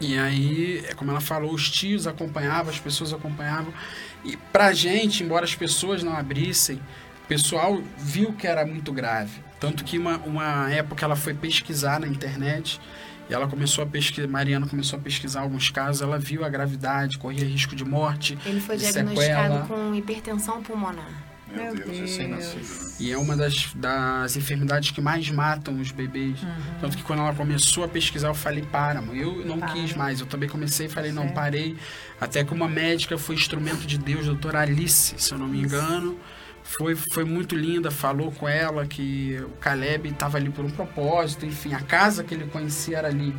E 0.00 0.18
aí, 0.18 0.84
é 0.88 0.94
como 0.94 1.12
ela 1.12 1.20
falou, 1.20 1.54
os 1.54 1.70
tios 1.70 2.08
acompanhavam, 2.08 2.72
as 2.72 2.80
pessoas 2.80 3.12
acompanhavam. 3.12 3.72
E 4.24 4.36
pra 4.36 4.72
gente, 4.72 5.22
embora 5.22 5.44
as 5.44 5.54
pessoas 5.54 6.02
não 6.02 6.16
abrissem, 6.16 6.80
pessoal 7.32 7.82
viu 7.98 8.32
que 8.32 8.46
era 8.46 8.64
muito 8.66 8.92
grave. 8.92 9.40
Tanto 9.60 9.84
que 9.84 9.98
uma, 9.98 10.16
uma 10.18 10.70
época 10.70 11.04
ela 11.04 11.16
foi 11.16 11.34
pesquisar 11.34 12.00
na 12.00 12.06
internet 12.08 12.80
e 13.30 13.34
ela 13.34 13.46
começou 13.46 13.84
a 13.84 13.86
pesquisar, 13.86 14.26
Mariana 14.28 14.66
começou 14.66 14.98
a 14.98 15.02
pesquisar 15.02 15.40
alguns 15.40 15.70
casos, 15.70 16.02
ela 16.02 16.18
viu 16.18 16.44
a 16.44 16.48
gravidade, 16.48 17.16
corria 17.18 17.44
risco 17.44 17.74
de 17.76 17.84
morte, 17.84 18.36
Ele 18.44 18.60
foi 18.60 18.76
de 18.76 18.90
diagnosticado 18.90 19.54
sequela. 19.62 19.66
com 19.66 19.94
hipertensão 19.94 20.62
pulmonar. 20.62 21.08
Meu 21.54 21.64
Meu 21.64 21.74
Deus, 21.74 21.86
Deus. 21.86 21.98
recém-nascido. 22.00 22.62
né? 22.62 22.92
E 22.98 23.12
é 23.12 23.18
uma 23.18 23.36
das, 23.36 23.72
das 23.74 24.36
enfermidades 24.36 24.90
que 24.90 25.02
mais 25.02 25.28
matam 25.30 25.78
os 25.80 25.90
bebês. 25.90 26.38
Tanto 26.80 26.96
que 26.96 27.02
quando 27.02 27.18
ela 27.18 27.34
começou 27.34 27.84
a 27.84 27.88
pesquisar, 27.88 28.28
eu 28.28 28.34
falei, 28.34 28.62
para, 28.62 29.02
mãe. 29.02 29.18
Eu 29.18 29.44
não 29.44 29.58
Para. 29.58 29.72
quis 29.74 29.92
mais. 29.94 30.18
Eu 30.20 30.26
também 30.26 30.48
comecei 30.48 30.86
e 30.86 30.88
falei, 30.88 31.12
não, 31.12 31.28
parei. 31.28 31.76
Até 32.18 32.42
que 32.42 32.54
uma 32.54 32.66
médica 32.66 33.18
foi 33.18 33.34
instrumento 33.34 33.86
de 33.86 33.98
Deus, 33.98 34.24
doutora 34.24 34.60
Alice, 34.60 35.14
se 35.18 35.32
eu 35.32 35.38
não 35.38 35.46
me 35.46 35.60
engano. 35.60 36.18
Foi, 36.62 36.94
foi 36.94 37.24
muito 37.24 37.54
linda, 37.54 37.90
falou 37.90 38.30
com 38.32 38.48
ela 38.48 38.86
que 38.86 39.36
o 39.44 39.50
Caleb 39.60 40.08
estava 40.08 40.38
ali 40.38 40.48
por 40.50 40.64
um 40.64 40.70
propósito, 40.70 41.44
enfim, 41.44 41.74
a 41.74 41.80
casa 41.80 42.22
que 42.24 42.34
ele 42.34 42.46
conhecia 42.46 42.98
era 42.98 43.08
ali. 43.08 43.34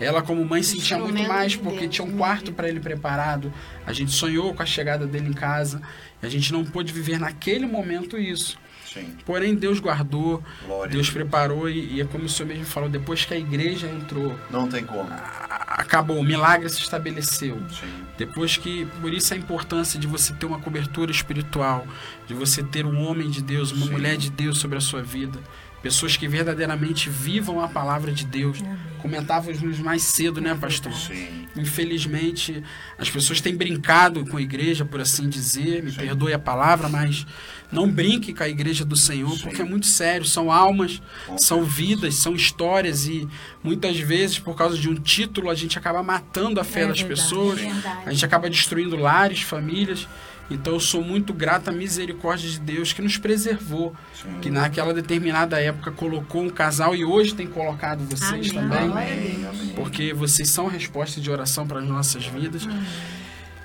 Ela, 0.00 0.22
como 0.22 0.44
mãe, 0.44 0.62
sentia 0.62 0.96
muito 0.96 1.22
mais, 1.24 1.56
porque 1.56 1.80
Deus, 1.80 1.94
tinha 1.94 2.06
um 2.06 2.12
né? 2.12 2.18
quarto 2.18 2.52
para 2.52 2.68
ele 2.68 2.78
preparado. 2.78 3.52
A 3.84 3.92
gente 3.92 4.12
sonhou 4.12 4.54
com 4.54 4.62
a 4.62 4.66
chegada 4.66 5.06
dele 5.06 5.28
em 5.28 5.32
casa. 5.32 5.82
E 6.22 6.26
a 6.26 6.28
gente 6.28 6.52
não 6.52 6.64
pôde 6.64 6.92
viver 6.92 7.18
naquele 7.18 7.66
momento 7.66 8.16
isso. 8.16 8.56
Sim, 8.92 9.14
Porém, 9.26 9.54
Deus 9.54 9.80
guardou, 9.80 10.42
glória. 10.66 10.90
Deus 10.92 11.10
preparou 11.10 11.68
e, 11.68 11.96
e 11.96 12.00
é 12.00 12.04
como 12.04 12.24
o 12.24 12.28
senhor 12.28 12.48
mesmo 12.48 12.64
falou, 12.64 12.88
depois 12.88 13.24
que 13.24 13.34
a 13.34 13.38
igreja 13.38 13.86
entrou, 13.86 14.34
Não 14.50 14.66
tem 14.68 14.84
como. 14.84 15.08
a- 15.10 15.76
acabou, 15.78 16.18
o 16.18 16.24
milagre 16.24 16.68
se 16.68 16.80
estabeleceu. 16.80 17.56
Sim. 17.70 17.86
Depois 18.16 18.56
que, 18.56 18.86
por 19.00 19.12
isso 19.12 19.32
a 19.34 19.36
importância 19.36 19.98
de 20.00 20.06
você 20.06 20.32
ter 20.32 20.46
uma 20.46 20.58
cobertura 20.58 21.10
espiritual, 21.10 21.86
de 22.26 22.34
você 22.34 22.62
ter 22.62 22.84
um 22.86 23.00
homem 23.06 23.28
de 23.30 23.42
Deus, 23.42 23.72
uma 23.72 23.86
Sim. 23.86 23.92
mulher 23.92 24.16
de 24.16 24.30
Deus 24.30 24.58
sobre 24.58 24.78
a 24.78 24.80
sua 24.80 25.02
vida. 25.02 25.38
Pessoas 25.82 26.16
que 26.16 26.26
verdadeiramente 26.26 27.08
vivam 27.08 27.60
a 27.60 27.68
palavra 27.68 28.12
de 28.12 28.24
Deus. 28.24 28.58
Comentávamos 29.00 29.78
mais 29.78 30.02
cedo, 30.02 30.40
né, 30.40 30.54
pastor? 30.60 30.92
Sim. 30.92 31.46
Infelizmente, 31.56 32.62
as 32.98 33.08
pessoas 33.08 33.40
têm 33.40 33.56
brincado 33.56 34.24
com 34.26 34.36
a 34.36 34.42
igreja, 34.42 34.84
por 34.84 35.00
assim 35.00 35.28
dizer, 35.28 35.82
me 35.82 35.90
Sim. 35.92 35.98
perdoe 35.98 36.32
a 36.32 36.38
palavra, 36.38 36.88
mas 36.88 37.24
não 37.70 37.88
brinque 37.88 38.34
com 38.34 38.42
a 38.42 38.48
igreja 38.48 38.84
do 38.84 38.96
Senhor, 38.96 39.30
Sim. 39.36 39.42
porque 39.44 39.62
é 39.62 39.64
muito 39.64 39.86
sério. 39.86 40.26
São 40.26 40.50
almas, 40.50 41.00
Com 41.26 41.38
são 41.38 41.64
vidas, 41.64 42.16
são 42.16 42.34
histórias 42.34 43.06
e 43.06 43.26
muitas 43.62 43.98
vezes, 43.98 44.38
por 44.38 44.56
causa 44.56 44.76
de 44.76 44.88
um 44.88 44.94
título, 44.96 45.48
a 45.48 45.54
gente 45.54 45.78
acaba 45.78 46.02
matando 46.02 46.60
a 46.60 46.64
fé 46.64 46.82
É 46.82 46.86
das 46.88 47.00
verdade. 47.00 47.20
pessoas, 47.22 47.60
Verdade. 47.60 48.02
a 48.04 48.10
gente 48.12 48.24
acaba 48.24 48.50
destruindo 48.50 48.96
lares, 48.96 49.42
famílias. 49.42 50.08
Então, 50.50 50.72
eu 50.74 50.80
sou 50.80 51.02
muito 51.02 51.32
grato 51.34 51.68
à 51.68 51.72
misericórdia 51.72 52.48
de 52.48 52.58
Deus 52.58 52.92
que 52.92 53.02
nos 53.02 53.18
preservou, 53.18 53.94
Sim. 54.14 54.40
que 54.40 54.50
naquela 54.50 54.94
determinada 54.94 55.60
época 55.60 55.90
colocou 55.90 56.42
um 56.42 56.48
casal 56.48 56.94
e 56.94 57.04
hoje 57.04 57.34
tem 57.34 57.46
colocado 57.46 58.00
vocês 58.04 58.50
Amém. 58.50 58.68
também 58.68 58.90
Amém, 58.90 59.46
amém. 59.46 59.72
porque 59.74 60.14
vocês 60.14 60.48
são 60.48 60.66
resposta 60.66 61.20
de 61.20 61.30
oração 61.30 61.66
para 61.66 61.80
as 61.80 61.86
nossas 61.86 62.24
vidas. 62.26 62.66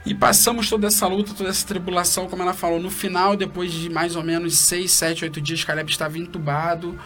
E 0.06 0.14
passamos 0.14 0.70
toda 0.70 0.88
essa 0.88 1.08
luta, 1.08 1.34
toda 1.34 1.50
essa 1.50 1.66
tribulação, 1.66 2.28
como 2.28 2.42
ela 2.42 2.54
falou. 2.54 2.78
No 2.82 2.90
final, 2.90 3.38
depois 3.38 3.72
de 3.72 3.90
mais 3.90 4.18
ou 4.18 4.24
menos 4.24 4.58
6, 4.58 4.92
7, 4.92 5.24
8 5.24 5.40
dias, 5.40 5.64
Caleb 5.64 5.90
estava 5.90 6.18
entubado, 6.20 7.00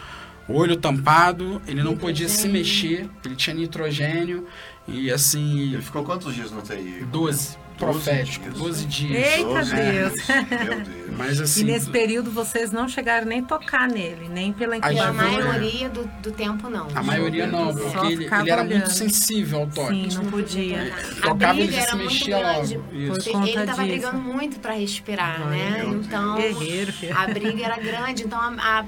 olho 0.48 0.76
tampado, 0.76 1.62
ele 1.68 1.84
não 1.84 1.96
podia 1.96 2.28
se 2.28 2.48
mexer, 2.48 3.08
ele 3.24 3.36
tinha 3.36 3.54
nitrogênio 3.54 4.44
e 4.88 5.12
assim, 5.12 5.74
Ele 5.74 5.82
ficou 5.82 6.02
quantos 6.02 6.34
dias 6.34 6.50
no 6.50 6.60
TI? 6.62 7.04
12. 7.12 7.56
Profético, 7.78 8.44
dias. 8.44 8.58
12 8.58 8.84
dias. 8.86 9.26
Eita 9.38 9.48
Doze 9.48 9.74
Deus. 9.74 10.12
dias. 10.12 10.26
Meu 10.28 10.68
Deus. 10.84 11.08
Mas 11.18 11.38
E 11.38 11.42
assim, 11.42 11.64
nesse 11.64 11.90
período 11.90 12.30
vocês 12.30 12.70
não 12.70 12.88
chegaram 12.88 13.26
nem 13.26 13.42
tocar 13.42 13.88
nele, 13.88 14.28
nem 14.28 14.52
pela 14.52 14.74
A 14.74 14.78
inclinação. 14.78 15.14
né? 15.14 15.42
maioria 15.44 15.88
do, 15.88 16.04
do 16.22 16.30
tempo, 16.30 16.70
não. 16.70 16.86
a 16.94 17.02
maioria 17.02 17.46
não, 17.46 17.72
Só 17.72 17.80
porque 17.90 18.12
ele, 18.12 18.24
ele 18.32 18.50
era 18.50 18.62
muito 18.62 18.90
sensível 18.90 19.60
ao 19.60 19.66
toque. 19.66 20.10
Sim, 20.10 20.16
não 20.16 20.24
podia. 20.30 20.92
A 21.18 21.20
Tocava, 21.22 21.58
ele 21.58 21.72
se 21.72 21.78
era 21.78 21.96
muito 21.96 22.12
mexia 22.12 22.38
grande. 22.38 22.76
logo. 22.76 22.94
Isso. 22.94 23.30
Ele 23.30 23.52
tava 23.54 23.64
disso. 23.64 23.76
brigando 23.88 24.18
muito 24.18 24.60
pra 24.60 24.74
respirar, 24.74 25.42
Ai, 25.42 25.50
né? 25.58 25.84
Então, 25.88 26.36
Guerreiro, 26.36 26.92
a 27.16 27.26
briga 27.26 27.64
era 27.64 27.76
grande. 27.78 28.22
Então, 28.24 28.40
a- 28.40 28.54
a- 28.60 28.84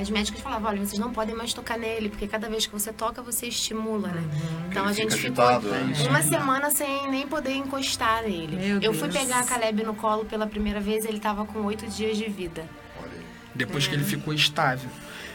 as 0.00 0.08
médicas 0.08 0.40
falavam, 0.40 0.70
olha, 0.70 0.78
vocês 0.84 0.98
não 0.98 1.12
podem 1.12 1.34
mais 1.34 1.52
tocar 1.52 1.78
nele, 1.78 2.08
porque 2.08 2.26
cada 2.26 2.48
vez 2.48 2.66
que 2.66 2.72
você 2.72 2.92
toca, 2.92 3.20
você 3.22 3.46
estimula, 3.48 4.08
né? 4.08 4.20
Uhum. 4.22 4.68
Então, 4.70 4.84
a 4.84 4.86
Ele 4.90 4.94
gente 4.94 5.14
fica 5.16 5.28
ficou 5.28 5.44
agitado, 5.44 5.68
né? 5.68 6.08
uma 6.08 6.22
semana 6.22 6.70
sem 6.70 7.10
nem 7.10 7.26
poder 7.26 7.52
encostar 7.54 8.22
nele. 8.22 8.56
Meu 8.56 8.80
Eu 8.80 8.94
fui 8.94 9.08
Deus. 9.08 9.22
pegar 9.22 9.40
a 9.40 9.44
Caleb 9.44 9.82
no 9.84 9.94
colo 9.94 10.24
pela 10.24 10.46
primeira 10.46 10.80
vez, 10.80 11.04
ele 11.04 11.20
tava 11.20 11.44
com 11.44 11.58
oito 11.66 11.86
dias 11.88 12.16
de 12.16 12.24
vida. 12.28 12.64
Olha 12.98 13.10
aí. 13.12 13.20
depois 13.54 13.84
É. 13.84 13.88
que 13.88 13.94
ele 13.94 14.04
ficou 14.04 14.32
estável. 14.32 14.88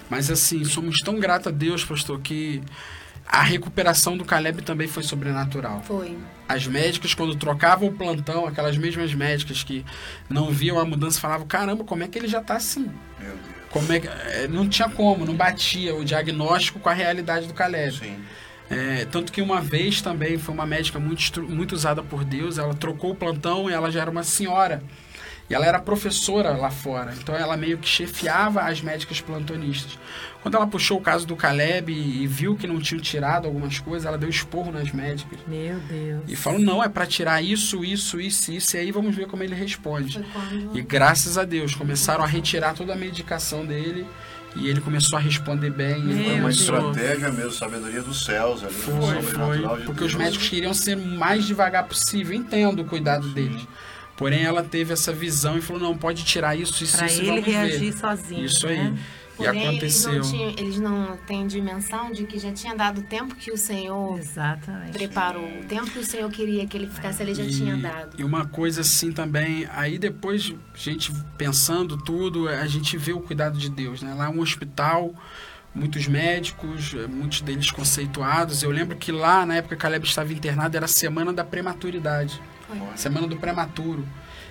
Mas 0.10 0.32
assim, 0.32 0.64
somos 0.64 0.98
tão 1.04 1.20
gratos 1.20 1.48
a 1.48 1.52
Deus, 1.52 1.84
pastor, 1.86 2.20
que 2.20 2.62
a 3.28 3.44
recuperação 3.44 4.18
do 4.18 4.24
Caleb 4.26 4.62
também 4.64 4.88
foi 4.88 5.04
sobrenatural. 5.04 5.84
Foi. 5.84 6.18
As 6.48 6.66
médicas, 6.66 7.14
quando 7.14 7.36
trocavam 7.36 7.90
o 7.90 7.92
plantão, 7.92 8.48
aquelas 8.48 8.78
mesmas 8.78 9.14
médicas 9.14 9.64
que 9.64 9.86
não 10.30 10.50
viam 10.50 10.80
a 10.80 10.86
mudança, 10.86 11.20
falavam: 11.20 11.46
caramba, 11.46 11.84
como 11.84 12.04
é 12.04 12.08
que 12.08 12.18
ele 12.18 12.28
já 12.28 12.42
tá 12.42 12.56
assim? 12.56 12.90
Meu 13.20 13.32
Deus. 13.36 13.57
Como 13.80 13.94
é 13.94 14.00
que. 14.00 14.08
é, 14.08 14.48
Não 14.48 14.68
tinha 14.68 14.90
como, 14.90 15.26
não 15.26 15.34
batia 15.36 15.96
o 15.96 16.04
diagnóstico 16.04 16.80
com 16.80 16.90
a 16.90 16.94
realidade 16.94 17.48
do 17.48 17.54
Caleb. 17.54 17.98
Sim. 17.98 18.20
É, 18.70 19.06
tanto 19.06 19.32
que 19.32 19.42
uma 19.42 19.62
vez 19.62 20.02
também 20.02 20.38
foi 20.38 20.54
uma 20.54 20.66
médica 20.66 21.00
muito, 21.00 21.42
muito 21.44 21.74
usada 21.74 22.04
por 22.04 22.26
Deus, 22.26 22.58
ela 22.58 22.74
trocou 22.74 23.12
o 23.12 23.16
plantão 23.16 23.70
e 23.70 23.74
ela 23.74 23.90
já 23.90 24.02
era 24.02 24.12
uma 24.12 24.24
senhora. 24.24 24.84
E 25.50 25.54
ela 25.56 25.66
era 25.66 25.80
professora 25.80 26.52
lá 26.58 26.70
fora, 26.70 27.14
então 27.18 27.34
ela 27.34 27.56
meio 27.56 27.78
que 27.78 27.88
chefiava 27.88 28.62
as 28.64 28.82
médicas 28.82 29.22
plantonistas. 29.22 29.98
Quando 30.42 30.56
ela 30.56 30.68
puxou 30.68 30.98
o 30.98 31.02
caso 31.02 31.26
do 31.26 31.36
Caleb 31.38 31.92
e, 31.92 32.24
e 32.24 32.28
viu 32.28 32.56
que 32.56 32.68
não 32.68 32.80
tinham 32.80 33.02
tirado 33.02 33.46
algumas 33.46 33.80
coisas, 33.80 34.06
ela 34.06 34.18
deu 34.18 34.28
esporro 34.30 34.72
nas 34.72 34.92
médicas. 34.92 35.40
Meu 35.48 35.80
Deus. 35.80 36.22
E 36.28 36.36
falou: 36.36 36.60
não, 36.60 36.84
é 36.84 36.90
para 36.90 37.06
tirar 37.06 37.42
isso, 37.42 37.84
isso, 37.84 38.20
isso, 38.20 38.52
isso, 38.52 38.76
e 38.76 38.80
aí 38.80 38.92
vamos 38.92 39.16
ver 39.16 39.28
como 39.28 39.42
ele 39.42 39.56
responde. 39.56 40.24
E 40.74 40.82
graças 40.82 41.38
a 41.38 41.44
Deus 41.46 41.74
começaram 41.76 42.24
a 42.24 42.28
retirar 42.28 42.74
toda 42.74 42.92
a 42.94 42.96
medicação 42.98 43.66
dele 43.66 44.06
e 44.56 44.68
ele 44.68 44.82
começou 44.82 45.18
a 45.18 45.22
responder 45.22 45.70
bem. 45.70 45.96
ele 45.96 46.14
Meu 46.14 46.24
Foi 46.24 46.34
uma 46.34 46.42
começou- 46.42 46.78
estratégia 46.92 47.32
mesmo, 47.32 47.52
sabedoria 47.52 48.02
dos 48.02 48.26
céus 48.26 48.64
ali. 48.64 48.74
Foi, 48.74 49.22
foi. 49.22 49.58
de 49.78 49.84
Porque 49.86 50.04
os 50.04 50.12
Deus. 50.12 50.16
médicos 50.16 50.50
queriam 50.50 50.74
ser 50.74 50.98
o 50.98 51.06
mais 51.06 51.46
devagar 51.46 51.86
possível. 51.86 52.36
Entendo 52.36 52.82
o 52.82 52.86
cuidado 52.86 53.28
deles. 53.30 53.66
Porém, 54.18 54.44
ela 54.44 54.64
teve 54.64 54.92
essa 54.92 55.14
visão 55.14 55.58
e 55.58 55.62
falou: 55.62 55.82
não, 55.82 55.98
pode 55.98 56.24
tirar 56.26 56.56
isso, 56.58 56.84
isso, 56.84 56.98
Pra 56.98 57.06
isso. 57.06 57.22
ele 57.22 57.30
vamos 57.30 57.46
reagir 57.46 57.92
ver. 57.92 57.98
sozinho. 57.98 58.46
Isso 58.46 58.66
né? 58.68 58.74
aí. 58.74 59.18
E 59.40 59.44
Porém, 59.46 59.68
aconteceu. 59.68 60.14
Eles 60.14 60.26
não, 60.26 60.32
tinham- 60.38 60.50
eles 60.58 60.80
não 60.80 61.18
têm 61.28 61.46
dimensão 61.46 62.12
de 62.12 62.24
que 62.26 62.40
já 62.40 62.52
tinha 62.52 62.74
dado 62.76 63.02
o 63.02 63.04
tempo 63.04 63.36
que 63.36 63.52
o 63.52 63.58
Senhor 63.58 64.18
Exatamente. 64.18 64.94
preparou. 64.94 65.48
O 65.60 65.64
tempo 65.66 65.86
que 65.92 66.00
o 66.00 66.04
Senhor 66.04 66.28
queria 66.32 66.66
que 66.66 66.76
ele 66.76 66.88
ficasse, 66.88 67.22
ele 67.22 67.36
já 67.36 67.44
E- 67.44 67.52
tinha 67.52 67.78
dado. 67.78 68.20
E 68.20 68.24
uma 68.24 68.48
coisa 68.48 68.82
assim 68.82 69.12
também, 69.12 69.68
aí 69.72 70.00
depois, 70.00 70.52
a 70.74 70.78
gente 70.78 71.14
pensando 71.38 71.96
tudo, 71.98 72.50
a 72.50 72.66
gente 72.66 72.98
vê 72.98 73.14
o 73.14 73.20
cuidado 73.20 73.60
de 73.60 73.70
Deus, 73.70 74.02
né? 74.02 74.12
Lá 74.16 74.26
é 74.26 74.30
um 74.30 74.40
hospital, 74.40 75.14
muitos 75.76 76.08
médicos, 76.08 76.96
muitos 77.08 77.42
deles 77.42 77.70
conceituados. 77.70 78.64
Eu 78.64 78.72
lembro 78.72 78.98
que 78.98 79.12
lá, 79.12 79.46
na 79.46 79.58
época 79.58 79.76
que 79.76 79.82
Caleb 79.84 80.04
estava 80.08 80.34
internado, 80.34 80.76
era 80.76 80.86
a 80.86 80.90
semana 80.90 81.32
da 81.32 81.44
prematuridade, 81.44 82.42
Foi. 82.68 82.78
semana 82.96 83.28
do 83.28 83.38
prematuro. 83.38 84.08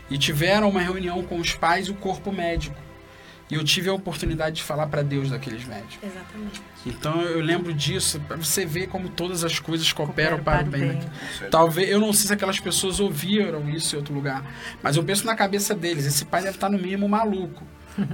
E 0.08 0.16
tiveram 0.16 0.68
uma 0.68 0.80
reunião 0.80 1.22
com 1.24 1.38
os 1.38 1.54
pais 1.54 1.88
e 1.88 1.90
o 1.90 1.94
corpo 1.94 2.30
médico. 2.32 2.76
E 3.48 3.54
eu 3.54 3.62
tive 3.62 3.88
a 3.88 3.92
oportunidade 3.92 4.56
de 4.56 4.62
falar 4.64 4.88
para 4.88 5.02
Deus 5.02 5.30
daqueles 5.30 5.64
médicos. 5.64 5.98
Exatamente. 6.02 6.60
Então 6.84 7.22
eu 7.22 7.40
lembro 7.40 7.72
disso, 7.72 8.20
para 8.20 8.36
você 8.36 8.64
ver 8.66 8.88
como 8.88 9.08
todas 9.08 9.44
as 9.44 9.58
coisas 9.60 9.92
cooperam 9.92 10.38
Coopera 10.38 10.62
para 10.62 10.66
o 10.66 10.70
bem. 10.70 10.88
bem. 10.98 11.00
Certo. 11.38 11.50
Talvez, 11.50 11.88
eu 11.88 12.00
não 12.00 12.12
sei 12.12 12.26
se 12.26 12.32
aquelas 12.32 12.58
pessoas 12.58 12.98
ouviram 12.98 13.68
isso 13.70 13.94
em 13.94 13.98
outro 13.98 14.12
lugar, 14.14 14.44
mas 14.82 14.96
eu 14.96 15.04
penso 15.04 15.24
na 15.26 15.36
cabeça 15.36 15.74
deles, 15.76 16.06
esse 16.06 16.24
pai 16.24 16.42
deve 16.42 16.56
estar 16.56 16.68
no 16.68 16.78
mínimo 16.78 17.08
maluco. 17.08 17.64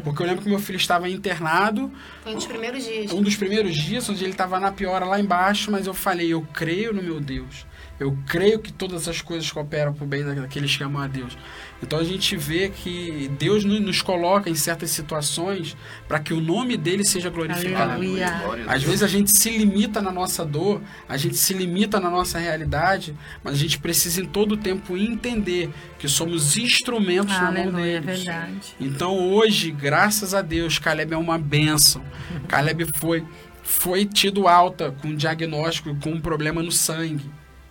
Porque 0.04 0.22
eu 0.22 0.26
lembro 0.26 0.42
que 0.42 0.48
meu 0.48 0.60
filho 0.60 0.76
estava 0.76 1.08
internado, 1.08 1.90
Foi 2.22 2.32
um 2.32 2.36
dos 2.36 2.46
primeiros 2.46 2.84
dias. 2.84 3.12
um 3.12 3.20
dos 3.22 3.34
primeiros 3.34 3.74
dias, 3.74 4.08
onde 4.08 4.22
ele 4.22 4.32
estava 4.32 4.60
na 4.60 4.70
piora 4.70 5.04
lá 5.04 5.18
embaixo, 5.18 5.70
mas 5.72 5.86
eu 5.86 5.94
falei, 5.94 6.28
eu 6.32 6.42
creio 6.52 6.92
no 6.92 7.02
meu 7.02 7.18
Deus. 7.20 7.66
Eu 8.02 8.16
creio 8.26 8.58
que 8.58 8.72
todas 8.72 9.08
as 9.08 9.20
coisas 9.22 9.50
cooperam 9.50 9.92
para 9.94 10.04
o 10.04 10.06
bem 10.06 10.24
daqueles 10.24 10.76
que 10.76 10.82
amam 10.84 11.00
a 11.02 11.06
Deus. 11.06 11.36
Então 11.82 11.98
a 11.98 12.04
gente 12.04 12.36
vê 12.36 12.68
que 12.68 13.28
Deus 13.38 13.64
no- 13.64 13.80
nos 13.80 14.00
coloca 14.02 14.48
em 14.48 14.54
certas 14.54 14.90
situações 14.90 15.76
para 16.06 16.18
que 16.20 16.32
o 16.32 16.40
nome 16.40 16.76
dele 16.76 17.04
seja 17.04 17.28
glorificado. 17.30 17.92
Aleluia. 17.92 18.28
Às 18.66 18.82
vezes 18.82 19.02
a 19.02 19.08
gente 19.08 19.30
se 19.36 19.50
limita 19.56 20.00
na 20.00 20.12
nossa 20.12 20.44
dor, 20.44 20.80
a 21.08 21.16
gente 21.16 21.36
se 21.36 21.52
limita 21.54 21.98
na 21.98 22.10
nossa 22.10 22.38
realidade, 22.38 23.16
mas 23.42 23.54
a 23.54 23.58
gente 23.58 23.78
precisa 23.78 24.20
em 24.20 24.26
todo 24.26 24.56
tempo 24.56 24.96
entender 24.96 25.70
que 25.98 26.08
somos 26.08 26.56
instrumentos 26.56 27.32
na 27.34 27.50
mão 27.50 27.62
Aleluia, 27.62 27.96
é 27.96 28.00
deles. 28.00 28.24
verdade. 28.24 28.74
Então 28.80 29.16
hoje, 29.18 29.70
graças 29.70 30.34
a 30.34 30.42
Deus, 30.42 30.78
Caleb 30.78 31.14
é 31.14 31.16
uma 31.16 31.38
bênção. 31.38 32.02
Caleb 32.48 32.86
foi, 32.96 33.24
foi 33.62 34.04
tido 34.04 34.46
alta 34.46 34.92
com 35.02 35.08
um 35.08 35.16
diagnóstico 35.16 35.94
com 35.96 36.10
um 36.10 36.20
problema 36.20 36.62
no 36.62 36.70
sangue, 36.72 37.24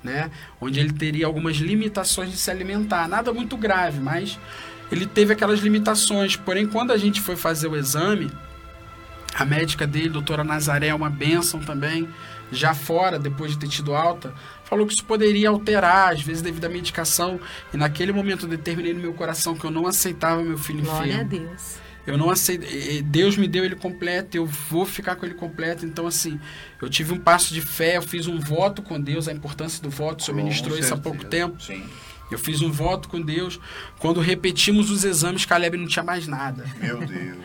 né? 0.03 0.31
Onde 0.59 0.79
ele 0.79 0.91
teria 0.91 1.25
algumas 1.25 1.57
limitações 1.57 2.31
de 2.31 2.37
se 2.37 2.49
alimentar. 2.49 3.07
Nada 3.07 3.33
muito 3.33 3.55
grave, 3.57 3.99
mas 3.99 4.39
ele 4.91 5.05
teve 5.05 5.33
aquelas 5.33 5.59
limitações. 5.59 6.35
Porém, 6.35 6.67
quando 6.67 6.91
a 6.91 6.97
gente 6.97 7.21
foi 7.21 7.35
fazer 7.35 7.67
o 7.67 7.75
exame, 7.75 8.31
a 9.33 9.45
médica 9.45 9.87
dele, 9.87 10.09
doutora 10.09 10.43
Nazaré, 10.43 10.87
é 10.87 10.95
uma 10.95 11.09
bênção 11.09 11.59
também, 11.59 12.07
já 12.51 12.73
fora, 12.73 13.17
depois 13.17 13.51
de 13.51 13.59
ter 13.59 13.67
tido 13.67 13.95
alta, 13.95 14.33
falou 14.65 14.85
que 14.85 14.93
isso 14.93 15.05
poderia 15.05 15.49
alterar, 15.49 16.13
às 16.13 16.21
vezes 16.21 16.41
devido 16.41 16.65
à 16.65 16.69
medicação. 16.69 17.39
E 17.73 17.77
naquele 17.77 18.11
momento 18.11 18.45
eu 18.45 18.49
determinei 18.49 18.93
no 18.93 18.99
meu 18.99 19.13
coração 19.13 19.55
que 19.55 19.65
eu 19.65 19.71
não 19.71 19.87
aceitava 19.87 20.43
meu 20.43 20.57
filho 20.57 20.83
Glória 20.83 21.19
a 21.19 21.23
enfermo. 21.23 21.47
Deus. 21.47 21.80
Eu 22.05 22.17
não 22.17 22.29
aceito. 22.29 22.65
e 22.65 23.01
Deus 23.01 23.37
me 23.37 23.47
deu 23.47 23.63
ele 23.63 23.75
completo, 23.75 24.35
eu 24.35 24.45
vou 24.45 24.85
ficar 24.85 25.15
com 25.15 25.25
ele 25.25 25.35
completo. 25.35 25.85
Então, 25.85 26.07
assim, 26.07 26.39
eu 26.81 26.89
tive 26.89 27.13
um 27.13 27.19
passo 27.19 27.53
de 27.53 27.61
fé, 27.61 27.97
eu 27.97 28.01
fiz 28.01 28.27
um 28.27 28.39
voto 28.39 28.81
com 28.81 28.99
Deus, 28.99 29.27
a 29.27 29.31
importância 29.31 29.81
do 29.81 29.89
voto, 29.89 30.21
o 30.21 30.23
senhor 30.23 30.37
ministrou 30.37 30.77
isso 30.77 30.93
há 30.93 30.97
pouco 30.97 31.25
tempo. 31.25 31.61
Sim. 31.61 31.83
Eu 32.31 32.39
fiz 32.39 32.61
um 32.61 32.71
voto 32.71 33.09
com 33.09 33.21
Deus. 33.21 33.59
Quando 33.99 34.21
repetimos 34.21 34.89
os 34.89 35.03
exames, 35.03 35.43
Caleb 35.43 35.75
não 35.75 35.85
tinha 35.85 36.01
mais 36.01 36.27
nada. 36.27 36.65
Meu 36.81 37.05
Deus. 37.05 37.37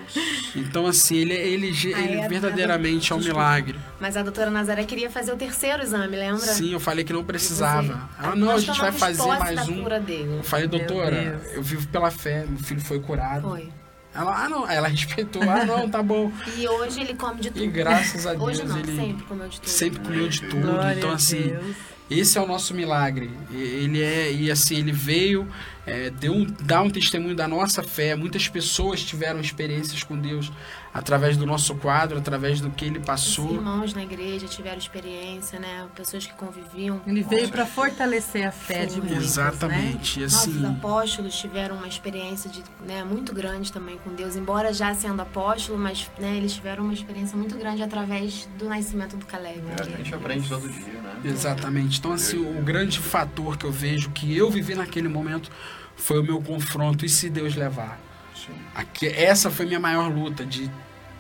Então, 0.55 0.87
assim, 0.87 1.17
ele, 1.17 1.35
ele, 1.35 1.67
ele 1.67 2.29
verdadeiramente 2.29 3.13
é 3.13 3.17
um 3.17 3.19
milagre. 3.19 3.77
Mas 4.01 4.17
a 4.17 4.23
doutora 4.23 4.49
Nazaré 4.49 4.85
queria 4.85 5.11
fazer 5.11 5.33
o 5.33 5.37
terceiro 5.37 5.83
exame, 5.83 6.17
lembra? 6.17 6.39
Sim, 6.39 6.73
eu 6.73 6.79
falei 6.79 7.05
que 7.05 7.13
não 7.13 7.25
precisava. 7.25 8.09
Ela, 8.17 8.37
não, 8.37 8.51
a 8.53 8.59
gente 8.59 8.79
vai 8.79 8.93
fazer 8.93 9.27
mais 9.27 9.69
um. 9.69 9.83
dele. 10.01 10.37
Eu 10.39 10.45
falei, 10.45 10.69
doutora, 10.69 11.43
eu 11.53 11.63
vivo 11.63 11.89
pela 11.89 12.11
fé, 12.13 12.47
meu 12.49 12.59
filho 12.61 12.81
foi 12.81 13.01
curado. 13.01 13.49
Foi. 13.49 13.69
Ela, 14.17 14.45
ah, 14.45 14.49
não. 14.49 14.69
Ela 14.69 14.89
respeitou, 14.89 15.43
ah, 15.43 15.65
não, 15.65 15.89
tá 15.89 16.03
bom. 16.03 16.33
E 16.57 16.67
hoje 16.67 17.01
ele 17.01 17.15
come 17.15 17.41
de 17.41 17.51
tudo. 17.51 17.65
E 17.65 17.69
graças 17.69 18.27
a 18.27 18.31
Deus 18.31 18.43
Hoje 18.43 18.65
não, 18.65 18.79
ele 18.79 18.97
sempre 18.97 19.25
comeu 19.25 19.49
de 19.49 19.61
tudo. 19.61 19.71
sempre 19.71 20.01
comeu 20.01 20.29
de 20.29 20.41
tudo. 20.41 20.63
Glória 20.63 20.99
então, 20.99 21.11
assim, 21.13 21.43
Deus. 21.43 21.77
esse 22.11 22.39
é 22.39 22.41
o 22.41 22.47
nosso 22.47 22.75
milagre. 22.75 23.31
Ele 23.53 24.03
é, 24.03 24.33
e 24.33 24.51
assim, 24.51 24.79
ele 24.79 24.93
veio, 24.93 25.47
é, 25.87 26.11
deu 26.11 26.33
um, 26.33 26.47
dá 26.63 26.81
um 26.83 26.91
testemunho 26.91 27.37
da 27.37 27.47
nossa 27.47 27.83
fé. 27.83 28.15
Muitas 28.15 28.49
pessoas 28.49 29.03
tiveram 29.03 29.41
experiências 29.41 30.03
com 30.03 30.19
Deus 30.19 30.51
através 30.97 31.37
do 31.37 31.45
nosso 31.45 31.75
quadro, 31.75 32.17
através 32.19 32.61
do 32.61 32.71
que 32.71 32.87
ele 32.87 32.99
Os 32.99 33.05
passou. 33.05 33.53
irmãos 33.53 33.93
na 33.93 34.03
igreja 34.03 34.47
tiveram 34.47 34.79
experiência, 34.79 35.59
né? 35.59 35.87
Pessoas 35.95 36.27
que 36.27 36.33
conviviam. 36.33 37.01
Ele 37.07 37.23
veio 37.23 37.51
para 37.51 37.67
fortalecer 37.67 38.47
a 38.47 38.51
fé 38.51 38.87
de 38.87 38.93
Foi. 38.93 39.01
muitos, 39.01 39.17
né? 39.19 39.25
Exatamente. 39.25 40.21
Nossos 40.21 40.39
assim, 40.49 40.67
apóstolos 40.67 41.37
tiveram 41.37 41.77
uma 41.77 41.87
experiência 41.87 42.49
de, 42.49 42.63
né, 42.87 43.05
muito 43.05 43.35
grande 43.35 43.71
também 43.71 43.99
com 43.99 44.15
Deus, 44.15 44.37
embora 44.37 44.73
já 44.73 44.95
sendo 44.95 45.21
apóstolo, 45.21 45.79
mas 45.79 46.11
né, 46.19 46.37
eles 46.37 46.55
tiveram 46.55 46.85
uma 46.85 46.95
experiência 46.95 47.37
muito 47.37 47.57
grande 47.59 47.83
através 47.83 48.49
do 48.59 48.67
nascimento 48.67 49.17
do 49.17 49.27
Caleb. 49.27 49.63
É, 49.79 49.83
a 49.83 49.85
gente 49.85 50.15
aprende 50.15 50.49
todo 50.49 50.67
dia, 50.67 51.01
né? 51.01 51.21
Exatamente. 51.25 51.99
Então, 51.99 52.13
assim, 52.13 52.39
o 52.39 52.63
grande 52.63 52.99
fator 52.99 53.59
que 53.59 53.67
eu 53.67 53.73
vejo 53.73 54.11
que 54.11 54.35
eu 54.35 54.51
vivi 54.51 54.75
naquele 54.75 55.09
momento 55.09 55.51
foi 55.95 56.21
o 56.21 56.25
meu 56.25 56.41
confronto. 56.41 57.05
E 57.05 57.09
se 57.09 57.29
Deus 57.29 57.55
levar? 57.55 58.01
Sim. 58.35 58.53
Aqui, 58.75 59.07
essa 59.09 59.51
foi 59.51 59.67
minha 59.67 59.81
maior 59.81 60.11
luta, 60.13 60.45
de 60.45 60.71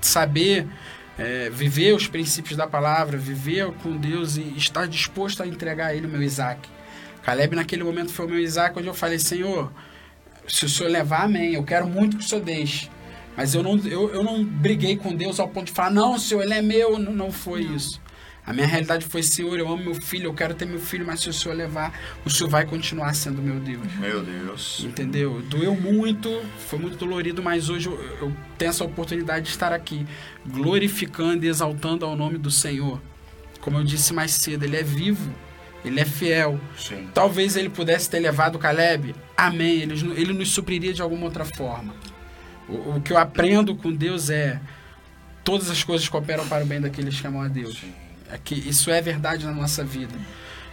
saber 0.01 0.67
é, 1.19 1.49
viver 1.51 1.95
os 1.95 2.07
princípios 2.07 2.57
da 2.57 2.67
palavra, 2.67 3.17
viver 3.17 3.73
com 3.83 3.97
Deus 3.97 4.37
e 4.37 4.55
estar 4.57 4.87
disposto 4.87 5.43
a 5.43 5.47
entregar 5.47 5.89
a 5.89 5.95
Ele 5.95 6.07
o 6.07 6.11
meu 6.11 6.23
Isaac. 6.23 6.69
Caleb, 7.23 7.57
naquele 7.57 7.83
momento, 7.83 8.13
foi 8.13 8.27
o 8.27 8.29
meu 8.29 8.39
Isaac, 8.39 8.79
onde 8.79 8.89
eu 8.89 8.95
falei: 8.95 9.19
Senhor, 9.19 9.73
se 10.47 10.65
o 10.65 10.69
Senhor 10.69 10.91
levar, 10.91 11.25
amém. 11.25 11.55
Eu 11.55 11.65
quero 11.65 11.87
muito 11.87 12.19
que 12.19 12.25
o 12.25 12.29
Senhor 12.29 12.45
deixe. 12.45 12.89
Mas 13.37 13.55
eu 13.55 13.63
não, 13.63 13.77
eu, 13.79 14.15
eu 14.15 14.23
não 14.23 14.45
briguei 14.45 14.97
com 14.97 15.15
Deus 15.15 15.41
ao 15.41 15.49
ponto 15.49 15.67
de 15.67 15.73
falar: 15.73 15.91
Não, 15.91 16.19
Senhor, 16.19 16.43
Ele 16.43 16.55
é 16.55 16.63
meu. 16.63 16.99
Não, 16.99 17.13
não 17.13 17.33
foi 17.33 17.63
isso. 17.63 18.01
A 18.47 18.53
minha 18.53 18.67
realidade 18.67 19.05
foi, 19.05 19.25
Senhor, 19.25 19.59
eu 19.59 19.69
amo 19.69 19.83
meu 19.83 19.95
filho, 19.95 20.27
eu 20.27 20.35
quero 20.35 20.55
ter 20.55 20.67
meu 20.67 20.79
filho, 20.79 21.05
mas 21.05 21.21
se 21.21 21.29
o 21.29 21.33
Senhor 21.33 21.55
levar, 21.55 21.93
o 22.25 22.31
Senhor 22.31 22.49
vai 22.49 22.65
continuar 22.65 23.13
sendo 23.13 23.43
meu 23.43 23.59
Deus. 23.59 23.93
Meu 23.99 24.23
Deus. 24.23 24.85
Entendeu? 24.85 25.43
Doeu 25.43 25.75
muito, 25.75 26.43
foi 26.69 26.79
muito 26.79 26.97
dolorido, 26.97 27.43
mas 27.43 27.69
hoje 27.69 27.89
eu, 27.89 28.01
eu 28.21 28.33
tenho 28.57 28.69
essa 28.69 28.85
oportunidade 28.85 29.47
de 29.47 29.51
estar 29.51 29.73
aqui, 29.73 30.07
glorificando 30.47 31.45
e 31.45 31.49
exaltando 31.49 32.05
ao 32.05 32.15
nome 32.15 32.39
do 32.39 32.51
Senhor. 32.51 33.03
Como 33.61 33.79
eu 33.79 33.85
disse 33.85 34.15
mais 34.15 34.31
cedo, 34.31 34.63
ele 34.63 34.77
é 34.77 34.83
vivo, 34.83 35.35
ele 35.85 35.99
é 35.99 36.05
fiel. 36.05 36.61
Sim. 36.79 37.09
Talvez 37.13 37.57
ele 37.57 37.69
pudesse 37.69 38.09
ter 38.09 38.21
levado 38.21 38.61
Caleb, 38.61 39.13
amém, 39.37 39.81
ele, 39.81 39.95
ele 40.15 40.33
nos 40.33 40.51
supriria 40.51 40.95
de 40.95 41.03
alguma 41.03 41.25
outra 41.25 41.45
forma. 41.45 41.93
O, 42.69 42.97
o 42.97 43.01
que 43.01 43.13
eu 43.13 43.19
aprendo 43.19 43.75
com 43.75 43.93
Deus 43.93 44.31
é: 44.31 44.61
todas 45.43 45.69
as 45.69 45.83
coisas 45.83 46.09
cooperam 46.09 46.47
para 46.47 46.63
o 46.63 46.67
bem 46.67 46.81
daqueles 46.81 47.21
que 47.21 47.27
amam 47.27 47.43
a 47.43 47.49
Deus. 47.49 47.83
É 48.31 48.39
que 48.39 48.55
isso 48.55 48.91
é 48.91 49.01
verdade 49.01 49.47
na 49.47 49.53
nossa 49.53 49.85
vida. 49.85 50.15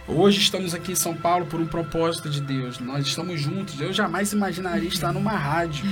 Hoje 0.06 0.38
estamos 0.38 0.74
aqui 0.74 0.92
em 0.92 0.94
São 0.94 1.14
Paulo 1.14 1.46
por 1.46 1.58
um 1.58 1.66
propósito 1.66 2.28
de 2.28 2.38
Deus. 2.38 2.78
Nós 2.78 3.06
estamos 3.06 3.40
juntos. 3.40 3.80
Eu 3.80 3.90
jamais 3.90 4.34
imaginaria 4.34 4.86
estar 4.86 5.14
numa 5.14 5.32
rádio. 5.32 5.82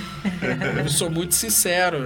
Eu 0.85 0.91
sou 0.91 1.11
muito 1.11 1.35
sincero. 1.35 1.97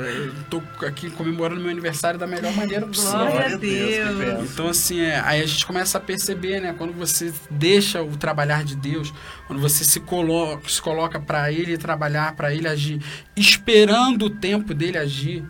Estou 0.41 0.63
aqui 0.87 1.11
comemorando 1.11 1.61
meu 1.61 1.71
aniversário 1.71 2.17
da 2.17 2.27
melhor 2.27 2.53
maneira 2.55 2.87
possível. 2.87 3.27
Glória 3.27 3.57
a 3.57 3.59
Deus. 3.59 4.53
Então, 4.53 4.69
assim, 4.69 5.01
é, 5.01 5.19
aí 5.19 5.43
a 5.43 5.47
gente 5.47 5.67
começa 5.67 5.99
a 5.99 6.01
perceber, 6.01 6.61
né? 6.61 6.73
Quando 6.79 6.93
você 6.93 7.33
deixa 7.51 8.01
o 8.01 8.17
trabalhar 8.17 8.63
de 8.63 8.77
Deus, 8.77 9.13
quando 9.49 9.61
você 9.61 9.85
se 9.85 9.99
coloca, 9.99 10.69
se 10.69 10.81
coloca 10.81 11.19
para 11.19 11.51
Ele 11.51 11.77
trabalhar, 11.77 12.37
para 12.37 12.55
Ele 12.55 12.69
agir, 12.69 13.03
esperando 13.35 14.27
o 14.27 14.31
tempo 14.31 14.73
dele 14.73 14.97
agir, 14.97 15.45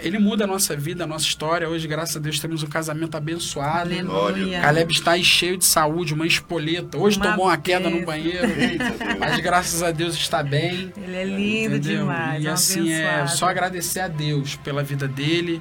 Ele 0.00 0.18
muda 0.18 0.44
a 0.44 0.46
nossa 0.46 0.76
vida, 0.76 1.04
a 1.04 1.06
nossa 1.06 1.24
história. 1.24 1.68
Hoje, 1.68 1.86
graças 1.88 2.16
a 2.16 2.20
Deus, 2.20 2.38
temos 2.38 2.62
um 2.62 2.66
casamento 2.66 3.16
abençoado. 3.16 3.90
Aleluia. 3.92 4.60
Caleb 4.60 4.92
está 4.92 5.12
aí 5.12 5.24
cheio 5.24 5.56
de 5.56 5.64
saúde, 5.64 6.14
uma 6.14 6.26
espoleta. 6.26 6.98
Hoje 6.98 7.16
Uma 7.18 7.30
tomou 7.30 7.46
uma 7.46 7.56
queda 7.56 7.88
no 7.90 8.04
banheiro, 8.04 8.46
mas 9.18 9.38
graças 9.40 9.82
a 9.82 9.90
Deus 9.90 10.14
está 10.14 10.42
bem. 10.42 10.92
Ele 10.96 11.16
é 11.16 11.24
lindo 11.24 11.76
Entendeu? 11.76 12.00
demais. 12.00 12.44
E 12.44 12.48
um 12.48 12.52
assim, 12.52 12.90
é 12.90 13.06
abençoado. 13.08 13.30
só 13.38 13.46
agradecer 13.48 14.00
a 14.00 14.08
Deus 14.08 14.56
pela 14.56 14.82
vida 14.82 15.06
dele, 15.08 15.60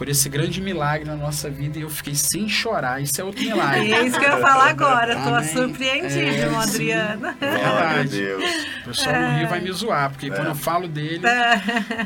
por 0.00 0.08
esse 0.08 0.30
grande 0.30 0.62
milagre 0.62 1.06
na 1.06 1.14
nossa 1.14 1.50
vida. 1.50 1.78
E 1.78 1.82
eu 1.82 1.90
fiquei 1.90 2.14
sem 2.14 2.48
chorar. 2.48 3.02
Isso 3.02 3.20
é 3.20 3.22
outro 3.24 3.42
milagre. 3.42 3.92
É 3.92 4.06
isso 4.06 4.18
que 4.18 4.24
eu 4.24 4.30
ia 4.30 4.38
falar 4.38 4.70
agora. 4.70 5.14
Tô 5.14 5.34
Amém. 5.34 5.48
surpreendida, 5.52 6.18
É. 6.20 6.54
Adriana. 6.56 7.36
Glória 7.38 7.58
a 7.68 7.92
verdade. 7.92 8.08
Deus. 8.08 8.44
O 8.80 8.84
pessoal 8.88 9.20
no 9.20 9.38
Rio 9.38 9.48
vai 9.48 9.60
me 9.60 9.72
zoar, 9.72 10.10
porque 10.10 10.30
quando 10.30 10.46
eu 10.46 10.54
falo 10.54 10.88
dele, 10.88 11.20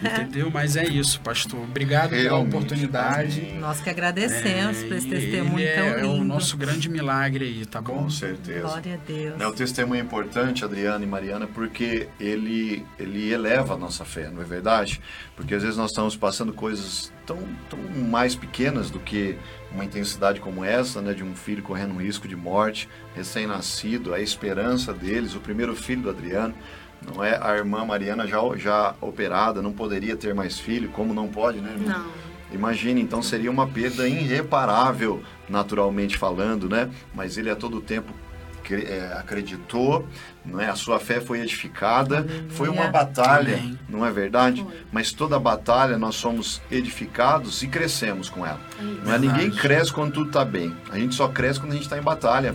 entendeu? 0.03 0.51
Mas 0.51 0.75
é 0.77 0.85
isso, 0.85 1.21
pastor. 1.21 1.61
Obrigado 1.61 2.11
pela 2.11 2.23
Realmente, 2.23 2.57
oportunidade. 2.57 3.41
Nós 3.61 3.81
que 3.81 3.89
agradecemos 3.91 4.83
por 4.83 4.93
esse 4.97 5.07
É, 5.07 5.11
testemunho 5.11 5.61
ele 5.61 5.73
tão 5.77 5.85
é, 5.85 5.91
é 5.91 6.03
lindo. 6.03 6.21
o 6.21 6.25
nosso 6.25 6.57
grande 6.57 6.89
milagre 6.89 7.45
aí, 7.45 7.65
tá 7.67 7.81
bom? 7.81 7.95
Com 8.05 8.11
certeza. 8.11 8.61
Glória 8.63 8.95
a 8.95 9.07
Deus. 9.07 9.41
É, 9.41 9.47
o 9.47 9.53
testemunho 9.53 10.01
é 10.01 10.03
importante, 10.03 10.65
Adriana 10.65 11.05
e 11.05 11.07
Mariana, 11.07 11.47
porque 11.47 12.09
ele, 12.19 12.85
ele 12.99 13.33
eleva 13.33 13.75
a 13.75 13.77
nossa 13.79 14.05
fé, 14.05 14.29
não 14.31 14.43
é 14.43 14.45
verdade? 14.45 15.01
Porque 15.37 15.55
às 15.55 15.63
vezes 15.63 15.77
nós 15.77 15.91
estamos 15.91 16.17
passando 16.17 16.53
coisas 16.53 17.13
tão, 17.27 17.39
tão 17.69 17.79
mais 17.79 18.35
pequenas 18.35 18.91
do 18.91 18.99
que 18.99 19.37
uma 19.73 19.85
intensidade 19.85 20.41
como 20.41 20.65
essa, 20.65 21.01
né, 21.01 21.13
de 21.13 21.25
um 21.25 21.35
filho 21.35 21.63
correndo 21.63 21.95
um 21.95 21.99
risco 22.01 22.29
de 22.29 22.37
morte, 22.37 22.89
recém-nascido, 23.15 24.15
a 24.15 24.21
esperança 24.21 24.93
deles, 24.93 25.35
o 25.35 25.41
primeiro 25.41 25.75
filho 25.75 26.03
do 26.03 26.11
Adriano, 26.11 26.55
não 27.05 27.23
é? 27.23 27.39
A 27.43 27.57
irmã 27.57 27.85
Mariana 27.85 28.27
já, 28.27 28.39
já 28.57 28.95
operada, 29.01 29.61
não 29.61 29.73
poderia 29.73 30.17
ter 30.17 30.35
mais 30.35 30.59
filho, 30.59 30.89
como 30.91 31.13
não 31.13 31.29
pode, 31.29 31.61
né? 31.61 31.73
irmã? 31.73 31.99
Não. 31.99 32.25
Imagine, 32.53 33.01
então 33.01 33.21
seria 33.21 33.51
uma 33.51 33.67
perda 33.67 34.07
irreparável, 34.09 35.23
naturalmente 35.49 36.17
falando, 36.17 36.69
né? 36.69 36.89
Mas 37.13 37.37
ele 37.37 37.51
a 37.51 37.57
todo 37.57 37.81
tempo 37.81 38.13
acreditou, 39.19 40.07
não 40.45 40.61
é? 40.61 40.69
A 40.69 40.75
sua 40.75 40.99
fé 41.01 41.21
foi 41.21 41.41
edificada, 41.41 42.27
foi 42.51 42.69
uma 42.69 42.89
batalha, 42.89 43.57
Amém. 43.57 43.79
não 43.89 44.05
é 44.05 44.11
verdade? 44.11 44.63
Foi. 44.63 44.73
Mas 44.93 45.13
toda 45.13 45.39
batalha 45.39 45.97
nós 45.99 46.15
somos 46.17 46.61
edificados 46.71 47.63
e 47.63 47.69
crescemos 47.69 48.29
com 48.29 48.45
ela. 48.47 48.61
Não 49.05 49.15
é? 49.15 49.19
Ninguém 49.19 49.51
cresce 49.51 49.93
quando 49.93 50.13
tudo 50.13 50.29
está 50.29 50.45
bem. 50.45 50.75
A 50.91 50.99
gente 50.99 51.15
só 51.15 51.29
cresce 51.29 51.59
quando 51.61 51.73
a 51.73 51.75
gente 51.75 51.85
está 51.85 51.99
em 51.99 52.03
batalha. 52.03 52.53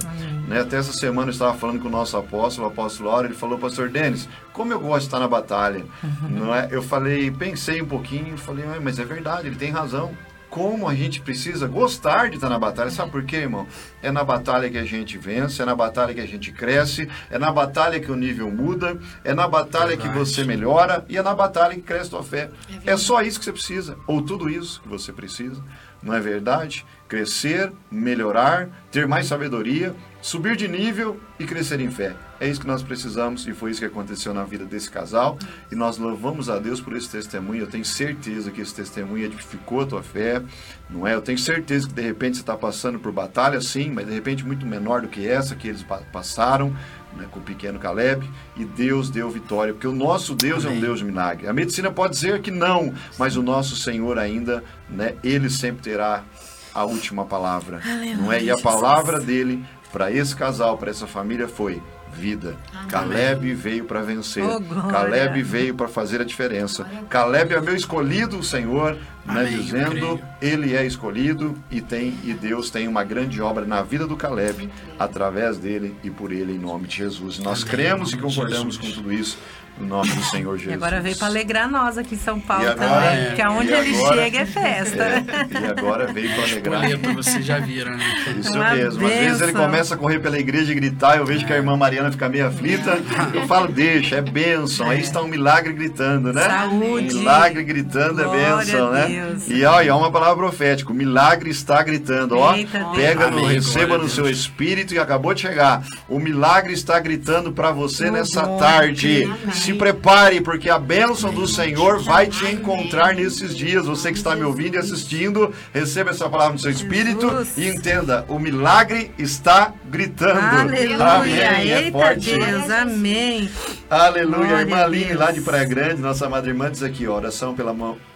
Né? 0.48 0.62
Até 0.62 0.78
essa 0.78 0.94
semana 0.94 1.28
eu 1.28 1.34
estava 1.34 1.58
falando 1.58 1.80
com 1.82 1.88
o 1.88 1.92
nosso 1.92 2.16
apóstolo, 2.18 2.68
o 2.68 2.72
apóstolo 2.72 3.10
Lauro, 3.10 3.28
ele 3.28 3.36
falou, 3.36 3.58
pastor 3.58 3.90
Denis, 3.90 4.28
como 4.54 4.72
eu 4.74 4.80
gosto 4.80 5.00
de 5.02 5.06
estar 5.08 5.20
na 5.20 5.28
batalha. 5.28 5.84
Não 6.30 6.54
é? 6.54 6.68
Eu 6.72 6.82
falei, 6.82 7.30
pensei 7.32 7.82
um 7.82 7.86
pouquinho, 7.86 8.38
falei, 8.38 8.66
"Ué, 8.66 8.80
mas 8.80 9.00
é 9.00 9.06
verdade, 9.06 9.48
ele 9.48 9.56
tem 9.56 9.72
razão. 9.72 10.12
Como 10.50 10.88
a 10.88 10.96
gente 10.96 11.22
precisa 11.22 11.68
gostar 11.68 12.30
de 12.30 12.36
estar 12.36 12.50
na 12.50 12.58
batalha. 12.58 12.90
Sabe 12.90 13.12
por 13.12 13.24
quê, 13.24 13.38
irmão? 13.38 13.68
É 14.02 14.12
na 14.12 14.24
batalha 14.24 14.70
que 14.70 14.78
a 14.78 14.84
gente 14.84 15.18
vence, 15.18 15.62
é 15.62 15.66
na 15.66 15.76
batalha 15.76 16.14
que 16.14 16.22
a 16.22 16.28
gente 16.28 16.52
cresce, 16.52 17.08
é 17.30 17.38
na 17.38 17.52
batalha 17.52 18.00
que 18.00 18.12
o 18.12 18.16
nível 18.16 18.50
muda, 18.50 19.00
é 19.24 19.34
na 19.34 19.48
batalha 19.48 19.96
que 19.96 20.08
você 20.10 20.44
melhora 20.44 21.06
e 21.08 21.18
é 21.18 21.22
na 21.22 21.36
batalha 21.36 21.76
que 21.76 21.82
cresce 21.82 22.10
tua 22.10 22.24
fé. 22.24 22.50
É 22.68 22.74
verdade. 22.74 23.02
só 23.02 23.22
isso 23.22 23.40
que 23.40 23.46
você 23.46 23.54
precisa, 23.54 23.98
ou 24.08 24.22
tudo 24.22 24.50
isso 24.50 24.82
que 24.82 24.88
você 24.88 25.14
precisa, 25.14 25.64
não 26.02 26.14
é 26.14 26.20
verdade? 26.20 26.86
Crescer, 27.08 27.72
melhorar, 27.92 28.70
ter 28.92 29.08
mais 29.08 29.28
sabedoria, 29.28 29.96
subir 30.22 30.56
de 30.58 30.68
nível 30.68 31.20
e 31.40 31.46
crescer 31.46 31.80
em 31.80 31.90
fé. 31.90 32.14
É 32.42 32.48
isso 32.48 32.60
que 32.62 32.68
nós 32.68 32.84
precisamos 32.84 33.48
e 33.48 33.54
foi 33.54 33.72
isso 33.72 33.80
que 33.80 33.86
aconteceu 33.86 34.34
na 34.34 34.44
vida 34.44 34.66
desse 34.66 34.90
casal. 34.90 35.38
E 35.72 35.76
nós 35.76 35.98
louvamos 35.98 36.50
a 36.50 36.60
Deus 36.60 36.82
por 36.82 36.96
esse 36.96 37.10
testemunho. 37.10 37.62
Eu 37.64 37.68
tenho 37.68 37.86
certeza 37.86 38.52
que 38.52 38.60
esse 38.62 38.74
testemunho 38.76 39.26
edificou 39.26 39.82
a 39.82 39.86
tua 39.86 40.04
fé, 40.04 40.42
não 40.90 41.06
é? 41.08 41.16
Eu 41.16 41.22
tenho 41.22 41.38
certeza 41.38 41.88
que 41.88 41.94
de 41.94 42.02
repente 42.02 42.36
você 42.38 42.42
está 42.44 42.56
passando 42.58 43.00
por 43.00 43.12
batalha, 43.12 43.60
sim, 43.62 43.92
mas 43.92 44.08
de 44.08 44.14
repente 44.14 44.46
muito 44.46 44.66
menor 44.66 45.02
do 45.02 45.08
que 45.08 45.26
essa 45.28 45.56
que 45.56 45.68
eles 45.68 45.84
pa- 45.84 46.02
passaram. 46.12 46.74
né, 47.18 47.26
com 47.32 47.40
o 47.40 47.42
pequeno 47.44 47.80
Caleb, 47.80 48.30
e 48.56 48.64
Deus 48.64 49.10
deu 49.10 49.28
vitória, 49.32 49.74
porque 49.74 49.88
o 49.88 49.92
nosso 49.92 50.36
Deus 50.36 50.64
é 50.64 50.68
um 50.68 50.72
Amém. 50.74 50.82
Deus 50.82 51.00
de 51.00 51.06
milagre. 51.06 51.48
A 51.48 51.52
medicina 51.54 51.90
pode 51.90 52.14
dizer 52.14 52.40
que 52.40 52.52
não, 52.52 52.94
mas 53.18 53.36
o 53.36 53.42
nosso 53.42 53.76
Senhor 53.76 54.20
ainda, 54.20 54.64
né, 54.88 55.16
ele 55.24 55.50
sempre 55.50 55.82
terá 55.82 56.24
a 56.72 56.86
última 56.86 57.26
palavra, 57.26 57.82
não 58.16 58.32
é? 58.32 58.44
E 58.44 58.52
a 58.52 58.58
palavra 58.60 59.20
dele 59.20 59.66
para 59.92 60.12
esse 60.12 60.36
casal, 60.36 60.78
para 60.78 60.90
essa 60.90 61.08
família 61.08 61.48
foi 61.48 61.82
vida. 62.12 62.56
Caleb 62.88 63.54
veio 63.54 63.86
para 63.86 64.02
vencer. 64.02 64.44
Oh. 64.44 64.60
Caleb 64.88 65.42
veio 65.44 65.76
para 65.76 65.88
fazer 65.88 66.22
a 66.22 66.24
diferença. 66.24 66.86
Caleb 67.10 67.54
é 67.54 67.62
meu 67.62 67.76
escolhido, 67.76 68.40
o 68.40 68.44
Senhor, 68.44 68.94
né, 69.26 69.42
Amém, 69.42 69.58
dizendo, 69.58 70.20
ele 70.42 70.76
é 70.76 70.86
escolhido 70.86 71.56
e 71.70 71.82
tem 71.82 72.18
e 72.24 72.34
Deus 72.34 72.70
tem 72.70 72.88
uma 72.88 73.04
grande 73.04 73.42
obra 73.42 73.66
na 73.66 73.82
vida 73.82 74.08
do 74.08 74.18
Caleb 74.18 74.70
através 74.98 75.58
dele 75.58 75.96
e 76.04 76.10
por 76.10 76.32
ele 76.32 76.54
em 76.54 76.60
nome 76.60 76.88
de 76.88 76.98
Jesus. 76.98 77.40
Nós 77.40 77.62
Amém, 77.62 77.72
cremos 77.72 78.14
em 78.14 78.18
e 78.18 78.20
concordamos 78.20 78.78
com 78.78 78.86
Jesus. 78.86 79.04
tudo 79.04 79.14
isso 79.14 79.38
no 79.80 79.88
nome 79.88 80.10
do 80.12 80.24
Senhor 80.26 80.58
Jesus. 80.58 80.72
E 80.72 80.74
agora 80.74 81.00
veio 81.02 81.16
para 81.18 81.28
alegrar 81.28 81.70
nós 81.70 81.98
aqui 81.98 82.16
em 82.16 82.18
São 82.18 82.40
Paulo 82.40 82.68
agora- 82.70 82.88
também. 82.90 83.20
é, 83.20 83.26
Porque 83.28 83.42
aonde 83.42 83.72
e 83.72 83.74
ele 83.74 83.96
agora- 83.98 84.16
chega 84.24 84.38
é 84.40 84.46
festa. 84.46 85.04
É, 85.04 85.24
e 85.62 85.66
agora 85.80 86.14
veio 86.14 86.30
para 86.36 86.44
alegrar. 86.44 86.84
Espoleta, 86.90 87.14
vocês 87.14 87.46
já 87.46 87.60
viram, 87.60 87.92
né? 87.96 88.04
Isso 88.40 88.54
Uma 88.54 88.72
mesmo. 88.76 89.06
Às 89.08 89.14
vezes 89.14 89.42
ele 89.42 89.52
bênção. 89.52 89.62
começa 89.66 89.96
a 89.96 89.98
correr 89.98 90.20
pela 90.20 90.38
igreja 90.38 90.72
e 90.72 90.76
gritar, 90.76 91.18
eu 91.18 91.26
vejo 91.26 91.46
que 91.46 91.54
a 91.54 91.56
irmã 91.56 91.76
Mariana 91.78 92.12
fica 92.12 92.28
meio 92.30 92.48
aflita. 92.48 93.00
Eu 93.34 93.48
falo, 93.48 93.68
deixa, 93.68 94.18
é 94.18 94.22
bênção. 94.22 94.90
Aí 94.90 95.00
está 95.00 95.22
um 95.22 95.28
milagre 95.28 95.74
gritando, 95.74 96.34
né? 96.34 96.44
Saúde. 96.44 97.16
Milagre 97.16 97.64
gritando 97.64 98.22
é 98.22 98.24
Glória 98.26 98.56
bênção, 98.58 98.88
a 98.88 98.92
né? 98.92 99.08
Deus. 99.08 99.48
E 99.48 99.60
e 99.60 99.88
é 99.88 99.94
uma 99.94 100.12
palavra 100.12 100.36
profética. 100.36 100.92
O 100.92 100.96
milagre 100.96 101.50
está 101.50 101.82
gritando, 101.84 102.38
ó. 102.38 102.54
Eita, 102.56 102.80
Deus. 102.80 102.96
Pega 102.96 103.30
no, 103.30 103.40
Amém, 103.40 103.54
receba 103.56 103.86
glória 103.88 104.04
no 104.04 104.10
seu 104.10 104.24
Deus. 104.26 104.38
espírito 104.40 104.94
e 104.94 105.00
acabou 105.00 105.34
de 105.34 105.42
chegar. 105.42 105.84
O 106.08 106.20
milagre 106.20 106.74
está 106.74 107.00
gritando 107.00 107.52
para 107.52 107.72
você 107.72 108.08
Oh, 108.08 108.12
nessa 108.12 108.42
glória. 108.42 108.60
tarde. 108.60 109.24
Amém. 109.24 109.38
Se 109.70 109.76
prepare, 109.76 110.42
porque 110.42 110.68
a 110.68 110.80
bênção 110.80 111.32
do 111.32 111.48
Senhor 111.48 112.02
vai 112.02 112.26
te 112.26 112.44
encontrar 112.48 113.14
nesses 113.14 113.56
dias. 113.56 113.86
Você 113.86 114.12
que 114.12 114.18
está 114.18 114.36
me 114.36 114.44
ouvindo 114.44 114.74
e 114.74 114.78
assistindo, 114.80 115.54
receba 115.72 116.10
essa 116.10 116.28
palavra 116.28 116.54
no 116.54 116.60
seu 116.60 116.72
espírito 116.72 117.46
e 117.56 117.68
entenda: 117.68 118.26
o 118.28 118.40
milagre 118.40 119.12
está 119.20 119.72
gritando. 119.86 120.40
Aleluia. 120.40 121.50
Amém. 121.50 121.72
É 121.72 121.92
forte. 121.92 122.36
Deus, 122.36 122.70
amém. 122.72 123.50
Aleluia. 123.88 124.38
Glória 124.38 124.62
Irmã 124.62 124.78
Aline, 124.78 125.14
lá 125.14 125.32
de 125.32 125.42
Praia 125.42 125.66
Grande, 125.66 126.02
nossa 126.02 126.28
madre 126.28 126.50
irmã 126.50 126.72
diz 126.72 126.82
aqui: 126.82 127.08
oração 127.08 127.54
pela, 127.54 127.76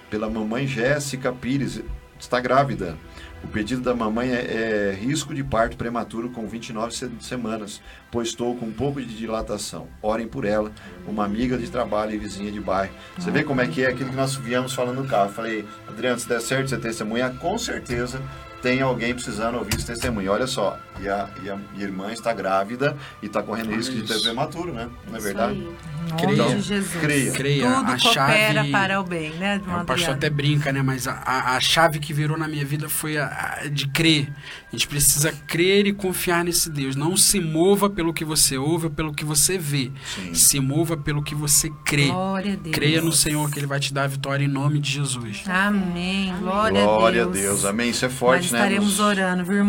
pela 0.10 0.28
mamãe 0.28 0.66
Jéssica 0.66 1.32
Pires, 1.32 1.82
está 2.20 2.40
grávida. 2.40 2.98
O 3.44 3.48
pedido 3.48 3.82
da 3.82 3.94
mamãe 3.94 4.32
é, 4.32 4.92
é 4.92 4.98
risco 5.00 5.34
de 5.34 5.44
parto 5.44 5.76
prematuro 5.76 6.30
com 6.30 6.48
29 6.48 6.96
se- 6.96 7.12
semanas, 7.20 7.82
pois 8.10 8.30
estou 8.30 8.56
com 8.56 8.68
um 8.68 8.72
pouco 8.72 9.02
de 9.02 9.16
dilatação. 9.18 9.88
Orem 10.02 10.28
por 10.28 10.46
ela, 10.46 10.72
uma 11.06 11.26
amiga 11.26 11.58
de 11.58 11.70
trabalho 11.70 12.14
e 12.14 12.18
vizinha 12.18 12.52
de 12.52 12.60
bairro. 12.62 12.94
Você 13.18 13.30
vê 13.30 13.44
como 13.44 13.60
é 13.62 13.68
que 13.68 13.84
é 13.84 13.88
aquilo 13.90 14.10
que 14.10 14.16
nós 14.16 14.36
viemos 14.36 14.74
falando 14.74 15.02
no 15.04 15.08
carro. 15.08 15.30
Falei, 15.32 15.66
Adriano, 15.88 16.18
se 16.20 16.28
der 16.28 16.42
certo 16.42 16.70
você 16.70 16.78
testemunhar, 16.78 17.36
com 17.38 17.58
certeza 17.58 18.22
tem 18.62 18.82
alguém 18.82 19.14
precisando 19.14 19.58
ouvir 19.58 19.76
esse 19.76 19.86
testemunho. 19.86 20.32
Olha 20.32 20.48
só, 20.48 20.80
e 21.02 21.10
a, 21.10 21.28
e 21.44 21.50
a 21.50 21.58
irmã 21.80 22.12
está 22.12 22.34
grávida 22.34 22.96
e 23.22 23.26
está 23.26 23.42
correndo 23.42 23.72
risco 23.76 23.96
de 23.96 24.04
ter 24.04 24.20
prematuro, 24.22 24.74
né? 24.74 24.90
Não 25.08 25.16
é 25.16 25.18
Isso 25.18 25.28
verdade? 25.28 25.54
aí. 25.54 25.60
Em 26.04 26.10
nome 26.10 26.36
Creia. 26.36 26.56
de 26.56 26.62
Jesus. 26.62 27.02
Creia. 27.02 27.32
Creia, 27.32 27.64
Tudo 27.64 27.92
a 27.92 27.98
coopera 28.00 28.54
chave- 28.54 28.72
para 28.72 29.00
o 29.02 29.04
bem, 29.04 29.32
né, 29.36 29.56
irmão 29.56 29.82
O 29.82 29.86
pastor 29.86 30.14
até 30.16 30.30
brinca, 30.30 30.72
né? 30.72 30.82
Mas 30.82 31.08
a, 31.08 31.14
a, 31.14 31.56
a 31.56 31.60
chave 31.60 32.00
que 32.00 32.14
virou 32.14 32.38
na 32.38 32.48
minha 32.48 32.66
vida 32.66 32.88
foi 32.90 33.18
a, 33.18 33.60
a 33.64 33.68
de 33.68 33.88
crer. 33.88 34.32
A 34.72 34.76
gente 34.76 34.88
precisa 34.88 35.32
crer 35.48 35.88
e 35.88 35.94
confiar 35.94 36.44
nesse 36.44 36.70
Deus. 36.70 36.96
Não 36.96 37.16
se 37.16 37.40
mova 37.40 37.90
pelo 37.90 38.14
que 38.14 38.26
você 38.26 38.58
ouve 38.58 38.86
ou 38.86 38.92
pelo 38.92 39.14
que 39.14 39.24
você 39.26 39.58
vê. 39.58 39.92
Sim. 40.16 40.34
Se 40.34 40.60
mova 40.60 40.98
pelo 40.98 41.24
que 41.24 41.34
você 41.36 41.72
crê. 41.86 42.08
Glória 42.08 42.54
a 42.54 42.56
Deus. 42.56 42.76
Creia 42.76 43.02
no 43.02 43.12
Senhor 43.12 43.50
que 43.50 43.60
Ele 43.60 43.68
vai 43.68 43.80
te 43.80 43.94
dar 43.94 44.04
a 44.04 44.08
vitória 44.08 44.44
em 44.44 44.48
nome 44.48 44.80
de 44.80 44.92
Jesus. 44.92 45.44
Amém. 45.48 46.34
Glória, 46.40 46.84
Glória 46.84 47.24
a 47.24 47.28
Deus. 47.28 47.66
Amém. 47.66 47.90
Isso 47.90 48.06
é 48.06 48.10
forte, 48.10 48.44
Nós 48.44 48.52
né? 48.52 48.60
estaremos 48.60 48.86
Nos- 48.86 49.00
orando, 49.00 49.44
viu? 49.46 49.64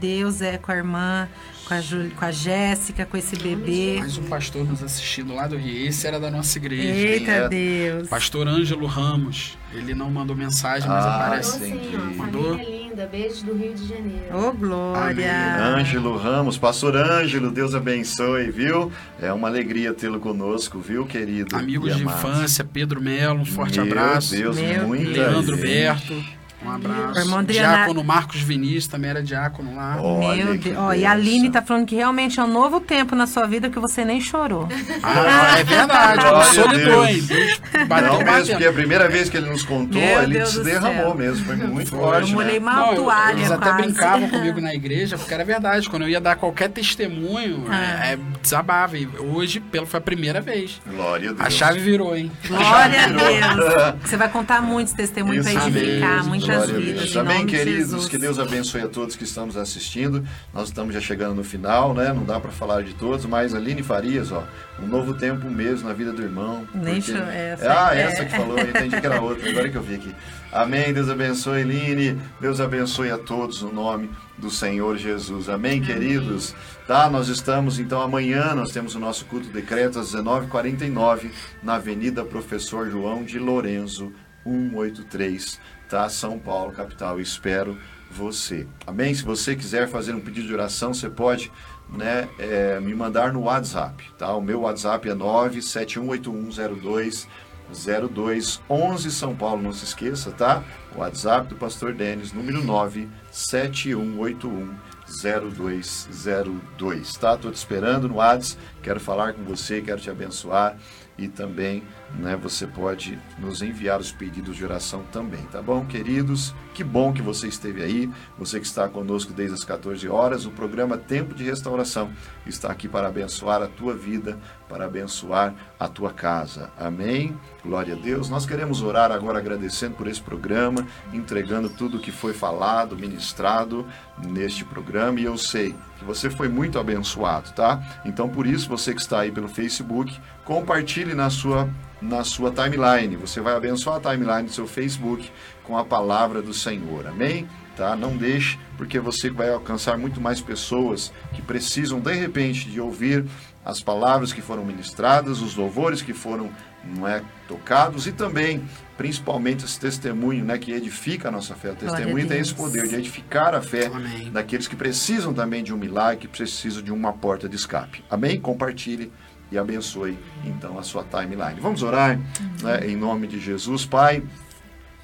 Deus 0.00 0.40
é 0.40 0.56
com 0.60 0.70
a 0.72 0.76
irmã, 0.76 1.28
com 1.66 1.74
a, 1.74 1.80
Jul... 1.80 2.10
com 2.16 2.24
a 2.24 2.30
Jéssica, 2.30 3.04
com 3.06 3.16
esse 3.16 3.36
bebê. 3.36 3.96
Mais 3.98 4.18
um 4.18 4.24
pastor 4.24 4.64
nos 4.64 4.82
assistindo 4.82 5.34
lá 5.34 5.46
do 5.46 5.56
Rio. 5.56 5.88
Esse 5.88 6.06
era 6.06 6.20
da 6.20 6.30
nossa 6.30 6.58
igreja. 6.58 6.88
Eita 6.88 7.30
é? 7.30 7.48
Deus. 7.48 8.08
Pastor 8.08 8.46
Ângelo 8.46 8.86
Ramos. 8.86 9.58
Ele 9.72 9.94
não 9.94 10.10
mandou 10.10 10.34
mensagem, 10.36 10.88
mas 10.88 11.04
Ah, 11.04 11.16
aparece. 11.26 11.58
Sim, 11.60 11.80
ó. 11.94 12.16
Mandou? 12.16 12.42
Família 12.56 12.80
linda. 12.80 13.06
Beijos 13.06 13.42
do 13.42 13.54
Rio 13.56 13.72
de 13.74 13.86
Janeiro. 13.88 14.36
Ô, 14.36 14.52
glória. 14.52 15.32
Ângelo 15.76 16.16
Ramos, 16.16 16.58
pastor 16.58 16.96
Ângelo, 16.96 17.50
Deus 17.50 17.74
abençoe, 17.74 18.50
viu? 18.50 18.92
É 19.20 19.32
uma 19.32 19.48
alegria 19.48 19.94
tê-lo 19.94 20.18
conosco, 20.20 20.78
viu, 20.80 21.06
querido? 21.06 21.56
Amigos 21.56 21.96
de 21.96 22.02
amado. 22.02 22.18
infância, 22.18 22.64
Pedro 22.64 23.00
Melo, 23.00 23.40
um 23.40 23.44
forte 23.44 23.80
Meu 23.80 23.90
abraço. 23.90 24.34
Deus, 24.34 24.56
Meu 24.58 24.88
muita 24.88 25.10
Leandro 25.10 25.56
gente. 25.56 25.62
Berto, 25.66 26.24
um 26.64 26.70
abraço. 26.70 27.18
Irmão 27.20 27.38
Adriana- 27.38 27.76
Diácono 27.76 28.04
Marcos 28.04 28.40
Vinícius 28.42 28.86
também 28.88 29.10
era 29.10 29.22
diácono 29.22 29.74
lá. 29.76 29.96
Olha 30.00 30.44
Meu 30.44 30.58
que 30.58 30.70
Deus. 30.70 30.78
Ó, 30.78 30.92
e 30.92 31.04
a. 31.06 31.10
Aline 31.12 31.50
tá 31.50 31.60
falando 31.60 31.86
que 31.86 31.94
realmente 31.96 32.40
é 32.40 32.42
um 32.42 32.46
novo 32.52 32.80
tempo 32.80 33.14
na 33.14 33.26
sua 33.26 33.46
vida 33.46 33.68
que 33.68 33.78
você 33.78 34.04
nem 34.04 34.20
chorou. 34.20 34.66
Ah, 35.02 35.58
é 35.58 35.64
verdade, 35.64 36.20
a 36.26 36.72
Deus. 36.72 37.08
hein? 37.08 37.20
Deus 37.22 37.86
bateu, 37.88 38.12
Não 38.12 38.22
mesmo, 38.24 38.46
porque 38.50 38.64
a 38.66 38.72
primeira 38.72 39.08
vez 39.08 39.28
que 39.28 39.36
ele 39.36 39.50
nos 39.50 39.62
contou, 39.62 40.00
Meu 40.00 40.22
ele 40.22 40.34
Deus 40.38 40.50
se 40.50 40.62
derramou 40.64 41.06
céu. 41.06 41.14
mesmo, 41.14 41.44
foi 41.44 41.56
muito 41.56 41.90
Foi. 41.90 41.98
forte, 41.98 42.30
Eu 42.30 42.36
molhei 42.36 42.52
né? 42.54 42.58
uma 42.58 42.74
Não, 42.74 42.88
eu- 42.92 42.94
toalha 43.02 43.32
eles 43.38 43.50
até 43.50 43.66
quase. 43.70 43.82
brincavam 43.82 44.28
comigo 44.30 44.60
na 44.60 44.74
igreja, 44.74 45.18
porque 45.18 45.34
era 45.34 45.44
verdade. 45.44 45.90
Quando 45.90 46.02
eu 46.02 46.08
ia 46.08 46.20
dar 46.20 46.36
qualquer 46.36 46.68
testemunho, 46.70 47.64
Ah. 47.68 48.06
é, 48.06 48.12
é, 48.14 48.18
desabava. 48.42 48.96
E 48.96 49.06
hoje, 49.18 49.60
pelo, 49.60 49.86
foi 49.86 49.98
a 49.98 50.00
primeira 50.02 50.40
vez. 50.40 50.80
Glória 50.86 51.30
a 51.30 51.32
Deus. 51.34 51.46
A 51.46 51.50
chave 51.50 51.80
virou, 51.80 52.16
hein? 52.16 52.30
Glória 52.46 53.04
a 53.04 53.06
virou. 53.08 53.68
Deus. 53.68 53.94
Você 54.04 54.16
vai 54.16 54.28
contar 54.28 54.62
muitos 54.62 54.92
testemunhos 54.92 55.46
para 55.50 55.66
edificar 55.66 56.24
muitas 56.24 56.49
glória 56.56 56.74
a. 56.76 56.92
Deus. 57.00 57.16
Amém, 57.16 57.46
queridos. 57.46 57.78
Jesus. 57.90 58.08
Que 58.08 58.18
Deus 58.18 58.38
abençoe 58.38 58.82
a 58.82 58.88
todos 58.88 59.16
que 59.16 59.24
estamos 59.24 59.56
assistindo. 59.56 60.24
Nós 60.52 60.68
estamos 60.68 60.94
já 60.94 61.00
chegando 61.00 61.34
no 61.34 61.44
final, 61.44 61.94
né? 61.94 62.12
Não 62.12 62.24
dá 62.24 62.38
para 62.40 62.50
falar 62.50 62.82
de 62.82 62.94
todos, 62.94 63.24
mas 63.26 63.54
Aline 63.54 63.82
Farias, 63.82 64.30
ó, 64.32 64.44
um 64.82 64.86
novo 64.86 65.14
tempo 65.14 65.48
mesmo 65.50 65.88
na 65.88 65.94
vida 65.94 66.12
do 66.12 66.22
irmão. 66.22 66.66
Nem 66.74 67.00
porque- 67.00 67.12
essa- 67.12 67.86
Ah, 67.88 67.96
é. 67.96 68.02
essa 68.02 68.24
que 68.24 68.36
falou, 68.36 68.58
eu 68.58 68.68
entendi 68.68 69.00
que 69.00 69.06
era 69.06 69.20
outra, 69.20 69.48
agora 69.50 69.68
que 69.68 69.76
eu 69.76 69.82
vi 69.82 69.94
aqui. 69.96 70.14
Amém, 70.52 70.92
Deus 70.92 71.08
abençoe, 71.08 71.62
Aline. 71.62 72.18
Deus 72.40 72.60
abençoe 72.60 73.10
a 73.10 73.18
todos 73.18 73.62
no 73.62 73.72
nome 73.72 74.10
do 74.36 74.50
Senhor 74.50 74.96
Jesus. 74.96 75.48
Amém, 75.48 75.80
queridos? 75.80 76.54
Tá, 76.88 77.08
nós 77.08 77.28
estamos, 77.28 77.78
então, 77.78 78.00
amanhã 78.02 78.52
nós 78.54 78.72
temos 78.72 78.96
o 78.96 78.98
nosso 78.98 79.24
culto 79.26 79.48
decreto 79.48 80.00
às 80.00 80.06
19h49 80.12 81.30
na 81.62 81.74
Avenida 81.74 82.24
Professor 82.24 82.90
João 82.90 83.22
de 83.22 83.38
Lorenzo, 83.38 84.12
183, 84.44 85.60
tá? 85.90 86.08
São 86.08 86.38
Paulo, 86.38 86.72
capital. 86.72 87.20
Espero 87.20 87.76
você. 88.10 88.66
Amém? 88.86 89.12
Se 89.12 89.22
você 89.24 89.54
quiser 89.54 89.86
fazer 89.88 90.14
um 90.14 90.20
pedido 90.20 90.46
de 90.46 90.54
oração, 90.54 90.94
você 90.94 91.10
pode 91.10 91.52
né, 91.88 92.28
é, 92.38 92.80
me 92.80 92.94
mandar 92.94 93.30
no 93.32 93.42
WhatsApp, 93.42 94.10
tá? 94.16 94.32
O 94.34 94.40
meu 94.40 94.60
WhatsApp 94.60 95.08
é 95.08 95.14
9718102 95.14 97.26
0211 97.72 99.12
São 99.12 99.36
Paulo, 99.36 99.62
não 99.62 99.72
se 99.72 99.84
esqueça, 99.84 100.32
tá? 100.32 100.64
O 100.94 100.98
WhatsApp 101.00 101.48
do 101.48 101.56
Pastor 101.56 101.92
Denis, 101.92 102.32
número 102.32 102.64
97181 102.64 104.74
0202, 105.22 107.12
tá? 107.14 107.36
Tô 107.36 107.50
te 107.50 107.56
esperando 107.56 108.08
no 108.08 108.16
WhatsApp, 108.16 108.60
quero 108.82 109.00
falar 109.00 109.34
com 109.34 109.44
você, 109.44 109.80
quero 109.80 110.00
te 110.00 110.10
abençoar 110.10 110.76
e 111.20 111.28
também, 111.28 111.82
né, 112.18 112.34
você 112.34 112.66
pode 112.66 113.18
nos 113.38 113.60
enviar 113.60 114.00
os 114.00 114.10
pedidos 114.10 114.56
de 114.56 114.64
oração 114.64 115.04
também, 115.12 115.42
tá 115.52 115.60
bom, 115.60 115.84
queridos? 115.84 116.54
Que 116.72 116.82
bom 116.82 117.12
que 117.12 117.20
você 117.20 117.46
esteve 117.46 117.82
aí, 117.82 118.10
você 118.38 118.58
que 118.58 118.66
está 118.66 118.88
conosco 118.88 119.34
desde 119.34 119.54
as 119.54 119.62
14 119.62 120.08
horas, 120.08 120.46
o 120.46 120.50
programa 120.50 120.96
Tempo 120.96 121.34
de 121.34 121.44
Restauração 121.44 122.10
está 122.46 122.72
aqui 122.72 122.88
para 122.88 123.08
abençoar 123.08 123.62
a 123.62 123.68
tua 123.68 123.94
vida, 123.94 124.38
para 124.70 124.84
abençoar 124.84 125.52
a 125.78 125.88
tua 125.88 126.12
casa. 126.12 126.70
Amém? 126.78 127.36
Glória 127.64 127.94
a 127.94 127.98
Deus. 127.98 128.30
Nós 128.30 128.46
queremos 128.46 128.80
orar 128.80 129.10
agora 129.10 129.40
agradecendo 129.40 129.96
por 129.96 130.06
esse 130.06 130.22
programa, 130.22 130.86
entregando 131.12 131.68
tudo 131.68 131.96
o 131.96 132.00
que 132.00 132.12
foi 132.12 132.32
falado, 132.32 132.96
ministrado 132.96 133.84
neste 134.28 134.64
programa 134.64 135.18
e 135.18 135.24
eu 135.24 135.36
sei 135.36 135.74
que 135.98 136.04
você 136.04 136.30
foi 136.30 136.48
muito 136.48 136.78
abençoado, 136.78 137.50
tá? 137.52 137.82
Então 138.04 138.28
por 138.28 138.46
isso 138.46 138.68
você 138.68 138.94
que 138.94 139.00
está 139.00 139.20
aí 139.20 139.32
pelo 139.32 139.48
Facebook, 139.48 140.16
compartilhe 140.44 141.14
na 141.14 141.28
sua 141.28 141.68
na 142.00 142.24
sua 142.24 142.50
timeline. 142.50 143.16
Você 143.16 143.40
vai 143.40 143.54
abençoar 143.54 143.96
a 143.96 144.12
timeline 144.12 144.44
do 144.44 144.52
seu 144.52 144.66
Facebook 144.66 145.30
com 145.64 145.76
a 145.76 145.84
palavra 145.84 146.40
do 146.40 146.54
Senhor. 146.54 147.06
Amém? 147.06 147.46
Tá? 147.76 147.94
Não 147.94 148.16
deixe, 148.16 148.58
porque 148.76 148.98
você 148.98 149.30
vai 149.30 149.50
alcançar 149.50 149.96
muito 149.96 150.20
mais 150.20 150.40
pessoas 150.40 151.12
que 151.32 151.40
precisam 151.40 152.00
de 152.00 152.12
repente 152.12 152.68
de 152.68 152.80
ouvir 152.80 153.24
as 153.64 153.80
palavras 153.82 154.32
que 154.32 154.40
foram 154.40 154.64
ministradas, 154.64 155.40
os 155.40 155.54
louvores 155.54 156.00
que 156.02 156.12
foram 156.12 156.50
não 156.82 157.06
é, 157.06 157.22
tocados 157.46 158.06
e 158.06 158.12
também, 158.12 158.64
principalmente, 158.96 159.64
esse 159.64 159.78
testemunho 159.78 160.44
né, 160.44 160.56
que 160.56 160.72
edifica 160.72 161.28
a 161.28 161.30
nossa 161.30 161.54
fé. 161.54 161.72
O 161.72 161.76
testemunho 161.76 162.26
tem 162.26 162.40
esse 162.40 162.54
poder 162.54 162.88
de 162.88 162.94
edificar 162.94 163.54
a 163.54 163.60
fé 163.60 163.86
Amém. 163.86 164.30
daqueles 164.30 164.66
que 164.66 164.74
precisam 164.74 165.34
também 165.34 165.62
de 165.62 165.74
um 165.74 165.76
milagre, 165.76 166.20
que 166.20 166.28
precisam 166.28 166.82
de 166.82 166.90
uma 166.90 167.12
porta 167.12 167.48
de 167.48 167.56
escape. 167.56 168.02
Amém? 168.10 168.40
Compartilhe 168.40 169.12
e 169.52 169.58
abençoe 169.58 170.18
então 170.44 170.78
a 170.78 170.82
sua 170.82 171.04
timeline. 171.04 171.60
Vamos 171.60 171.82
orar 171.82 172.18
né, 172.62 172.86
em 172.86 172.96
nome 172.96 173.26
de 173.26 173.38
Jesus, 173.38 173.84
Pai. 173.84 174.22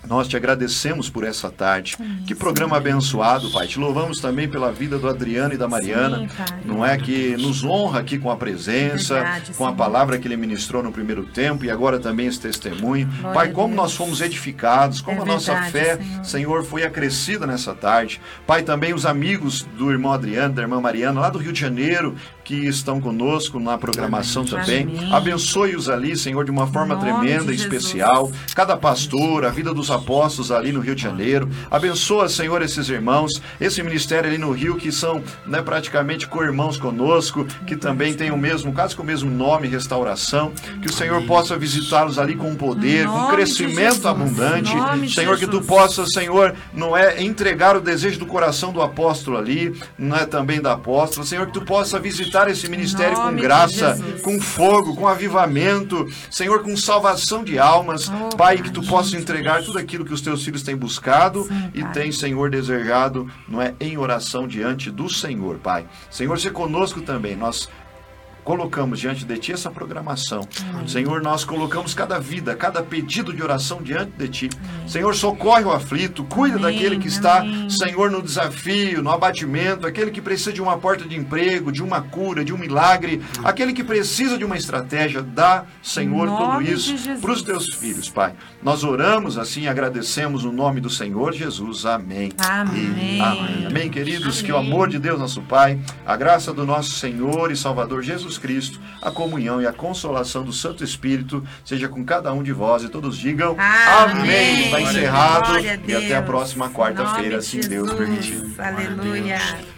Nós 0.08 0.28
te 0.28 0.36
agradecemos 0.36 1.10
por 1.10 1.24
essa 1.24 1.50
tarde. 1.50 1.96
Que 2.26 2.34
programa 2.34 2.76
abençoado, 2.76 3.50
Pai. 3.50 3.66
Te 3.66 3.78
louvamos 3.78 4.20
também 4.20 4.48
pela 4.48 4.72
vida 4.72 4.98
do 4.98 5.08
Adriano 5.08 5.54
e 5.54 5.56
da 5.56 5.68
Mariana. 5.68 6.18
Sim, 6.18 6.28
não 6.64 6.84
é 6.84 6.96
que 6.96 7.36
nos 7.36 7.64
honra 7.64 8.00
aqui 8.00 8.18
com 8.18 8.30
a 8.30 8.36
presença, 8.36 9.14
Verdade, 9.14 9.52
com 9.54 9.66
a 9.66 9.72
palavra 9.72 10.18
que 10.18 10.28
ele 10.28 10.36
ministrou 10.36 10.82
no 10.82 10.92
primeiro 10.92 11.24
tempo 11.24 11.64
e 11.64 11.70
agora 11.70 11.98
também 11.98 12.26
esse 12.26 12.40
testemunho. 12.40 13.06
Glória 13.06 13.34
Pai, 13.34 13.50
como 13.52 13.74
nós 13.74 13.94
fomos 13.94 14.20
edificados, 14.20 15.00
como 15.00 15.20
É 15.20 15.22
a 15.22 15.26
nossa 15.26 15.52
verdade, 15.52 15.72
fé, 15.72 15.96
Senhor. 15.96 16.24
Senhor, 16.24 16.64
foi 16.64 16.84
acrescida 16.84 17.46
nessa 17.46 17.74
tarde. 17.74 18.20
Pai, 18.46 18.62
também 18.62 18.94
os 18.94 19.04
amigos 19.04 19.62
do 19.76 19.90
irmão 19.90 20.12
Adriano, 20.12 20.54
da 20.54 20.62
irmã 20.62 20.80
Mariana, 20.80 21.20
lá 21.20 21.30
do 21.30 21.38
Rio 21.38 21.52
de 21.52 21.60
Janeiro, 21.60 22.14
que 22.46 22.54
estão 22.54 23.00
conosco 23.00 23.58
na 23.58 23.76
programação 23.76 24.42
Amém. 24.42 24.54
também. 24.54 24.82
Amém. 24.82 25.12
Abençoe-os 25.12 25.88
ali, 25.88 26.16
Senhor, 26.16 26.44
de 26.44 26.50
uma 26.52 26.68
forma 26.68 26.96
tremenda 26.96 27.50
e 27.50 27.56
especial. 27.56 28.30
Cada 28.54 28.76
pastor, 28.76 29.44
a 29.44 29.50
vida 29.50 29.74
dos 29.74 29.90
apóstolos 29.90 30.52
ali 30.52 30.70
no 30.70 30.78
Rio 30.78 30.94
de 30.94 31.02
Janeiro. 31.02 31.50
Abençoa, 31.68 32.28
Senhor, 32.28 32.62
esses 32.62 32.88
irmãos, 32.88 33.42
esse 33.60 33.82
ministério 33.82 34.30
ali 34.30 34.38
no 34.38 34.52
Rio, 34.52 34.76
que 34.76 34.92
são 34.92 35.24
né, 35.44 35.60
praticamente 35.60 36.28
co-irmãos 36.28 36.76
conosco, 36.76 37.44
que 37.66 37.74
também 37.74 38.14
tem 38.14 38.30
o 38.30 38.38
mesmo, 38.38 38.72
quase 38.72 38.94
com 38.94 39.02
o 39.02 39.06
mesmo 39.06 39.28
nome, 39.28 39.66
restauração. 39.66 40.52
Que 40.80 40.88
o 40.88 40.92
Senhor 40.92 41.20
possa 41.24 41.58
visitá-los 41.58 42.16
ali 42.16 42.36
com 42.36 42.54
poder, 42.54 43.08
com 43.08 43.26
crescimento 43.26 44.06
abundante. 44.06 44.70
Senhor, 45.12 45.36
que 45.36 45.48
tu 45.48 45.62
possa, 45.62 46.06
Senhor, 46.06 46.54
não 46.72 46.96
é 46.96 47.20
entregar 47.20 47.76
o 47.76 47.80
desejo 47.80 48.20
do 48.20 48.26
coração 48.26 48.72
do 48.72 48.80
apóstolo 48.80 49.36
ali, 49.36 49.76
não 49.98 50.16
é 50.16 50.24
também 50.24 50.60
da 50.60 50.74
apóstola. 50.74 51.26
Senhor, 51.26 51.48
que 51.48 51.52
tu 51.52 51.62
possa 51.62 51.98
visitar 51.98 52.35
esse 52.48 52.68
ministério 52.68 53.16
com 53.16 53.34
graça, 53.34 53.98
com 54.22 54.40
fogo, 54.40 54.94
com 54.94 55.08
avivamento, 55.08 56.06
Senhor, 56.30 56.62
com 56.62 56.76
salvação 56.76 57.42
de 57.42 57.58
almas. 57.58 58.08
Oh, 58.08 58.36
Pai, 58.36 58.58
que 58.58 58.70
tu 58.70 58.82
possa 58.82 59.16
entregar 59.16 59.62
tudo 59.62 59.78
aquilo 59.78 60.04
que 60.04 60.12
os 60.12 60.20
teus 60.20 60.44
filhos 60.44 60.62
têm 60.62 60.76
buscado 60.76 61.44
Sim, 61.44 61.70
e 61.74 61.84
têm, 61.86 62.12
Senhor, 62.12 62.50
desejado, 62.50 63.30
não 63.48 63.60
é, 63.62 63.74
em 63.80 63.96
oração 63.96 64.46
diante 64.46 64.90
do 64.90 65.08
Senhor, 65.08 65.56
Pai. 65.56 65.86
Senhor, 66.10 66.38
se 66.38 66.50
conosco 66.50 67.00
também. 67.00 67.34
Nós 67.34 67.68
colocamos 68.46 69.00
diante 69.00 69.24
de 69.24 69.36
Ti 69.38 69.52
essa 69.54 69.72
programação. 69.72 70.46
Senhor, 70.86 71.20
nós 71.20 71.44
colocamos 71.44 71.94
cada 71.94 72.20
vida, 72.20 72.54
cada 72.54 72.80
pedido 72.80 73.32
de 73.32 73.42
oração 73.42 73.82
diante 73.82 74.12
de 74.12 74.28
Ti. 74.28 74.50
Senhor, 74.86 75.16
socorre 75.16 75.64
o 75.64 75.72
aflito, 75.72 76.22
cuida 76.22 76.56
Amém, 76.56 76.72
daquele 76.72 76.96
que 76.96 77.08
está, 77.08 77.40
amém. 77.40 77.68
Senhor, 77.68 78.08
no 78.08 78.22
desafio, 78.22 79.02
no 79.02 79.10
abatimento, 79.10 79.84
aquele 79.84 80.12
que 80.12 80.22
precisa 80.22 80.52
de 80.52 80.62
uma 80.62 80.78
porta 80.78 81.04
de 81.04 81.16
emprego, 81.16 81.72
de 81.72 81.82
uma 81.82 82.00
cura, 82.00 82.44
de 82.44 82.54
um 82.54 82.56
milagre, 82.56 83.20
aquele 83.42 83.72
que 83.72 83.82
precisa 83.82 84.38
de 84.38 84.44
uma 84.44 84.56
estratégia, 84.56 85.22
dá, 85.22 85.64
Senhor, 85.82 86.28
tudo 86.28 86.62
isso 86.62 86.94
para 87.20 87.32
os 87.32 87.42
teus 87.42 87.74
filhos, 87.74 88.08
Pai. 88.08 88.32
Nós 88.62 88.84
oramos 88.84 89.36
assim 89.36 89.62
e 89.62 89.68
agradecemos 89.68 90.44
no 90.44 90.52
nome 90.52 90.80
do 90.80 90.88
Senhor 90.88 91.32
Jesus. 91.32 91.84
Amém. 91.84 92.30
Amém. 92.38 93.20
Amém. 93.20 93.66
Amém, 93.66 93.90
queridos. 93.90 94.40
Que 94.40 94.52
o 94.52 94.56
Amém. 94.56 94.70
amor 94.70 94.88
de 94.88 95.00
Deus, 95.00 95.18
nosso 95.18 95.42
Pai, 95.42 95.80
a 96.06 96.16
graça 96.16 96.52
do 96.52 96.64
nosso 96.64 96.90
Senhor 96.90 97.50
e 97.50 97.56
Salvador 97.56 98.04
Jesus 98.04 98.35
Cristo, 98.38 98.80
a 99.00 99.10
comunhão 99.10 99.60
e 99.60 99.66
a 99.66 99.72
consolação 99.72 100.44
do 100.44 100.52
Santo 100.52 100.82
Espírito 100.82 101.44
seja 101.64 101.88
com 101.88 102.04
cada 102.04 102.32
um 102.32 102.42
de 102.42 102.52
vós 102.52 102.82
e 102.82 102.88
todos 102.88 103.16
digam 103.16 103.56
Amém. 103.58 104.66
Está 104.66 104.80
encerrado 104.80 105.58
e 105.60 105.94
até 105.94 106.16
a 106.16 106.22
próxima 106.22 106.70
quarta-feira, 106.70 107.22
nome 107.22 107.34
assim 107.36 107.60
de 107.60 107.68
Deus 107.68 107.90
Jesus. 107.90 108.06
permitir. 108.06 108.60
Aleluia. 108.60 109.75